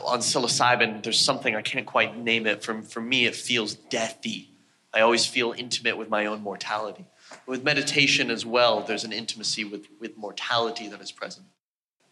On 0.04 0.20
psilocybin, 0.20 1.04
there's 1.04 1.20
something 1.20 1.56
I 1.56 1.62
can't 1.62 1.86
quite 1.86 2.18
name 2.18 2.46
it. 2.46 2.64
For, 2.64 2.82
for 2.82 3.00
me, 3.00 3.26
it 3.26 3.36
feels 3.36 3.76
deathy. 3.76 4.48
I 4.94 5.02
always 5.02 5.26
feel 5.26 5.54
intimate 5.58 5.98
with 5.98 6.10
my 6.10 6.26
own 6.26 6.42
mortality. 6.42 7.06
With 7.46 7.64
meditation 7.64 8.30
as 8.30 8.46
well, 8.46 8.82
there's 8.82 9.04
an 9.04 9.14
intimacy 9.14 9.64
with, 9.64 9.88
with 10.00 10.18
mortality 10.18 10.88
that 10.90 11.02
is 11.02 11.12
present. 11.12 11.46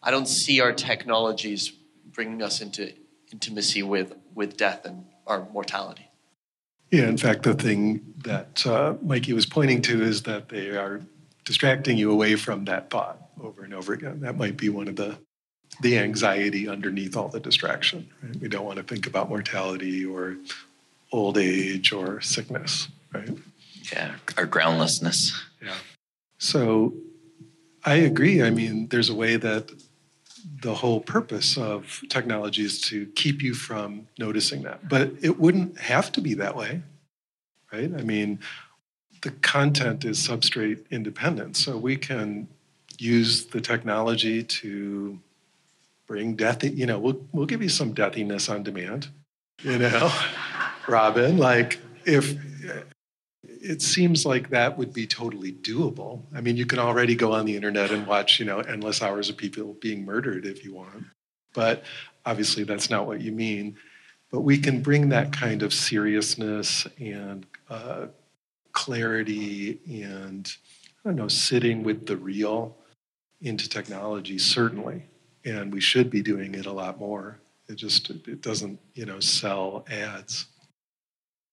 I 0.02 0.10
don't 0.10 0.26
see 0.26 0.60
our 0.60 0.72
technologies 0.72 1.72
bringing 2.12 2.42
us 2.42 2.60
into 2.60 2.92
intimacy 3.32 3.82
with, 3.82 4.14
with 4.34 4.56
death 4.56 4.84
and 4.84 5.04
our 5.26 5.46
mortality. 5.52 6.05
Yeah, 6.90 7.08
in 7.08 7.16
fact, 7.16 7.42
the 7.42 7.54
thing 7.54 8.14
that 8.24 8.66
uh, 8.66 8.94
Mikey 9.02 9.32
was 9.32 9.46
pointing 9.46 9.82
to 9.82 10.02
is 10.02 10.22
that 10.22 10.48
they 10.48 10.70
are 10.70 11.00
distracting 11.44 11.96
you 11.96 12.10
away 12.10 12.36
from 12.36 12.64
that 12.66 12.90
thought 12.90 13.20
over 13.42 13.64
and 13.64 13.74
over 13.74 13.92
again. 13.92 14.20
That 14.20 14.36
might 14.36 14.56
be 14.56 14.68
one 14.68 14.88
of 14.88 14.96
the 14.96 15.18
the 15.80 15.98
anxiety 15.98 16.68
underneath 16.68 17.16
all 17.16 17.28
the 17.28 17.40
distraction. 17.40 18.08
Right? 18.22 18.36
We 18.36 18.48
don't 18.48 18.64
want 18.64 18.78
to 18.78 18.82
think 18.82 19.06
about 19.06 19.28
mortality 19.28 20.06
or 20.06 20.36
old 21.12 21.36
age 21.36 21.92
or 21.92 22.20
sickness, 22.20 22.88
right? 23.12 23.30
Yeah, 23.92 24.14
our 24.36 24.46
groundlessness. 24.46 25.38
Yeah. 25.62 25.74
So 26.38 26.94
I 27.84 27.94
agree. 27.96 28.42
I 28.42 28.50
mean, 28.50 28.88
there's 28.88 29.10
a 29.10 29.14
way 29.14 29.36
that 29.36 29.70
the 30.62 30.74
whole 30.74 31.00
purpose 31.00 31.56
of 31.56 32.02
technology 32.08 32.64
is 32.64 32.80
to 32.80 33.06
keep 33.14 33.42
you 33.42 33.54
from 33.54 34.06
noticing 34.18 34.62
that. 34.62 34.88
But 34.88 35.12
it 35.20 35.38
wouldn't 35.38 35.78
have 35.78 36.12
to 36.12 36.20
be 36.20 36.34
that 36.34 36.56
way, 36.56 36.82
right? 37.72 37.92
I 37.92 38.02
mean, 38.02 38.38
the 39.22 39.30
content 39.30 40.04
is 40.04 40.18
substrate 40.18 40.88
independent. 40.90 41.56
So 41.56 41.76
we 41.76 41.96
can 41.96 42.48
use 42.98 43.46
the 43.46 43.60
technology 43.60 44.42
to 44.42 45.18
bring 46.06 46.36
death. 46.36 46.62
You 46.62 46.86
know, 46.86 46.98
we'll, 46.98 47.20
we'll 47.32 47.46
give 47.46 47.62
you 47.62 47.68
some 47.68 47.94
deathiness 47.94 48.52
on 48.52 48.62
demand, 48.62 49.08
you 49.62 49.78
know, 49.78 50.12
Robin. 50.88 51.38
Like, 51.38 51.80
if 52.04 52.36
it 53.68 53.82
seems 53.82 54.24
like 54.24 54.50
that 54.50 54.78
would 54.78 54.92
be 54.92 55.06
totally 55.06 55.52
doable. 55.52 56.22
I 56.34 56.40
mean, 56.40 56.56
you 56.56 56.66
can 56.66 56.78
already 56.78 57.14
go 57.14 57.32
on 57.32 57.44
the 57.46 57.56
internet 57.56 57.90
and 57.90 58.06
watch, 58.06 58.38
you 58.38 58.46
know, 58.46 58.60
endless 58.60 59.02
hours 59.02 59.28
of 59.28 59.36
people 59.36 59.76
being 59.80 60.04
murdered 60.04 60.46
if 60.46 60.64
you 60.64 60.74
want. 60.74 61.06
But 61.52 61.84
obviously, 62.24 62.64
that's 62.64 62.90
not 62.90 63.06
what 63.06 63.20
you 63.20 63.32
mean. 63.32 63.76
But 64.30 64.40
we 64.40 64.58
can 64.58 64.82
bring 64.82 65.08
that 65.10 65.32
kind 65.32 65.62
of 65.62 65.72
seriousness 65.72 66.86
and 66.98 67.46
uh, 67.68 68.06
clarity 68.72 69.80
and 70.04 70.52
I 71.04 71.08
don't 71.08 71.16
know, 71.16 71.28
sitting 71.28 71.82
with 71.82 72.06
the 72.06 72.16
real 72.16 72.76
into 73.40 73.68
technology, 73.68 74.38
certainly. 74.38 75.04
And 75.44 75.72
we 75.72 75.80
should 75.80 76.10
be 76.10 76.22
doing 76.22 76.54
it 76.54 76.66
a 76.66 76.72
lot 76.72 76.98
more. 76.98 77.38
It 77.68 77.76
just 77.76 78.10
it 78.10 78.42
doesn't, 78.42 78.80
you 78.94 79.06
know, 79.06 79.20
sell 79.20 79.84
ads. 79.90 80.46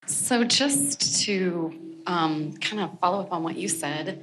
So 0.06 0.44
just 0.44 1.24
to 1.24 2.02
um, 2.06 2.54
kind 2.58 2.82
of 2.82 3.00
follow 3.00 3.22
up 3.22 3.32
on 3.32 3.44
what 3.44 3.56
you 3.56 3.68
said, 3.68 4.22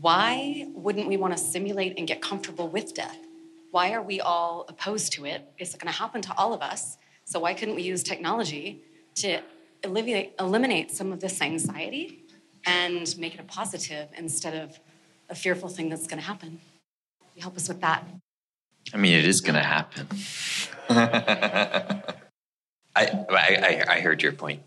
why 0.00 0.66
wouldn't 0.74 1.08
we 1.08 1.16
want 1.16 1.36
to 1.36 1.42
simulate 1.42 1.98
and 1.98 2.06
get 2.06 2.20
comfortable 2.20 2.68
with 2.68 2.94
death? 2.94 3.18
Why 3.70 3.92
are 3.92 4.02
we 4.02 4.20
all 4.20 4.66
opposed 4.68 5.12
to 5.14 5.24
it? 5.24 5.50
It's 5.58 5.74
going 5.74 5.92
to 5.92 5.98
happen 5.98 6.20
to 6.22 6.34
all 6.36 6.52
of 6.52 6.60
us. 6.60 6.98
So 7.24 7.40
why 7.40 7.54
couldn't 7.54 7.74
we 7.74 7.82
use 7.82 8.02
technology 8.02 8.82
to 9.16 9.40
eliminate, 9.82 10.34
eliminate 10.38 10.90
some 10.90 11.12
of 11.12 11.20
this 11.20 11.40
anxiety 11.40 12.24
and 12.66 13.16
make 13.18 13.34
it 13.34 13.40
a 13.40 13.44
positive 13.44 14.08
instead 14.16 14.54
of 14.54 14.78
a 15.28 15.34
fearful 15.34 15.68
thing 15.68 15.88
that's 15.88 16.06
going 16.06 16.20
to 16.20 16.26
happen. 16.26 16.60
You 17.34 17.42
help 17.42 17.56
us 17.56 17.68
with 17.68 17.80
that. 17.80 18.04
I 18.92 18.96
mean, 18.96 19.14
it 19.14 19.24
is 19.24 19.40
going 19.40 19.54
to 19.54 19.62
happen. 19.62 20.08
I, 22.96 23.24
I, 23.30 23.84
I 23.88 24.00
heard 24.00 24.22
your 24.22 24.32
point. 24.32 24.62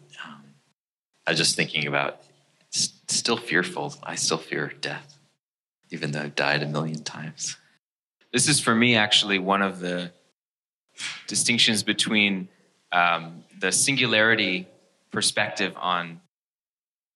I 1.28 1.32
was 1.32 1.38
just 1.38 1.58
thinking 1.58 1.86
about 1.88 2.22
still 2.72 3.36
fearful. 3.36 3.94
I 4.02 4.16
still 4.16 4.38
fear 4.38 4.72
death, 4.80 5.20
even 5.92 6.12
though 6.12 6.22
I've 6.22 6.36
died 6.36 6.64
a 6.64 6.68
million 6.68 7.04
times. 7.04 7.58
This 8.32 8.48
is 8.48 8.62
for 8.62 8.74
me 8.74 8.96
actually 8.96 9.38
one 9.38 9.62
of 9.62 9.82
the 9.82 10.12
distinctions 11.28 11.84
between 11.84 12.48
um, 12.94 13.44
the 13.60 13.74
singularity 13.74 14.68
perspective 15.12 15.74
on 15.76 16.22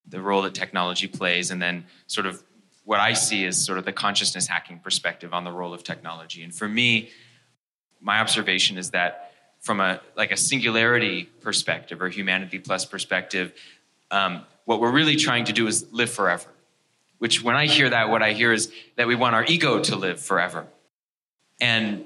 the 0.05 0.19
role 0.19 0.41
that 0.41 0.53
technology 0.53 1.07
plays, 1.07 1.49
and 1.49 1.61
then 1.61 1.85
sort 2.07 2.25
of 2.25 2.43
what 2.83 2.99
I 2.99 3.13
see 3.13 3.45
is 3.45 3.63
sort 3.63 3.77
of 3.77 3.85
the 3.85 3.93
consciousness 3.93 4.45
hacking 4.47 4.79
perspective 4.79 5.33
on 5.33 5.45
the 5.45 5.51
role 5.51 5.73
of 5.73 5.83
technology. 5.83 6.43
And 6.43 6.53
for 6.53 6.67
me, 6.67 7.11
my 8.01 8.19
observation 8.19 8.77
is 8.77 8.89
that 8.89 9.31
from 9.61 9.79
a 9.79 10.01
like 10.17 10.31
a 10.31 10.37
singularity 10.37 11.23
perspective 11.23 12.01
or 12.01 12.09
humanity 12.09 12.59
plus 12.59 12.83
perspective, 12.83 13.53
um, 14.11 14.43
what 14.65 14.79
we're 14.79 14.91
really 14.91 15.15
trying 15.15 15.45
to 15.45 15.53
do 15.53 15.67
is 15.67 15.91
live 15.91 16.09
forever. 16.09 16.49
Which, 17.17 17.43
when 17.43 17.55
I 17.55 17.67
hear 17.67 17.89
that, 17.89 18.09
what 18.09 18.21
I 18.21 18.33
hear 18.33 18.51
is 18.51 18.71
that 18.95 19.07
we 19.07 19.15
want 19.15 19.35
our 19.35 19.45
ego 19.45 19.79
to 19.79 19.95
live 19.95 20.19
forever. 20.19 20.67
And 21.59 22.05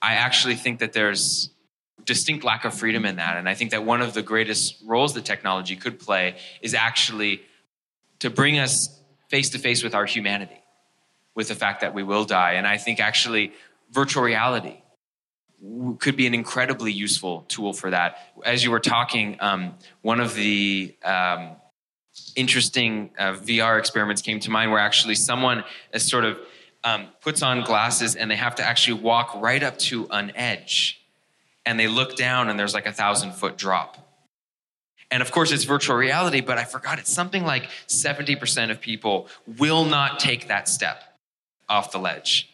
I 0.00 0.14
actually 0.14 0.54
think 0.54 0.78
that 0.78 0.92
there's 0.92 1.50
distinct 2.04 2.44
lack 2.44 2.64
of 2.64 2.72
freedom 2.72 3.04
in 3.04 3.16
that. 3.16 3.36
And 3.36 3.48
I 3.48 3.54
think 3.54 3.72
that 3.72 3.84
one 3.84 4.00
of 4.00 4.14
the 4.14 4.22
greatest 4.22 4.76
roles 4.84 5.14
that 5.14 5.24
technology 5.24 5.76
could 5.76 5.98
play 5.98 6.36
is 6.62 6.72
actually 6.74 7.42
to 8.20 8.30
bring 8.30 8.58
us 8.58 8.96
face 9.28 9.50
to 9.50 9.58
face 9.58 9.82
with 9.82 9.94
our 9.94 10.06
humanity, 10.06 10.62
with 11.34 11.48
the 11.48 11.54
fact 11.54 11.80
that 11.80 11.92
we 11.92 12.02
will 12.02 12.24
die. 12.24 12.52
And 12.52 12.66
I 12.66 12.78
think 12.78 13.00
actually 13.00 13.52
virtual 13.90 14.22
reality 14.22 14.76
could 15.98 16.16
be 16.16 16.26
an 16.26 16.34
incredibly 16.34 16.92
useful 16.92 17.44
tool 17.48 17.72
for 17.72 17.90
that. 17.90 18.32
As 18.44 18.62
you 18.62 18.70
were 18.70 18.80
talking, 18.80 19.36
um, 19.40 19.74
one 20.02 20.20
of 20.20 20.34
the 20.34 20.94
um, 21.04 21.56
interesting 22.36 23.10
uh, 23.18 23.32
VR 23.32 23.78
experiments 23.78 24.22
came 24.22 24.40
to 24.40 24.50
mind 24.50 24.70
where 24.70 24.80
actually 24.80 25.16
someone 25.16 25.64
is 25.92 26.08
sort 26.08 26.24
of 26.24 26.38
um, 26.84 27.08
puts 27.20 27.42
on 27.42 27.64
glasses 27.64 28.14
and 28.14 28.30
they 28.30 28.36
have 28.36 28.54
to 28.56 28.62
actually 28.62 29.00
walk 29.00 29.34
right 29.36 29.62
up 29.62 29.78
to 29.78 30.06
an 30.10 30.32
edge 30.36 31.00
and 31.66 31.78
they 31.78 31.88
look 31.88 32.16
down 32.16 32.48
and 32.48 32.58
there's 32.58 32.74
like 32.74 32.86
a 32.86 32.92
thousand 32.92 33.32
foot 33.32 33.58
drop. 33.58 34.04
And 35.10 35.22
of 35.22 35.32
course, 35.32 35.52
it's 35.52 35.64
virtual 35.64 35.96
reality, 35.96 36.40
but 36.40 36.58
I 36.58 36.64
forgot 36.64 36.98
it's 36.98 37.12
something 37.12 37.42
like 37.44 37.68
70% 37.88 38.70
of 38.70 38.80
people 38.80 39.28
will 39.58 39.84
not 39.84 40.20
take 40.20 40.48
that 40.48 40.68
step 40.68 41.02
off 41.68 41.92
the 41.92 41.98
ledge. 41.98 42.50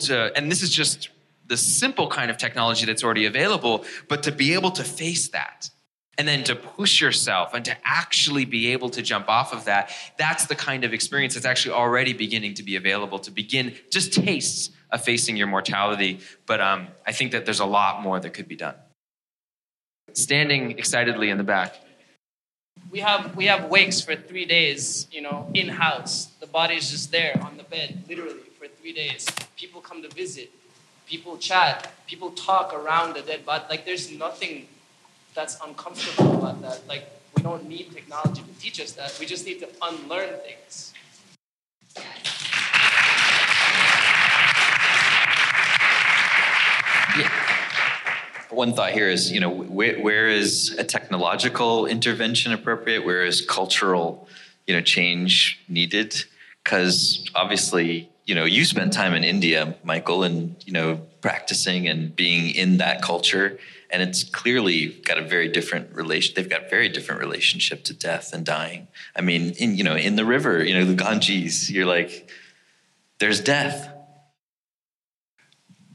To, 0.00 0.32
and 0.34 0.50
this 0.50 0.62
is 0.62 0.70
just 0.70 1.10
the 1.50 1.56
simple 1.56 2.08
kind 2.08 2.30
of 2.30 2.38
technology 2.38 2.86
that's 2.86 3.02
already 3.02 3.26
available, 3.26 3.84
but 4.08 4.22
to 4.22 4.32
be 4.32 4.54
able 4.54 4.70
to 4.70 4.84
face 4.84 5.28
that 5.30 5.68
and 6.16 6.28
then 6.28 6.44
to 6.44 6.54
push 6.54 7.00
yourself 7.00 7.54
and 7.54 7.64
to 7.64 7.76
actually 7.84 8.44
be 8.44 8.68
able 8.68 8.88
to 8.88 9.02
jump 9.02 9.28
off 9.28 9.52
of 9.52 9.64
that, 9.64 9.90
that's 10.16 10.46
the 10.46 10.54
kind 10.54 10.84
of 10.84 10.94
experience 10.94 11.34
that's 11.34 11.44
actually 11.44 11.74
already 11.74 12.12
beginning 12.12 12.54
to 12.54 12.62
be 12.62 12.76
available 12.76 13.18
to 13.18 13.32
begin 13.32 13.74
just 13.90 14.12
tastes 14.12 14.70
of 14.92 15.02
facing 15.02 15.36
your 15.36 15.48
mortality. 15.48 16.20
But 16.46 16.60
um, 16.60 16.86
I 17.04 17.10
think 17.10 17.32
that 17.32 17.44
there's 17.46 17.60
a 17.60 17.66
lot 17.66 18.00
more 18.00 18.20
that 18.20 18.30
could 18.30 18.46
be 18.46 18.56
done. 18.56 18.76
Standing 20.12 20.78
excitedly 20.78 21.30
in 21.30 21.38
the 21.38 21.44
back. 21.44 21.74
We 22.92 23.00
have 23.00 23.36
we 23.36 23.46
have 23.46 23.64
wakes 23.70 24.00
for 24.00 24.14
three 24.14 24.44
days, 24.44 25.06
you 25.10 25.20
know, 25.20 25.48
in 25.54 25.68
house. 25.68 26.26
The 26.40 26.46
body 26.46 26.76
is 26.76 26.90
just 26.90 27.10
there 27.10 27.38
on 27.44 27.56
the 27.56 27.64
bed, 27.64 28.04
literally 28.08 28.40
for 28.58 28.68
three 28.68 28.92
days. 28.92 29.26
People 29.56 29.80
come 29.80 30.02
to 30.02 30.08
visit, 30.08 30.50
people 31.10 31.36
chat, 31.38 31.92
people 32.06 32.30
talk 32.30 32.72
around 32.72 33.16
the 33.16 33.22
dead 33.22 33.44
body. 33.44 33.64
Like 33.68 33.84
there's 33.84 34.12
nothing 34.12 34.68
that's 35.34 35.58
uncomfortable 35.66 36.38
about 36.38 36.62
that. 36.62 36.86
Like 36.86 37.10
we 37.36 37.42
don't 37.42 37.68
need 37.68 37.92
technology 37.92 38.42
to 38.42 38.60
teach 38.60 38.80
us 38.80 38.92
that. 38.92 39.16
We 39.18 39.26
just 39.26 39.44
need 39.44 39.58
to 39.58 39.68
unlearn 39.82 40.38
things. 40.46 40.94
One 48.50 48.72
thought 48.72 48.92
here 48.92 49.08
is, 49.08 49.32
you 49.32 49.40
know, 49.40 49.50
where, 49.50 49.98
where 50.00 50.28
is 50.28 50.76
a 50.78 50.84
technological 50.84 51.86
intervention 51.86 52.52
appropriate? 52.52 53.04
Where 53.04 53.24
is 53.24 53.40
cultural, 53.40 54.28
you 54.66 54.74
know, 54.74 54.80
change 54.80 55.60
needed? 55.68 56.24
Because 56.62 57.24
obviously, 57.34 58.10
you 58.30 58.36
know, 58.36 58.44
you 58.44 58.64
spent 58.64 58.92
time 58.92 59.12
in 59.14 59.24
India, 59.24 59.74
Michael, 59.82 60.22
and 60.22 60.54
you 60.64 60.72
know, 60.72 61.00
practicing 61.20 61.88
and 61.88 62.14
being 62.14 62.54
in 62.54 62.76
that 62.76 63.02
culture, 63.02 63.58
and 63.90 64.04
it's 64.04 64.22
clearly 64.22 64.86
got 65.04 65.18
a 65.18 65.22
very 65.22 65.48
different 65.48 65.92
relation. 65.92 66.34
They've 66.36 66.48
got 66.48 66.70
very 66.70 66.88
different 66.88 67.20
relationship 67.20 67.82
to 67.84 67.92
death 67.92 68.32
and 68.32 68.46
dying. 68.46 68.86
I 69.16 69.20
mean, 69.20 69.50
in 69.58 69.76
you 69.76 69.82
know, 69.82 69.96
in 69.96 70.14
the 70.14 70.24
river, 70.24 70.62
you 70.64 70.74
know, 70.74 70.84
the 70.84 70.94
Ganges, 70.94 71.72
you're 71.72 71.86
like, 71.86 72.30
there's 73.18 73.40
death. 73.40 73.92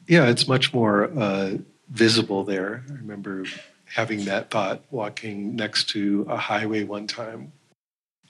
Yeah, 0.06 0.28
it's 0.28 0.46
much 0.46 0.74
more 0.74 1.06
uh, 1.18 1.54
visible 1.90 2.44
there. 2.44 2.84
I 2.90 2.96
remember 2.96 3.46
having 3.86 4.26
that 4.26 4.52
thought 4.52 4.82
walking 4.92 5.56
next 5.56 5.88
to 5.92 6.26
a 6.28 6.36
highway 6.36 6.84
one 6.84 7.08
time. 7.08 7.54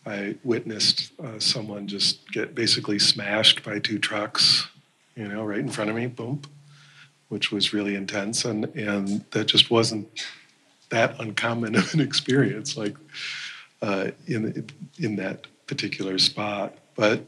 I 0.06 0.36
witnessed 0.44 1.11
uh, 1.19 1.40
someone 1.40 1.88
just 1.88 2.32
get 2.32 2.53
basically 2.53 2.99
smashed 2.99 3.64
by 3.64 3.80
two 3.80 3.98
trucks, 3.98 4.68
you 5.15 5.27
know, 5.27 5.44
right 5.44 5.60
in 5.60 5.69
front 5.69 5.90
of 5.90 5.95
me, 5.95 6.07
boom, 6.07 6.41
which 7.30 7.52
was 7.52 7.73
really 7.73 7.95
intense. 7.95 8.45
And, 8.45 8.65
and 8.76 9.26
that 9.32 9.48
just 9.48 9.72
wasn't 9.72 10.07
that 10.90 11.19
uncommon 11.19 11.76
of 11.76 11.94
an 11.94 12.02
experience, 12.02 12.77
like 12.77 12.95
uh, 13.82 14.11
in, 14.27 14.68
in 14.99 15.15
that 15.15 15.48
particular 15.65 16.19
spot. 16.19 16.77
But 16.95 17.26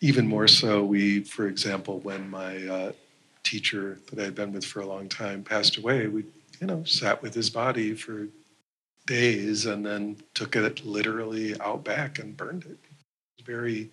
even 0.00 0.26
more 0.26 0.46
so, 0.46 0.84
we, 0.84 1.24
for 1.24 1.48
example, 1.48 1.98
when 2.00 2.30
my 2.30 2.64
uh, 2.66 2.92
teacher 3.42 3.98
that 4.10 4.20
I 4.20 4.24
had 4.24 4.34
been 4.36 4.52
with 4.52 4.64
for 4.64 4.80
a 4.80 4.86
long 4.86 5.08
time 5.08 5.42
passed 5.42 5.76
away, 5.76 6.06
we, 6.06 6.24
you 6.60 6.66
know, 6.68 6.84
sat 6.84 7.22
with 7.22 7.34
his 7.34 7.50
body 7.50 7.94
for 7.94 8.28
days 9.08 9.66
and 9.66 9.84
then 9.84 10.16
took 10.34 10.54
it 10.54 10.84
literally 10.84 11.58
out 11.60 11.82
back 11.82 12.18
and 12.18 12.36
burned 12.36 12.64
it. 12.64 12.78
Very 13.44 13.90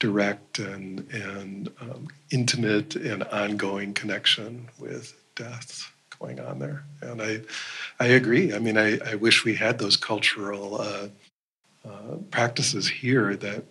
direct 0.00 0.58
and 0.58 1.06
and 1.12 1.70
um, 1.80 2.08
intimate 2.30 2.96
and 2.96 3.22
ongoing 3.24 3.92
connection 3.92 4.68
with 4.78 5.14
death 5.36 5.92
going 6.18 6.40
on 6.40 6.58
there. 6.58 6.82
And 7.02 7.20
I 7.20 7.42
I 8.00 8.06
agree. 8.06 8.54
I 8.54 8.58
mean, 8.58 8.78
I, 8.78 8.98
I 9.06 9.14
wish 9.16 9.44
we 9.44 9.54
had 9.54 9.78
those 9.78 9.96
cultural 9.96 10.80
uh, 10.80 11.08
uh, 11.84 12.16
practices 12.30 12.88
here 12.88 13.36
that 13.36 13.64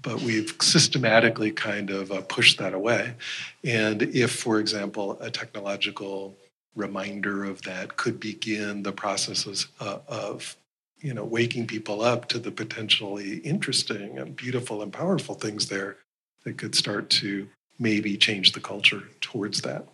but 0.00 0.20
we've 0.20 0.56
systematically 0.60 1.52
kind 1.52 1.90
of 1.90 2.10
uh, 2.10 2.22
pushed 2.22 2.58
that 2.58 2.74
away. 2.74 3.14
And 3.62 4.02
if, 4.02 4.32
for 4.32 4.58
example, 4.58 5.16
a 5.20 5.30
technological 5.30 6.36
reminder 6.74 7.44
of 7.44 7.62
that 7.62 7.96
could 7.96 8.18
begin 8.18 8.82
the 8.82 8.92
processes 8.92 9.66
uh, 9.80 9.98
of 10.08 10.56
you 11.00 11.12
know 11.12 11.24
waking 11.24 11.66
people 11.66 12.02
up 12.02 12.28
to 12.28 12.38
the 12.38 12.50
potentially 12.50 13.38
interesting 13.38 14.18
and 14.18 14.36
beautiful 14.36 14.82
and 14.82 14.92
powerful 14.92 15.34
things 15.34 15.68
there 15.68 15.96
that 16.44 16.56
could 16.56 16.74
start 16.74 17.10
to 17.10 17.48
maybe 17.78 18.16
change 18.16 18.52
the 18.52 18.60
culture 18.60 19.02
towards 19.20 19.62
that 19.62 19.86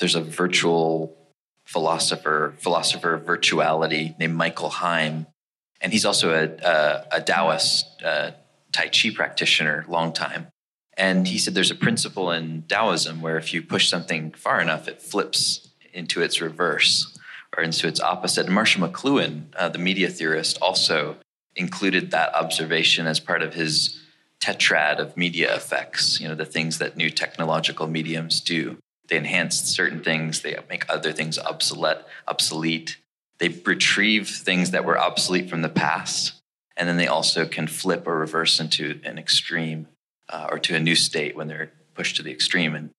there's 0.00 0.14
a 0.14 0.20
virtual 0.20 1.16
philosopher 1.64 2.54
philosopher 2.58 3.14
of 3.14 3.24
virtuality 3.24 4.18
named 4.18 4.34
michael 4.34 4.70
heim 4.70 5.26
and 5.80 5.92
he's 5.92 6.04
also 6.04 6.32
a, 6.32 6.66
a, 6.66 7.18
a 7.18 7.20
taoist 7.20 8.02
uh, 8.02 8.30
Tai 8.76 8.88
Chi 8.88 9.10
practitioner, 9.14 9.86
long 9.88 10.12
time. 10.12 10.48
And 10.98 11.26
he 11.26 11.38
said 11.38 11.54
there's 11.54 11.70
a 11.70 11.74
principle 11.76 12.30
in 12.30 12.64
Taoism 12.68 13.20
where 13.22 13.38
if 13.38 13.52
you 13.54 13.62
push 13.62 13.88
something 13.88 14.32
far 14.32 14.60
enough, 14.60 14.86
it 14.86 15.00
flips 15.00 15.65
into 15.96 16.22
its 16.22 16.40
reverse 16.40 17.18
or 17.56 17.62
into 17.62 17.88
its 17.88 18.00
opposite. 18.00 18.48
Marshall 18.48 18.86
McLuhan, 18.86 19.44
uh, 19.56 19.68
the 19.68 19.78
media 19.78 20.08
theorist, 20.08 20.58
also 20.60 21.16
included 21.54 22.10
that 22.10 22.34
observation 22.34 23.06
as 23.06 23.18
part 23.18 23.42
of 23.42 23.54
his 23.54 24.02
tetrad 24.40 24.98
of 24.98 25.16
media 25.16 25.54
effects, 25.54 26.20
you 26.20 26.28
know, 26.28 26.34
the 26.34 26.44
things 26.44 26.78
that 26.78 26.96
new 26.96 27.10
technological 27.10 27.86
mediums 27.86 28.40
do. 28.40 28.76
They 29.08 29.16
enhance 29.16 29.56
certain 29.56 30.02
things, 30.02 30.42
they 30.42 30.56
make 30.68 30.84
other 30.88 31.12
things 31.12 31.38
obsolete, 31.38 31.98
obsolete. 32.28 32.98
They 33.38 33.48
retrieve 33.48 34.28
things 34.28 34.70
that 34.70 34.84
were 34.84 34.98
obsolete 34.98 35.48
from 35.48 35.62
the 35.62 35.68
past 35.68 36.36
and 36.76 36.88
then 36.88 36.96
they 36.96 37.06
also 37.06 37.46
can 37.46 37.66
flip 37.66 38.06
or 38.06 38.18
reverse 38.18 38.60
into 38.60 39.00
an 39.04 39.18
extreme 39.18 39.88
uh, 40.28 40.48
or 40.50 40.58
to 40.58 40.74
a 40.74 40.80
new 40.80 40.94
state 40.94 41.34
when 41.34 41.48
they're 41.48 41.72
pushed 41.94 42.16
to 42.16 42.22
the 42.22 42.30
extreme. 42.30 42.74
And 42.74 42.90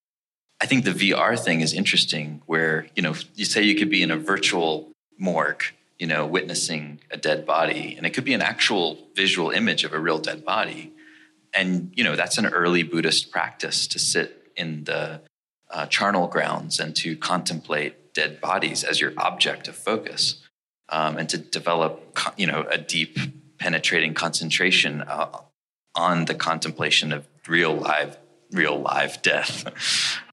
I 0.60 0.66
think 0.66 0.86
the 0.86 0.92
VR 0.92 1.40
thing 1.40 1.62
is 1.62 1.74
interesting, 1.74 2.42
where 2.46 2.88
you 2.96 3.04
know 3.04 3.14
you 3.36 3.46
say 3.46 3.62
you 3.62 3.76
could 3.76 3.90
be 3.90 4.02
in 4.02 4.12
a 4.12 4.18
virtual 4.18 4.92
morgue, 5.18 5.64
you 6.00 6.08
know, 6.08 6.26
witnessing 6.26 7.00
a 7.12 7.18
dead 7.18 7.46
body, 7.46 7.96
and 7.96 8.06
it 8.06 8.12
could 8.12 8.26
be 8.26 8.34
an 8.34 8.42
actual 8.42 8.98
visual 9.16 9.52
image 9.52 9.84
of 9.84 9.94
a 9.94 10.00
real 10.00 10.18
dead 10.18 10.44
body, 10.44 10.94
and 11.54 11.92
you 11.96 12.04
know 12.04 12.16
that's 12.16 12.38
an 12.38 12.48
early 12.48 12.84
Buddhist 12.84 13.32
practice 13.32 13.86
to 13.88 14.00
sit 14.00 14.52
in 14.56 14.86
the 14.86 15.22
uh, 15.70 15.86
charnel 15.88 16.28
grounds 16.28 16.80
and 16.80 16.96
to 16.96 17.16
contemplate 17.16 18.14
dead 18.14 18.42
bodies 18.42 18.84
as 18.84 19.00
your 19.00 19.14
object 19.18 19.68
of 19.68 19.76
focus, 19.76 20.42
um, 20.90 21.18
and 21.18 21.30
to 21.30 21.38
develop 21.38 22.18
you 22.36 22.48
know 22.48 22.66
a 22.72 22.80
deep 22.80 23.20
penetrating 23.60 24.16
concentration 24.16 25.04
uh, 25.04 25.38
on 25.94 26.26
the 26.26 26.34
contemplation 26.34 27.12
of 27.12 27.28
real 27.48 27.76
live 27.76 28.18
real 28.52 28.80
live 28.80 29.22
death 29.22 30.20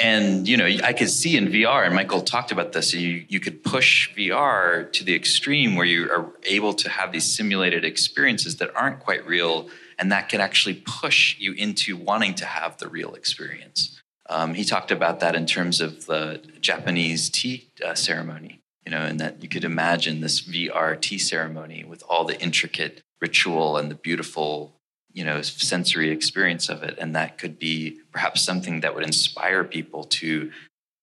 and 0.00 0.48
you 0.48 0.56
know 0.56 0.66
i 0.82 0.92
could 0.92 1.08
see 1.08 1.36
in 1.36 1.46
vr 1.46 1.84
and 1.86 1.94
michael 1.94 2.20
talked 2.20 2.50
about 2.50 2.72
this 2.72 2.92
you, 2.92 3.24
you 3.28 3.38
could 3.38 3.62
push 3.62 4.12
vr 4.16 4.90
to 4.92 5.04
the 5.04 5.14
extreme 5.14 5.76
where 5.76 5.86
you 5.86 6.10
are 6.10 6.32
able 6.44 6.74
to 6.74 6.88
have 6.88 7.12
these 7.12 7.24
simulated 7.24 7.84
experiences 7.84 8.56
that 8.56 8.74
aren't 8.74 8.98
quite 9.00 9.24
real 9.26 9.68
and 9.98 10.10
that 10.10 10.28
can 10.28 10.40
actually 10.40 10.82
push 10.84 11.38
you 11.38 11.52
into 11.52 11.96
wanting 11.96 12.34
to 12.34 12.44
have 12.44 12.76
the 12.78 12.88
real 12.88 13.14
experience. 13.14 14.02
Um, 14.28 14.54
he 14.54 14.64
talked 14.64 14.90
about 14.90 15.20
that 15.20 15.36
in 15.36 15.46
terms 15.46 15.80
of 15.80 16.06
the 16.06 16.40
japanese 16.60 17.30
tea 17.30 17.70
uh, 17.84 17.94
ceremony 17.94 18.60
you 18.84 18.90
know, 18.90 19.00
and 19.00 19.18
that 19.20 19.42
you 19.42 19.48
could 19.48 19.64
imagine 19.64 20.20
this 20.20 20.42
VR 20.42 21.00
tea 21.00 21.18
ceremony 21.18 21.84
with 21.84 22.02
all 22.08 22.24
the 22.24 22.40
intricate 22.40 23.02
ritual 23.20 23.76
and 23.76 23.90
the 23.90 23.94
beautiful, 23.94 24.73
you 25.14 25.24
know, 25.24 25.40
sensory 25.40 26.10
experience 26.10 26.68
of 26.68 26.82
it. 26.82 26.98
And 26.98 27.14
that 27.14 27.38
could 27.38 27.58
be 27.58 28.00
perhaps 28.12 28.42
something 28.42 28.80
that 28.80 28.94
would 28.94 29.04
inspire 29.04 29.64
people 29.64 30.04
to 30.04 30.50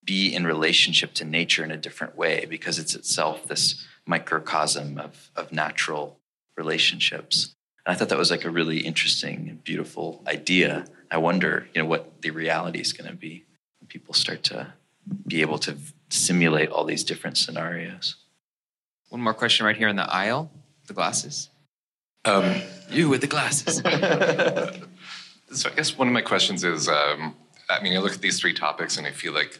be 0.03 0.35
in 0.35 0.45
relationship 0.45 1.13
to 1.13 1.25
nature 1.25 1.63
in 1.63 1.71
a 1.71 1.77
different 1.77 2.17
way 2.17 2.45
because 2.47 2.77
it's 2.77 2.93
itself 2.93 3.47
this 3.47 3.85
microcosm 4.05 4.97
of, 4.97 5.31
of 5.35 5.51
natural 5.51 6.19
relationships. 6.57 7.55
And 7.85 7.95
I 7.95 7.97
thought 7.97 8.09
that 8.09 8.17
was 8.17 8.31
like 8.31 8.43
a 8.43 8.49
really 8.49 8.79
interesting 8.79 9.47
and 9.47 9.63
beautiful 9.63 10.21
idea. 10.27 10.85
I 11.09 11.17
wonder, 11.17 11.67
you 11.73 11.81
know, 11.81 11.87
what 11.87 12.21
the 12.21 12.31
reality 12.31 12.79
is 12.79 12.93
going 12.93 13.09
to 13.09 13.15
be 13.15 13.45
when 13.79 13.87
people 13.87 14.13
start 14.13 14.43
to 14.43 14.73
be 15.25 15.41
able 15.41 15.57
to 15.59 15.77
simulate 16.09 16.69
all 16.69 16.83
these 16.83 17.03
different 17.03 17.37
scenarios. 17.37 18.15
One 19.09 19.21
more 19.21 19.33
question 19.33 19.65
right 19.65 19.77
here 19.77 19.87
in 19.87 19.95
the 19.95 20.11
aisle. 20.13 20.51
The 20.87 20.93
glasses. 20.93 21.50
Um, 22.25 22.61
you 22.89 23.09
with 23.09 23.21
the 23.21 23.27
glasses. 23.27 23.77
so 25.51 25.69
I 25.69 25.75
guess 25.75 25.97
one 25.97 26.07
of 26.07 26.13
my 26.13 26.21
questions 26.21 26.63
is, 26.63 26.87
um, 26.87 27.35
I 27.69 27.81
mean, 27.81 27.95
I 27.95 27.99
look 27.99 28.13
at 28.13 28.21
these 28.21 28.39
three 28.39 28.53
topics 28.53 28.97
and 28.97 29.07
I 29.07 29.11
feel 29.11 29.33
like 29.33 29.59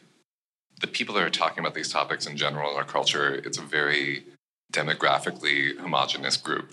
the 0.79 0.87
people 0.87 1.15
that 1.15 1.23
are 1.23 1.29
talking 1.29 1.59
about 1.59 1.73
these 1.73 1.91
topics 1.91 2.27
in 2.27 2.37
general 2.37 2.71
in 2.71 2.77
our 2.77 2.83
culture, 2.83 3.33
it's 3.33 3.57
a 3.57 3.61
very 3.61 4.25
demographically 4.71 5.77
homogenous 5.77 6.37
group. 6.37 6.71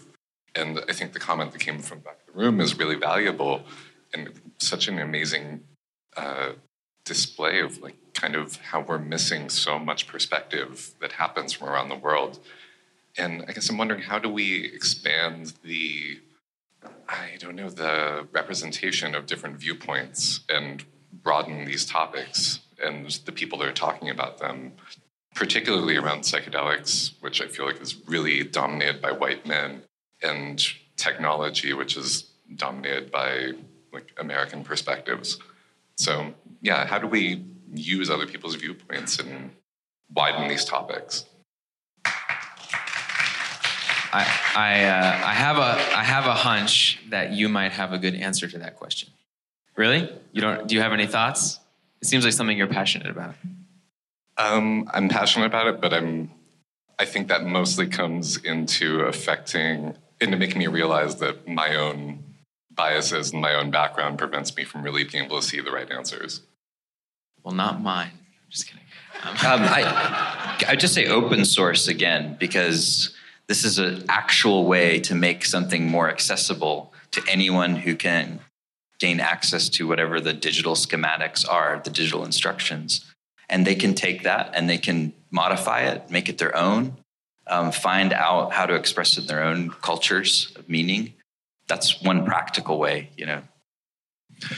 And 0.55 0.81
I 0.89 0.93
think 0.93 1.13
the 1.13 1.19
comment 1.19 1.53
that 1.53 1.61
came 1.61 1.79
from 1.79 2.01
back 2.01 2.19
of 2.27 2.35
the 2.35 2.41
room 2.41 2.61
is 2.61 2.79
really 2.79 2.97
valuable 2.97 3.63
and 4.13 4.31
such 4.59 4.89
an 4.89 4.99
amazing 4.99 5.63
uh, 6.17 6.53
display 7.05 7.61
of 7.61 7.81
like 7.81 7.97
kind 8.15 8.35
of 8.35 8.57
how 8.57 8.81
we're 8.81 8.99
missing 8.99 9.49
so 9.49 9.79
much 9.79 10.07
perspective 10.07 10.95
that 11.01 11.13
happens 11.13 11.53
from 11.53 11.69
around 11.69 11.89
the 11.89 11.97
world. 11.97 12.39
And 13.17 13.45
I 13.49 13.53
guess 13.53 13.69
I'm 13.69 13.79
wondering 13.79 14.03
how 14.03 14.19
do 14.19 14.29
we 14.29 14.65
expand 14.65 15.55
the 15.65 16.21
I 17.09 17.37
don't 17.39 17.57
know 17.57 17.71
the 17.71 18.29
representation 18.33 19.15
of 19.15 19.27
different 19.27 19.57
viewpoints 19.57 20.41
and 20.49 20.85
broaden 21.23 21.65
these 21.65 21.87
topics 21.87 22.61
and 22.85 23.11
the 23.25 23.33
people 23.33 23.59
that 23.59 23.69
are 23.69 23.73
talking 23.73 24.11
about 24.11 24.39
them, 24.39 24.73
particularly 25.35 25.97
around 25.97 26.21
psychedelics, 26.21 27.15
which 27.21 27.41
I 27.41 27.47
feel 27.47 27.67
like 27.67 27.81
is 27.81 27.97
really 28.07 28.45
dominated 28.45 29.01
by 29.01 29.13
white 29.13 29.47
men, 29.47 29.83
and 30.23 30.65
technology, 30.97 31.73
which 31.73 31.97
is 31.97 32.31
dominated 32.57 33.11
by 33.11 33.53
like 33.93 34.13
American 34.19 34.65
perspectives. 34.65 35.39
So 35.97 36.35
yeah, 36.61 36.87
how 36.87 36.99
do 36.99 37.07
we 37.07 37.45
use 37.73 38.11
other 38.11 38.27
people's 38.27 38.55
viewpoints 38.57 39.19
and 39.19 39.51
widen 40.13 40.49
these 40.49 40.65
topics? 40.65 41.25
I 44.13 44.21
I, 44.55 44.85
uh, 44.85 45.27
I 45.27 45.35
have 45.35 45.57
a 45.57 45.97
I 45.97 46.05
have 46.05 46.27
a 46.27 46.35
hunch 46.35 47.01
that 47.11 47.33
you 47.33 47.49
might 47.49 47.73
have 47.73 47.93
a 47.93 47.99
good 47.99 48.15
answer 48.15 48.49
to 48.49 48.59
that 48.59 48.77
question. 48.77 49.11
Really? 49.77 50.11
You 50.33 50.41
don't? 50.41 50.67
Do 50.67 50.75
you 50.75 50.81
have 50.81 50.93
any 50.93 51.07
thoughts? 51.07 51.61
It 52.01 52.09
seems 52.09 52.25
like 52.25 52.33
something 52.33 52.57
you're 52.57 52.67
passionate 52.67 53.11
about. 53.11 53.35
Um, 54.37 54.89
I'm 54.93 55.09
passionate 55.09 55.47
about 55.47 55.67
it, 55.69 55.81
but 55.81 55.93
I'm. 55.93 56.31
I 56.99 57.05
think 57.05 57.29
that 57.29 57.45
mostly 57.45 57.87
comes 57.87 58.37
into 58.39 59.03
affecting, 59.03 59.95
into 60.21 60.37
making 60.37 60.59
me 60.59 60.67
realize 60.67 61.17
that 61.17 61.47
my 61.47 61.77
own 61.77 62.25
biases 62.73 63.33
and 63.33 63.41
my 63.41 63.55
own 63.55 63.71
background 63.71 64.19
prevents 64.19 64.57
me 64.57 64.65
from 64.65 64.83
really 64.83 65.05
being 65.05 65.25
able 65.25 65.41
to 65.41 65.47
see 65.47 65.61
the 65.61 65.71
right 65.71 65.89
answers. 65.91 66.43
Well, 67.45 67.55
not 67.55 67.81
mine. 67.81 68.11
I'm 68.15 68.51
just 68.51 68.67
kidding. 68.67 68.83
Um, 69.23 69.63
I 69.63 70.65
I 70.69 70.77
just 70.77 70.95
say 70.95 71.07
open 71.07 71.45
source 71.45 71.87
again 71.87 72.37
because 72.39 73.15
this 73.49 73.65
is 73.65 73.79
an 73.79 74.05
actual 74.09 74.67
way 74.67 75.01
to 75.01 75.15
make 75.15 75.45
something 75.45 75.89
more 75.89 76.09
accessible 76.09 76.93
to 77.11 77.23
anyone 77.27 77.75
who 77.75 77.97
can 77.97 78.41
gain 78.99 79.21
access 79.21 79.69
to 79.71 79.89
whatever 79.89 80.21
the 80.21 80.35
digital 80.35 80.75
schematics 80.75 81.49
are, 81.49 81.81
the 81.83 81.91
digital 81.91 82.25
instructions. 82.25 83.05
And 83.49 83.67
they 83.67 83.75
can 83.75 83.95
take 83.95 84.25
that 84.25 84.51
and 84.55 84.69
they 84.69 84.77
can 84.77 85.15
modify 85.31 85.83
it, 85.83 86.11
make 86.11 86.29
it 86.29 86.39
their 86.39 86.55
own, 86.55 86.99
um, 87.47 87.73
find 87.73 88.13
out 88.13 88.53
how 88.53 88.67
to 88.67 88.75
express 88.75 89.17
it 89.17 89.23
in 89.23 89.27
their 89.27 89.43
own 89.43 89.71
cultures 89.71 90.53
of 90.57 90.69
meaning. 90.69 91.15
That's 91.69 92.03
one 92.03 92.27
practical 92.27 92.79
way, 92.79 93.11
you 93.17 93.25
know. 93.25 93.43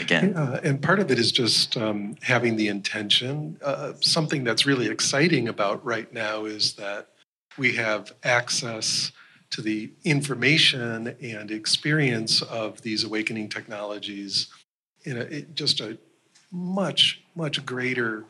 Again, 0.01 0.37
uh, 0.37 0.61
and 0.63 0.83
part 0.83 1.01
of 1.01 1.11
it 1.11 1.19
is 1.19 1.33
just 1.33 1.77
um, 1.77 2.17
having 2.21 2.57
the 2.57 2.69
intention. 2.69 3.59
Uh, 3.65 3.93
something 4.01 4.45
that's 4.45 4.67
really 4.67 4.89
exciting 4.89 5.49
about 5.49 5.85
right 5.85 6.13
now 6.13 6.45
is 6.45 6.75
that 6.75 7.09
we 7.59 7.75
have 7.77 8.13
access 8.23 9.13
to 9.51 9.63
the 9.63 9.93
information 10.05 11.09
and 11.21 11.51
experience 11.51 12.41
of 12.43 12.81
these 12.83 13.05
awakening 13.05 13.49
technologies 13.49 14.49
in 15.05 15.17
a, 15.17 15.41
just 15.43 15.81
a 15.81 15.99
much, 16.53 17.23
much 17.35 17.65
greater 17.67 18.25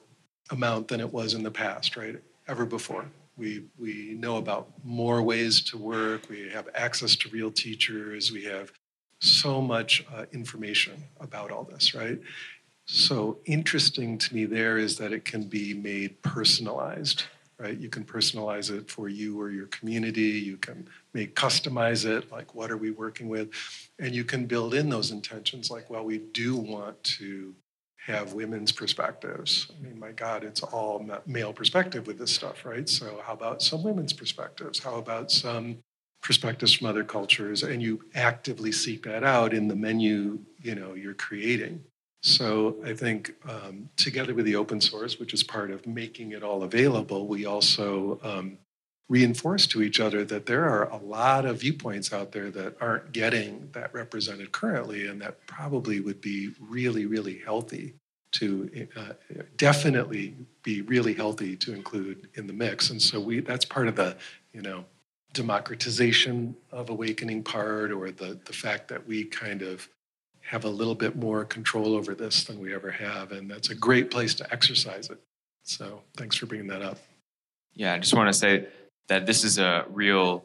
amount 0.51 0.89
than 0.89 1.01
it 1.01 1.13
was 1.13 1.35
in 1.35 1.43
the 1.43 1.51
past, 1.51 1.97
right? 1.97 2.17
Ever 2.49 2.65
before. 2.65 3.07
We, 3.37 3.65
we 3.79 4.17
know 4.19 4.37
about 4.37 4.69
more 4.85 5.23
ways 5.23 5.63
to 5.63 5.79
work, 5.79 6.29
we 6.29 6.49
have 6.51 6.69
access 6.75 7.17
to 7.17 7.29
real 7.31 7.51
teachers, 7.51 8.33
we 8.33 8.45
have 8.45 8.73
so 9.21 9.61
much 9.61 10.05
uh, 10.15 10.25
information 10.33 11.05
about 11.21 11.51
all 11.51 11.65
this, 11.65 11.95
right? 11.95 12.19
So 12.87 13.39
interesting 13.45 14.19
to 14.19 14.35
me 14.35 14.47
there 14.47 14.79
is 14.79 14.99
that 14.99 15.13
it 15.13 15.25
can 15.25 15.45
be 15.45 15.75
made 15.75 16.21
personalized 16.23 17.25
right? 17.61 17.79
You 17.79 17.91
can 17.91 18.05
personalize 18.05 18.71
it 18.71 18.91
for 18.91 19.09
you 19.09 19.39
or 19.39 19.51
your 19.51 19.67
community. 19.67 20.23
You 20.23 20.57
can 20.57 20.89
make 21.13 21.37
customize 21.37 22.07
it, 22.07 22.33
like 22.33 22.55
what 22.55 22.71
are 22.71 22.77
we 22.77 22.91
working 22.91 23.29
with? 23.29 23.51
And 23.99 24.15
you 24.15 24.25
can 24.25 24.47
build 24.47 24.75
in 24.75 24.89
those 24.89 25.11
intentions, 25.11 25.71
like, 25.71 25.91
well, 25.91 26.05
we 26.05 26.19
do 26.19 26.57
want 26.57 27.03
to 27.19 27.55
have 28.07 28.33
women's 28.33 28.73
perspectives. 28.73 29.71
I 29.71 29.83
mean, 29.83 29.99
my 29.99 30.13
God, 30.13 30.43
it's 30.43 30.63
all 30.63 31.07
male 31.27 31.53
perspective 31.53 32.07
with 32.07 32.19
this 32.19 32.33
stuff, 32.33 32.65
right? 32.65 32.89
So, 32.89 33.21
how 33.25 33.35
about 33.35 33.63
some 33.63 33.83
women's 33.83 34.15
perspectives? 34.15 34.79
How 34.79 34.97
about 34.97 35.31
some 35.31 35.79
perspectives 36.23 36.73
from 36.73 36.87
other 36.87 37.05
cultures? 37.05 37.63
And 37.63 37.83
you 37.83 38.01
actively 38.15 38.73
seek 38.73 39.03
that 39.03 39.23
out 39.23 39.53
in 39.53 39.69
the 39.69 39.77
menu, 39.77 40.39
you 40.63 40.75
know, 40.75 40.95
you're 40.95 41.15
creating. 41.15 41.85
So 42.23 42.77
I 42.85 42.93
think 42.93 43.35
um, 43.49 43.89
together 43.97 44.35
with 44.35 44.45
the 44.45 44.57
open 44.57 44.81
source, 44.81 45.19
which 45.19 45.33
is 45.33 45.43
part 45.43 45.71
of 45.71 45.87
making 45.87 46.33
it 46.33 46.43
all 46.43 46.63
available, 46.63 47.27
we 47.27 47.47
also 47.47 48.21
um, 48.23 48.59
reinforce 49.09 49.67
to 49.67 49.83
each 49.83 50.01
other 50.01 50.25
that 50.25 50.47
there 50.47 50.65
are 50.65 50.85
a 50.91 50.97
lot 50.99 51.47
of 51.47 51.61
viewpoints 51.61 52.13
out 52.13 52.33
there 52.33 52.51
that 52.51 52.77
aren't 52.81 53.13
getting 53.13 53.69
that 53.73 53.93
represented 53.95 54.53
currently, 54.53 55.07
and 55.07 55.21
that 55.23 55.45
probably 55.47 56.01
would 56.01 56.21
be 56.21 56.51
really, 56.61 57.07
really 57.07 57.39
healthy 57.39 57.95
to 58.33 58.87
uh, 58.97 59.15
definitely 59.57 60.37
be 60.63 60.83
really 60.83 61.15
healthy 61.15 61.57
to 61.57 61.75
include 61.75 62.29
in 62.35 62.47
the 62.47 62.53
mix. 62.53 62.91
And 62.91 63.03
so 63.03 63.19
we 63.19 63.41
that's 63.41 63.65
part 63.65 63.89
of 63.89 63.97
the 63.97 64.17
you 64.53 64.63
know 64.63 64.85
democratization 65.33 66.55
of 66.71 66.91
awakening 66.91 67.43
part, 67.43 67.91
or 67.91 68.11
the 68.11 68.39
the 68.45 68.53
fact 68.53 68.89
that 68.89 69.07
we 69.07 69.25
kind 69.25 69.63
of 69.63 69.89
have 70.51 70.65
a 70.65 70.69
little 70.69 70.97
bit 70.97 71.15
more 71.15 71.45
control 71.45 71.95
over 71.95 72.13
this 72.13 72.43
than 72.43 72.59
we 72.59 72.75
ever 72.75 72.91
have. 72.91 73.31
And 73.31 73.49
that's 73.49 73.71
a 73.71 73.75
great 73.75 74.11
place 74.11 74.35
to 74.35 74.53
exercise 74.53 75.09
it. 75.09 75.21
So 75.63 76.03
thanks 76.17 76.35
for 76.35 76.47
bringing 76.47 76.67
that 76.67 76.83
up. 76.83 76.99
Yeah, 77.73 77.95
I 77.95 77.99
just 78.01 78.15
want 78.15 78.31
to 78.31 78.33
say 78.33 78.67
that 79.07 79.27
this 79.27 79.45
is 79.45 79.61
a 79.61 79.85
real 79.91 80.43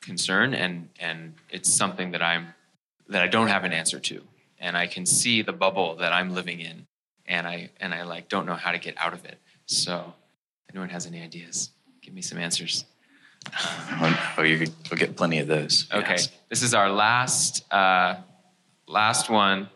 concern 0.00 0.54
and, 0.54 0.88
and 1.00 1.34
it's 1.50 1.74
something 1.74 2.12
that 2.12 2.22
I'm 2.22 2.54
that 3.08 3.20
I 3.20 3.26
don't 3.26 3.48
have 3.48 3.64
an 3.64 3.72
answer 3.72 3.98
to. 3.98 4.22
And 4.60 4.76
I 4.76 4.86
can 4.86 5.04
see 5.04 5.42
the 5.42 5.52
bubble 5.52 5.96
that 5.96 6.12
I'm 6.12 6.34
living 6.34 6.60
in 6.60 6.86
and 7.26 7.44
I 7.44 7.70
and 7.80 7.92
I 7.92 8.04
like 8.04 8.28
don't 8.28 8.46
know 8.46 8.54
how 8.54 8.70
to 8.70 8.78
get 8.78 8.94
out 8.96 9.12
of 9.12 9.24
it. 9.24 9.38
So 9.66 10.14
if 10.68 10.74
anyone 10.76 10.90
has 10.90 11.04
any 11.04 11.20
ideas, 11.20 11.70
give 12.00 12.14
me 12.14 12.22
some 12.22 12.38
answers. 12.38 12.84
oh, 13.60 14.42
you 14.42 14.70
will 14.88 14.96
get 14.96 15.16
plenty 15.16 15.40
of 15.40 15.48
those. 15.48 15.88
Okay, 15.92 16.12
yes. 16.12 16.28
this 16.48 16.62
is 16.62 16.74
our 16.74 16.90
last 16.90 17.64
uh, 17.72 18.16
Last 18.88 19.28
one. 19.28 19.68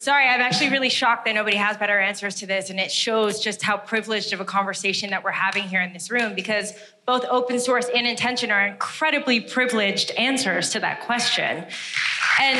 Sorry, 0.00 0.26
I'm 0.26 0.40
actually 0.40 0.70
really 0.70 0.90
shocked 0.90 1.24
that 1.24 1.34
nobody 1.34 1.56
has 1.56 1.76
better 1.76 1.98
answers 1.98 2.34
to 2.36 2.46
this. 2.46 2.68
And 2.68 2.78
it 2.78 2.90
shows 2.90 3.40
just 3.40 3.62
how 3.62 3.76
privileged 3.76 4.32
of 4.32 4.40
a 4.40 4.44
conversation 4.44 5.10
that 5.10 5.24
we're 5.24 5.30
having 5.30 5.64
here 5.64 5.80
in 5.80 5.92
this 5.92 6.10
room 6.10 6.34
because 6.34 6.72
both 7.06 7.24
open 7.26 7.58
source 7.58 7.88
and 7.94 8.06
intention 8.06 8.50
are 8.50 8.66
incredibly 8.66 9.40
privileged 9.40 10.10
answers 10.12 10.70
to 10.70 10.80
that 10.80 11.00
question. 11.02 11.66
And 12.40 12.58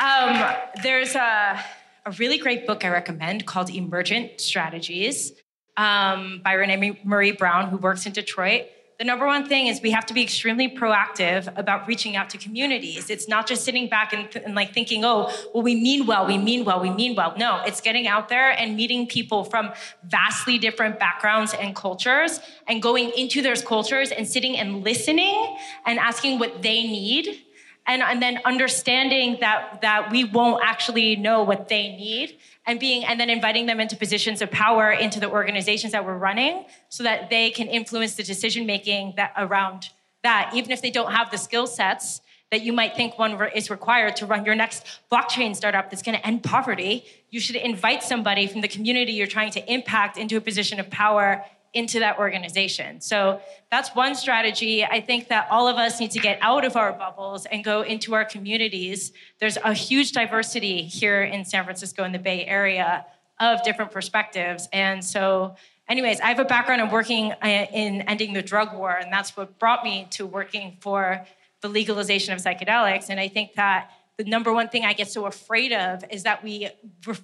um, 0.00 0.56
there's 0.82 1.14
a, 1.14 1.64
a, 2.06 2.10
really 2.18 2.38
great 2.38 2.66
book 2.66 2.84
I 2.84 2.88
recommend 2.88 3.46
called 3.46 3.70
Emergent 3.70 4.40
Strategies 4.40 5.32
um, 5.76 6.40
by 6.42 6.54
Renee 6.54 7.00
Marie 7.04 7.32
Brown, 7.32 7.68
who 7.68 7.76
works 7.76 8.06
in 8.06 8.12
Detroit 8.12 8.66
the 9.02 9.06
number 9.06 9.26
one 9.26 9.44
thing 9.44 9.66
is 9.66 9.82
we 9.82 9.90
have 9.90 10.06
to 10.06 10.14
be 10.14 10.22
extremely 10.22 10.68
proactive 10.68 11.52
about 11.58 11.88
reaching 11.88 12.14
out 12.14 12.30
to 12.30 12.38
communities. 12.38 13.10
It's 13.10 13.26
not 13.26 13.48
just 13.48 13.64
sitting 13.64 13.88
back 13.88 14.12
and, 14.12 14.28
and, 14.44 14.54
like 14.54 14.72
thinking, 14.72 15.04
oh, 15.04 15.28
well, 15.52 15.64
we 15.64 15.74
mean 15.74 16.06
well, 16.06 16.24
we 16.24 16.38
mean 16.38 16.64
well, 16.64 16.80
we 16.80 16.88
mean 16.88 17.16
well. 17.16 17.34
No, 17.36 17.60
it's 17.66 17.80
getting 17.80 18.06
out 18.06 18.28
there 18.28 18.50
and 18.50 18.76
meeting 18.76 19.08
people 19.08 19.42
from 19.42 19.72
vastly 20.04 20.56
different 20.56 21.00
backgrounds 21.00 21.52
and 21.52 21.74
cultures 21.74 22.38
and 22.68 22.80
going 22.80 23.10
into 23.16 23.42
those 23.42 23.60
cultures 23.60 24.12
and 24.12 24.28
sitting 24.28 24.56
and 24.56 24.84
listening 24.84 25.56
and 25.84 25.98
asking 25.98 26.38
what 26.38 26.62
they 26.62 26.84
need. 26.84 27.42
And, 27.88 28.02
and 28.02 28.22
then 28.22 28.38
understanding 28.44 29.38
that, 29.40 29.80
that 29.82 30.12
we 30.12 30.22
won't 30.22 30.62
actually 30.64 31.16
know 31.16 31.42
what 31.42 31.68
they 31.68 31.88
need 31.88 32.38
and 32.66 32.78
being 32.78 33.04
and 33.04 33.18
then 33.18 33.30
inviting 33.30 33.66
them 33.66 33.80
into 33.80 33.96
positions 33.96 34.40
of 34.40 34.50
power 34.50 34.90
into 34.90 35.18
the 35.20 35.30
organizations 35.30 35.92
that 35.92 36.04
we're 36.04 36.16
running 36.16 36.64
so 36.88 37.02
that 37.02 37.30
they 37.30 37.50
can 37.50 37.68
influence 37.68 38.14
the 38.14 38.22
decision 38.22 38.66
making 38.66 39.14
that 39.16 39.32
around 39.36 39.90
that. 40.22 40.52
Even 40.54 40.70
if 40.70 40.80
they 40.80 40.90
don't 40.90 41.12
have 41.12 41.30
the 41.30 41.38
skill 41.38 41.66
sets 41.66 42.20
that 42.52 42.60
you 42.60 42.72
might 42.72 42.94
think 42.94 43.18
one 43.18 43.40
is 43.54 43.70
required 43.70 44.14
to 44.16 44.26
run 44.26 44.44
your 44.44 44.54
next 44.54 44.86
blockchain 45.10 45.56
startup 45.56 45.90
that's 45.90 46.02
going 46.02 46.16
to 46.16 46.24
end 46.24 46.42
poverty 46.44 47.04
you 47.30 47.40
should 47.40 47.56
invite 47.56 48.02
somebody 48.02 48.46
from 48.46 48.60
the 48.60 48.68
community 48.68 49.12
you're 49.12 49.26
trying 49.26 49.50
to 49.50 49.72
impact 49.72 50.18
into 50.18 50.36
a 50.36 50.40
position 50.40 50.78
of 50.78 50.88
power 50.90 51.44
into 51.74 52.00
that 52.00 52.18
organization. 52.18 53.00
So 53.00 53.40
that's 53.70 53.94
one 53.94 54.14
strategy. 54.14 54.84
I 54.84 55.00
think 55.00 55.28
that 55.28 55.48
all 55.50 55.68
of 55.68 55.76
us 55.76 56.00
need 56.00 56.10
to 56.10 56.18
get 56.18 56.38
out 56.42 56.64
of 56.64 56.76
our 56.76 56.92
bubbles 56.92 57.46
and 57.46 57.64
go 57.64 57.80
into 57.80 58.14
our 58.14 58.24
communities. 58.24 59.12
There's 59.40 59.56
a 59.56 59.72
huge 59.72 60.12
diversity 60.12 60.82
here 60.82 61.22
in 61.22 61.44
San 61.44 61.64
Francisco 61.64 62.04
in 62.04 62.12
the 62.12 62.18
Bay 62.18 62.44
Area 62.44 63.06
of 63.40 63.62
different 63.62 63.90
perspectives. 63.90 64.68
And 64.72 65.02
so 65.02 65.56
anyways, 65.88 66.20
I 66.20 66.28
have 66.28 66.38
a 66.38 66.44
background 66.44 66.82
in 66.82 66.90
working 66.90 67.32
uh, 67.32 67.46
in 67.46 68.02
ending 68.02 68.34
the 68.34 68.42
drug 68.42 68.74
war, 68.74 68.92
and 68.92 69.12
that's 69.12 69.36
what 69.36 69.58
brought 69.58 69.82
me 69.82 70.06
to 70.10 70.26
working 70.26 70.76
for 70.80 71.24
the 71.62 71.68
legalization 71.68 72.34
of 72.34 72.40
psychedelics. 72.40 73.06
And 73.08 73.18
I 73.18 73.28
think 73.28 73.54
that 73.54 73.90
the 74.18 74.24
number 74.24 74.52
one 74.52 74.68
thing 74.68 74.84
I 74.84 74.92
get 74.92 75.08
so 75.08 75.26
afraid 75.26 75.72
of 75.72 76.04
is 76.10 76.24
that 76.24 76.44
we 76.44 76.68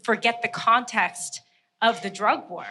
forget 0.02 0.40
the 0.42 0.48
context 0.48 1.42
of 1.82 2.00
the 2.02 2.10
drug 2.10 2.48
war. 2.48 2.66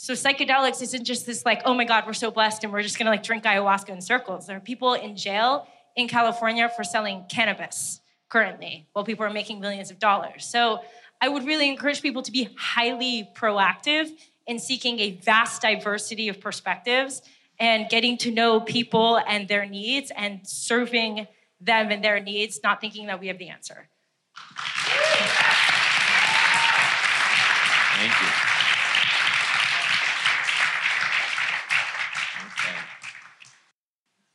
So 0.00 0.12
psychedelics 0.12 0.80
isn't 0.80 1.02
just 1.02 1.26
this 1.26 1.44
like, 1.44 1.62
oh 1.64 1.74
my 1.74 1.82
God, 1.82 2.04
we're 2.06 2.12
so 2.12 2.30
blessed 2.30 2.62
and 2.62 2.72
we're 2.72 2.82
just 2.82 2.96
gonna 2.96 3.10
like 3.10 3.24
drink 3.24 3.42
ayahuasca 3.42 3.88
in 3.88 4.00
circles. 4.00 4.46
There 4.46 4.56
are 4.56 4.60
people 4.60 4.94
in 4.94 5.16
jail 5.16 5.66
in 5.96 6.06
California 6.06 6.68
for 6.68 6.84
selling 6.84 7.24
cannabis 7.28 8.00
currently, 8.28 8.86
while 8.92 9.04
people 9.04 9.24
are 9.24 9.30
making 9.30 9.58
millions 9.58 9.90
of 9.90 9.98
dollars. 9.98 10.46
So 10.46 10.82
I 11.20 11.28
would 11.28 11.44
really 11.44 11.68
encourage 11.68 12.00
people 12.00 12.22
to 12.22 12.30
be 12.30 12.48
highly 12.56 13.28
proactive 13.34 14.08
in 14.46 14.60
seeking 14.60 15.00
a 15.00 15.10
vast 15.16 15.62
diversity 15.62 16.28
of 16.28 16.40
perspectives 16.40 17.20
and 17.58 17.88
getting 17.88 18.16
to 18.18 18.30
know 18.30 18.60
people 18.60 19.20
and 19.26 19.48
their 19.48 19.66
needs 19.66 20.12
and 20.14 20.46
serving 20.46 21.26
them 21.60 21.90
and 21.90 22.04
their 22.04 22.20
needs, 22.20 22.60
not 22.62 22.80
thinking 22.80 23.08
that 23.08 23.18
we 23.18 23.26
have 23.26 23.38
the 23.38 23.48
answer. 23.48 23.88
Thank 27.96 28.12
you. 28.22 28.47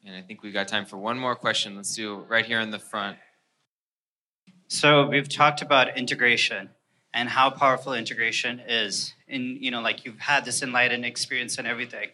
And 0.06 0.16
I 0.16 0.22
think 0.22 0.44
we've 0.44 0.54
got 0.54 0.68
time 0.68 0.86
for 0.86 0.98
one 0.98 1.18
more 1.18 1.36
question. 1.36 1.78
Let's 1.78 1.96
do 1.96 2.26
right 2.28 2.46
here 2.46 2.60
in 2.60 2.72
the 2.72 2.80
front. 2.80 3.18
So 4.68 5.08
we've 5.08 5.30
talked 5.30 5.62
about 5.62 5.98
integration 5.98 6.70
and 7.14 7.30
how 7.30 7.50
powerful 7.50 7.94
integration 7.94 8.60
is. 8.68 9.14
In 9.28 9.58
you 9.62 9.72
know, 9.72 9.82
like 9.82 10.04
you've 10.04 10.20
had 10.20 10.44
this 10.44 10.62
enlightened 10.62 11.06
experience 11.06 11.58
and 11.58 11.68
everything. 11.68 12.10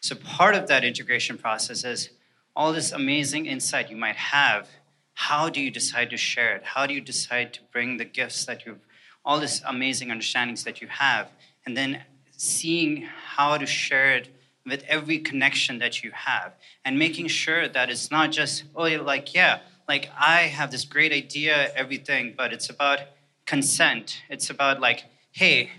So 0.00 0.14
part 0.14 0.54
of 0.54 0.68
that 0.68 0.84
integration 0.84 1.36
process 1.36 1.84
is 1.84 2.10
all 2.54 2.72
this 2.72 2.92
amazing 2.92 3.46
insight 3.46 3.90
you 3.90 3.96
might 3.96 4.16
have. 4.16 4.68
How 5.14 5.48
do 5.48 5.60
you 5.60 5.70
decide 5.70 6.10
to 6.10 6.16
share 6.16 6.54
it? 6.56 6.62
How 6.64 6.86
do 6.86 6.94
you 6.94 7.00
decide 7.00 7.52
to 7.54 7.60
bring 7.72 7.96
the 7.96 8.04
gifts 8.04 8.44
that 8.44 8.66
you've, 8.66 8.80
all 9.24 9.40
this 9.40 9.62
amazing 9.66 10.10
understandings 10.10 10.64
that 10.64 10.80
you 10.80 10.88
have, 10.88 11.28
and 11.66 11.76
then 11.76 12.02
seeing 12.36 13.02
how 13.02 13.56
to 13.56 13.66
share 13.66 14.16
it 14.16 14.28
with 14.64 14.84
every 14.88 15.18
connection 15.18 15.78
that 15.78 16.04
you 16.04 16.10
have, 16.12 16.54
and 16.84 16.98
making 16.98 17.28
sure 17.28 17.68
that 17.68 17.90
it's 17.90 18.10
not 18.10 18.30
just, 18.30 18.64
oh, 18.76 18.84
like, 18.84 19.34
yeah, 19.34 19.60
like 19.88 20.08
I 20.18 20.42
have 20.42 20.70
this 20.70 20.84
great 20.84 21.12
idea, 21.12 21.72
everything, 21.74 22.34
but 22.36 22.52
it's 22.52 22.70
about 22.70 23.00
consent. 23.46 24.22
It's 24.30 24.50
about 24.50 24.80
like, 24.80 25.04
hey, 25.32 25.70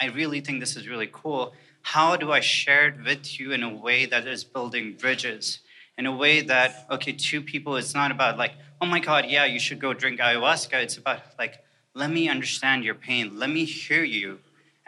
I 0.00 0.06
really 0.06 0.40
think 0.40 0.60
this 0.60 0.76
is 0.76 0.88
really 0.88 1.10
cool. 1.12 1.52
How 1.82 2.16
do 2.16 2.30
I 2.32 2.40
share 2.40 2.88
it 2.88 3.04
with 3.04 3.40
you 3.40 3.52
in 3.52 3.62
a 3.62 3.74
way 3.74 4.06
that 4.06 4.26
is 4.26 4.44
building 4.44 4.94
bridges? 4.98 5.60
In 5.96 6.06
a 6.06 6.14
way 6.14 6.42
that, 6.42 6.86
okay, 6.90 7.12
two 7.12 7.42
people, 7.42 7.74
it's 7.76 7.94
not 7.94 8.12
about 8.12 8.38
like, 8.38 8.52
oh 8.80 8.86
my 8.86 9.00
God, 9.00 9.26
yeah, 9.26 9.44
you 9.44 9.58
should 9.58 9.80
go 9.80 9.92
drink 9.92 10.20
ayahuasca. 10.20 10.74
It's 10.74 10.96
about 10.96 11.22
like, 11.38 11.58
let 11.94 12.10
me 12.10 12.28
understand 12.28 12.84
your 12.84 12.94
pain. 12.94 13.36
Let 13.38 13.50
me 13.50 13.64
hear 13.64 14.04
you. 14.04 14.38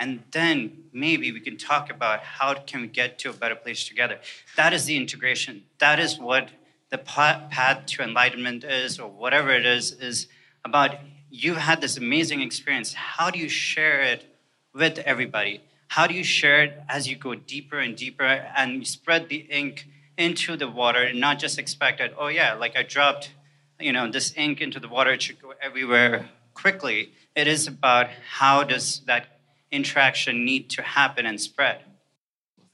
And 0.01 0.23
then 0.31 0.85
maybe 0.95 1.31
we 1.31 1.41
can 1.41 1.59
talk 1.59 1.91
about 1.91 2.21
how 2.21 2.55
can 2.55 2.81
we 2.81 2.87
get 2.87 3.19
to 3.19 3.29
a 3.29 3.35
better 3.35 3.55
place 3.55 3.87
together. 3.87 4.19
That 4.57 4.73
is 4.73 4.87
the 4.87 4.97
integration. 4.97 5.65
That 5.79 6.01
is 6.01 6.19
what 6.19 6.49
the 6.89 6.97
path 6.97 7.85
to 7.87 8.03
enlightenment 8.03 8.65
is, 8.65 8.99
or 8.99 9.09
whatever 9.09 9.51
it 9.51 9.67
is, 9.67 9.93
is 9.93 10.27
about 10.65 10.97
you've 11.31 11.59
had 11.59 11.83
this 11.83 11.99
amazing 11.99 12.41
experience. 12.41 12.95
How 12.95 13.31
do 13.31 13.39
you 13.39 13.51
share 13.51 14.01
it 14.01 14.25
with 14.73 14.99
everybody? 15.01 15.61
How 15.89 16.07
do 16.07 16.15
you 16.15 16.25
share 16.25 16.63
it 16.63 16.83
as 16.89 17.07
you 17.07 17.17
go 17.17 17.35
deeper 17.35 17.79
and 17.79 17.95
deeper 17.95 18.25
and 18.25 18.87
spread 18.87 19.29
the 19.29 19.47
ink 19.51 19.87
into 20.17 20.57
the 20.57 20.69
water 20.69 21.03
and 21.03 21.21
not 21.21 21.39
just 21.39 21.59
expect 21.59 21.99
that 21.99 22.15
oh 22.19 22.29
yeah, 22.29 22.55
like 22.55 22.77
I 22.77 22.85
dropped, 22.85 23.33
you 23.79 23.93
know, 23.93 24.11
this 24.11 24.33
ink 24.35 24.63
into 24.63 24.81
the 24.81 24.89
water, 24.89 25.13
it 25.13 25.21
should 25.21 25.43
go 25.43 25.53
everywhere 25.61 26.31
quickly. 26.55 27.13
It 27.37 27.47
is 27.47 27.67
about 27.67 28.09
how 28.39 28.65
does 28.65 29.01
that 29.07 29.40
interaction 29.71 30.45
need 30.45 30.71
to 30.71 30.83
happen 30.83 31.27
and 31.27 31.41
spread. 31.41 31.81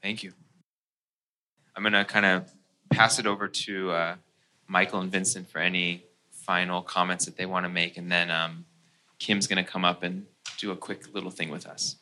Thank 0.01 0.23
you. 0.23 0.33
I'm 1.75 1.83
going 1.83 1.93
to 1.93 2.05
kind 2.05 2.25
of 2.25 2.51
pass 2.89 3.19
it 3.19 3.27
over 3.27 3.47
to 3.47 3.91
uh, 3.91 4.15
Michael 4.67 4.99
and 4.99 5.11
Vincent 5.11 5.49
for 5.49 5.59
any 5.59 6.03
final 6.31 6.81
comments 6.81 7.25
that 7.25 7.37
they 7.37 7.45
want 7.45 7.65
to 7.65 7.69
make, 7.69 7.97
and 7.97 8.11
then 8.11 8.31
um, 8.31 8.65
Kim's 9.19 9.47
going 9.47 9.63
to 9.63 9.69
come 9.69 9.85
up 9.85 10.01
and 10.01 10.25
do 10.57 10.71
a 10.71 10.75
quick 10.75 11.13
little 11.13 11.29
thing 11.29 11.49
with 11.49 11.67
us. 11.67 11.97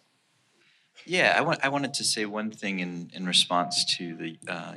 Yeah, 1.06 1.36
I, 1.38 1.42
want, 1.42 1.60
I 1.64 1.70
wanted 1.70 1.94
to 1.96 2.04
say 2.04 2.26
one 2.26 2.52
thing 2.52 2.80
in, 2.80 3.12
in 3.14 3.26
response 3.26 3.84
to 3.98 4.16
the. 4.16 4.38
Uh, 4.48 4.76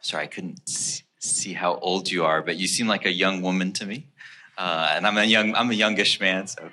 sorry, 0.00 0.24
I 0.24 0.26
couldn't 0.26 0.60
see 0.66 1.52
how 1.54 1.76
old 1.76 2.10
you 2.10 2.24
are, 2.24 2.42
but 2.42 2.56
you 2.56 2.66
seem 2.66 2.88
like 2.88 3.06
a 3.06 3.12
young 3.12 3.42
woman 3.42 3.72
to 3.74 3.86
me, 3.86 4.06
uh, 4.58 4.92
and 4.94 5.06
I'm 5.06 5.16
a 5.16 5.24
young 5.24 5.54
I'm 5.54 5.70
a 5.70 5.74
youngish 5.74 6.20
man, 6.20 6.46
so. 6.46 6.70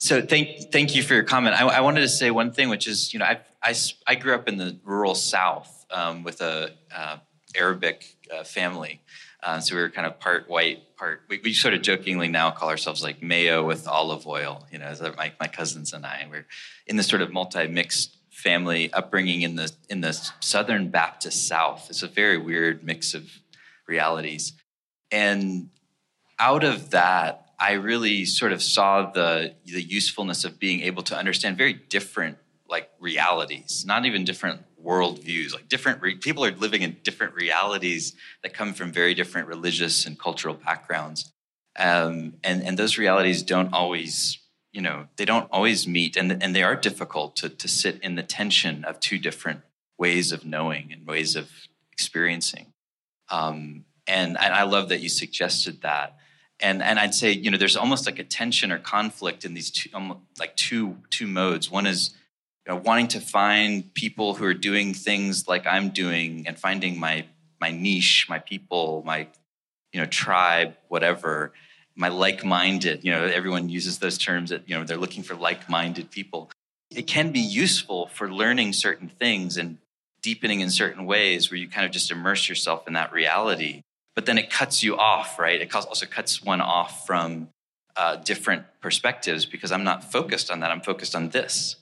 So 0.00 0.22
thank 0.22 0.72
thank 0.72 0.94
you 0.94 1.02
for 1.02 1.12
your 1.12 1.24
comment. 1.24 1.60
I, 1.60 1.66
I 1.66 1.80
wanted 1.82 2.00
to 2.00 2.08
say 2.08 2.30
one 2.30 2.52
thing, 2.52 2.70
which 2.70 2.88
is 2.88 3.12
you 3.12 3.18
know 3.18 3.26
I 3.26 3.40
I, 3.62 3.74
I 4.06 4.14
grew 4.14 4.34
up 4.34 4.48
in 4.48 4.56
the 4.56 4.78
rural 4.82 5.14
South 5.14 5.86
um, 5.90 6.22
with 6.22 6.40
a 6.40 6.72
uh, 6.94 7.18
Arabic 7.54 8.16
uh, 8.34 8.42
family, 8.42 9.02
uh, 9.42 9.60
so 9.60 9.76
we 9.76 9.82
were 9.82 9.90
kind 9.90 10.06
of 10.06 10.18
part 10.18 10.48
white, 10.48 10.96
part. 10.96 11.22
We, 11.28 11.40
we, 11.44 11.52
sort 11.52 11.74
of 11.74 11.82
jokingly 11.82 12.28
now 12.28 12.50
call 12.50 12.70
ourselves 12.70 13.02
like 13.02 13.22
mayo 13.22 13.62
with 13.62 13.86
olive 13.86 14.26
oil. 14.26 14.66
You 14.72 14.78
know, 14.78 14.94
my 15.18 15.32
my 15.38 15.46
cousins 15.46 15.92
and 15.92 16.06
I. 16.06 16.26
We're 16.30 16.46
in 16.86 16.96
this 16.96 17.06
sort 17.06 17.20
of 17.20 17.30
multi 17.30 17.68
mixed 17.68 18.16
family 18.30 18.90
upbringing 18.94 19.42
in 19.42 19.56
the 19.56 19.70
in 19.90 20.00
the 20.00 20.12
Southern 20.40 20.88
Baptist 20.88 21.46
South. 21.46 21.88
It's 21.90 22.02
a 22.02 22.08
very 22.08 22.38
weird 22.38 22.82
mix 22.82 23.12
of 23.12 23.30
realities, 23.86 24.54
and 25.12 25.68
out 26.38 26.64
of 26.64 26.90
that, 26.90 27.49
I 27.60 27.72
really 27.72 28.24
sort 28.24 28.52
of 28.52 28.62
saw 28.62 29.10
the 29.10 29.54
the 29.66 29.82
usefulness 29.82 30.44
of 30.44 30.58
being 30.58 30.80
able 30.80 31.02
to 31.04 31.16
understand 31.16 31.58
very 31.58 31.74
different 31.74 32.38
like 32.66 32.90
realities, 32.98 33.84
not 33.86 34.06
even 34.06 34.24
different 34.24 34.62
worldviews. 34.82 35.52
Like 35.52 35.68
different 35.68 36.00
re- 36.00 36.14
people 36.14 36.44
are 36.44 36.52
living 36.52 36.80
in 36.80 36.96
different 37.02 37.34
realities 37.34 38.14
that 38.42 38.54
come 38.54 38.72
from 38.72 38.92
very 38.92 39.12
different 39.12 39.46
religious 39.48 40.06
and 40.06 40.18
cultural 40.18 40.54
backgrounds, 40.54 41.30
um, 41.78 42.34
and 42.42 42.62
and 42.62 42.78
those 42.78 42.96
realities 42.96 43.42
don't 43.42 43.74
always, 43.74 44.38
you 44.72 44.80
know, 44.80 45.08
they 45.16 45.26
don't 45.26 45.48
always 45.52 45.86
meet, 45.86 46.16
and 46.16 46.42
and 46.42 46.56
they 46.56 46.62
are 46.62 46.76
difficult 46.76 47.36
to 47.36 47.50
to 47.50 47.68
sit 47.68 48.00
in 48.02 48.14
the 48.14 48.22
tension 48.22 48.84
of 48.84 49.00
two 49.00 49.18
different 49.18 49.60
ways 49.98 50.32
of 50.32 50.46
knowing 50.46 50.92
and 50.92 51.06
ways 51.06 51.36
of 51.36 51.50
experiencing. 51.92 52.72
Um, 53.28 53.84
and 54.06 54.38
and 54.38 54.54
I 54.54 54.62
love 54.62 54.88
that 54.88 55.00
you 55.00 55.10
suggested 55.10 55.82
that 55.82 56.16
and 56.60 56.82
and 56.82 56.98
I'd 56.98 57.14
say 57.14 57.32
you 57.32 57.50
know 57.50 57.58
there's 57.58 57.76
almost 57.76 58.06
like 58.06 58.18
a 58.18 58.24
tension 58.24 58.72
or 58.72 58.78
conflict 58.78 59.44
in 59.44 59.54
these 59.54 59.70
two 59.70 59.90
um, 59.94 60.20
like 60.38 60.56
two 60.56 60.98
two 61.10 61.26
modes. 61.26 61.70
One 61.70 61.86
is 61.86 62.14
you 62.66 62.74
know, 62.74 62.80
wanting 62.84 63.08
to 63.08 63.20
find 63.20 63.92
people 63.94 64.34
who 64.34 64.44
are 64.44 64.54
doing 64.54 64.94
things 64.94 65.48
like 65.48 65.66
I'm 65.66 65.90
doing 65.90 66.46
and 66.46 66.58
finding 66.58 66.98
my 66.98 67.26
my 67.60 67.70
niche, 67.70 68.26
my 68.28 68.38
people, 68.38 69.02
my 69.04 69.28
you 69.92 70.00
know 70.00 70.06
tribe, 70.06 70.76
whatever, 70.88 71.52
my 71.94 72.08
like-minded. 72.08 73.04
You 73.04 73.12
know, 73.12 73.24
everyone 73.24 73.68
uses 73.68 73.98
those 73.98 74.18
terms 74.18 74.50
that 74.50 74.68
you 74.68 74.76
know 74.76 74.84
they're 74.84 74.96
looking 74.96 75.22
for 75.22 75.34
like-minded 75.34 76.10
people. 76.10 76.50
It 76.90 77.06
can 77.06 77.30
be 77.30 77.40
useful 77.40 78.08
for 78.08 78.32
learning 78.32 78.72
certain 78.72 79.08
things 79.08 79.56
and 79.56 79.78
deepening 80.22 80.60
in 80.60 80.70
certain 80.70 81.06
ways 81.06 81.50
where 81.50 81.58
you 81.58 81.68
kind 81.68 81.86
of 81.86 81.92
just 81.92 82.10
immerse 82.10 82.48
yourself 82.48 82.86
in 82.86 82.94
that 82.94 83.12
reality. 83.12 83.82
But 84.14 84.26
then 84.26 84.38
it 84.38 84.50
cuts 84.50 84.82
you 84.82 84.96
off, 84.96 85.38
right? 85.38 85.60
It 85.60 85.74
also 85.74 86.06
cuts 86.06 86.42
one 86.42 86.60
off 86.60 87.06
from 87.06 87.48
uh, 87.96 88.16
different 88.16 88.64
perspectives 88.80 89.46
because 89.46 89.72
I'm 89.72 89.84
not 89.84 90.10
focused 90.10 90.50
on 90.50 90.60
that. 90.60 90.70
I'm 90.70 90.80
focused 90.80 91.14
on 91.14 91.30
this. 91.30 91.76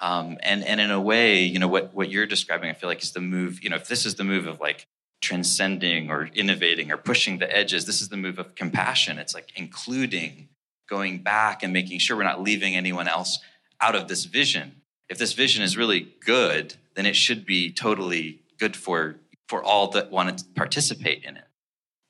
Um, 0.00 0.38
and 0.42 0.64
and 0.64 0.80
in 0.80 0.90
a 0.90 1.00
way, 1.00 1.42
you 1.42 1.58
know 1.58 1.68
what 1.68 1.92
what 1.94 2.10
you're 2.10 2.26
describing, 2.26 2.70
I 2.70 2.74
feel 2.74 2.88
like 2.88 3.02
is 3.02 3.12
the 3.12 3.20
move. 3.20 3.62
You 3.62 3.70
know, 3.70 3.76
if 3.76 3.88
this 3.88 4.06
is 4.06 4.14
the 4.14 4.24
move 4.24 4.46
of 4.46 4.60
like 4.60 4.86
transcending 5.20 6.10
or 6.10 6.30
innovating 6.34 6.92
or 6.92 6.96
pushing 6.96 7.38
the 7.38 7.54
edges, 7.54 7.84
this 7.84 8.00
is 8.00 8.08
the 8.08 8.16
move 8.16 8.38
of 8.38 8.54
compassion. 8.54 9.18
It's 9.18 9.34
like 9.34 9.50
including, 9.56 10.48
going 10.88 11.18
back 11.18 11.62
and 11.62 11.72
making 11.72 11.98
sure 11.98 12.16
we're 12.16 12.22
not 12.22 12.40
leaving 12.40 12.76
anyone 12.76 13.08
else 13.08 13.40
out 13.80 13.94
of 13.94 14.08
this 14.08 14.24
vision. 14.24 14.82
If 15.08 15.18
this 15.18 15.32
vision 15.32 15.62
is 15.62 15.76
really 15.76 16.12
good, 16.24 16.74
then 16.94 17.06
it 17.06 17.16
should 17.16 17.44
be 17.44 17.72
totally 17.72 18.40
good 18.58 18.76
for 18.76 19.16
for 19.48 19.64
all 19.64 19.88
that 19.88 20.10
want 20.10 20.38
to 20.38 20.44
participate 20.54 21.24
in 21.24 21.36
it. 21.36 21.47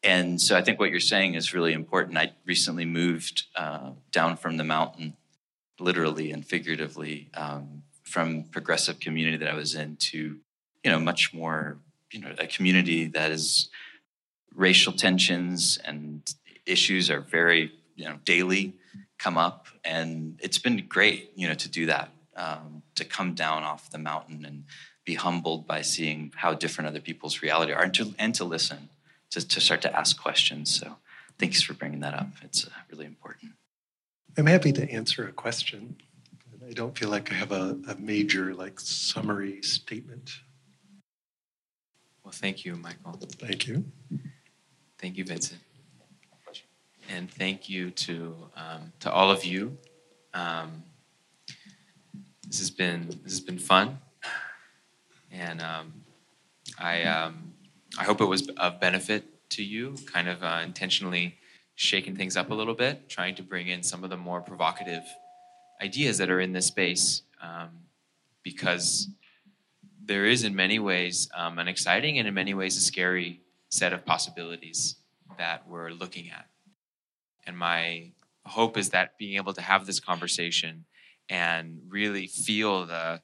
And 0.03 0.41
so 0.41 0.57
I 0.57 0.63
think 0.63 0.79
what 0.79 0.91
you're 0.91 1.01
saying 1.01 1.35
is 1.35 1.53
really 1.53 1.73
important. 1.73 2.19
I 2.19 2.33
recently 2.47 2.85
moved 2.85 3.45
uh, 3.57 3.91
down 4.13 4.37
from 4.37 4.57
the 4.57 4.65
mountain 4.65 5.17
literally 5.81 6.31
and 6.31 6.47
figuratively 6.47 7.31
um, 7.35 7.83
from 8.05 8.45
progressive 8.45 9.01
community 9.01 9.37
that 9.37 9.49
I 9.49 9.55
was 9.55 9.75
in 9.75 9.97
to, 9.97 10.19
you 10.85 10.91
know, 10.91 11.01
much 11.01 11.35
more, 11.35 11.79
you 12.13 12.21
know, 12.21 12.33
a 12.39 12.47
community 12.47 13.07
that 13.09 13.31
is 13.33 13.71
racial 14.55 14.93
tensions 14.93 15.79
and 15.85 16.23
issues 16.65 17.11
are 17.11 17.21
very, 17.21 17.73
you 17.97 18.05
know, 18.05 18.19
daily 18.25 18.75
come 19.19 19.37
up. 19.37 19.67
And 19.85 20.39
it's 20.43 20.59
been 20.59 20.87
great, 20.89 21.33
you 21.35 21.49
know, 21.49 21.55
to 21.55 21.69
do 21.69 21.87
that. 21.87 22.11
um, 22.39 22.83
to 22.95 23.05
come 23.05 23.35
down 23.35 23.65
off 23.65 23.91
the 23.91 23.99
mountain 23.99 24.45
and 24.45 24.65
be 25.05 25.15
humbled 25.15 25.67
by 25.67 25.83
seeing 25.83 26.33
how 26.37 26.55
different 26.55 26.89
other 26.89 27.01
people's 27.01 27.43
reality 27.43 27.73
are, 27.73 27.83
and 27.83 27.95
to, 27.95 28.15
and 28.19 28.35
to 28.37 28.45
listen, 28.45 28.89
to, 29.31 29.47
to 29.47 29.61
start 29.61 29.83
to 29.83 29.97
ask 29.97 30.21
questions. 30.21 30.75
So, 30.79 30.97
thanks 31.39 31.63
for 31.63 31.75
bringing 31.75 32.01
that 32.01 32.15
up. 32.15 32.29
It's 32.43 32.67
uh, 32.67 32.71
really 32.91 33.07
important. 33.07 33.53
I'm 34.37 34.47
happy 34.47 34.73
to 34.73 34.91
answer 34.91 35.27
a 35.27 35.33
question. 35.33 35.97
I 36.69 36.73
don't 36.73 36.97
feel 36.97 37.09
like 37.09 37.33
I 37.33 37.35
have 37.35 37.51
a, 37.51 37.79
a 37.89 37.97
major 37.97 38.55
like 38.55 38.79
summary 38.79 39.63
statement. 39.63 40.31
Well, 42.23 42.33
thank 42.33 42.65
you, 42.65 42.77
Michael. 42.77 43.19
Thank 43.23 43.67
you. 43.67 43.85
Thank 44.99 45.17
you, 45.17 45.25
Vincent. 45.25 45.61
And 47.09 47.31
thank 47.31 47.71
you 47.71 47.91
to 47.91 48.37
um, 48.55 48.93
to 49.01 49.11
all 49.11 49.31
of 49.31 49.47
you. 49.47 49.79
Um, 50.35 50.83
this 52.47 52.59
has 52.59 52.71
been 52.71 53.09
this 53.23 53.33
has 53.33 53.41
been 53.41 53.59
fun, 53.59 53.99
and 55.33 55.63
um, 55.63 56.05
I 56.79 57.05
um, 57.05 57.55
I 57.99 58.05
hope 58.05 58.21
it 58.21 58.27
was 58.27 58.49
of 58.59 58.79
benefit 58.79 59.51
to 59.51 59.65
you. 59.65 59.97
Kind 60.07 60.29
of 60.29 60.45
uh, 60.45 60.61
intentionally 60.65 61.37
shaking 61.75 62.15
things 62.15 62.37
up 62.37 62.51
a 62.51 62.55
little 62.55 62.75
bit, 62.75 63.09
trying 63.09 63.35
to 63.35 63.43
bring 63.43 63.67
in 63.67 63.83
some 63.83 64.05
of 64.05 64.11
the 64.11 64.17
more 64.17 64.41
provocative 64.41 65.03
ideas 65.83 66.19
that 66.19 66.31
are 66.31 66.41
in 66.41 66.53
this 66.53 66.67
space, 66.67 67.23
um, 67.43 67.71
because 68.45 69.09
there 70.05 70.27
is 70.27 70.45
in 70.45 70.55
many 70.55 70.79
ways 70.79 71.29
um, 71.37 71.59
an 71.59 71.67
exciting 71.67 72.21
and 72.21 72.29
in 72.29 72.35
many 72.35 72.55
ways 72.55 72.77
a 72.77 72.81
scary 72.81 73.41
set 73.69 73.93
of 73.93 74.07
possibilities 74.07 74.95
that 75.37 75.69
we're 75.69 75.91
looking 75.91 76.31
at. 76.31 76.47
And 77.49 77.59
my 77.59 78.13
hope 78.47 78.79
is 78.79 78.91
that 78.91 79.19
being 79.19 79.37
able 79.37 79.55
to 79.55 79.61
have 79.61 79.87
this 79.87 79.99
conversation 79.99 80.85
and 81.29 81.81
really 81.89 82.29
feel 82.29 82.87
the 82.87 83.23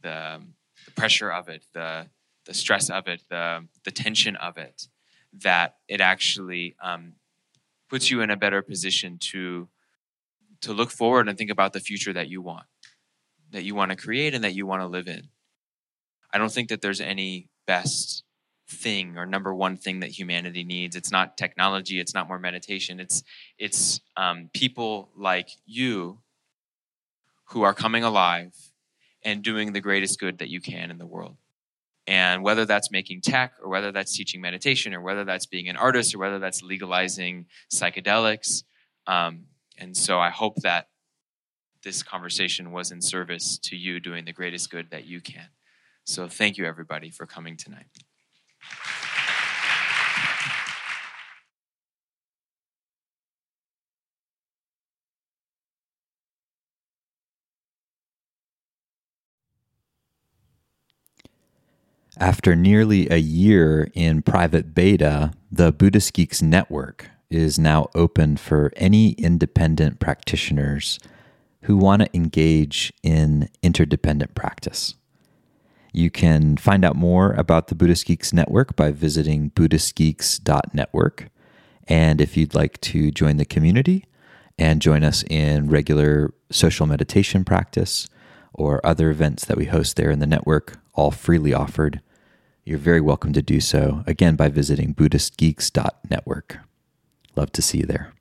the, 0.00 0.40
the 0.86 0.90
pressure 0.92 1.30
of 1.30 1.48
it, 1.48 1.64
the 1.74 2.06
the 2.48 2.54
stress 2.54 2.90
of 2.90 3.06
it, 3.06 3.22
the 3.28 3.68
the 3.84 3.92
tension 3.92 4.34
of 4.34 4.56
it, 4.56 4.88
that 5.32 5.76
it 5.86 6.00
actually 6.00 6.74
um, 6.82 7.12
puts 7.88 8.10
you 8.10 8.22
in 8.22 8.30
a 8.30 8.36
better 8.36 8.62
position 8.62 9.18
to 9.18 9.68
to 10.62 10.72
look 10.72 10.90
forward 10.90 11.28
and 11.28 11.38
think 11.38 11.50
about 11.50 11.72
the 11.72 11.78
future 11.78 12.12
that 12.12 12.28
you 12.28 12.42
want, 12.42 12.66
that 13.52 13.62
you 13.62 13.74
want 13.74 13.90
to 13.92 13.96
create 13.96 14.34
and 14.34 14.42
that 14.42 14.54
you 14.54 14.66
want 14.66 14.82
to 14.82 14.86
live 14.86 15.06
in. 15.06 15.28
I 16.32 16.38
don't 16.38 16.50
think 16.50 16.70
that 16.70 16.80
there's 16.80 17.00
any 17.00 17.48
best 17.66 18.24
thing 18.66 19.16
or 19.16 19.24
number 19.24 19.54
one 19.54 19.76
thing 19.76 20.00
that 20.00 20.10
humanity 20.10 20.64
needs. 20.64 20.96
It's 20.96 21.12
not 21.12 21.36
technology. 21.36 22.00
It's 22.00 22.14
not 22.14 22.28
more 22.28 22.38
meditation. 22.38 22.98
It's 22.98 23.22
it's 23.58 24.00
um, 24.16 24.48
people 24.54 25.10
like 25.14 25.50
you 25.66 26.20
who 27.50 27.62
are 27.62 27.74
coming 27.74 28.04
alive 28.04 28.54
and 29.22 29.42
doing 29.42 29.72
the 29.72 29.80
greatest 29.80 30.18
good 30.18 30.38
that 30.38 30.48
you 30.48 30.60
can 30.62 30.90
in 30.90 30.96
the 30.96 31.06
world. 31.06 31.36
And 32.08 32.42
whether 32.42 32.64
that's 32.64 32.90
making 32.90 33.20
tech 33.20 33.52
or 33.62 33.68
whether 33.68 33.92
that's 33.92 34.16
teaching 34.16 34.40
meditation 34.40 34.94
or 34.94 35.02
whether 35.02 35.24
that's 35.24 35.44
being 35.44 35.68
an 35.68 35.76
artist 35.76 36.14
or 36.14 36.18
whether 36.18 36.38
that's 36.38 36.62
legalizing 36.62 37.44
psychedelics. 37.70 38.62
Um, 39.06 39.44
and 39.76 39.94
so 39.94 40.18
I 40.18 40.30
hope 40.30 40.56
that 40.62 40.88
this 41.84 42.02
conversation 42.02 42.72
was 42.72 42.92
in 42.92 43.02
service 43.02 43.58
to 43.64 43.76
you 43.76 44.00
doing 44.00 44.24
the 44.24 44.32
greatest 44.32 44.70
good 44.70 44.90
that 44.90 45.04
you 45.04 45.20
can. 45.20 45.48
So 46.04 46.28
thank 46.28 46.56
you, 46.56 46.64
everybody, 46.64 47.10
for 47.10 47.26
coming 47.26 47.58
tonight. 47.58 47.88
After 62.20 62.56
nearly 62.56 63.08
a 63.10 63.18
year 63.18 63.92
in 63.94 64.22
private 64.22 64.74
beta, 64.74 65.32
the 65.52 65.70
Buddhist 65.70 66.12
Geeks 66.14 66.42
Network 66.42 67.10
is 67.30 67.60
now 67.60 67.88
open 67.94 68.36
for 68.36 68.72
any 68.74 69.10
independent 69.12 70.00
practitioners 70.00 70.98
who 71.62 71.76
want 71.76 72.02
to 72.02 72.16
engage 72.16 72.92
in 73.04 73.48
interdependent 73.62 74.34
practice. 74.34 74.96
You 75.92 76.10
can 76.10 76.56
find 76.56 76.84
out 76.84 76.96
more 76.96 77.34
about 77.34 77.68
the 77.68 77.76
Buddhist 77.76 78.06
Geeks 78.06 78.32
Network 78.32 78.74
by 78.74 78.90
visiting 78.90 79.50
BuddhistGeeks.network. 79.52 81.28
And 81.86 82.20
if 82.20 82.36
you'd 82.36 82.54
like 82.54 82.80
to 82.80 83.12
join 83.12 83.36
the 83.36 83.44
community 83.44 84.06
and 84.58 84.82
join 84.82 85.04
us 85.04 85.22
in 85.30 85.68
regular 85.68 86.34
social 86.50 86.86
meditation 86.86 87.44
practice 87.44 88.08
or 88.52 88.84
other 88.84 89.08
events 89.08 89.44
that 89.44 89.56
we 89.56 89.66
host 89.66 89.94
there 89.94 90.10
in 90.10 90.18
the 90.18 90.26
network, 90.26 90.78
all 90.94 91.12
freely 91.12 91.54
offered, 91.54 92.00
you're 92.68 92.78
very 92.78 93.00
welcome 93.00 93.32
to 93.32 93.40
do 93.40 93.60
so, 93.60 94.04
again, 94.06 94.36
by 94.36 94.48
visiting 94.48 94.94
BuddhistGeeks.network. 94.94 96.58
Love 97.34 97.50
to 97.52 97.62
see 97.62 97.78
you 97.78 97.86
there. 97.86 98.12